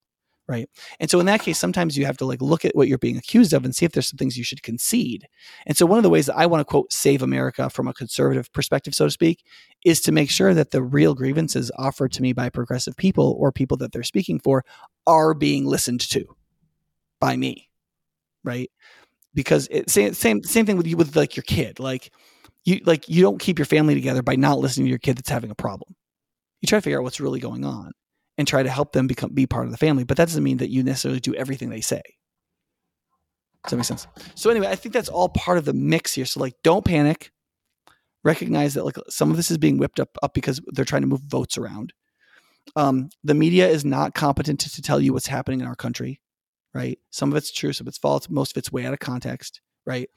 right? 0.48 0.68
And 0.98 1.10
so 1.10 1.20
in 1.20 1.26
that 1.26 1.42
case 1.42 1.58
sometimes 1.58 1.96
you 1.96 2.06
have 2.06 2.16
to 2.18 2.24
like 2.24 2.40
look 2.42 2.64
at 2.64 2.74
what 2.74 2.88
you're 2.88 2.98
being 2.98 3.16
accused 3.16 3.52
of 3.52 3.64
and 3.64 3.74
see 3.74 3.84
if 3.84 3.92
there's 3.92 4.08
some 4.08 4.16
things 4.16 4.36
you 4.36 4.44
should 4.44 4.62
concede. 4.62 5.26
And 5.66 5.76
so 5.76 5.86
one 5.86 5.98
of 5.98 6.02
the 6.02 6.10
ways 6.10 6.26
that 6.26 6.36
i 6.36 6.46
want 6.46 6.60
to 6.60 6.64
quote 6.64 6.92
save 6.92 7.22
america 7.22 7.70
from 7.70 7.86
a 7.88 7.94
conservative 7.94 8.52
perspective 8.52 8.94
so 8.94 9.04
to 9.04 9.10
speak 9.10 9.44
is 9.84 10.00
to 10.00 10.12
make 10.12 10.30
sure 10.30 10.54
that 10.54 10.70
the 10.70 10.82
real 10.82 11.14
grievances 11.14 11.70
offered 11.78 12.12
to 12.12 12.22
me 12.22 12.32
by 12.32 12.48
progressive 12.48 12.96
people 12.96 13.36
or 13.38 13.52
people 13.52 13.76
that 13.76 13.92
they're 13.92 14.02
speaking 14.02 14.40
for 14.40 14.64
are 15.06 15.34
being 15.34 15.64
listened 15.66 16.00
to 16.00 16.24
by 17.20 17.36
me 17.36 17.68
right? 18.44 18.70
Because 19.34 19.68
it 19.70 19.90
same 19.90 20.14
same 20.14 20.42
same 20.42 20.66
thing 20.66 20.76
with 20.76 20.86
you 20.86 20.96
with 20.96 21.14
like 21.14 21.36
your 21.36 21.44
kid 21.44 21.78
like 21.78 22.12
you 22.64 22.80
like 22.84 23.08
you 23.08 23.22
don't 23.22 23.40
keep 23.40 23.58
your 23.58 23.66
family 23.66 23.94
together 23.94 24.22
by 24.22 24.36
not 24.36 24.58
listening 24.58 24.86
to 24.86 24.90
your 24.90 24.98
kid 24.98 25.16
that's 25.16 25.28
having 25.28 25.50
a 25.50 25.54
problem. 25.54 25.94
You 26.60 26.66
try 26.66 26.78
to 26.78 26.82
figure 26.82 26.98
out 26.98 27.04
what's 27.04 27.20
really 27.20 27.40
going 27.40 27.64
on 27.64 27.92
and 28.38 28.46
try 28.48 28.62
to 28.62 28.70
help 28.70 28.92
them 28.92 29.06
become 29.06 29.34
be 29.34 29.46
part 29.46 29.66
of 29.66 29.72
the 29.72 29.76
family. 29.76 30.04
But 30.04 30.16
that 30.16 30.28
doesn't 30.28 30.44
mean 30.44 30.58
that 30.58 30.70
you 30.70 30.82
necessarily 30.82 31.20
do 31.20 31.34
everything 31.34 31.68
they 31.68 31.80
say. 31.80 32.02
Does 33.64 33.72
that 33.72 33.76
make 33.76 33.84
sense? 33.84 34.06
So 34.36 34.48
anyway, 34.48 34.68
I 34.68 34.76
think 34.76 34.94
that's 34.94 35.08
all 35.08 35.28
part 35.28 35.58
of 35.58 35.64
the 35.64 35.72
mix 35.72 36.14
here. 36.14 36.24
So 36.24 36.40
like, 36.40 36.54
don't 36.62 36.84
panic. 36.84 37.32
Recognize 38.24 38.74
that 38.74 38.84
like 38.84 38.96
some 39.08 39.30
of 39.30 39.36
this 39.36 39.50
is 39.50 39.58
being 39.58 39.78
whipped 39.78 40.00
up 40.00 40.16
up 40.22 40.34
because 40.34 40.60
they're 40.68 40.84
trying 40.84 41.02
to 41.02 41.08
move 41.08 41.22
votes 41.22 41.58
around. 41.58 41.92
Um, 42.76 43.10
the 43.24 43.34
media 43.34 43.68
is 43.68 43.84
not 43.84 44.14
competent 44.14 44.60
to, 44.60 44.70
to 44.70 44.82
tell 44.82 45.00
you 45.00 45.12
what's 45.12 45.26
happening 45.26 45.60
in 45.60 45.66
our 45.66 45.74
country, 45.74 46.20
right? 46.74 46.98
Some 47.10 47.30
of 47.30 47.36
it's 47.36 47.52
true, 47.52 47.72
some 47.72 47.86
of 47.86 47.88
it's 47.88 47.98
false, 47.98 48.28
most 48.28 48.52
of 48.52 48.60
it's 48.60 48.72
way 48.72 48.84
out 48.84 48.92
of 48.92 48.98
context, 48.98 49.60
right? 49.86 50.08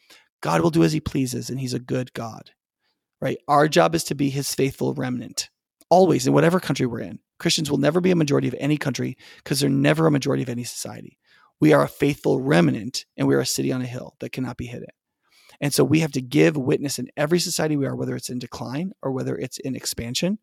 God 0.42 0.62
will 0.62 0.72
do 0.72 0.84
as 0.84 0.92
he 0.92 1.00
pleases, 1.00 1.50
and 1.50 1.60
he's 1.60 1.74
a 1.74 1.80
good 1.80 2.12
God, 2.14 2.52
right? 3.22 3.38
Our 3.48 3.68
job 3.68 3.96
is 3.96 4.04
to 4.06 4.16
be 4.16 4.30
his 4.30 4.54
faithful 4.54 4.94
remnant, 4.94 5.50
always 5.90 6.28
in 6.28 6.34
whatever 6.34 6.60
country 6.60 6.86
we're 6.86 7.02
in. 7.02 7.20
Christians 7.42 7.72
will 7.72 7.80
never 7.80 8.00
be 8.00 8.12
a 8.12 8.16
majority 8.16 8.48
of 8.48 8.56
any 8.60 8.78
country 8.78 9.18
because 9.38 9.60
they're 9.60 9.70
never 9.70 10.06
a 10.06 10.12
majority 10.12 10.44
of 10.44 10.50
any 10.50 10.64
society. 10.64 11.18
We 11.60 11.74
are 11.74 11.84
a 11.84 11.88
faithful 11.88 12.40
remnant 12.40 13.06
and 13.18 13.28
we 13.28 13.34
are 13.34 13.40
a 13.40 13.48
city 13.48 13.72
on 13.72 13.82
a 13.82 13.88
hill 13.88 14.16
that 14.20 14.32
cannot 14.32 14.58
be 14.58 14.68
hidden. 14.68 14.90
And 15.60 15.74
so 15.74 15.84
we 15.84 16.02
have 16.02 16.12
to 16.12 16.22
give 16.22 16.56
witness 16.56 17.00
in 17.00 17.10
every 17.18 17.40
society 17.40 17.76
we 17.76 17.88
are, 17.88 17.96
whether 17.96 18.16
it's 18.16 18.30
in 18.30 18.38
decline 18.38 18.92
or 19.02 19.12
whether 19.12 19.36
it's 19.36 19.58
in 19.58 19.76
expansion. 19.76 20.38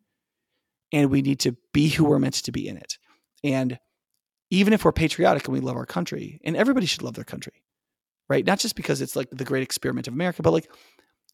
And 0.92 1.08
we 1.08 1.22
need 1.22 1.38
to 1.40 1.56
be 1.72 1.88
who 1.88 2.04
we're 2.04 2.18
meant 2.18 2.34
to 2.34 2.50
be 2.50 2.66
in 2.66 2.76
it. 2.76 2.98
And 3.44 3.78
even 4.50 4.72
if 4.72 4.84
we're 4.84 4.90
patriotic 4.90 5.46
and 5.46 5.54
we 5.54 5.60
love 5.60 5.76
our 5.76 5.86
country, 5.86 6.40
and 6.42 6.56
everybody 6.56 6.86
should 6.86 7.02
love 7.02 7.14
their 7.14 7.22
country, 7.22 7.62
right? 8.28 8.44
Not 8.44 8.58
just 8.58 8.74
because 8.74 9.00
it's 9.00 9.14
like 9.14 9.28
the 9.30 9.44
great 9.44 9.62
experiment 9.62 10.08
of 10.08 10.14
America, 10.14 10.42
but 10.42 10.52
like 10.52 10.68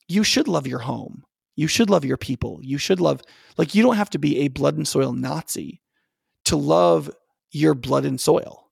you 0.09 0.25
should 0.25 0.47
love 0.47 0.67
your 0.67 0.81
home. 0.81 1.25
You 1.57 1.69
should 1.69 1.91
love 1.91 2.05
your 2.05 2.17
people. 2.17 2.59
You 2.63 2.79
should 2.79 3.01
love, 3.01 3.23
like, 3.57 3.75
you 3.75 3.83
don't 3.83 3.97
have 3.97 4.11
to 4.11 4.19
be 4.19 4.41
a 4.41 4.49
blood 4.49 4.77
and 4.77 4.87
soil 4.87 5.13
Nazi 5.13 5.81
to 6.47 6.57
love 6.57 7.11
your 7.53 7.75
blood 7.75 8.05
and 8.05 8.21
soil. 8.21 8.71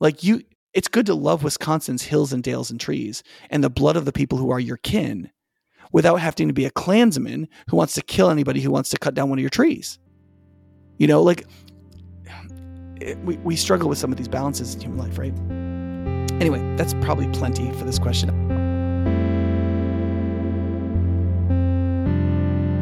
Like, 0.00 0.24
you, 0.24 0.42
it's 0.72 0.88
good 0.88 1.06
to 1.06 1.14
love 1.14 1.42
Wisconsin's 1.42 2.02
hills 2.02 2.32
and 2.32 2.42
dales 2.42 2.70
and 2.70 2.80
trees 2.80 3.22
and 3.50 3.62
the 3.62 3.70
blood 3.70 3.96
of 3.96 4.04
the 4.04 4.12
people 4.12 4.38
who 4.38 4.50
are 4.50 4.60
your 4.60 4.78
kin 4.78 5.30
without 5.92 6.16
having 6.16 6.48
to 6.48 6.54
be 6.54 6.64
a 6.64 6.70
Klansman 6.70 7.48
who 7.68 7.76
wants 7.76 7.94
to 7.94 8.02
kill 8.02 8.30
anybody 8.30 8.60
who 8.60 8.70
wants 8.70 8.90
to 8.90 8.98
cut 8.98 9.14
down 9.14 9.28
one 9.28 9.38
of 9.38 9.42
your 9.42 9.50
trees. 9.50 9.98
You 10.98 11.06
know, 11.06 11.22
like, 11.22 11.46
it, 13.00 13.18
we, 13.18 13.36
we 13.38 13.56
struggle 13.56 13.88
with 13.88 13.98
some 13.98 14.10
of 14.10 14.18
these 14.18 14.28
balances 14.28 14.74
in 14.74 14.80
human 14.80 14.98
life, 14.98 15.18
right? 15.18 15.34
Anyway, 16.40 16.76
that's 16.76 16.94
probably 16.94 17.28
plenty 17.28 17.72
for 17.72 17.84
this 17.84 17.98
question. 17.98 18.57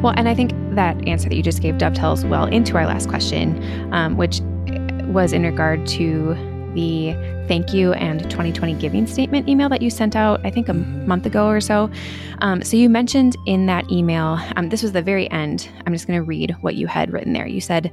Well, 0.06 0.14
and 0.16 0.28
I 0.28 0.36
think 0.36 0.52
that 0.76 0.96
answer 1.08 1.28
that 1.28 1.34
you 1.34 1.42
just 1.42 1.60
gave 1.60 1.78
dovetails 1.78 2.24
well 2.24 2.44
into 2.44 2.76
our 2.76 2.86
last 2.86 3.08
question, 3.08 3.60
um, 3.92 4.16
which 4.16 4.40
was 5.08 5.32
in 5.32 5.42
regard 5.42 5.84
to 5.88 6.34
the 6.74 7.10
thank 7.48 7.74
you 7.74 7.92
and 7.94 8.20
2020 8.30 8.74
giving 8.74 9.08
statement 9.08 9.48
email 9.48 9.68
that 9.68 9.82
you 9.82 9.90
sent 9.90 10.14
out, 10.14 10.40
I 10.46 10.50
think 10.52 10.68
a 10.68 10.74
mm-hmm. 10.74 11.08
month 11.08 11.26
ago 11.26 11.48
or 11.48 11.60
so. 11.60 11.90
Um, 12.38 12.62
so 12.62 12.76
you 12.76 12.88
mentioned 12.88 13.34
in 13.46 13.66
that 13.66 13.90
email, 13.90 14.38
um, 14.54 14.68
this 14.68 14.80
was 14.80 14.92
the 14.92 15.02
very 15.02 15.28
end. 15.32 15.68
I'm 15.86 15.92
just 15.92 16.06
going 16.06 16.20
to 16.20 16.24
read 16.24 16.52
what 16.60 16.76
you 16.76 16.86
had 16.86 17.12
written 17.12 17.32
there. 17.32 17.48
You 17.48 17.60
said, 17.60 17.92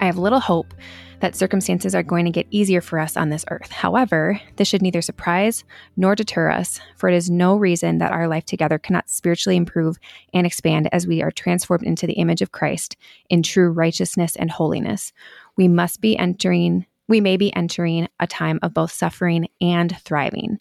I 0.00 0.04
have 0.04 0.18
little 0.18 0.40
hope 0.40 0.74
that 1.20 1.34
circumstances 1.34 1.94
are 1.94 2.02
going 2.02 2.24
to 2.24 2.30
get 2.30 2.46
easier 2.50 2.80
for 2.80 2.98
us 2.98 3.16
on 3.16 3.30
this 3.30 3.44
earth. 3.50 3.70
However, 3.70 4.40
this 4.56 4.68
should 4.68 4.82
neither 4.82 5.02
surprise 5.02 5.64
nor 5.96 6.14
deter 6.14 6.50
us, 6.50 6.80
for 6.96 7.08
it 7.08 7.14
is 7.14 7.30
no 7.30 7.56
reason 7.56 7.98
that 7.98 8.12
our 8.12 8.28
life 8.28 8.44
together 8.44 8.78
cannot 8.78 9.08
spiritually 9.08 9.56
improve 9.56 9.98
and 10.32 10.46
expand 10.46 10.88
as 10.92 11.06
we 11.06 11.22
are 11.22 11.30
transformed 11.30 11.84
into 11.84 12.06
the 12.06 12.14
image 12.14 12.42
of 12.42 12.52
Christ 12.52 12.96
in 13.30 13.42
true 13.42 13.70
righteousness 13.70 14.36
and 14.36 14.50
holiness. 14.50 15.12
We 15.56 15.68
must 15.68 16.00
be 16.00 16.16
entering, 16.18 16.86
we 17.08 17.20
may 17.20 17.36
be 17.36 17.54
entering 17.54 18.08
a 18.20 18.26
time 18.26 18.58
of 18.62 18.74
both 18.74 18.92
suffering 18.92 19.48
and 19.60 19.96
thriving. 20.00 20.58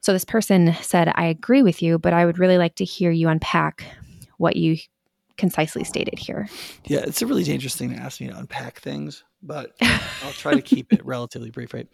So 0.00 0.12
this 0.12 0.24
person 0.24 0.74
said, 0.82 1.12
I 1.14 1.26
agree 1.26 1.62
with 1.62 1.82
you, 1.82 1.98
but 1.98 2.12
I 2.12 2.24
would 2.26 2.38
really 2.38 2.58
like 2.58 2.76
to 2.76 2.84
hear 2.84 3.10
you 3.10 3.28
unpack 3.28 3.84
what 4.38 4.56
you 4.56 4.76
concisely 5.36 5.84
stated 5.84 6.18
here. 6.18 6.48
Yeah, 6.84 7.00
it's 7.00 7.22
a 7.22 7.26
really 7.26 7.44
dangerous 7.44 7.76
thing 7.76 7.90
to 7.90 7.96
ask 7.96 8.20
me 8.20 8.28
to 8.28 8.38
unpack 8.38 8.80
things, 8.80 9.24
but 9.42 9.72
I'll 9.82 10.32
try 10.32 10.54
to 10.54 10.62
keep 10.62 10.92
it 10.92 11.04
relatively 11.04 11.50
brief, 11.50 11.74
right? 11.74 11.88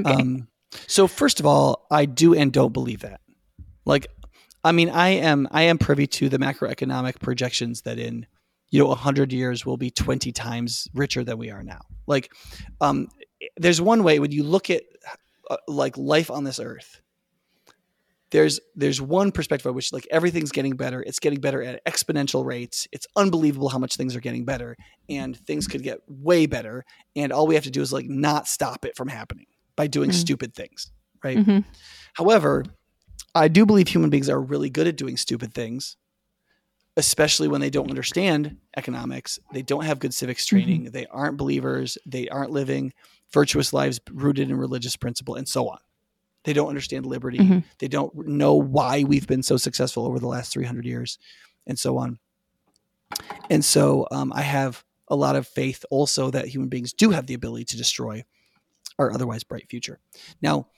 Okay. 0.00 0.10
Um, 0.10 0.48
so 0.86 1.06
first 1.06 1.40
of 1.40 1.46
all, 1.46 1.86
I 1.90 2.06
do 2.06 2.34
and 2.34 2.52
don't 2.52 2.72
believe 2.72 3.00
that. 3.00 3.20
Like, 3.84 4.06
I 4.64 4.72
mean, 4.72 4.90
I 4.90 5.08
am 5.08 5.48
I 5.50 5.62
am 5.62 5.78
privy 5.78 6.06
to 6.06 6.28
the 6.28 6.38
macroeconomic 6.38 7.20
projections 7.20 7.82
that 7.82 7.98
in 7.98 8.26
you 8.70 8.82
know 8.82 8.94
hundred 8.94 9.32
years 9.32 9.66
we'll 9.66 9.76
be 9.76 9.90
twenty 9.90 10.32
times 10.32 10.88
richer 10.94 11.24
than 11.24 11.38
we 11.38 11.50
are 11.50 11.62
now. 11.62 11.80
Like, 12.06 12.32
um, 12.80 13.08
there's 13.56 13.80
one 13.80 14.04
way 14.04 14.18
when 14.18 14.32
you 14.32 14.44
look 14.44 14.70
at 14.70 14.82
uh, 15.50 15.56
like 15.66 15.98
life 15.98 16.30
on 16.30 16.44
this 16.44 16.60
earth 16.60 17.00
there's 18.32 18.58
there's 18.74 19.00
one 19.00 19.30
perspective 19.30 19.72
which 19.74 19.92
like 19.92 20.08
everything's 20.10 20.50
getting 20.50 20.74
better 20.74 21.02
it's 21.06 21.20
getting 21.20 21.40
better 21.40 21.62
at 21.62 21.84
exponential 21.84 22.44
rates 22.44 22.88
it's 22.90 23.06
unbelievable 23.14 23.68
how 23.68 23.78
much 23.78 23.94
things 23.94 24.16
are 24.16 24.20
getting 24.20 24.44
better 24.44 24.76
and 25.08 25.36
things 25.46 25.68
could 25.68 25.82
get 25.82 26.00
way 26.08 26.46
better 26.46 26.84
and 27.14 27.32
all 27.32 27.46
we 27.46 27.54
have 27.54 27.64
to 27.64 27.70
do 27.70 27.80
is 27.80 27.92
like 27.92 28.08
not 28.08 28.48
stop 28.48 28.84
it 28.84 28.96
from 28.96 29.06
happening 29.06 29.46
by 29.76 29.86
doing 29.86 30.10
mm-hmm. 30.10 30.18
stupid 30.18 30.54
things 30.54 30.90
right 31.22 31.38
mm-hmm. 31.38 31.58
however 32.14 32.64
i 33.34 33.46
do 33.46 33.64
believe 33.64 33.86
human 33.86 34.10
beings 34.10 34.28
are 34.28 34.40
really 34.40 34.70
good 34.70 34.88
at 34.88 34.96
doing 34.96 35.16
stupid 35.16 35.54
things 35.54 35.96
especially 36.96 37.48
when 37.48 37.60
they 37.60 37.70
don't 37.70 37.90
understand 37.90 38.56
economics 38.76 39.38
they 39.52 39.62
don't 39.62 39.84
have 39.84 39.98
good 39.98 40.14
civics 40.14 40.46
mm-hmm. 40.46 40.56
training 40.56 40.80
mm-hmm. 40.82 40.92
they 40.92 41.06
aren't 41.06 41.36
believers 41.36 41.98
they 42.06 42.28
aren't 42.28 42.50
living 42.50 42.92
virtuous 43.32 43.72
lives 43.72 44.00
rooted 44.10 44.50
in 44.50 44.56
religious 44.56 44.96
principle 44.96 45.34
and 45.34 45.48
so 45.48 45.68
on 45.68 45.78
they 46.44 46.52
don't 46.52 46.68
understand 46.68 47.06
liberty. 47.06 47.38
Mm-hmm. 47.38 47.58
They 47.78 47.88
don't 47.88 48.14
know 48.26 48.54
why 48.54 49.04
we've 49.04 49.26
been 49.26 49.42
so 49.42 49.56
successful 49.56 50.06
over 50.06 50.18
the 50.18 50.28
last 50.28 50.52
300 50.52 50.84
years 50.84 51.18
and 51.66 51.78
so 51.78 51.98
on. 51.98 52.18
And 53.50 53.64
so 53.64 54.06
um, 54.10 54.32
I 54.34 54.42
have 54.42 54.84
a 55.08 55.16
lot 55.16 55.36
of 55.36 55.46
faith 55.46 55.84
also 55.90 56.30
that 56.30 56.48
human 56.48 56.68
beings 56.68 56.92
do 56.92 57.10
have 57.10 57.26
the 57.26 57.34
ability 57.34 57.66
to 57.66 57.76
destroy 57.76 58.24
our 58.98 59.12
otherwise 59.12 59.44
bright 59.44 59.68
future. 59.68 60.00
Now, 60.40 60.68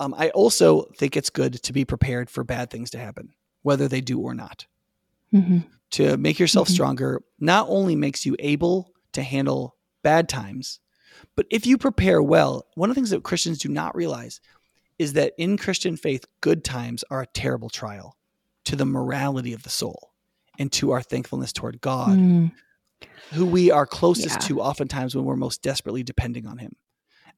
um, 0.00 0.14
I 0.16 0.30
also 0.30 0.82
think 0.96 1.16
it's 1.16 1.30
good 1.30 1.62
to 1.62 1.72
be 1.72 1.84
prepared 1.84 2.30
for 2.30 2.44
bad 2.44 2.70
things 2.70 2.90
to 2.90 2.98
happen, 2.98 3.30
whether 3.62 3.88
they 3.88 4.00
do 4.00 4.20
or 4.20 4.34
not. 4.34 4.66
Mm-hmm. 5.34 5.58
To 5.92 6.16
make 6.16 6.38
yourself 6.38 6.68
mm-hmm. 6.68 6.74
stronger 6.74 7.22
not 7.40 7.66
only 7.68 7.96
makes 7.96 8.26
you 8.26 8.36
able 8.38 8.92
to 9.12 9.22
handle 9.22 9.76
bad 10.02 10.28
times, 10.28 10.80
but 11.36 11.46
if 11.50 11.66
you 11.66 11.78
prepare 11.78 12.22
well, 12.22 12.66
one 12.74 12.90
of 12.90 12.94
the 12.94 12.98
things 12.98 13.10
that 13.10 13.22
Christians 13.22 13.58
do 13.58 13.68
not 13.68 13.94
realize 13.94 14.40
is 14.98 15.12
that 15.14 15.32
in 15.38 15.56
Christian 15.56 15.96
faith, 15.96 16.24
good 16.40 16.64
times 16.64 17.04
are 17.10 17.22
a 17.22 17.26
terrible 17.26 17.70
trial 17.70 18.16
to 18.64 18.76
the 18.76 18.86
morality 18.86 19.52
of 19.52 19.62
the 19.62 19.70
soul 19.70 20.12
and 20.58 20.70
to 20.72 20.90
our 20.90 21.02
thankfulness 21.02 21.52
toward 21.52 21.80
God, 21.80 22.18
mm. 22.18 22.50
who 23.32 23.46
we 23.46 23.70
are 23.70 23.86
closest 23.86 24.42
yeah. 24.42 24.48
to 24.48 24.60
oftentimes 24.60 25.14
when 25.14 25.24
we're 25.24 25.36
most 25.36 25.62
desperately 25.62 26.02
depending 26.02 26.46
on 26.46 26.58
Him. 26.58 26.74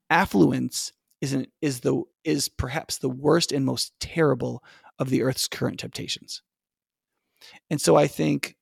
Affluence 0.08 0.92
is 1.20 1.34
an, 1.34 1.46
is 1.60 1.80
the 1.80 2.02
is 2.24 2.48
perhaps 2.48 2.98
the 2.98 3.10
worst 3.10 3.52
and 3.52 3.64
most 3.64 3.92
terrible 4.00 4.64
of 4.98 5.10
the 5.10 5.22
earth's 5.22 5.48
current 5.48 5.80
temptations. 5.80 6.42
And 7.70 7.80
so 7.80 7.96
I 7.96 8.06
think 8.06 8.56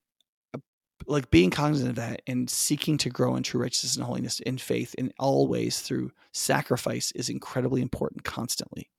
like 1.09 1.31
being 1.31 1.51
cognizant 1.51 1.91
of 1.91 1.97
that 1.97 2.23
and 2.27 2.49
seeking 2.49 2.99
to 2.99 3.11
grow 3.11 3.35
in 3.35 3.43
true 3.43 3.61
righteousness 3.61 3.97
and 3.97 4.05
holiness 4.05 4.41
in 4.41 4.59
faith 4.59 4.95
in 4.97 5.13
all 5.19 5.49
ways 5.49 5.81
through 5.81 6.13
sacrifice 6.33 7.11
is 7.13 7.31
incredibly 7.31 7.81
important 7.81 8.25
constantly. 8.25 8.91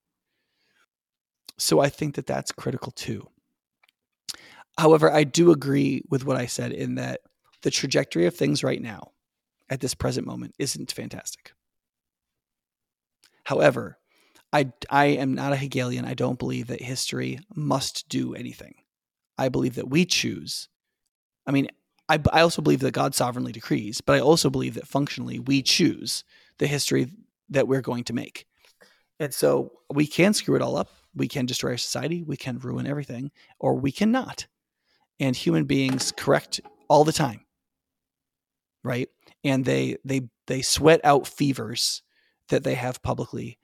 So 1.57 1.79
I 1.79 1.89
think 1.89 2.15
that 2.15 2.25
that's 2.25 2.51
critical 2.51 2.91
too. 2.91 3.27
However, 4.77 5.11
I 5.11 5.23
do 5.23 5.51
agree 5.51 6.01
with 6.09 6.25
what 6.25 6.37
I 6.37 6.47
said 6.47 6.71
in 6.71 6.95
that 6.95 7.21
the 7.61 7.71
trajectory 7.71 8.25
of 8.25 8.35
things 8.35 8.63
right 8.63 8.81
now 8.81 9.11
at 9.69 9.81
this 9.81 9.93
present 9.93 10.25
moment 10.25 10.55
isn't 10.57 10.91
fantastic. 10.91 11.53
However, 13.43 13.97
I, 14.51 14.71
I 14.89 15.05
am 15.05 15.33
not 15.33 15.53
a 15.53 15.57
Hegelian. 15.57 16.05
I 16.05 16.13
don't 16.13 16.39
believe 16.39 16.67
that 16.67 16.81
history 16.81 17.39
must 17.53 18.09
do 18.09 18.33
anything. 18.33 18.75
I 19.37 19.49
believe 19.49 19.75
that 19.75 19.89
we 19.89 20.05
choose. 20.05 20.69
I 21.45 21.51
mean, 21.51 21.67
I, 22.09 22.19
I 22.33 22.41
also 22.41 22.61
believe 22.61 22.79
that 22.81 22.91
God 22.91 23.13
sovereignly 23.15 23.51
decrees, 23.51 24.01
but 24.01 24.15
I 24.15 24.19
also 24.19 24.49
believe 24.49 24.73
that 24.73 24.87
functionally 24.87 25.39
we 25.39 25.61
choose 25.61 26.23
the 26.57 26.67
history 26.67 27.07
that 27.49 27.67
we're 27.67 27.81
going 27.81 28.03
to 28.05 28.13
make. 28.13 28.47
And 29.19 29.33
so 29.33 29.71
we 29.93 30.07
can 30.07 30.33
screw 30.33 30.55
it 30.55 30.61
all 30.61 30.75
up. 30.75 30.89
We 31.15 31.27
can 31.27 31.45
destroy 31.45 31.71
our 31.71 31.77
society. 31.77 32.23
We 32.23 32.37
can 32.37 32.59
ruin 32.59 32.87
everything, 32.87 33.31
or 33.59 33.75
we 33.75 33.91
cannot. 33.91 34.47
And 35.19 35.35
human 35.35 35.65
beings 35.65 36.13
correct 36.15 36.61
all 36.87 37.03
the 37.03 37.11
time, 37.11 37.45
right? 38.83 39.09
And 39.43 39.65
they 39.65 39.97
they 40.05 40.29
they 40.47 40.61
sweat 40.61 41.01
out 41.03 41.27
fevers 41.27 42.01
that 42.47 42.63
they 42.63 42.75
have 42.75 43.01
publicly 43.01 43.59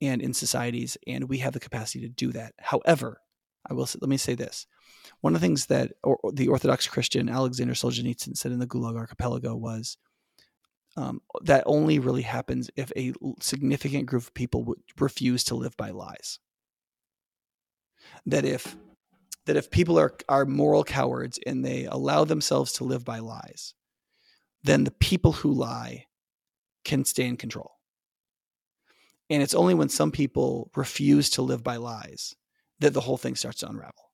and 0.00 0.20
in 0.20 0.34
societies, 0.34 0.96
and 1.06 1.28
we 1.28 1.38
have 1.38 1.52
the 1.52 1.60
capacity 1.60 2.00
to 2.00 2.08
do 2.08 2.32
that. 2.32 2.52
However, 2.58 3.20
I 3.68 3.74
will 3.74 3.88
let 4.00 4.08
me 4.08 4.16
say 4.16 4.34
this: 4.34 4.66
one 5.20 5.34
of 5.34 5.40
the 5.40 5.46
things 5.46 5.66
that 5.66 5.92
or, 6.02 6.18
the 6.32 6.48
Orthodox 6.48 6.86
Christian 6.86 7.28
Alexander 7.28 7.74
Solzhenitsyn 7.74 8.36
said 8.36 8.52
in 8.52 8.58
the 8.58 8.66
Gulag 8.66 8.96
Archipelago 8.96 9.54
was 9.54 9.96
um, 10.96 11.20
that 11.42 11.62
only 11.66 11.98
really 11.98 12.22
happens 12.22 12.70
if 12.76 12.92
a 12.96 13.12
significant 13.40 14.06
group 14.06 14.22
of 14.22 14.34
people 14.34 14.64
would 14.64 14.80
refuse 14.98 15.44
to 15.44 15.54
live 15.54 15.76
by 15.76 15.90
lies. 15.90 16.38
That 18.26 18.44
if 18.44 18.76
that 19.46 19.56
if 19.56 19.70
people 19.70 19.98
are 19.98 20.14
are 20.28 20.44
moral 20.44 20.84
cowards 20.84 21.38
and 21.46 21.64
they 21.64 21.84
allow 21.84 22.24
themselves 22.24 22.72
to 22.74 22.84
live 22.84 23.04
by 23.04 23.20
lies, 23.20 23.74
then 24.62 24.84
the 24.84 24.90
people 24.90 25.32
who 25.32 25.52
lie 25.52 26.06
can 26.84 27.04
stay 27.04 27.26
in 27.26 27.36
control. 27.36 27.72
And 29.30 29.42
it's 29.42 29.54
only 29.54 29.74
when 29.74 29.88
some 29.88 30.10
people 30.10 30.70
refuse 30.74 31.30
to 31.30 31.42
live 31.42 31.62
by 31.62 31.76
lies 31.76 32.34
that 32.80 32.94
the 32.94 33.00
whole 33.00 33.18
thing 33.18 33.36
starts 33.36 33.58
to 33.58 33.68
unravel. 33.68 34.07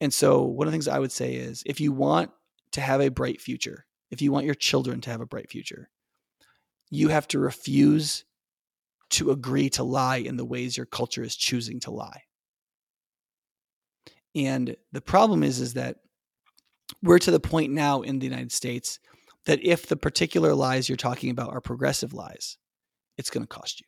And 0.00 0.12
so, 0.12 0.42
one 0.42 0.66
of 0.66 0.72
the 0.72 0.74
things 0.74 0.88
I 0.88 0.98
would 0.98 1.12
say 1.12 1.34
is 1.34 1.62
if 1.66 1.80
you 1.80 1.92
want 1.92 2.30
to 2.72 2.80
have 2.80 3.00
a 3.00 3.10
bright 3.10 3.40
future, 3.40 3.86
if 4.10 4.22
you 4.22 4.32
want 4.32 4.46
your 4.46 4.54
children 4.54 5.00
to 5.02 5.10
have 5.10 5.20
a 5.20 5.26
bright 5.26 5.50
future, 5.50 5.90
you 6.90 7.08
have 7.08 7.28
to 7.28 7.38
refuse 7.38 8.24
to 9.10 9.30
agree 9.30 9.70
to 9.70 9.82
lie 9.82 10.18
in 10.18 10.36
the 10.36 10.44
ways 10.44 10.76
your 10.76 10.86
culture 10.86 11.22
is 11.22 11.36
choosing 11.36 11.80
to 11.80 11.90
lie. 11.90 12.22
And 14.34 14.76
the 14.92 15.00
problem 15.00 15.42
is 15.42 15.60
is 15.60 15.74
that 15.74 15.96
we're 17.02 17.18
to 17.18 17.30
the 17.30 17.40
point 17.40 17.72
now 17.72 18.02
in 18.02 18.18
the 18.18 18.26
United 18.26 18.52
States 18.52 18.98
that 19.46 19.62
if 19.62 19.86
the 19.86 19.96
particular 19.96 20.54
lies 20.54 20.88
you're 20.88 20.96
talking 20.96 21.30
about 21.30 21.52
are 21.52 21.60
progressive 21.60 22.12
lies, 22.12 22.58
it's 23.16 23.30
going 23.30 23.42
to 23.42 23.48
cost 23.48 23.80
you 23.80 23.86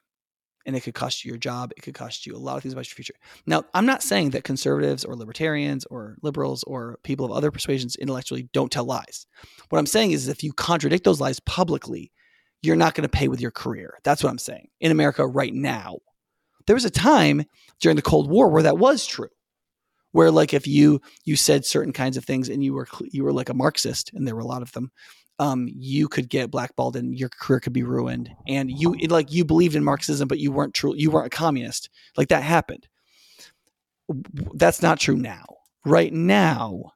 and 0.67 0.77
it 0.77 0.81
could 0.81 0.95
cost 0.95 1.25
you 1.25 1.31
your 1.31 1.39
job. 1.39 1.73
It 1.77 1.83
could 1.83 1.95
cost 1.95 2.27
you 2.27 2.35
a 2.35 2.39
lot 2.39 2.57
of 2.57 2.63
things 2.63 2.73
about 2.73 2.89
your 2.89 2.95
future. 2.95 3.15
Now, 3.47 3.65
I'm 3.75 3.87
not 3.87 4.03
saying 4.03 4.31
that 4.31 4.45
conservatives 4.45 5.05
or 5.05 5.17
libertarians 5.17 5.85
or 5.87 6.17
liberals 6.23 6.65
or 6.65 6.99
people 7.03 7.27
of 7.27 7.33
other 7.33 7.51
persuasions 7.51 7.97
intellectually 7.97 8.49
don't 8.53 8.71
tell 8.71 8.85
lies. 8.85 9.27
What 9.69 9.79
I'm 9.79 9.87
saying 9.87 10.13
is 10.13 10.29
if 10.29 10.43
you 10.45 10.53
contradict 10.53 11.05
those 11.05 11.21
lies 11.21 11.41
publicly, 11.41 12.13
you're 12.63 12.77
not 12.77 12.95
going 12.95 13.03
to 13.03 13.09
pay 13.09 13.29
with 13.29 13.41
your 13.41 13.51
career. 13.51 13.99
That's 14.05 14.23
what 14.23 14.31
I'm 14.31 14.39
saying. 14.39 14.69
In 14.81 14.93
America 14.93 15.27
right 15.27 15.55
now, 15.55 15.99
there 16.67 16.77
was 16.77 16.85
a 16.85 16.91
time 16.91 17.45
during 17.81 17.97
the 17.97 18.03
Cold 18.03 18.31
War 18.31 18.49
where 18.49 18.63
that 18.63 18.79
was 18.79 19.07
true. 19.07 19.29
Where 20.13 20.31
like 20.31 20.53
if 20.53 20.67
you 20.67 21.01
you 21.25 21.37
said 21.37 21.65
certain 21.65 21.93
kinds 21.93 22.17
of 22.17 22.25
things 22.25 22.49
and 22.49 22.65
you 22.65 22.75
were 22.75 22.89
you 23.13 23.23
were 23.23 23.33
like 23.33 23.49
a 23.49 23.55
Marxist 23.55 24.13
and 24.13 24.27
there 24.27 24.35
were 24.35 24.41
a 24.41 24.47
lot 24.47 24.63
of 24.63 24.73
them, 24.73 24.91
um, 25.41 25.69
you 25.75 26.07
could 26.07 26.29
get 26.29 26.51
blackballed 26.51 26.97
and 26.97 27.19
your 27.19 27.31
career 27.31 27.61
could 27.61 27.73
be 27.73 27.83
ruined. 27.83 28.31
And 28.47 28.71
you 28.71 28.95
it, 29.01 29.11
like 29.11 29.33
you 29.33 29.43
believed 29.43 29.75
in 29.75 29.83
Marxism, 29.83 30.29
but 30.29 30.39
you 30.39 30.53
weren't 30.53 30.75
true. 30.75 30.95
You 30.95 31.11
weren't 31.11 31.29
a 31.29 31.37
communist. 31.37 31.89
Like 32.17 32.29
that 32.29 32.43
happened. 32.43 32.87
That's 34.55 34.83
not 34.83 35.01
true 35.01 35.17
now. 35.17 35.47
Right 35.87 36.13
now, 36.13 36.93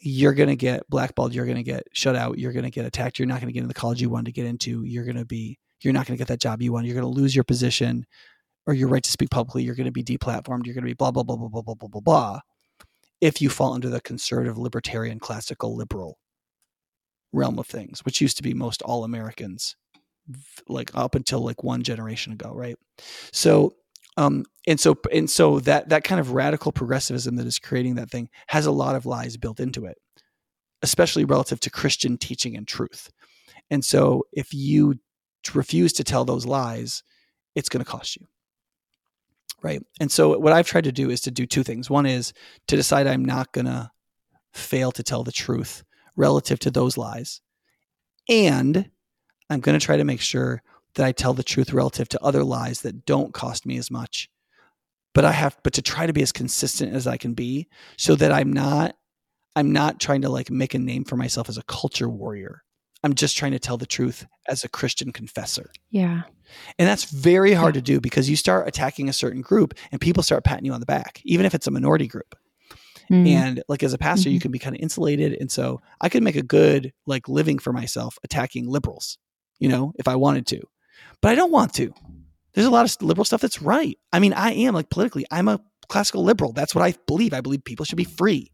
you're 0.00 0.34
going 0.34 0.48
to 0.48 0.56
get 0.56 0.88
blackballed. 0.90 1.32
You're 1.32 1.44
going 1.44 1.58
to 1.58 1.62
get 1.62 1.84
shut 1.92 2.16
out. 2.16 2.40
You're 2.40 2.52
going 2.52 2.64
to 2.64 2.70
get 2.70 2.86
attacked. 2.86 3.20
You're 3.20 3.28
not 3.28 3.40
going 3.40 3.46
to 3.48 3.52
get 3.52 3.60
into 3.60 3.68
the 3.68 3.74
college 3.74 4.02
you 4.02 4.10
wanted 4.10 4.26
to 4.26 4.32
get 4.32 4.46
into. 4.46 4.82
You're 4.82 5.04
going 5.04 5.16
to 5.16 5.24
be 5.24 5.56
you're 5.82 5.94
not 5.94 6.06
going 6.06 6.16
to 6.16 6.20
get 6.20 6.28
that 6.28 6.40
job 6.40 6.60
you 6.60 6.72
want. 6.72 6.86
You're 6.86 7.00
going 7.00 7.14
to 7.14 7.20
lose 7.20 7.36
your 7.36 7.44
position 7.44 8.04
or 8.66 8.74
your 8.74 8.88
right 8.88 9.02
to 9.02 9.10
speak 9.12 9.30
publicly. 9.30 9.62
You're 9.62 9.76
going 9.76 9.86
to 9.86 9.92
be 9.92 10.02
deplatformed. 10.02 10.66
You're 10.66 10.74
going 10.74 10.84
to 10.84 10.90
be 10.90 10.94
blah, 10.94 11.12
blah, 11.12 11.22
blah, 11.22 11.36
blah, 11.36 11.48
blah, 11.48 11.62
blah, 11.62 11.74
blah, 11.74 11.88
blah, 11.88 12.00
blah. 12.00 12.40
If 13.20 13.40
you 13.40 13.48
fall 13.48 13.74
under 13.74 13.88
the 13.88 14.00
conservative, 14.00 14.58
libertarian, 14.58 15.20
classical, 15.20 15.76
liberal 15.76 16.18
realm 17.32 17.58
of 17.58 17.66
things, 17.66 18.04
which 18.04 18.20
used 18.20 18.36
to 18.38 18.42
be 18.42 18.54
most 18.54 18.82
all 18.82 19.04
Americans, 19.04 19.76
like 20.68 20.90
up 20.94 21.14
until 21.14 21.40
like 21.40 21.62
one 21.62 21.82
generation 21.82 22.32
ago, 22.32 22.52
right? 22.54 22.76
So, 23.32 23.74
um, 24.16 24.44
and 24.66 24.78
so, 24.78 24.96
and 25.12 25.30
so 25.30 25.60
that 25.60 25.88
that 25.88 26.04
kind 26.04 26.20
of 26.20 26.32
radical 26.32 26.72
progressivism 26.72 27.36
that 27.36 27.46
is 27.46 27.58
creating 27.58 27.94
that 27.96 28.10
thing 28.10 28.28
has 28.48 28.66
a 28.66 28.72
lot 28.72 28.96
of 28.96 29.06
lies 29.06 29.36
built 29.36 29.60
into 29.60 29.86
it, 29.86 29.96
especially 30.82 31.24
relative 31.24 31.60
to 31.60 31.70
Christian 31.70 32.18
teaching 32.18 32.56
and 32.56 32.66
truth. 32.66 33.10
And 33.70 33.84
so, 33.84 34.24
if 34.32 34.52
you 34.52 34.96
refuse 35.54 35.92
to 35.94 36.04
tell 36.04 36.24
those 36.24 36.46
lies, 36.46 37.02
it's 37.54 37.68
going 37.68 37.84
to 37.84 37.90
cost 37.90 38.16
you. 38.16 38.26
Right. 39.62 39.82
And 40.00 40.10
so, 40.10 40.38
what 40.38 40.52
I've 40.52 40.66
tried 40.66 40.84
to 40.84 40.92
do 40.92 41.10
is 41.10 41.20
to 41.22 41.30
do 41.30 41.46
two 41.46 41.62
things. 41.62 41.88
One 41.88 42.06
is 42.06 42.32
to 42.68 42.76
decide 42.76 43.06
I'm 43.06 43.24
not 43.24 43.52
going 43.52 43.66
to 43.66 43.90
fail 44.52 44.90
to 44.92 45.02
tell 45.02 45.22
the 45.22 45.32
truth 45.32 45.84
relative 46.16 46.58
to 46.60 46.70
those 46.70 46.96
lies. 46.96 47.40
And 48.28 48.90
I'm 49.48 49.60
going 49.60 49.78
to 49.78 49.84
try 49.84 49.96
to 49.96 50.04
make 50.04 50.20
sure 50.20 50.62
that 50.94 51.06
I 51.06 51.12
tell 51.12 51.34
the 51.34 51.42
truth 51.42 51.72
relative 51.72 52.08
to 52.10 52.22
other 52.22 52.44
lies 52.44 52.82
that 52.82 53.04
don't 53.06 53.34
cost 53.34 53.66
me 53.66 53.76
as 53.76 53.90
much. 53.90 54.28
But 55.12 55.24
I 55.24 55.32
have, 55.32 55.58
but 55.64 55.72
to 55.74 55.82
try 55.82 56.06
to 56.06 56.12
be 56.12 56.22
as 56.22 56.32
consistent 56.32 56.94
as 56.94 57.06
I 57.06 57.16
can 57.16 57.34
be 57.34 57.68
so 57.96 58.14
that 58.16 58.32
I'm 58.32 58.52
not, 58.52 58.96
I'm 59.56 59.72
not 59.72 59.98
trying 59.98 60.22
to 60.22 60.28
like 60.28 60.50
make 60.50 60.74
a 60.74 60.78
name 60.78 61.04
for 61.04 61.16
myself 61.16 61.48
as 61.48 61.58
a 61.58 61.64
culture 61.64 62.08
warrior. 62.08 62.62
I'm 63.02 63.14
just 63.14 63.36
trying 63.36 63.52
to 63.52 63.58
tell 63.58 63.76
the 63.76 63.86
truth 63.86 64.26
as 64.48 64.62
a 64.62 64.68
Christian 64.68 65.10
confessor. 65.10 65.72
Yeah. 65.90 66.22
And 66.78 66.86
that's 66.86 67.10
very 67.10 67.52
hard 67.52 67.74
yeah. 67.74 67.80
to 67.80 67.84
do 67.84 68.00
because 68.00 68.28
you 68.28 68.36
start 68.36 68.68
attacking 68.68 69.08
a 69.08 69.12
certain 69.12 69.40
group 69.40 69.74
and 69.90 70.00
people 70.00 70.22
start 70.22 70.44
patting 70.44 70.66
you 70.66 70.72
on 70.72 70.80
the 70.80 70.86
back, 70.86 71.20
even 71.24 71.46
if 71.46 71.54
it's 71.54 71.66
a 71.66 71.70
minority 71.70 72.06
group. 72.06 72.36
Mm-hmm. 73.10 73.26
And 73.26 73.62
like 73.68 73.82
as 73.82 73.92
a 73.92 73.98
pastor, 73.98 74.28
mm-hmm. 74.28 74.34
you 74.34 74.40
can 74.40 74.52
be 74.52 74.58
kind 74.58 74.76
of 74.76 74.82
insulated. 74.82 75.36
And 75.40 75.50
so 75.50 75.80
I 76.00 76.08
could 76.08 76.22
make 76.22 76.36
a 76.36 76.42
good 76.42 76.92
like 77.06 77.28
living 77.28 77.58
for 77.58 77.72
myself 77.72 78.18
attacking 78.22 78.68
liberals, 78.68 79.18
you 79.58 79.68
know, 79.68 79.92
if 79.98 80.06
I 80.06 80.16
wanted 80.16 80.46
to. 80.48 80.62
But 81.20 81.32
I 81.32 81.34
don't 81.34 81.52
want 81.52 81.74
to. 81.74 81.92
There's 82.54 82.66
a 82.66 82.70
lot 82.70 82.84
of 82.84 83.02
liberal 83.02 83.24
stuff 83.24 83.40
that's 83.40 83.62
right. 83.62 83.98
I 84.12 84.18
mean, 84.18 84.32
I 84.32 84.52
am 84.52 84.74
like 84.74 84.90
politically, 84.90 85.26
I'm 85.30 85.48
a 85.48 85.60
classical 85.88 86.22
liberal. 86.22 86.52
That's 86.52 86.74
what 86.74 86.84
I 86.84 86.94
believe. 87.06 87.34
I 87.34 87.40
believe 87.40 87.64
people 87.64 87.84
should 87.84 87.96
be 87.96 88.04
free. 88.04 88.50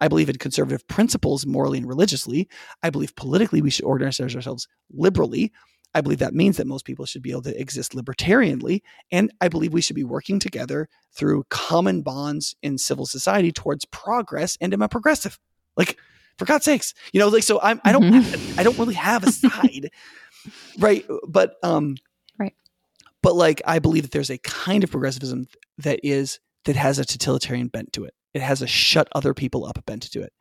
I 0.00 0.08
believe 0.08 0.30
in 0.30 0.36
conservative 0.36 0.86
principles 0.88 1.44
morally 1.44 1.78
and 1.78 1.86
religiously. 1.86 2.48
I 2.82 2.90
believe 2.90 3.14
politically 3.16 3.60
we 3.60 3.70
should 3.70 3.84
organize 3.84 4.20
ourselves 4.20 4.66
liberally. 4.90 5.52
I 5.94 6.00
believe 6.00 6.20
that 6.20 6.34
means 6.34 6.56
that 6.56 6.66
most 6.66 6.84
people 6.84 7.04
should 7.04 7.22
be 7.22 7.32
able 7.32 7.42
to 7.42 7.60
exist 7.60 7.92
libertarianly. 7.92 8.82
And 9.10 9.32
I 9.40 9.48
believe 9.48 9.72
we 9.72 9.80
should 9.80 9.96
be 9.96 10.04
working 10.04 10.38
together 10.38 10.88
through 11.12 11.44
common 11.50 12.02
bonds 12.02 12.54
in 12.62 12.78
civil 12.78 13.06
society 13.06 13.50
towards 13.50 13.84
progress. 13.86 14.56
And 14.60 14.72
I'm 14.72 14.82
a 14.82 14.88
progressive. 14.88 15.38
Like, 15.76 15.98
for 16.38 16.44
God's 16.44 16.64
sakes, 16.64 16.94
you 17.12 17.20
know, 17.20 17.28
like, 17.28 17.42
so 17.42 17.60
I'm, 17.60 17.80
I 17.84 17.92
don't, 17.92 18.04
mm-hmm. 18.04 18.58
I 18.58 18.62
don't 18.62 18.78
really 18.78 18.94
have 18.94 19.24
a 19.24 19.32
side. 19.32 19.90
right. 20.78 21.04
But, 21.28 21.56
um, 21.62 21.96
right. 22.38 22.54
But 23.22 23.34
like, 23.34 23.60
I 23.66 23.78
believe 23.78 24.04
that 24.04 24.12
there's 24.12 24.30
a 24.30 24.38
kind 24.38 24.84
of 24.84 24.90
progressivism 24.90 25.48
that 25.78 26.00
is, 26.02 26.40
that 26.64 26.76
has 26.76 26.98
a 26.98 27.04
totalitarian 27.04 27.68
bent 27.68 27.92
to 27.94 28.04
it. 28.04 28.14
It 28.32 28.42
has 28.42 28.62
a 28.62 28.66
shut 28.66 29.08
other 29.12 29.34
people 29.34 29.66
up 29.66 29.84
bent 29.86 30.10
to 30.12 30.22
it. 30.22 30.32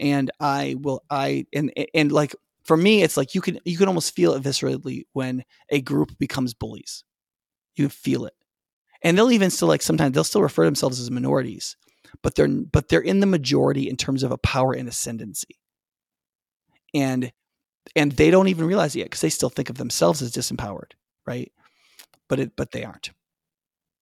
And 0.00 0.30
I 0.40 0.76
will, 0.80 1.04
I, 1.10 1.46
and, 1.52 1.72
and 1.94 2.10
like, 2.10 2.34
for 2.64 2.76
me, 2.76 3.02
it's 3.02 3.16
like 3.16 3.34
you 3.34 3.40
can 3.40 3.58
you 3.64 3.76
can 3.76 3.88
almost 3.88 4.14
feel 4.14 4.34
it 4.34 4.42
viscerally 4.42 5.04
when 5.12 5.44
a 5.70 5.80
group 5.80 6.18
becomes 6.18 6.54
bullies. 6.54 7.04
You 7.76 7.88
feel 7.88 8.26
it, 8.26 8.34
and 9.02 9.16
they'll 9.16 9.30
even 9.30 9.50
still 9.50 9.68
like 9.68 9.82
sometimes 9.82 10.14
they'll 10.14 10.24
still 10.24 10.42
refer 10.42 10.64
themselves 10.64 11.00
as 11.00 11.10
minorities, 11.10 11.76
but 12.22 12.34
they're 12.34 12.48
but 12.48 12.88
they're 12.88 13.00
in 13.00 13.20
the 13.20 13.26
majority 13.26 13.88
in 13.88 13.96
terms 13.96 14.22
of 14.22 14.32
a 14.32 14.38
power 14.38 14.72
and 14.72 14.88
ascendancy, 14.88 15.56
and 16.94 17.32
and 17.96 18.12
they 18.12 18.30
don't 18.30 18.48
even 18.48 18.66
realize 18.66 18.94
it 18.94 19.00
yet 19.00 19.06
because 19.06 19.20
they 19.20 19.30
still 19.30 19.50
think 19.50 19.70
of 19.70 19.78
themselves 19.78 20.22
as 20.22 20.32
disempowered, 20.32 20.92
right? 21.26 21.50
But 22.28 22.40
it 22.40 22.52
but 22.56 22.72
they 22.72 22.84
aren't. 22.84 23.10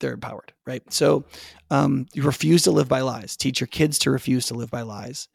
They're 0.00 0.14
empowered, 0.14 0.52
right? 0.64 0.82
So 0.92 1.24
um, 1.70 2.06
you 2.14 2.22
refuse 2.22 2.62
to 2.62 2.70
live 2.70 2.88
by 2.88 3.00
lies. 3.00 3.36
Teach 3.36 3.60
your 3.60 3.66
kids 3.66 3.98
to 4.00 4.12
refuse 4.12 4.46
to 4.46 4.54
live 4.54 4.70
by 4.70 4.82
lies 4.82 5.28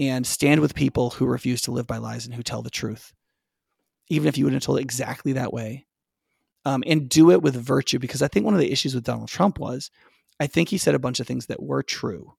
and 0.00 0.26
stand 0.26 0.60
with 0.60 0.74
people 0.74 1.10
who 1.10 1.26
refuse 1.26 1.60
to 1.62 1.70
live 1.70 1.86
by 1.86 1.98
lies 1.98 2.24
and 2.24 2.34
who 2.34 2.42
tell 2.42 2.62
the 2.62 2.70
truth, 2.70 3.12
even 4.08 4.26
if 4.26 4.36
you 4.36 4.44
wouldn't 4.44 4.60
have 4.60 4.66
told 4.66 4.78
it 4.78 4.82
exactly 4.82 5.34
that 5.34 5.52
way. 5.52 5.86
Um, 6.64 6.82
and 6.86 7.08
do 7.08 7.30
it 7.30 7.40
with 7.40 7.54
virtue, 7.54 7.98
because 7.98 8.20
I 8.20 8.28
think 8.28 8.44
one 8.44 8.54
of 8.54 8.60
the 8.60 8.72
issues 8.72 8.94
with 8.94 9.04
Donald 9.04 9.28
Trump 9.28 9.58
was 9.58 9.90
I 10.40 10.46
think 10.46 10.68
he 10.68 10.78
said 10.78 10.94
a 10.94 10.98
bunch 10.98 11.20
of 11.20 11.26
things 11.26 11.46
that 11.46 11.62
were 11.62 11.82
true, 11.82 12.34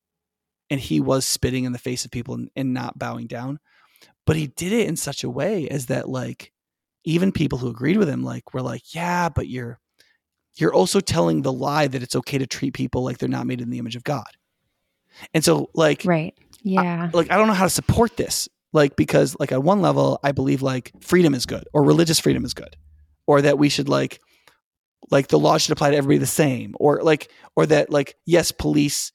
and 0.69 0.79
he 0.79 0.99
was 0.99 1.25
spitting 1.25 1.63
in 1.63 1.71
the 1.71 1.79
face 1.79 2.03
of 2.03 2.11
people 2.11 2.33
and, 2.35 2.49
and 2.55 2.73
not 2.73 2.99
bowing 2.99 3.27
down. 3.27 3.59
But 4.25 4.35
he 4.35 4.47
did 4.47 4.73
it 4.73 4.87
in 4.87 4.95
such 4.95 5.23
a 5.23 5.29
way 5.29 5.67
as 5.69 5.87
that, 5.87 6.07
like, 6.09 6.51
even 7.03 7.31
people 7.31 7.57
who 7.57 7.69
agreed 7.69 7.97
with 7.97 8.09
him, 8.09 8.23
like, 8.23 8.53
were 8.53 8.61
like, 8.61 8.93
yeah, 8.93 9.29
but 9.29 9.47
you're 9.47 9.79
you're 10.55 10.73
also 10.73 10.99
telling 10.99 11.41
the 11.41 11.53
lie 11.53 11.87
that 11.87 12.03
it's 12.03 12.15
okay 12.15 12.37
to 12.37 12.45
treat 12.45 12.73
people 12.73 13.03
like 13.03 13.17
they're 13.17 13.29
not 13.29 13.47
made 13.47 13.61
in 13.61 13.69
the 13.69 13.79
image 13.79 13.95
of 13.95 14.03
God. 14.03 14.27
And 15.33 15.43
so, 15.43 15.69
like, 15.73 16.03
right 16.05 16.35
yeah. 16.63 17.09
I, 17.13 17.17
like 17.17 17.31
I 17.31 17.37
don't 17.37 17.47
know 17.47 17.53
how 17.53 17.65
to 17.65 17.69
support 17.69 18.17
this. 18.17 18.47
Like 18.73 18.95
because 18.95 19.35
like 19.39 19.51
at 19.51 19.63
one 19.63 19.81
level 19.81 20.19
I 20.23 20.31
believe 20.31 20.61
like 20.61 20.93
freedom 21.01 21.33
is 21.33 21.45
good 21.45 21.65
or 21.73 21.83
religious 21.83 22.19
freedom 22.19 22.45
is 22.45 22.53
good. 22.53 22.75
Or 23.27 23.41
that 23.41 23.57
we 23.57 23.69
should 23.69 23.89
like 23.89 24.19
like 25.09 25.27
the 25.27 25.39
law 25.39 25.57
should 25.57 25.71
apply 25.71 25.91
to 25.91 25.97
everybody 25.97 26.17
the 26.17 26.25
same 26.25 26.75
or 26.79 27.01
like 27.01 27.29
or 27.55 27.65
that 27.65 27.89
like 27.89 28.15
yes 28.25 28.51
police 28.51 29.11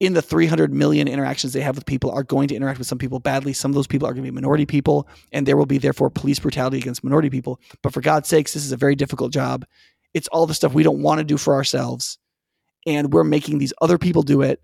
in 0.00 0.14
the 0.14 0.22
300 0.22 0.72
million 0.72 1.06
interactions 1.06 1.52
they 1.52 1.60
have 1.60 1.76
with 1.76 1.84
people 1.84 2.10
are 2.10 2.22
going 2.22 2.48
to 2.48 2.54
interact 2.54 2.78
with 2.78 2.88
some 2.88 2.98
people 2.98 3.18
badly 3.18 3.52
some 3.52 3.70
of 3.70 3.74
those 3.74 3.86
people 3.86 4.08
are 4.08 4.12
going 4.12 4.24
to 4.24 4.30
be 4.30 4.34
minority 4.34 4.66
people 4.66 5.08
and 5.32 5.46
there 5.46 5.56
will 5.56 5.66
be 5.66 5.78
therefore 5.78 6.10
police 6.10 6.38
brutality 6.38 6.78
against 6.78 7.04
minority 7.04 7.30
people 7.30 7.60
but 7.82 7.92
for 7.92 8.00
god's 8.00 8.28
sakes 8.28 8.54
this 8.54 8.64
is 8.64 8.72
a 8.72 8.76
very 8.76 8.94
difficult 8.94 9.32
job 9.32 9.64
it's 10.14 10.28
all 10.28 10.46
the 10.46 10.54
stuff 10.54 10.72
we 10.72 10.82
don't 10.82 11.02
want 11.02 11.18
to 11.18 11.24
do 11.24 11.36
for 11.36 11.54
ourselves 11.54 12.18
and 12.86 13.12
we're 13.12 13.24
making 13.24 13.58
these 13.58 13.74
other 13.82 13.98
people 13.98 14.22
do 14.22 14.42
it 14.42 14.62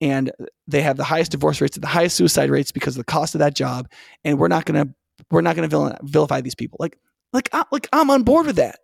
and 0.00 0.30
they 0.66 0.82
have 0.82 0.96
the 0.96 1.04
highest 1.04 1.32
divorce 1.32 1.60
rates, 1.60 1.76
and 1.76 1.84
the 1.84 1.88
highest 1.88 2.16
suicide 2.16 2.50
rates 2.50 2.72
because 2.72 2.96
of 2.96 3.00
the 3.00 3.12
cost 3.12 3.34
of 3.34 3.40
that 3.40 3.54
job. 3.54 3.90
And 4.24 4.38
we're 4.38 4.48
not 4.48 4.64
gonna 4.64 4.88
we're 5.30 5.42
not 5.42 5.56
gonna 5.56 5.98
vilify 6.02 6.40
these 6.40 6.54
people. 6.54 6.78
Like 6.80 6.98
like 7.32 7.48
I, 7.52 7.64
like 7.70 7.88
I'm 7.92 8.10
on 8.10 8.22
board 8.22 8.46
with 8.46 8.56
that. 8.56 8.80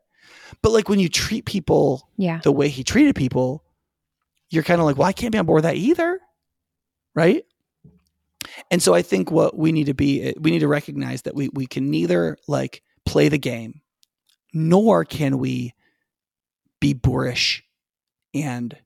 But 0.63 0.73
like 0.73 0.89
when 0.89 1.01
you 1.01 1.09
treat 1.09 1.45
people 1.45 2.09
yeah. 2.17 2.41
the 2.43 2.53
way 2.53 2.69
he 2.69 2.85
treated 2.85 3.17
people, 3.17 3.65
you're 4.51 4.63
kind 4.63 4.81
of 4.81 4.87
like, 4.87 4.97
well, 4.97 5.09
I 5.09 5.13
can't 5.13 5.33
be 5.33 5.39
on 5.39 5.47
board 5.47 5.59
with 5.59 5.65
that 5.65 5.77
either, 5.77 6.21
right? 7.15 7.45
And 8.71 8.83
so 8.83 8.95
I 8.95 9.03
think 9.03 9.31
what 9.31 9.57
we 9.57 9.73
need 9.73 9.87
to 9.87 9.95
be, 9.95 10.33
we 10.39 10.51
need 10.51 10.61
to 10.61 10.69
recognize 10.69 11.23
that 11.23 11.35
we 11.35 11.49
we 11.53 11.67
can 11.67 11.91
neither 11.91 12.39
like 12.47 12.83
play 13.05 13.29
the 13.29 13.39
game, 13.39 13.81
nor 14.53 15.05
can 15.05 15.39
we 15.39 15.73
be 16.81 16.93
boorish 16.93 17.65
and 18.35 18.77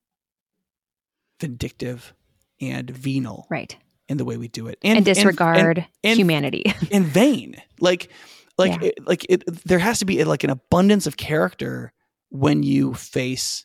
vindictive 1.41 2.15
and 2.61 2.91
venal 2.91 3.47
right. 3.51 3.77
in 4.09 4.17
the 4.17 4.25
way 4.25 4.37
we 4.37 4.49
do 4.49 4.69
it. 4.69 4.79
And, 4.83 4.99
and 4.99 5.05
disregard 5.05 5.79
and, 5.79 5.87
and, 6.05 6.19
humanity. 6.19 6.73
in 6.91 7.05
vain. 7.05 7.57
Like 7.81 8.11
like 8.59 8.81
yeah. 8.83 8.89
it, 8.89 9.07
like 9.07 9.27
it, 9.29 9.65
there 9.65 9.79
has 9.79 10.01
to 10.01 10.05
be 10.05 10.23
like 10.25 10.45
an 10.45 10.51
abundance 10.51 11.07
of 11.07 11.17
character 11.17 11.93
when 12.29 12.63
you 12.63 12.95
face 12.95 13.65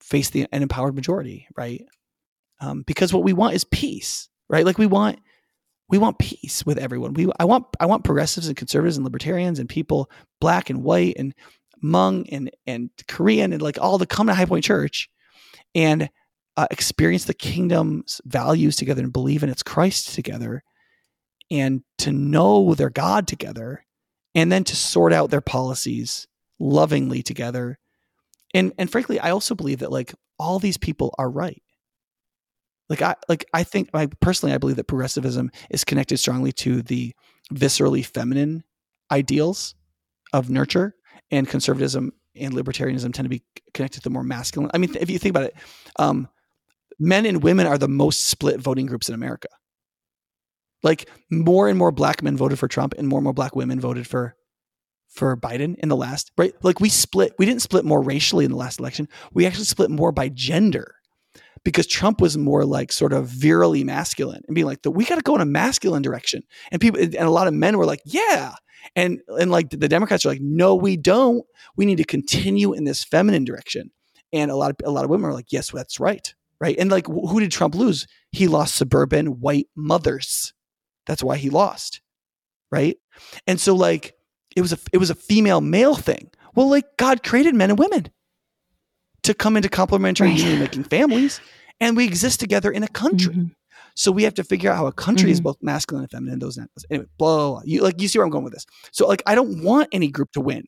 face 0.00 0.30
the 0.30 0.46
an 0.52 0.62
empowered 0.62 0.94
majority 0.94 1.48
right? 1.56 1.84
Um, 2.60 2.82
because 2.82 3.12
what 3.12 3.24
we 3.24 3.32
want 3.32 3.54
is 3.54 3.64
peace 3.64 4.28
right? 4.48 4.64
Like 4.64 4.78
we 4.78 4.86
want 4.86 5.18
we 5.88 5.98
want 5.98 6.18
peace 6.18 6.64
with 6.64 6.78
everyone. 6.78 7.14
We 7.14 7.28
i 7.38 7.44
want 7.44 7.66
i 7.80 7.86
want 7.86 8.04
progressives 8.04 8.46
and 8.48 8.56
conservatives 8.56 8.96
and 8.96 9.04
libertarians 9.04 9.58
and 9.58 9.68
people 9.68 10.10
black 10.40 10.70
and 10.70 10.82
white 10.82 11.16
and 11.18 11.34
Hmong 11.82 12.26
and 12.32 12.50
and 12.66 12.90
korean 13.08 13.52
and 13.52 13.60
like 13.60 13.78
all 13.78 13.98
to 13.98 14.06
come 14.06 14.26
to 14.28 14.34
high 14.34 14.46
point 14.46 14.64
church. 14.64 15.08
And 15.74 16.08
uh, 16.56 16.66
experience 16.70 17.24
the 17.24 17.34
kingdom's 17.34 18.20
values 18.24 18.76
together 18.76 19.02
and 19.02 19.12
believe 19.12 19.42
in 19.42 19.48
its 19.48 19.62
Christ 19.62 20.14
together 20.14 20.62
and 21.50 21.82
to 21.98 22.12
know 22.12 22.74
their 22.74 22.90
God 22.90 23.26
together 23.26 23.84
and 24.34 24.50
then 24.50 24.64
to 24.64 24.76
sort 24.76 25.12
out 25.12 25.30
their 25.30 25.40
policies 25.40 26.26
lovingly 26.58 27.22
together. 27.22 27.78
And 28.52 28.72
and 28.78 28.90
frankly, 28.90 29.18
I 29.18 29.30
also 29.30 29.54
believe 29.54 29.80
that 29.80 29.92
like 29.92 30.14
all 30.38 30.58
these 30.58 30.78
people 30.78 31.14
are 31.18 31.30
right. 31.30 31.62
Like 32.88 33.02
I 33.02 33.16
like 33.28 33.44
I 33.52 33.64
think 33.64 33.90
I 33.94 34.06
personally 34.06 34.54
I 34.54 34.58
believe 34.58 34.76
that 34.76 34.84
progressivism 34.84 35.50
is 35.70 35.84
connected 35.84 36.18
strongly 36.18 36.52
to 36.52 36.82
the 36.82 37.14
viscerally 37.52 38.04
feminine 38.04 38.64
ideals 39.10 39.74
of 40.32 40.50
nurture 40.50 40.94
and 41.30 41.48
conservatism 41.48 42.12
and 42.36 42.52
libertarianism 42.52 43.12
tend 43.12 43.24
to 43.24 43.28
be 43.28 43.42
connected 43.72 44.00
to 44.00 44.04
the 44.04 44.10
more 44.10 44.24
masculine. 44.24 44.70
I 44.74 44.78
mean, 44.78 44.94
if 45.00 45.08
you 45.08 45.18
think 45.18 45.32
about 45.32 45.44
it, 45.44 45.54
um, 45.98 46.28
men 46.98 47.26
and 47.26 47.42
women 47.42 47.66
are 47.66 47.78
the 47.78 47.88
most 47.88 48.28
split 48.28 48.60
voting 48.60 48.86
groups 48.86 49.08
in 49.08 49.14
America. 49.14 49.48
Like 50.82 51.08
more 51.30 51.68
and 51.68 51.78
more 51.78 51.92
black 51.92 52.22
men 52.22 52.36
voted 52.36 52.58
for 52.58 52.68
Trump 52.68 52.94
and 52.98 53.08
more 53.08 53.18
and 53.18 53.24
more 53.24 53.32
black 53.32 53.56
women 53.56 53.80
voted 53.80 54.06
for 54.06 54.36
for 55.14 55.36
Biden 55.36 55.76
in 55.78 55.88
the 55.88 55.96
last, 55.96 56.32
right? 56.36 56.52
Like 56.62 56.80
we 56.80 56.88
split, 56.88 57.34
we 57.38 57.46
didn't 57.46 57.62
split 57.62 57.84
more 57.84 58.02
racially 58.02 58.44
in 58.44 58.50
the 58.50 58.56
last 58.56 58.80
election. 58.80 59.08
We 59.32 59.46
actually 59.46 59.66
split 59.66 59.90
more 59.90 60.10
by 60.10 60.28
gender 60.28 60.96
because 61.64 61.86
Trump 61.86 62.20
was 62.20 62.36
more 62.36 62.64
like 62.64 62.90
sort 62.90 63.12
of 63.12 63.28
virally 63.28 63.84
masculine 63.84 64.42
and 64.48 64.54
being 64.56 64.66
like, 64.66 64.80
we 64.84 65.04
got 65.04 65.14
to 65.14 65.22
go 65.22 65.36
in 65.36 65.40
a 65.40 65.46
masculine 65.46 66.02
direction. 66.02 66.42
And 66.72 66.80
people, 66.80 67.00
and 67.00 67.14
a 67.14 67.30
lot 67.30 67.46
of 67.46 67.54
men 67.54 67.78
were 67.78 67.86
like, 67.86 68.00
yeah. 68.04 68.54
And, 68.96 69.20
and 69.28 69.52
like 69.52 69.70
the 69.70 69.88
Democrats 69.88 70.26
are 70.26 70.30
like, 70.30 70.42
no, 70.42 70.74
we 70.74 70.96
don't. 70.96 71.44
We 71.76 71.86
need 71.86 71.98
to 71.98 72.04
continue 72.04 72.72
in 72.72 72.82
this 72.82 73.04
feminine 73.04 73.44
direction. 73.44 73.92
And 74.32 74.50
a 74.50 74.56
lot 74.56 74.72
of, 74.72 74.76
a 74.84 74.90
lot 74.90 75.04
of 75.04 75.10
women 75.10 75.30
are 75.30 75.32
like, 75.32 75.52
yes, 75.52 75.70
that's 75.70 76.00
right. 76.00 76.34
Right. 76.64 76.78
And 76.78 76.90
like, 76.90 77.06
who 77.06 77.40
did 77.40 77.52
Trump 77.52 77.74
lose? 77.74 78.06
He 78.32 78.48
lost 78.48 78.74
suburban 78.74 79.38
white 79.38 79.66
mothers. 79.76 80.54
That's 81.06 81.22
why 81.22 81.36
he 81.36 81.50
lost. 81.50 82.00
Right. 82.72 82.96
And 83.46 83.60
so 83.60 83.74
like, 83.74 84.14
it 84.56 84.62
was 84.62 84.72
a 84.72 84.78
it 84.90 84.96
was 84.96 85.10
a 85.10 85.14
female 85.14 85.60
male 85.60 85.94
thing. 85.94 86.30
Well, 86.54 86.70
like 86.70 86.86
God 86.96 87.22
created 87.22 87.54
men 87.54 87.68
and 87.68 87.78
women 87.78 88.06
to 89.24 89.34
come 89.34 89.58
into 89.58 89.68
complementary 89.68 90.28
right. 90.28 90.38
union 90.38 90.58
making 90.58 90.84
families, 90.84 91.38
and 91.80 91.98
we 91.98 92.06
exist 92.06 92.40
together 92.40 92.70
in 92.70 92.82
a 92.82 92.88
country. 92.88 93.34
Mm-hmm. 93.34 93.48
So 93.94 94.10
we 94.10 94.22
have 94.22 94.32
to 94.34 94.44
figure 94.44 94.70
out 94.70 94.78
how 94.78 94.86
a 94.86 94.92
country 94.92 95.24
mm-hmm. 95.24 95.32
is 95.32 95.40
both 95.42 95.58
masculine 95.60 96.04
and 96.04 96.10
feminine. 96.10 96.38
Those 96.38 96.58
anyway, 96.90 97.06
blah, 97.18 97.36
blah, 97.36 97.50
blah. 97.50 97.62
You 97.66 97.82
like 97.82 98.00
you 98.00 98.08
see 98.08 98.18
where 98.18 98.24
I'm 98.24 98.30
going 98.30 98.44
with 98.44 98.54
this. 98.54 98.64
So 98.90 99.06
like 99.06 99.22
I 99.26 99.34
don't 99.34 99.62
want 99.62 99.90
any 99.92 100.08
group 100.08 100.32
to 100.32 100.40
win. 100.40 100.64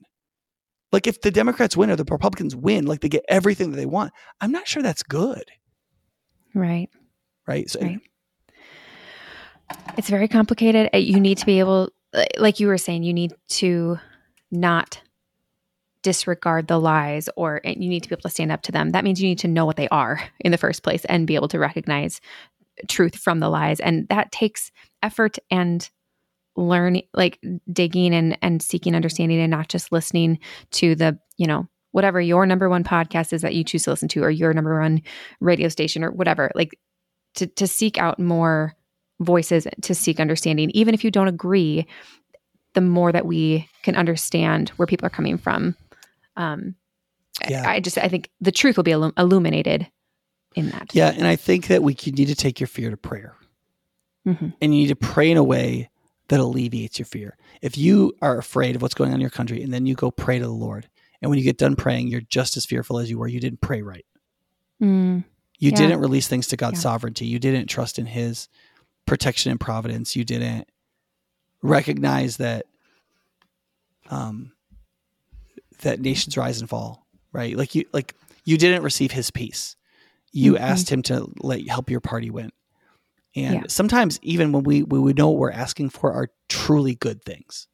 Like 0.93 1.07
if 1.07 1.23
the 1.23 1.31
Democrats 1.31 1.75
win 1.75 1.91
or 1.91 1.97
the 1.97 2.05
Republicans 2.05 2.55
win, 2.55 2.85
like 2.85 3.01
they 3.01 3.09
get 3.09 3.25
everything 3.31 3.71
that 3.71 3.79
they 3.79 3.87
want. 3.87 4.13
I'm 4.43 4.53
not 4.53 4.69
sure 4.69 4.83
that's 4.83 5.03
good. 5.03 5.45
Right. 6.57 6.89
Right. 7.47 7.69
So 7.71 7.81
right. 7.81 8.01
It's 9.99 10.09
very 10.09 10.27
complicated. 10.27 10.91
Uh, 10.95 10.99
you 10.99 11.21
need 11.21 11.39
to 11.39 11.47
be 11.47 11.59
able 11.59 11.91
uh, 12.15 12.25
like 12.39 12.59
you 12.59 12.67
were 12.67 12.79
saying, 12.79 13.03
you 13.03 13.13
need 13.13 13.35
to 13.49 13.99
not 14.51 15.01
disregard 16.03 16.69
the 16.69 16.79
lies 16.79 17.29
or 17.37 17.61
you 17.65 17.75
need 17.75 18.03
to 18.03 18.09
be 18.09 18.15
able 18.15 18.23
to 18.23 18.31
stand 18.31 18.53
up 18.53 18.63
to 18.63 18.73
them. 18.73 18.91
That 18.91 19.05
means 19.05 19.21
you 19.21 19.29
need 19.29 19.41
to 19.41 19.49
know 19.49 19.67
what 19.67 19.77
they 19.77 19.89
are 19.89 20.23
in 20.41 20.53
the 20.53 20.59
first 20.59 20.83
place 20.83 21.05
and 21.07 21.27
be 21.27 21.35
able 21.35 21.49
to 21.49 21.59
recognize 21.59 22.21
truth 22.89 23.17
from 23.17 23.41
the 23.41 23.49
lies. 23.49 23.81
And 23.81 24.09
that 24.09 24.33
takes 24.33 24.71
effort 25.03 25.39
and 25.51 25.89
learning 26.57 27.03
like 27.13 27.39
digging 27.71 28.15
and 28.15 28.39
and 28.41 28.63
seeking 28.63 28.95
understanding 28.95 29.41
and 29.41 29.51
not 29.51 29.69
just 29.69 29.93
listening 29.93 30.39
to 30.71 30.95
the, 30.95 31.19
you 31.37 31.47
know, 31.47 31.69
whatever 31.97 32.21
your 32.21 32.45
number 32.45 32.69
one 32.69 32.85
podcast 32.85 33.33
is 33.33 33.41
that 33.41 33.55
you 33.55 33.65
choose 33.65 33.85
to 33.85 33.91
listen 33.91 34.07
to 34.07 34.23
or 34.23 34.29
your 34.29 34.53
number 34.53 34.79
one 34.79 35.01
radio 35.41 35.67
station 35.67 36.05
or 36.05 36.11
whatever. 36.11 36.51
Like 36.55 36.79
to 37.37 37.47
to 37.47 37.67
seek 37.67 37.97
out 37.97 38.19
more 38.19 38.75
voices 39.19 39.67
to 39.81 39.95
seek 39.95 40.21
understanding, 40.21 40.71
even 40.75 40.93
if 40.93 41.03
you 41.03 41.11
don't 41.11 41.27
agree, 41.27 41.87
the 42.75 42.83
more 42.83 43.13
that 43.13 43.25
we 43.25 43.67
can 43.83 43.97
understand 43.97 44.69
where 44.77 44.85
people 44.85 45.07
are 45.07 45.11
coming 45.11 45.39
from. 45.39 45.75
Um, 46.37 46.75
yeah. 47.49 47.67
I, 47.67 47.81
just 47.81 47.97
I 47.97 48.09
think 48.09 48.29
the 48.43 48.53
truth 48.53 48.77
will 48.77 48.85
be 48.85 48.93
illum- 48.93 49.15
illuminated 49.17 49.91
in 50.55 50.69
that. 50.69 50.95
Yeah, 50.95 51.15
and 51.17 51.27
I 51.27 51.37
think 51.37 51.69
that 51.69 51.83
we 51.83 51.97
you 52.03 52.13
need 52.13 52.29
to 52.29 52.35
take 52.35 52.61
your 52.61 52.67
fear 52.67 52.91
to 52.91 52.99
prayer, 52.99 53.35
mm-hmm. 54.29 54.49
and 54.61 54.75
you 54.75 54.83
need 54.83 54.89
to 54.89 54.97
pray 54.97 55.31
in 55.31 55.39
a 55.39 55.45
way 55.45 55.89
that 56.29 56.41
alleviates 56.41 56.99
your 56.99 57.07
fear. 57.07 57.39
If 57.63 57.79
you 57.79 58.13
are 58.21 58.37
afraid 58.37 58.77
of 58.77 58.83
what's 58.83 58.93
going 58.93 59.13
on 59.13 59.15
in 59.15 59.21
your 59.23 59.31
country, 59.31 59.63
and 59.63 59.73
then 59.73 59.87
you 59.87 59.95
go 59.95 60.11
pray 60.11 60.39
to 60.39 60.45
the 60.45 60.51
Lord, 60.51 60.91
and 61.23 61.31
when 61.31 61.39
you 61.39 61.45
get 61.45 61.59
done 61.59 61.77
praying, 61.77 62.09
you're 62.09 62.21
just 62.21 62.57
as 62.57 62.67
fearful 62.67 62.99
as 62.99 63.11
you 63.11 63.19
were. 63.19 63.29
You 63.29 63.41
didn't 63.41 63.61
pray 63.61 63.83
right. 63.83 64.07
Mm, 64.83 65.25
you 65.59 65.71
yeah. 65.71 65.77
didn't 65.77 66.01
release 66.01 66.29
things 66.29 66.49
to 66.49 66.57
God's 66.57 66.79
yeah. 66.79 66.83
sovereignty. 66.83 67.27
You 67.27 67.39
didn't 67.39 67.69
trust 67.69 67.99
in 67.99 68.07
His 68.07 68.49
protection 69.07 69.51
and 69.51 69.61
providence. 69.61 70.17
You 70.17 70.25
didn't 70.25 70.69
recognize 71.63 72.37
that 72.37 72.67
um 74.11 74.53
that 75.81 76.01
nations 76.01 76.37
rise 76.37 76.61
and 76.61 76.69
fall, 76.69 77.07
right? 77.33 77.57
Like 77.57 77.75
you 77.75 77.85
like 77.93 78.15
you 78.45 78.57
didn't 78.57 78.83
receive 78.83 79.13
his 79.13 79.31
peace. 79.31 79.77
You 80.33 80.55
mm-hmm. 80.55 80.65
asked 80.65 80.91
him 80.91 81.03
to 81.03 81.31
let 81.39 81.67
help 81.69 81.91
your 81.91 82.01
party 82.01 82.31
win. 82.31 82.51
And 83.35 83.55
yeah. 83.55 83.63
sometimes 83.69 84.19
even 84.23 84.53
when 84.53 84.65
we 84.65 84.83
we 84.83 85.13
know 85.13 85.29
what 85.29 85.39
we're 85.39 85.51
asking 85.51 85.91
for 85.91 86.13
are 86.13 86.31
truly 86.49 86.95
good 86.95 87.25
things. 87.25 87.69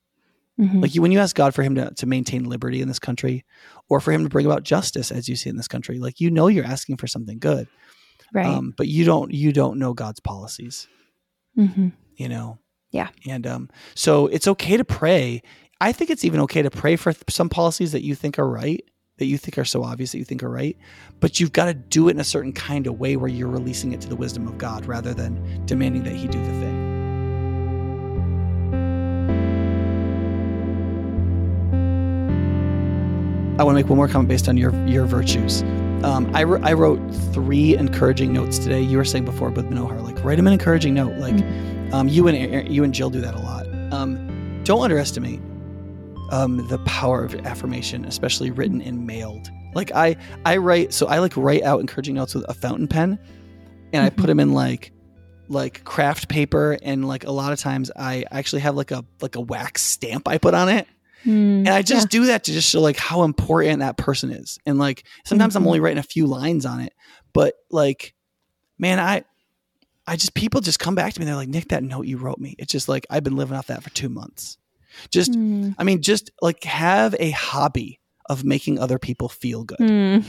Mm-hmm. 0.63 0.81
Like 0.81 0.95
you, 0.95 1.03
when 1.03 1.11
you 1.11 1.19
ask 1.19 1.35
God 1.35 1.55
for 1.55 1.63
him 1.63 1.75
to, 1.75 1.91
to 1.91 2.07
maintain 2.07 2.45
liberty 2.45 2.81
in 2.81 2.87
this 2.87 3.01
country 3.01 3.45
or 3.89 3.99
for 3.99 4.13
him 4.13 4.23
to 4.23 4.29
bring 4.29 4.47
about 4.47 4.63
justice 4.63 5.11
as 5.11 5.29
you 5.29 5.35
see 5.35 5.51
in 5.51 5.57
this 5.57 5.67
country, 5.67 5.99
like 5.99 6.21
you 6.21 6.31
know 6.31 6.47
you're 6.47 6.65
asking 6.65 6.99
for 6.99 7.09
something 7.09 7.39
good. 7.39 7.67
Right. 8.33 8.47
Um, 8.47 8.73
but 8.77 8.87
you 8.87 9.05
don't 9.05 9.33
you 9.33 9.53
don't 9.53 9.79
know 9.79 9.93
God's 9.93 10.21
policies. 10.21 10.87
Mm-hmm. 11.59 11.89
You 12.17 12.29
know? 12.29 12.59
Yeah. 12.93 13.09
And 13.27 13.47
um, 13.47 13.71
so 13.95 14.29
it's 14.29 14.47
okay 14.47 14.77
to 14.77 14.85
pray. 14.85 15.43
I 15.81 15.93
think 15.93 16.11
it's 16.11 16.25
even 16.25 16.41
okay 16.41 16.63
to 16.63 16.71
pray 16.71 16.97
for 16.97 17.13
th- 17.13 17.25
some 17.29 17.49
policies 17.49 17.93
that 17.93 18.05
you 18.05 18.15
think 18.15 18.39
are 18.39 18.49
right, 18.49 18.85
that 19.19 19.27
you 19.27 19.39
think 19.39 19.59
are 19.59 19.65
so 19.65 19.83
obvious 19.83 20.13
that 20.13 20.19
you 20.19 20.25
think 20.25 20.43
are 20.43 20.51
right, 20.51 20.77
but 21.19 21.41
you've 21.41 21.53
got 21.53 21.65
to 21.65 21.75
do 21.75 22.09
it 22.09 22.13
in 22.13 22.21
a 22.21 22.25
certain 22.25 22.53
kind 22.53 22.87
of 22.87 23.01
way 23.01 23.17
where 23.17 23.29
you're 23.29 23.49
releasing 23.49 23.93
it 23.93 24.01
to 24.03 24.09
the 24.09 24.17
wisdom 24.17 24.47
of 24.47 24.59
God 24.59 24.87
rather 24.87 25.13
than 25.13 25.65
demanding 25.67 26.05
that 26.05 26.15
He 26.15 26.29
do 26.29 26.39
the 26.39 26.53
thing. 26.61 26.82
I 33.59 33.65
want 33.65 33.77
to 33.77 33.83
make 33.83 33.91
one 33.91 33.99
more 33.99 34.09
comment 34.09 34.31
based 34.31 34.49
on 34.49 34.57
your 34.57 34.73
your 34.87 35.05
virtues. 35.05 35.63
Um, 36.05 36.35
I, 36.35 36.41
I 36.41 36.73
wrote 36.73 36.99
three 37.35 37.77
encouraging 37.77 38.33
notes 38.33 38.59
today. 38.59 38.81
You 38.81 38.97
were 38.97 39.05
saying 39.05 39.27
before 39.27 39.51
with 39.51 39.71
Manohar, 39.71 40.03
like 40.03 40.25
write 40.25 40.39
him 40.39 40.47
an 40.47 40.55
encouraging 40.55 40.95
note. 40.95 41.19
Like 41.19 41.35
mm-hmm. 41.35 41.95
um, 41.95 42.09
you 42.09 42.27
and 42.29 42.67
you 42.69 42.83
and 42.83 42.95
Jill 42.95 43.11
do 43.11 43.21
that 43.21 43.35
a 43.35 43.39
lot. 43.39 43.67
Um, 43.93 44.63
don't 44.65 44.81
underestimate 44.83 45.39
um, 46.31 46.67
the 46.69 46.79
power 46.87 47.25
of 47.25 47.35
affirmation, 47.47 48.07
especially 48.07 48.51
written 48.51 48.81
and 48.81 49.07
mailed. 49.07 49.51
Like 49.75 49.93
I 49.93 50.17
I 50.47 50.57
write 50.57 50.95
so 50.95 51.07
I 51.07 51.19
like 51.19 51.37
write 51.37 51.63
out 51.63 51.81
encouraging 51.81 52.15
notes 52.15 52.35
with 52.35 52.47
a 52.49 52.55
fountain 52.55 52.89
pen, 52.89 53.19
and. 53.93 54.03
I 54.03 54.09
put 54.09 54.17
mm-hmm. 54.17 54.27
them 54.29 54.41
in 54.41 54.53
like 54.55 54.93
like 55.49 55.85
craft 55.85 56.31
paper, 56.31 56.79
and 56.83 57.07
like 57.07 57.25
a 57.25 57.31
lot 57.31 57.53
of 57.53 57.61
times 57.61 57.91
I 57.95 58.25
actually 58.31 58.63
have 58.63 58.77
like 58.77 58.93
a 58.93 59.05
like 59.21 59.37
a 59.37 59.41
wax 59.43 59.83
stamp 59.83 60.27
I 60.27 60.39
put 60.39 60.55
on 60.55 60.71
it 60.71 60.89
Mm, 61.25 61.59
and 61.59 61.69
I 61.69 61.83
just 61.83 62.13
yeah. 62.13 62.21
do 62.21 62.27
that 62.27 62.45
to 62.45 62.53
just 62.53 62.69
show 62.69 62.81
like 62.81 62.97
how 62.97 63.23
important 63.23 63.81
that 63.81 63.97
person 63.97 64.31
is. 64.31 64.59
And 64.67 64.79
like 64.79 65.05
sometimes 65.25 65.55
mm-hmm. 65.55 65.63
I'm 65.63 65.69
only 65.69 65.81
writing 65.81 65.99
a 65.99 66.03
few 66.03 66.27
lines 66.27 66.67
on 66.67 66.81
it, 66.81 66.93
but 67.33 67.55
like, 67.71 68.15
man, 68.79 68.99
I, 68.99 69.25
I 70.07 70.17
just 70.17 70.35
people 70.35 70.61
just 70.61 70.79
come 70.79 70.95
back 70.95 71.13
to 71.15 71.21
me. 71.21 71.27
They're 71.27 71.37
like, 71.37 71.49
Nick, 71.49 71.69
that 71.69 71.85
note 71.85 72.07
you 72.07 72.19
wrote 72.19 72.39
me. 72.39 72.57
It's 72.59 72.73
just 72.73 72.89
like 72.89 73.07
I've 73.09 73.25
been 73.25 73.37
living 73.37 73.57
off 73.57 73.69
that 73.69 73.83
for 73.83 73.91
two 73.91 74.09
months. 74.09 74.59
Just, 75.11 75.33
mm. 75.33 75.75
I 75.79 75.85
mean, 75.85 76.03
just 76.03 76.31
like 76.43 76.65
have 76.65 77.15
a 77.19 77.31
hobby 77.31 78.01
of 78.27 78.45
making 78.45 78.79
other 78.79 78.99
people 78.99 79.29
feel 79.29 79.65
good 79.65 79.79
mm. 79.79 80.25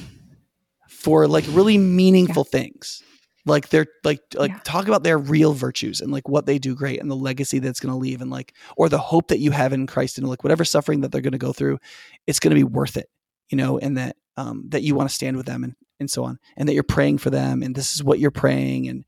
for 0.87 1.27
like 1.27 1.45
really 1.49 1.77
meaningful 1.77 2.47
yeah. 2.51 2.59
things 2.59 3.03
like 3.45 3.69
they're 3.69 3.87
like 4.03 4.21
like 4.35 4.51
yeah. 4.51 4.59
talk 4.63 4.87
about 4.87 5.03
their 5.03 5.17
real 5.17 5.53
virtues 5.53 6.01
and 6.01 6.11
like 6.11 6.27
what 6.29 6.45
they 6.45 6.57
do 6.57 6.75
great 6.75 7.01
and 7.01 7.11
the 7.11 7.15
legacy 7.15 7.59
that's 7.59 7.79
going 7.79 7.93
to 7.93 7.97
leave 7.97 8.21
and 8.21 8.31
like 8.31 8.53
or 8.77 8.89
the 8.89 8.97
hope 8.97 9.27
that 9.27 9.39
you 9.39 9.51
have 9.51 9.73
in 9.73 9.87
Christ 9.87 10.17
and 10.17 10.27
like 10.27 10.43
whatever 10.43 10.63
suffering 10.63 11.01
that 11.01 11.11
they're 11.11 11.21
going 11.21 11.33
to 11.33 11.37
go 11.37 11.53
through 11.53 11.79
it's 12.25 12.39
going 12.39 12.51
to 12.51 12.55
be 12.55 12.63
worth 12.63 12.97
it 12.97 13.09
you 13.49 13.57
know 13.57 13.77
and 13.77 13.97
that 13.97 14.15
um 14.37 14.65
that 14.69 14.83
you 14.83 14.95
want 14.95 15.09
to 15.09 15.15
stand 15.15 15.37
with 15.37 15.45
them 15.45 15.63
and 15.63 15.75
and 15.99 16.09
so 16.09 16.23
on 16.23 16.39
and 16.57 16.67
that 16.67 16.73
you're 16.73 16.83
praying 16.83 17.17
for 17.17 17.29
them 17.29 17.63
and 17.63 17.75
this 17.75 17.95
is 17.95 18.03
what 18.03 18.19
you're 18.19 18.31
praying 18.31 18.87
and 18.87 19.05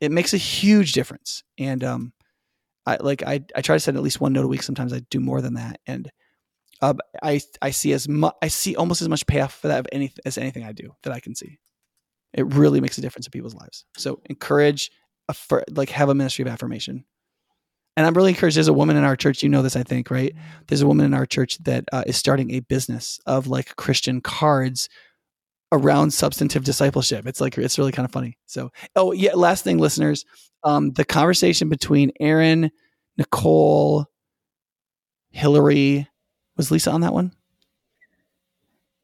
it 0.00 0.12
makes 0.12 0.32
a 0.32 0.38
huge 0.38 0.92
difference 0.92 1.42
and 1.58 1.84
um 1.84 2.12
I 2.86 2.96
like 3.00 3.22
I 3.22 3.44
I 3.54 3.60
try 3.60 3.76
to 3.76 3.80
send 3.80 3.96
at 3.96 4.02
least 4.02 4.20
one 4.20 4.32
note 4.32 4.44
a 4.44 4.48
week 4.48 4.62
sometimes 4.62 4.92
I 4.92 5.00
do 5.10 5.20
more 5.20 5.42
than 5.42 5.54
that 5.54 5.80
and 5.86 6.10
uh, 6.80 6.94
I 7.22 7.40
I 7.60 7.70
see 7.70 7.92
as 7.92 8.08
much 8.08 8.34
I 8.40 8.48
see 8.48 8.76
almost 8.76 9.02
as 9.02 9.08
much 9.08 9.26
payoff 9.26 9.54
for 9.54 9.68
that 9.68 9.80
of 9.80 9.86
any 9.92 10.12
as 10.24 10.38
anything 10.38 10.64
I 10.64 10.72
do 10.72 10.94
that 11.02 11.12
I 11.12 11.20
can 11.20 11.34
see. 11.34 11.58
It 12.34 12.46
really 12.54 12.80
makes 12.80 12.98
a 12.98 13.00
difference 13.00 13.26
in 13.26 13.30
people's 13.30 13.54
lives. 13.54 13.84
So 13.96 14.20
encourage, 14.26 14.90
a, 15.28 15.34
like 15.70 15.90
have 15.90 16.08
a 16.08 16.14
ministry 16.14 16.42
of 16.42 16.48
affirmation. 16.48 17.04
And 17.96 18.06
I'm 18.06 18.14
really 18.14 18.30
encouraged. 18.30 18.56
There's 18.56 18.68
a 18.68 18.72
woman 18.72 18.96
in 18.96 19.02
our 19.02 19.16
church. 19.16 19.42
You 19.42 19.48
know 19.48 19.62
this, 19.62 19.74
I 19.74 19.82
think, 19.82 20.10
right? 20.10 20.32
There's 20.68 20.82
a 20.82 20.86
woman 20.86 21.04
in 21.04 21.14
our 21.14 21.26
church 21.26 21.58
that 21.64 21.84
uh, 21.92 22.04
is 22.06 22.16
starting 22.16 22.52
a 22.52 22.60
business 22.60 23.18
of 23.26 23.48
like 23.48 23.74
Christian 23.76 24.20
cards 24.20 24.88
around 25.72 26.12
substantive 26.12 26.64
discipleship. 26.64 27.26
It's 27.26 27.40
like 27.40 27.58
it's 27.58 27.76
really 27.76 27.92
kind 27.92 28.04
of 28.04 28.12
funny. 28.12 28.38
So, 28.46 28.70
oh 28.94 29.12
yeah. 29.12 29.34
Last 29.34 29.64
thing, 29.64 29.78
listeners, 29.78 30.24
um, 30.62 30.92
the 30.92 31.04
conversation 31.04 31.68
between 31.68 32.12
Erin, 32.20 32.70
Nicole, 33.16 34.06
Hillary, 35.30 36.08
was 36.56 36.70
Lisa 36.70 36.90
on 36.92 37.00
that 37.00 37.12
one? 37.12 37.32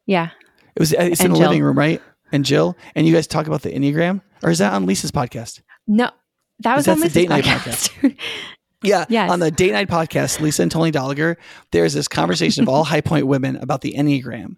Yeah, 0.07 0.31
it 0.77 0.81
was. 0.81 0.93
It's 0.93 1.21
and 1.21 1.27
in 1.27 1.33
the 1.33 1.39
Jill. 1.39 1.49
living 1.49 1.65
room, 1.65 1.79
right? 1.79 2.01
And 2.35 2.45
Jill, 2.45 2.77
and 2.97 3.07
you 3.07 3.15
guys 3.15 3.29
talk 3.29 3.47
about 3.47 3.63
the 3.63 3.71
Enneagram, 3.71 4.21
or 4.43 4.51
is 4.51 4.59
that 4.59 4.73
on 4.73 4.87
Lisa's 4.87 5.13
podcast? 5.13 5.63
No, 5.87 6.11
that 6.59 6.77
was 6.77 6.89
on 6.89 6.97
Lisa's 6.97 7.15
the 7.15 7.21
date 7.21 7.29
night 7.29 7.45
podcast. 7.45 8.17
yeah, 8.83 9.05
yes. 9.09 9.31
on 9.31 9.39
the 9.39 9.53
date 9.53 9.71
night 9.71 9.89
podcast, 9.89 10.41
Lisa 10.41 10.63
and 10.63 10.71
Tony 10.71 10.91
Dolliger, 10.91 11.37
there's 11.71 11.95
this 11.95 12.09
conversation 12.09 12.65
of 12.65 12.69
all 12.69 12.83
high 12.85 13.01
point 13.01 13.29
women 13.29 13.57
about 13.57 13.83
the 13.83 13.95
Enneagram. 13.97 14.57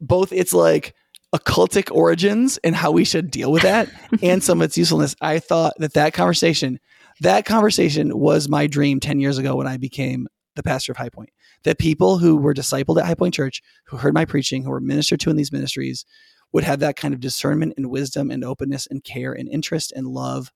Both 0.00 0.30
it's 0.30 0.52
like 0.52 0.94
occultic 1.34 1.90
origins 1.90 2.58
and 2.58 2.76
how 2.76 2.92
we 2.92 3.04
should 3.04 3.30
deal 3.30 3.50
with 3.50 3.62
that, 3.62 3.88
and 4.22 4.44
some 4.44 4.60
of 4.60 4.66
its 4.66 4.76
usefulness. 4.76 5.16
I 5.22 5.38
thought 5.38 5.72
that 5.78 5.94
that 5.94 6.12
conversation, 6.12 6.78
that 7.20 7.46
conversation 7.46 8.16
was 8.16 8.46
my 8.46 8.66
dream 8.66 9.00
ten 9.00 9.20
years 9.20 9.38
ago 9.38 9.56
when 9.56 9.66
I 9.66 9.78
became 9.78 10.28
the 10.54 10.62
pastor 10.62 10.92
of 10.92 10.98
High 10.98 11.08
Point. 11.08 11.30
That 11.62 11.78
people 11.78 12.18
who 12.18 12.36
were 12.36 12.52
discipled 12.52 13.00
at 13.00 13.06
High 13.06 13.14
Point 13.14 13.32
Church, 13.32 13.62
who 13.86 13.96
heard 13.96 14.12
my 14.12 14.26
preaching, 14.26 14.64
who 14.64 14.70
were 14.70 14.80
ministered 14.80 15.20
to 15.20 15.30
in 15.30 15.36
these 15.36 15.50
ministries, 15.50 16.04
would 16.54 16.64
have 16.64 16.78
that 16.78 16.96
kind 16.96 17.12
of 17.12 17.20
discernment 17.20 17.74
and 17.76 17.90
wisdom 17.90 18.30
and 18.30 18.44
openness 18.44 18.86
and 18.86 19.02
care 19.02 19.32
and 19.32 19.48
interest 19.48 19.92
and 19.94 20.06
love 20.06 20.52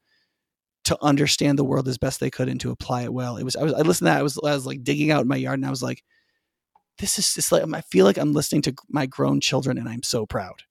to 0.85 0.97
understand 1.03 1.59
the 1.59 1.65
world 1.65 1.89
as 1.89 1.99
best 1.99 2.21
they 2.21 2.31
could 2.31 2.49
and 2.49 2.61
to 2.61 2.71
apply 2.71 3.03
it 3.03 3.13
well. 3.13 3.37
It 3.37 3.43
was 3.43 3.57
I 3.57 3.65
was 3.65 3.75
I 3.75 3.81
listened 3.81 4.07
to 4.07 4.13
that 4.13 4.21
I 4.21 4.23
was 4.23 4.39
I 4.39 4.55
was 4.55 4.65
like 4.65 4.85
digging 4.85 5.11
out 5.11 5.23
in 5.23 5.29
my 5.29 5.37
yard 5.37 5.59
and 5.59 5.67
I 5.67 5.71
was 5.71 5.83
like, 5.83 6.05
this 6.99 7.19
is 7.19 7.35
just 7.35 7.51
like 7.51 7.65
I 7.75 7.81
feel 7.81 8.07
like 8.07 8.17
I'm 8.17 8.33
listening 8.33 8.63
to 8.63 8.75
my 8.89 9.07
grown 9.07 9.41
children 9.41 9.77
and 9.77 9.89
I'm 9.89 10.05
so 10.05 10.25
proud. 10.25 10.63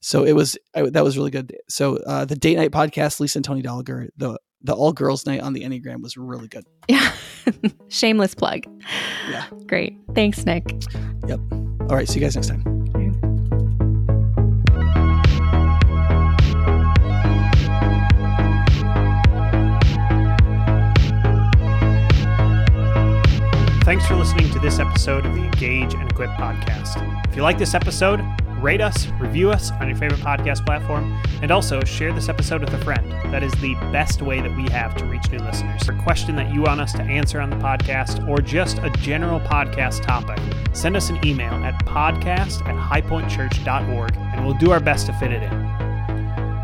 So 0.00 0.24
it 0.24 0.32
was 0.32 0.58
I, 0.74 0.82
that 0.82 1.04
was 1.04 1.16
really 1.16 1.30
good. 1.30 1.56
So 1.68 1.98
uh, 1.98 2.24
the 2.24 2.34
date 2.34 2.56
night 2.56 2.72
podcast, 2.72 3.20
Lisa 3.20 3.38
and 3.38 3.44
Tony 3.44 3.62
Dolliger, 3.62 4.08
the 4.16 4.36
the 4.62 4.74
all 4.74 4.92
girls 4.92 5.26
night 5.26 5.40
on 5.40 5.52
the 5.52 5.62
Enneagram 5.62 6.02
was 6.02 6.16
really 6.16 6.48
good. 6.48 6.66
Yeah, 6.88 7.12
shameless 7.88 8.34
plug. 8.34 8.64
Yeah, 9.30 9.46
great. 9.66 9.96
Thanks, 10.16 10.44
Nick. 10.44 10.74
Yep. 11.28 11.38
All 11.82 11.96
right. 11.96 12.08
See 12.08 12.18
you 12.18 12.26
guys 12.26 12.34
next 12.34 12.48
time. 12.48 12.81
Thanks 23.84 24.06
for 24.06 24.14
listening 24.14 24.48
to 24.52 24.60
this 24.60 24.78
episode 24.78 25.26
of 25.26 25.34
the 25.34 25.42
Engage 25.42 25.94
and 25.94 26.08
Equip 26.08 26.30
podcast. 26.30 27.26
If 27.28 27.34
you 27.34 27.42
like 27.42 27.58
this 27.58 27.74
episode, 27.74 28.24
rate 28.60 28.80
us, 28.80 29.08
review 29.18 29.50
us 29.50 29.72
on 29.72 29.88
your 29.88 29.96
favorite 29.96 30.20
podcast 30.20 30.64
platform, 30.64 31.20
and 31.42 31.50
also 31.50 31.82
share 31.82 32.12
this 32.12 32.28
episode 32.28 32.60
with 32.60 32.72
a 32.74 32.84
friend. 32.84 33.10
That 33.32 33.42
is 33.42 33.50
the 33.54 33.74
best 33.90 34.22
way 34.22 34.40
that 34.40 34.56
we 34.56 34.70
have 34.70 34.94
to 34.98 35.04
reach 35.06 35.28
new 35.32 35.40
listeners. 35.40 35.82
For 35.82 35.94
a 35.94 36.02
question 36.04 36.36
that 36.36 36.54
you 36.54 36.62
want 36.62 36.80
us 36.80 36.92
to 36.92 37.02
answer 37.02 37.40
on 37.40 37.50
the 37.50 37.56
podcast, 37.56 38.28
or 38.28 38.38
just 38.38 38.78
a 38.78 38.90
general 39.00 39.40
podcast 39.40 40.02
topic, 40.02 40.38
send 40.72 40.96
us 40.96 41.10
an 41.10 41.18
email 41.26 41.54
at 41.54 41.84
podcast 41.84 42.64
at 42.64 42.76
highpointchurch.org, 42.76 44.16
and 44.16 44.46
we'll 44.46 44.58
do 44.58 44.70
our 44.70 44.80
best 44.80 45.06
to 45.06 45.12
fit 45.14 45.32
it 45.32 45.42
in. 45.42 45.91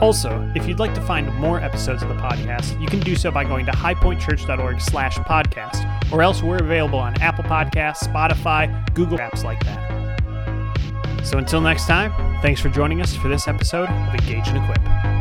Also, 0.01 0.51
if 0.55 0.67
you'd 0.69 0.79
like 0.79 0.95
to 0.95 1.01
find 1.01 1.33
more 1.35 1.61
episodes 1.61 2.03
of 2.03 2.09
the 2.09 2.15
podcast, 2.15 2.81
you 2.81 2.87
can 2.87 3.01
do 3.01 3.17
so 3.17 3.31
by 3.31 3.43
going 3.43 3.67
to 3.67 3.73
highpointchurch.org 3.73 4.81
slash 4.81 5.17
podcast, 5.19 6.13
or 6.13 6.23
else 6.23 6.43
we're 6.43 6.59
available 6.59 6.99
on 6.99 7.21
Apple 7.21 7.45
Podcasts, 7.45 8.05
Spotify, 8.05 8.95
Google 8.95 9.19
apps 9.19 9.43
like 9.43 9.63
that. 9.65 11.27
So 11.27 11.39
until 11.39 11.61
next 11.61 11.87
time, 11.87 12.13
thanks 12.43 12.61
for 12.61 12.69
joining 12.69 13.03
us 13.03 13.17
for 13.17 13.29
this 13.29 13.49
episode 13.49 13.89
of 13.89 14.15
Engage 14.15 14.49
and 14.49 14.59
Equip. 14.59 15.18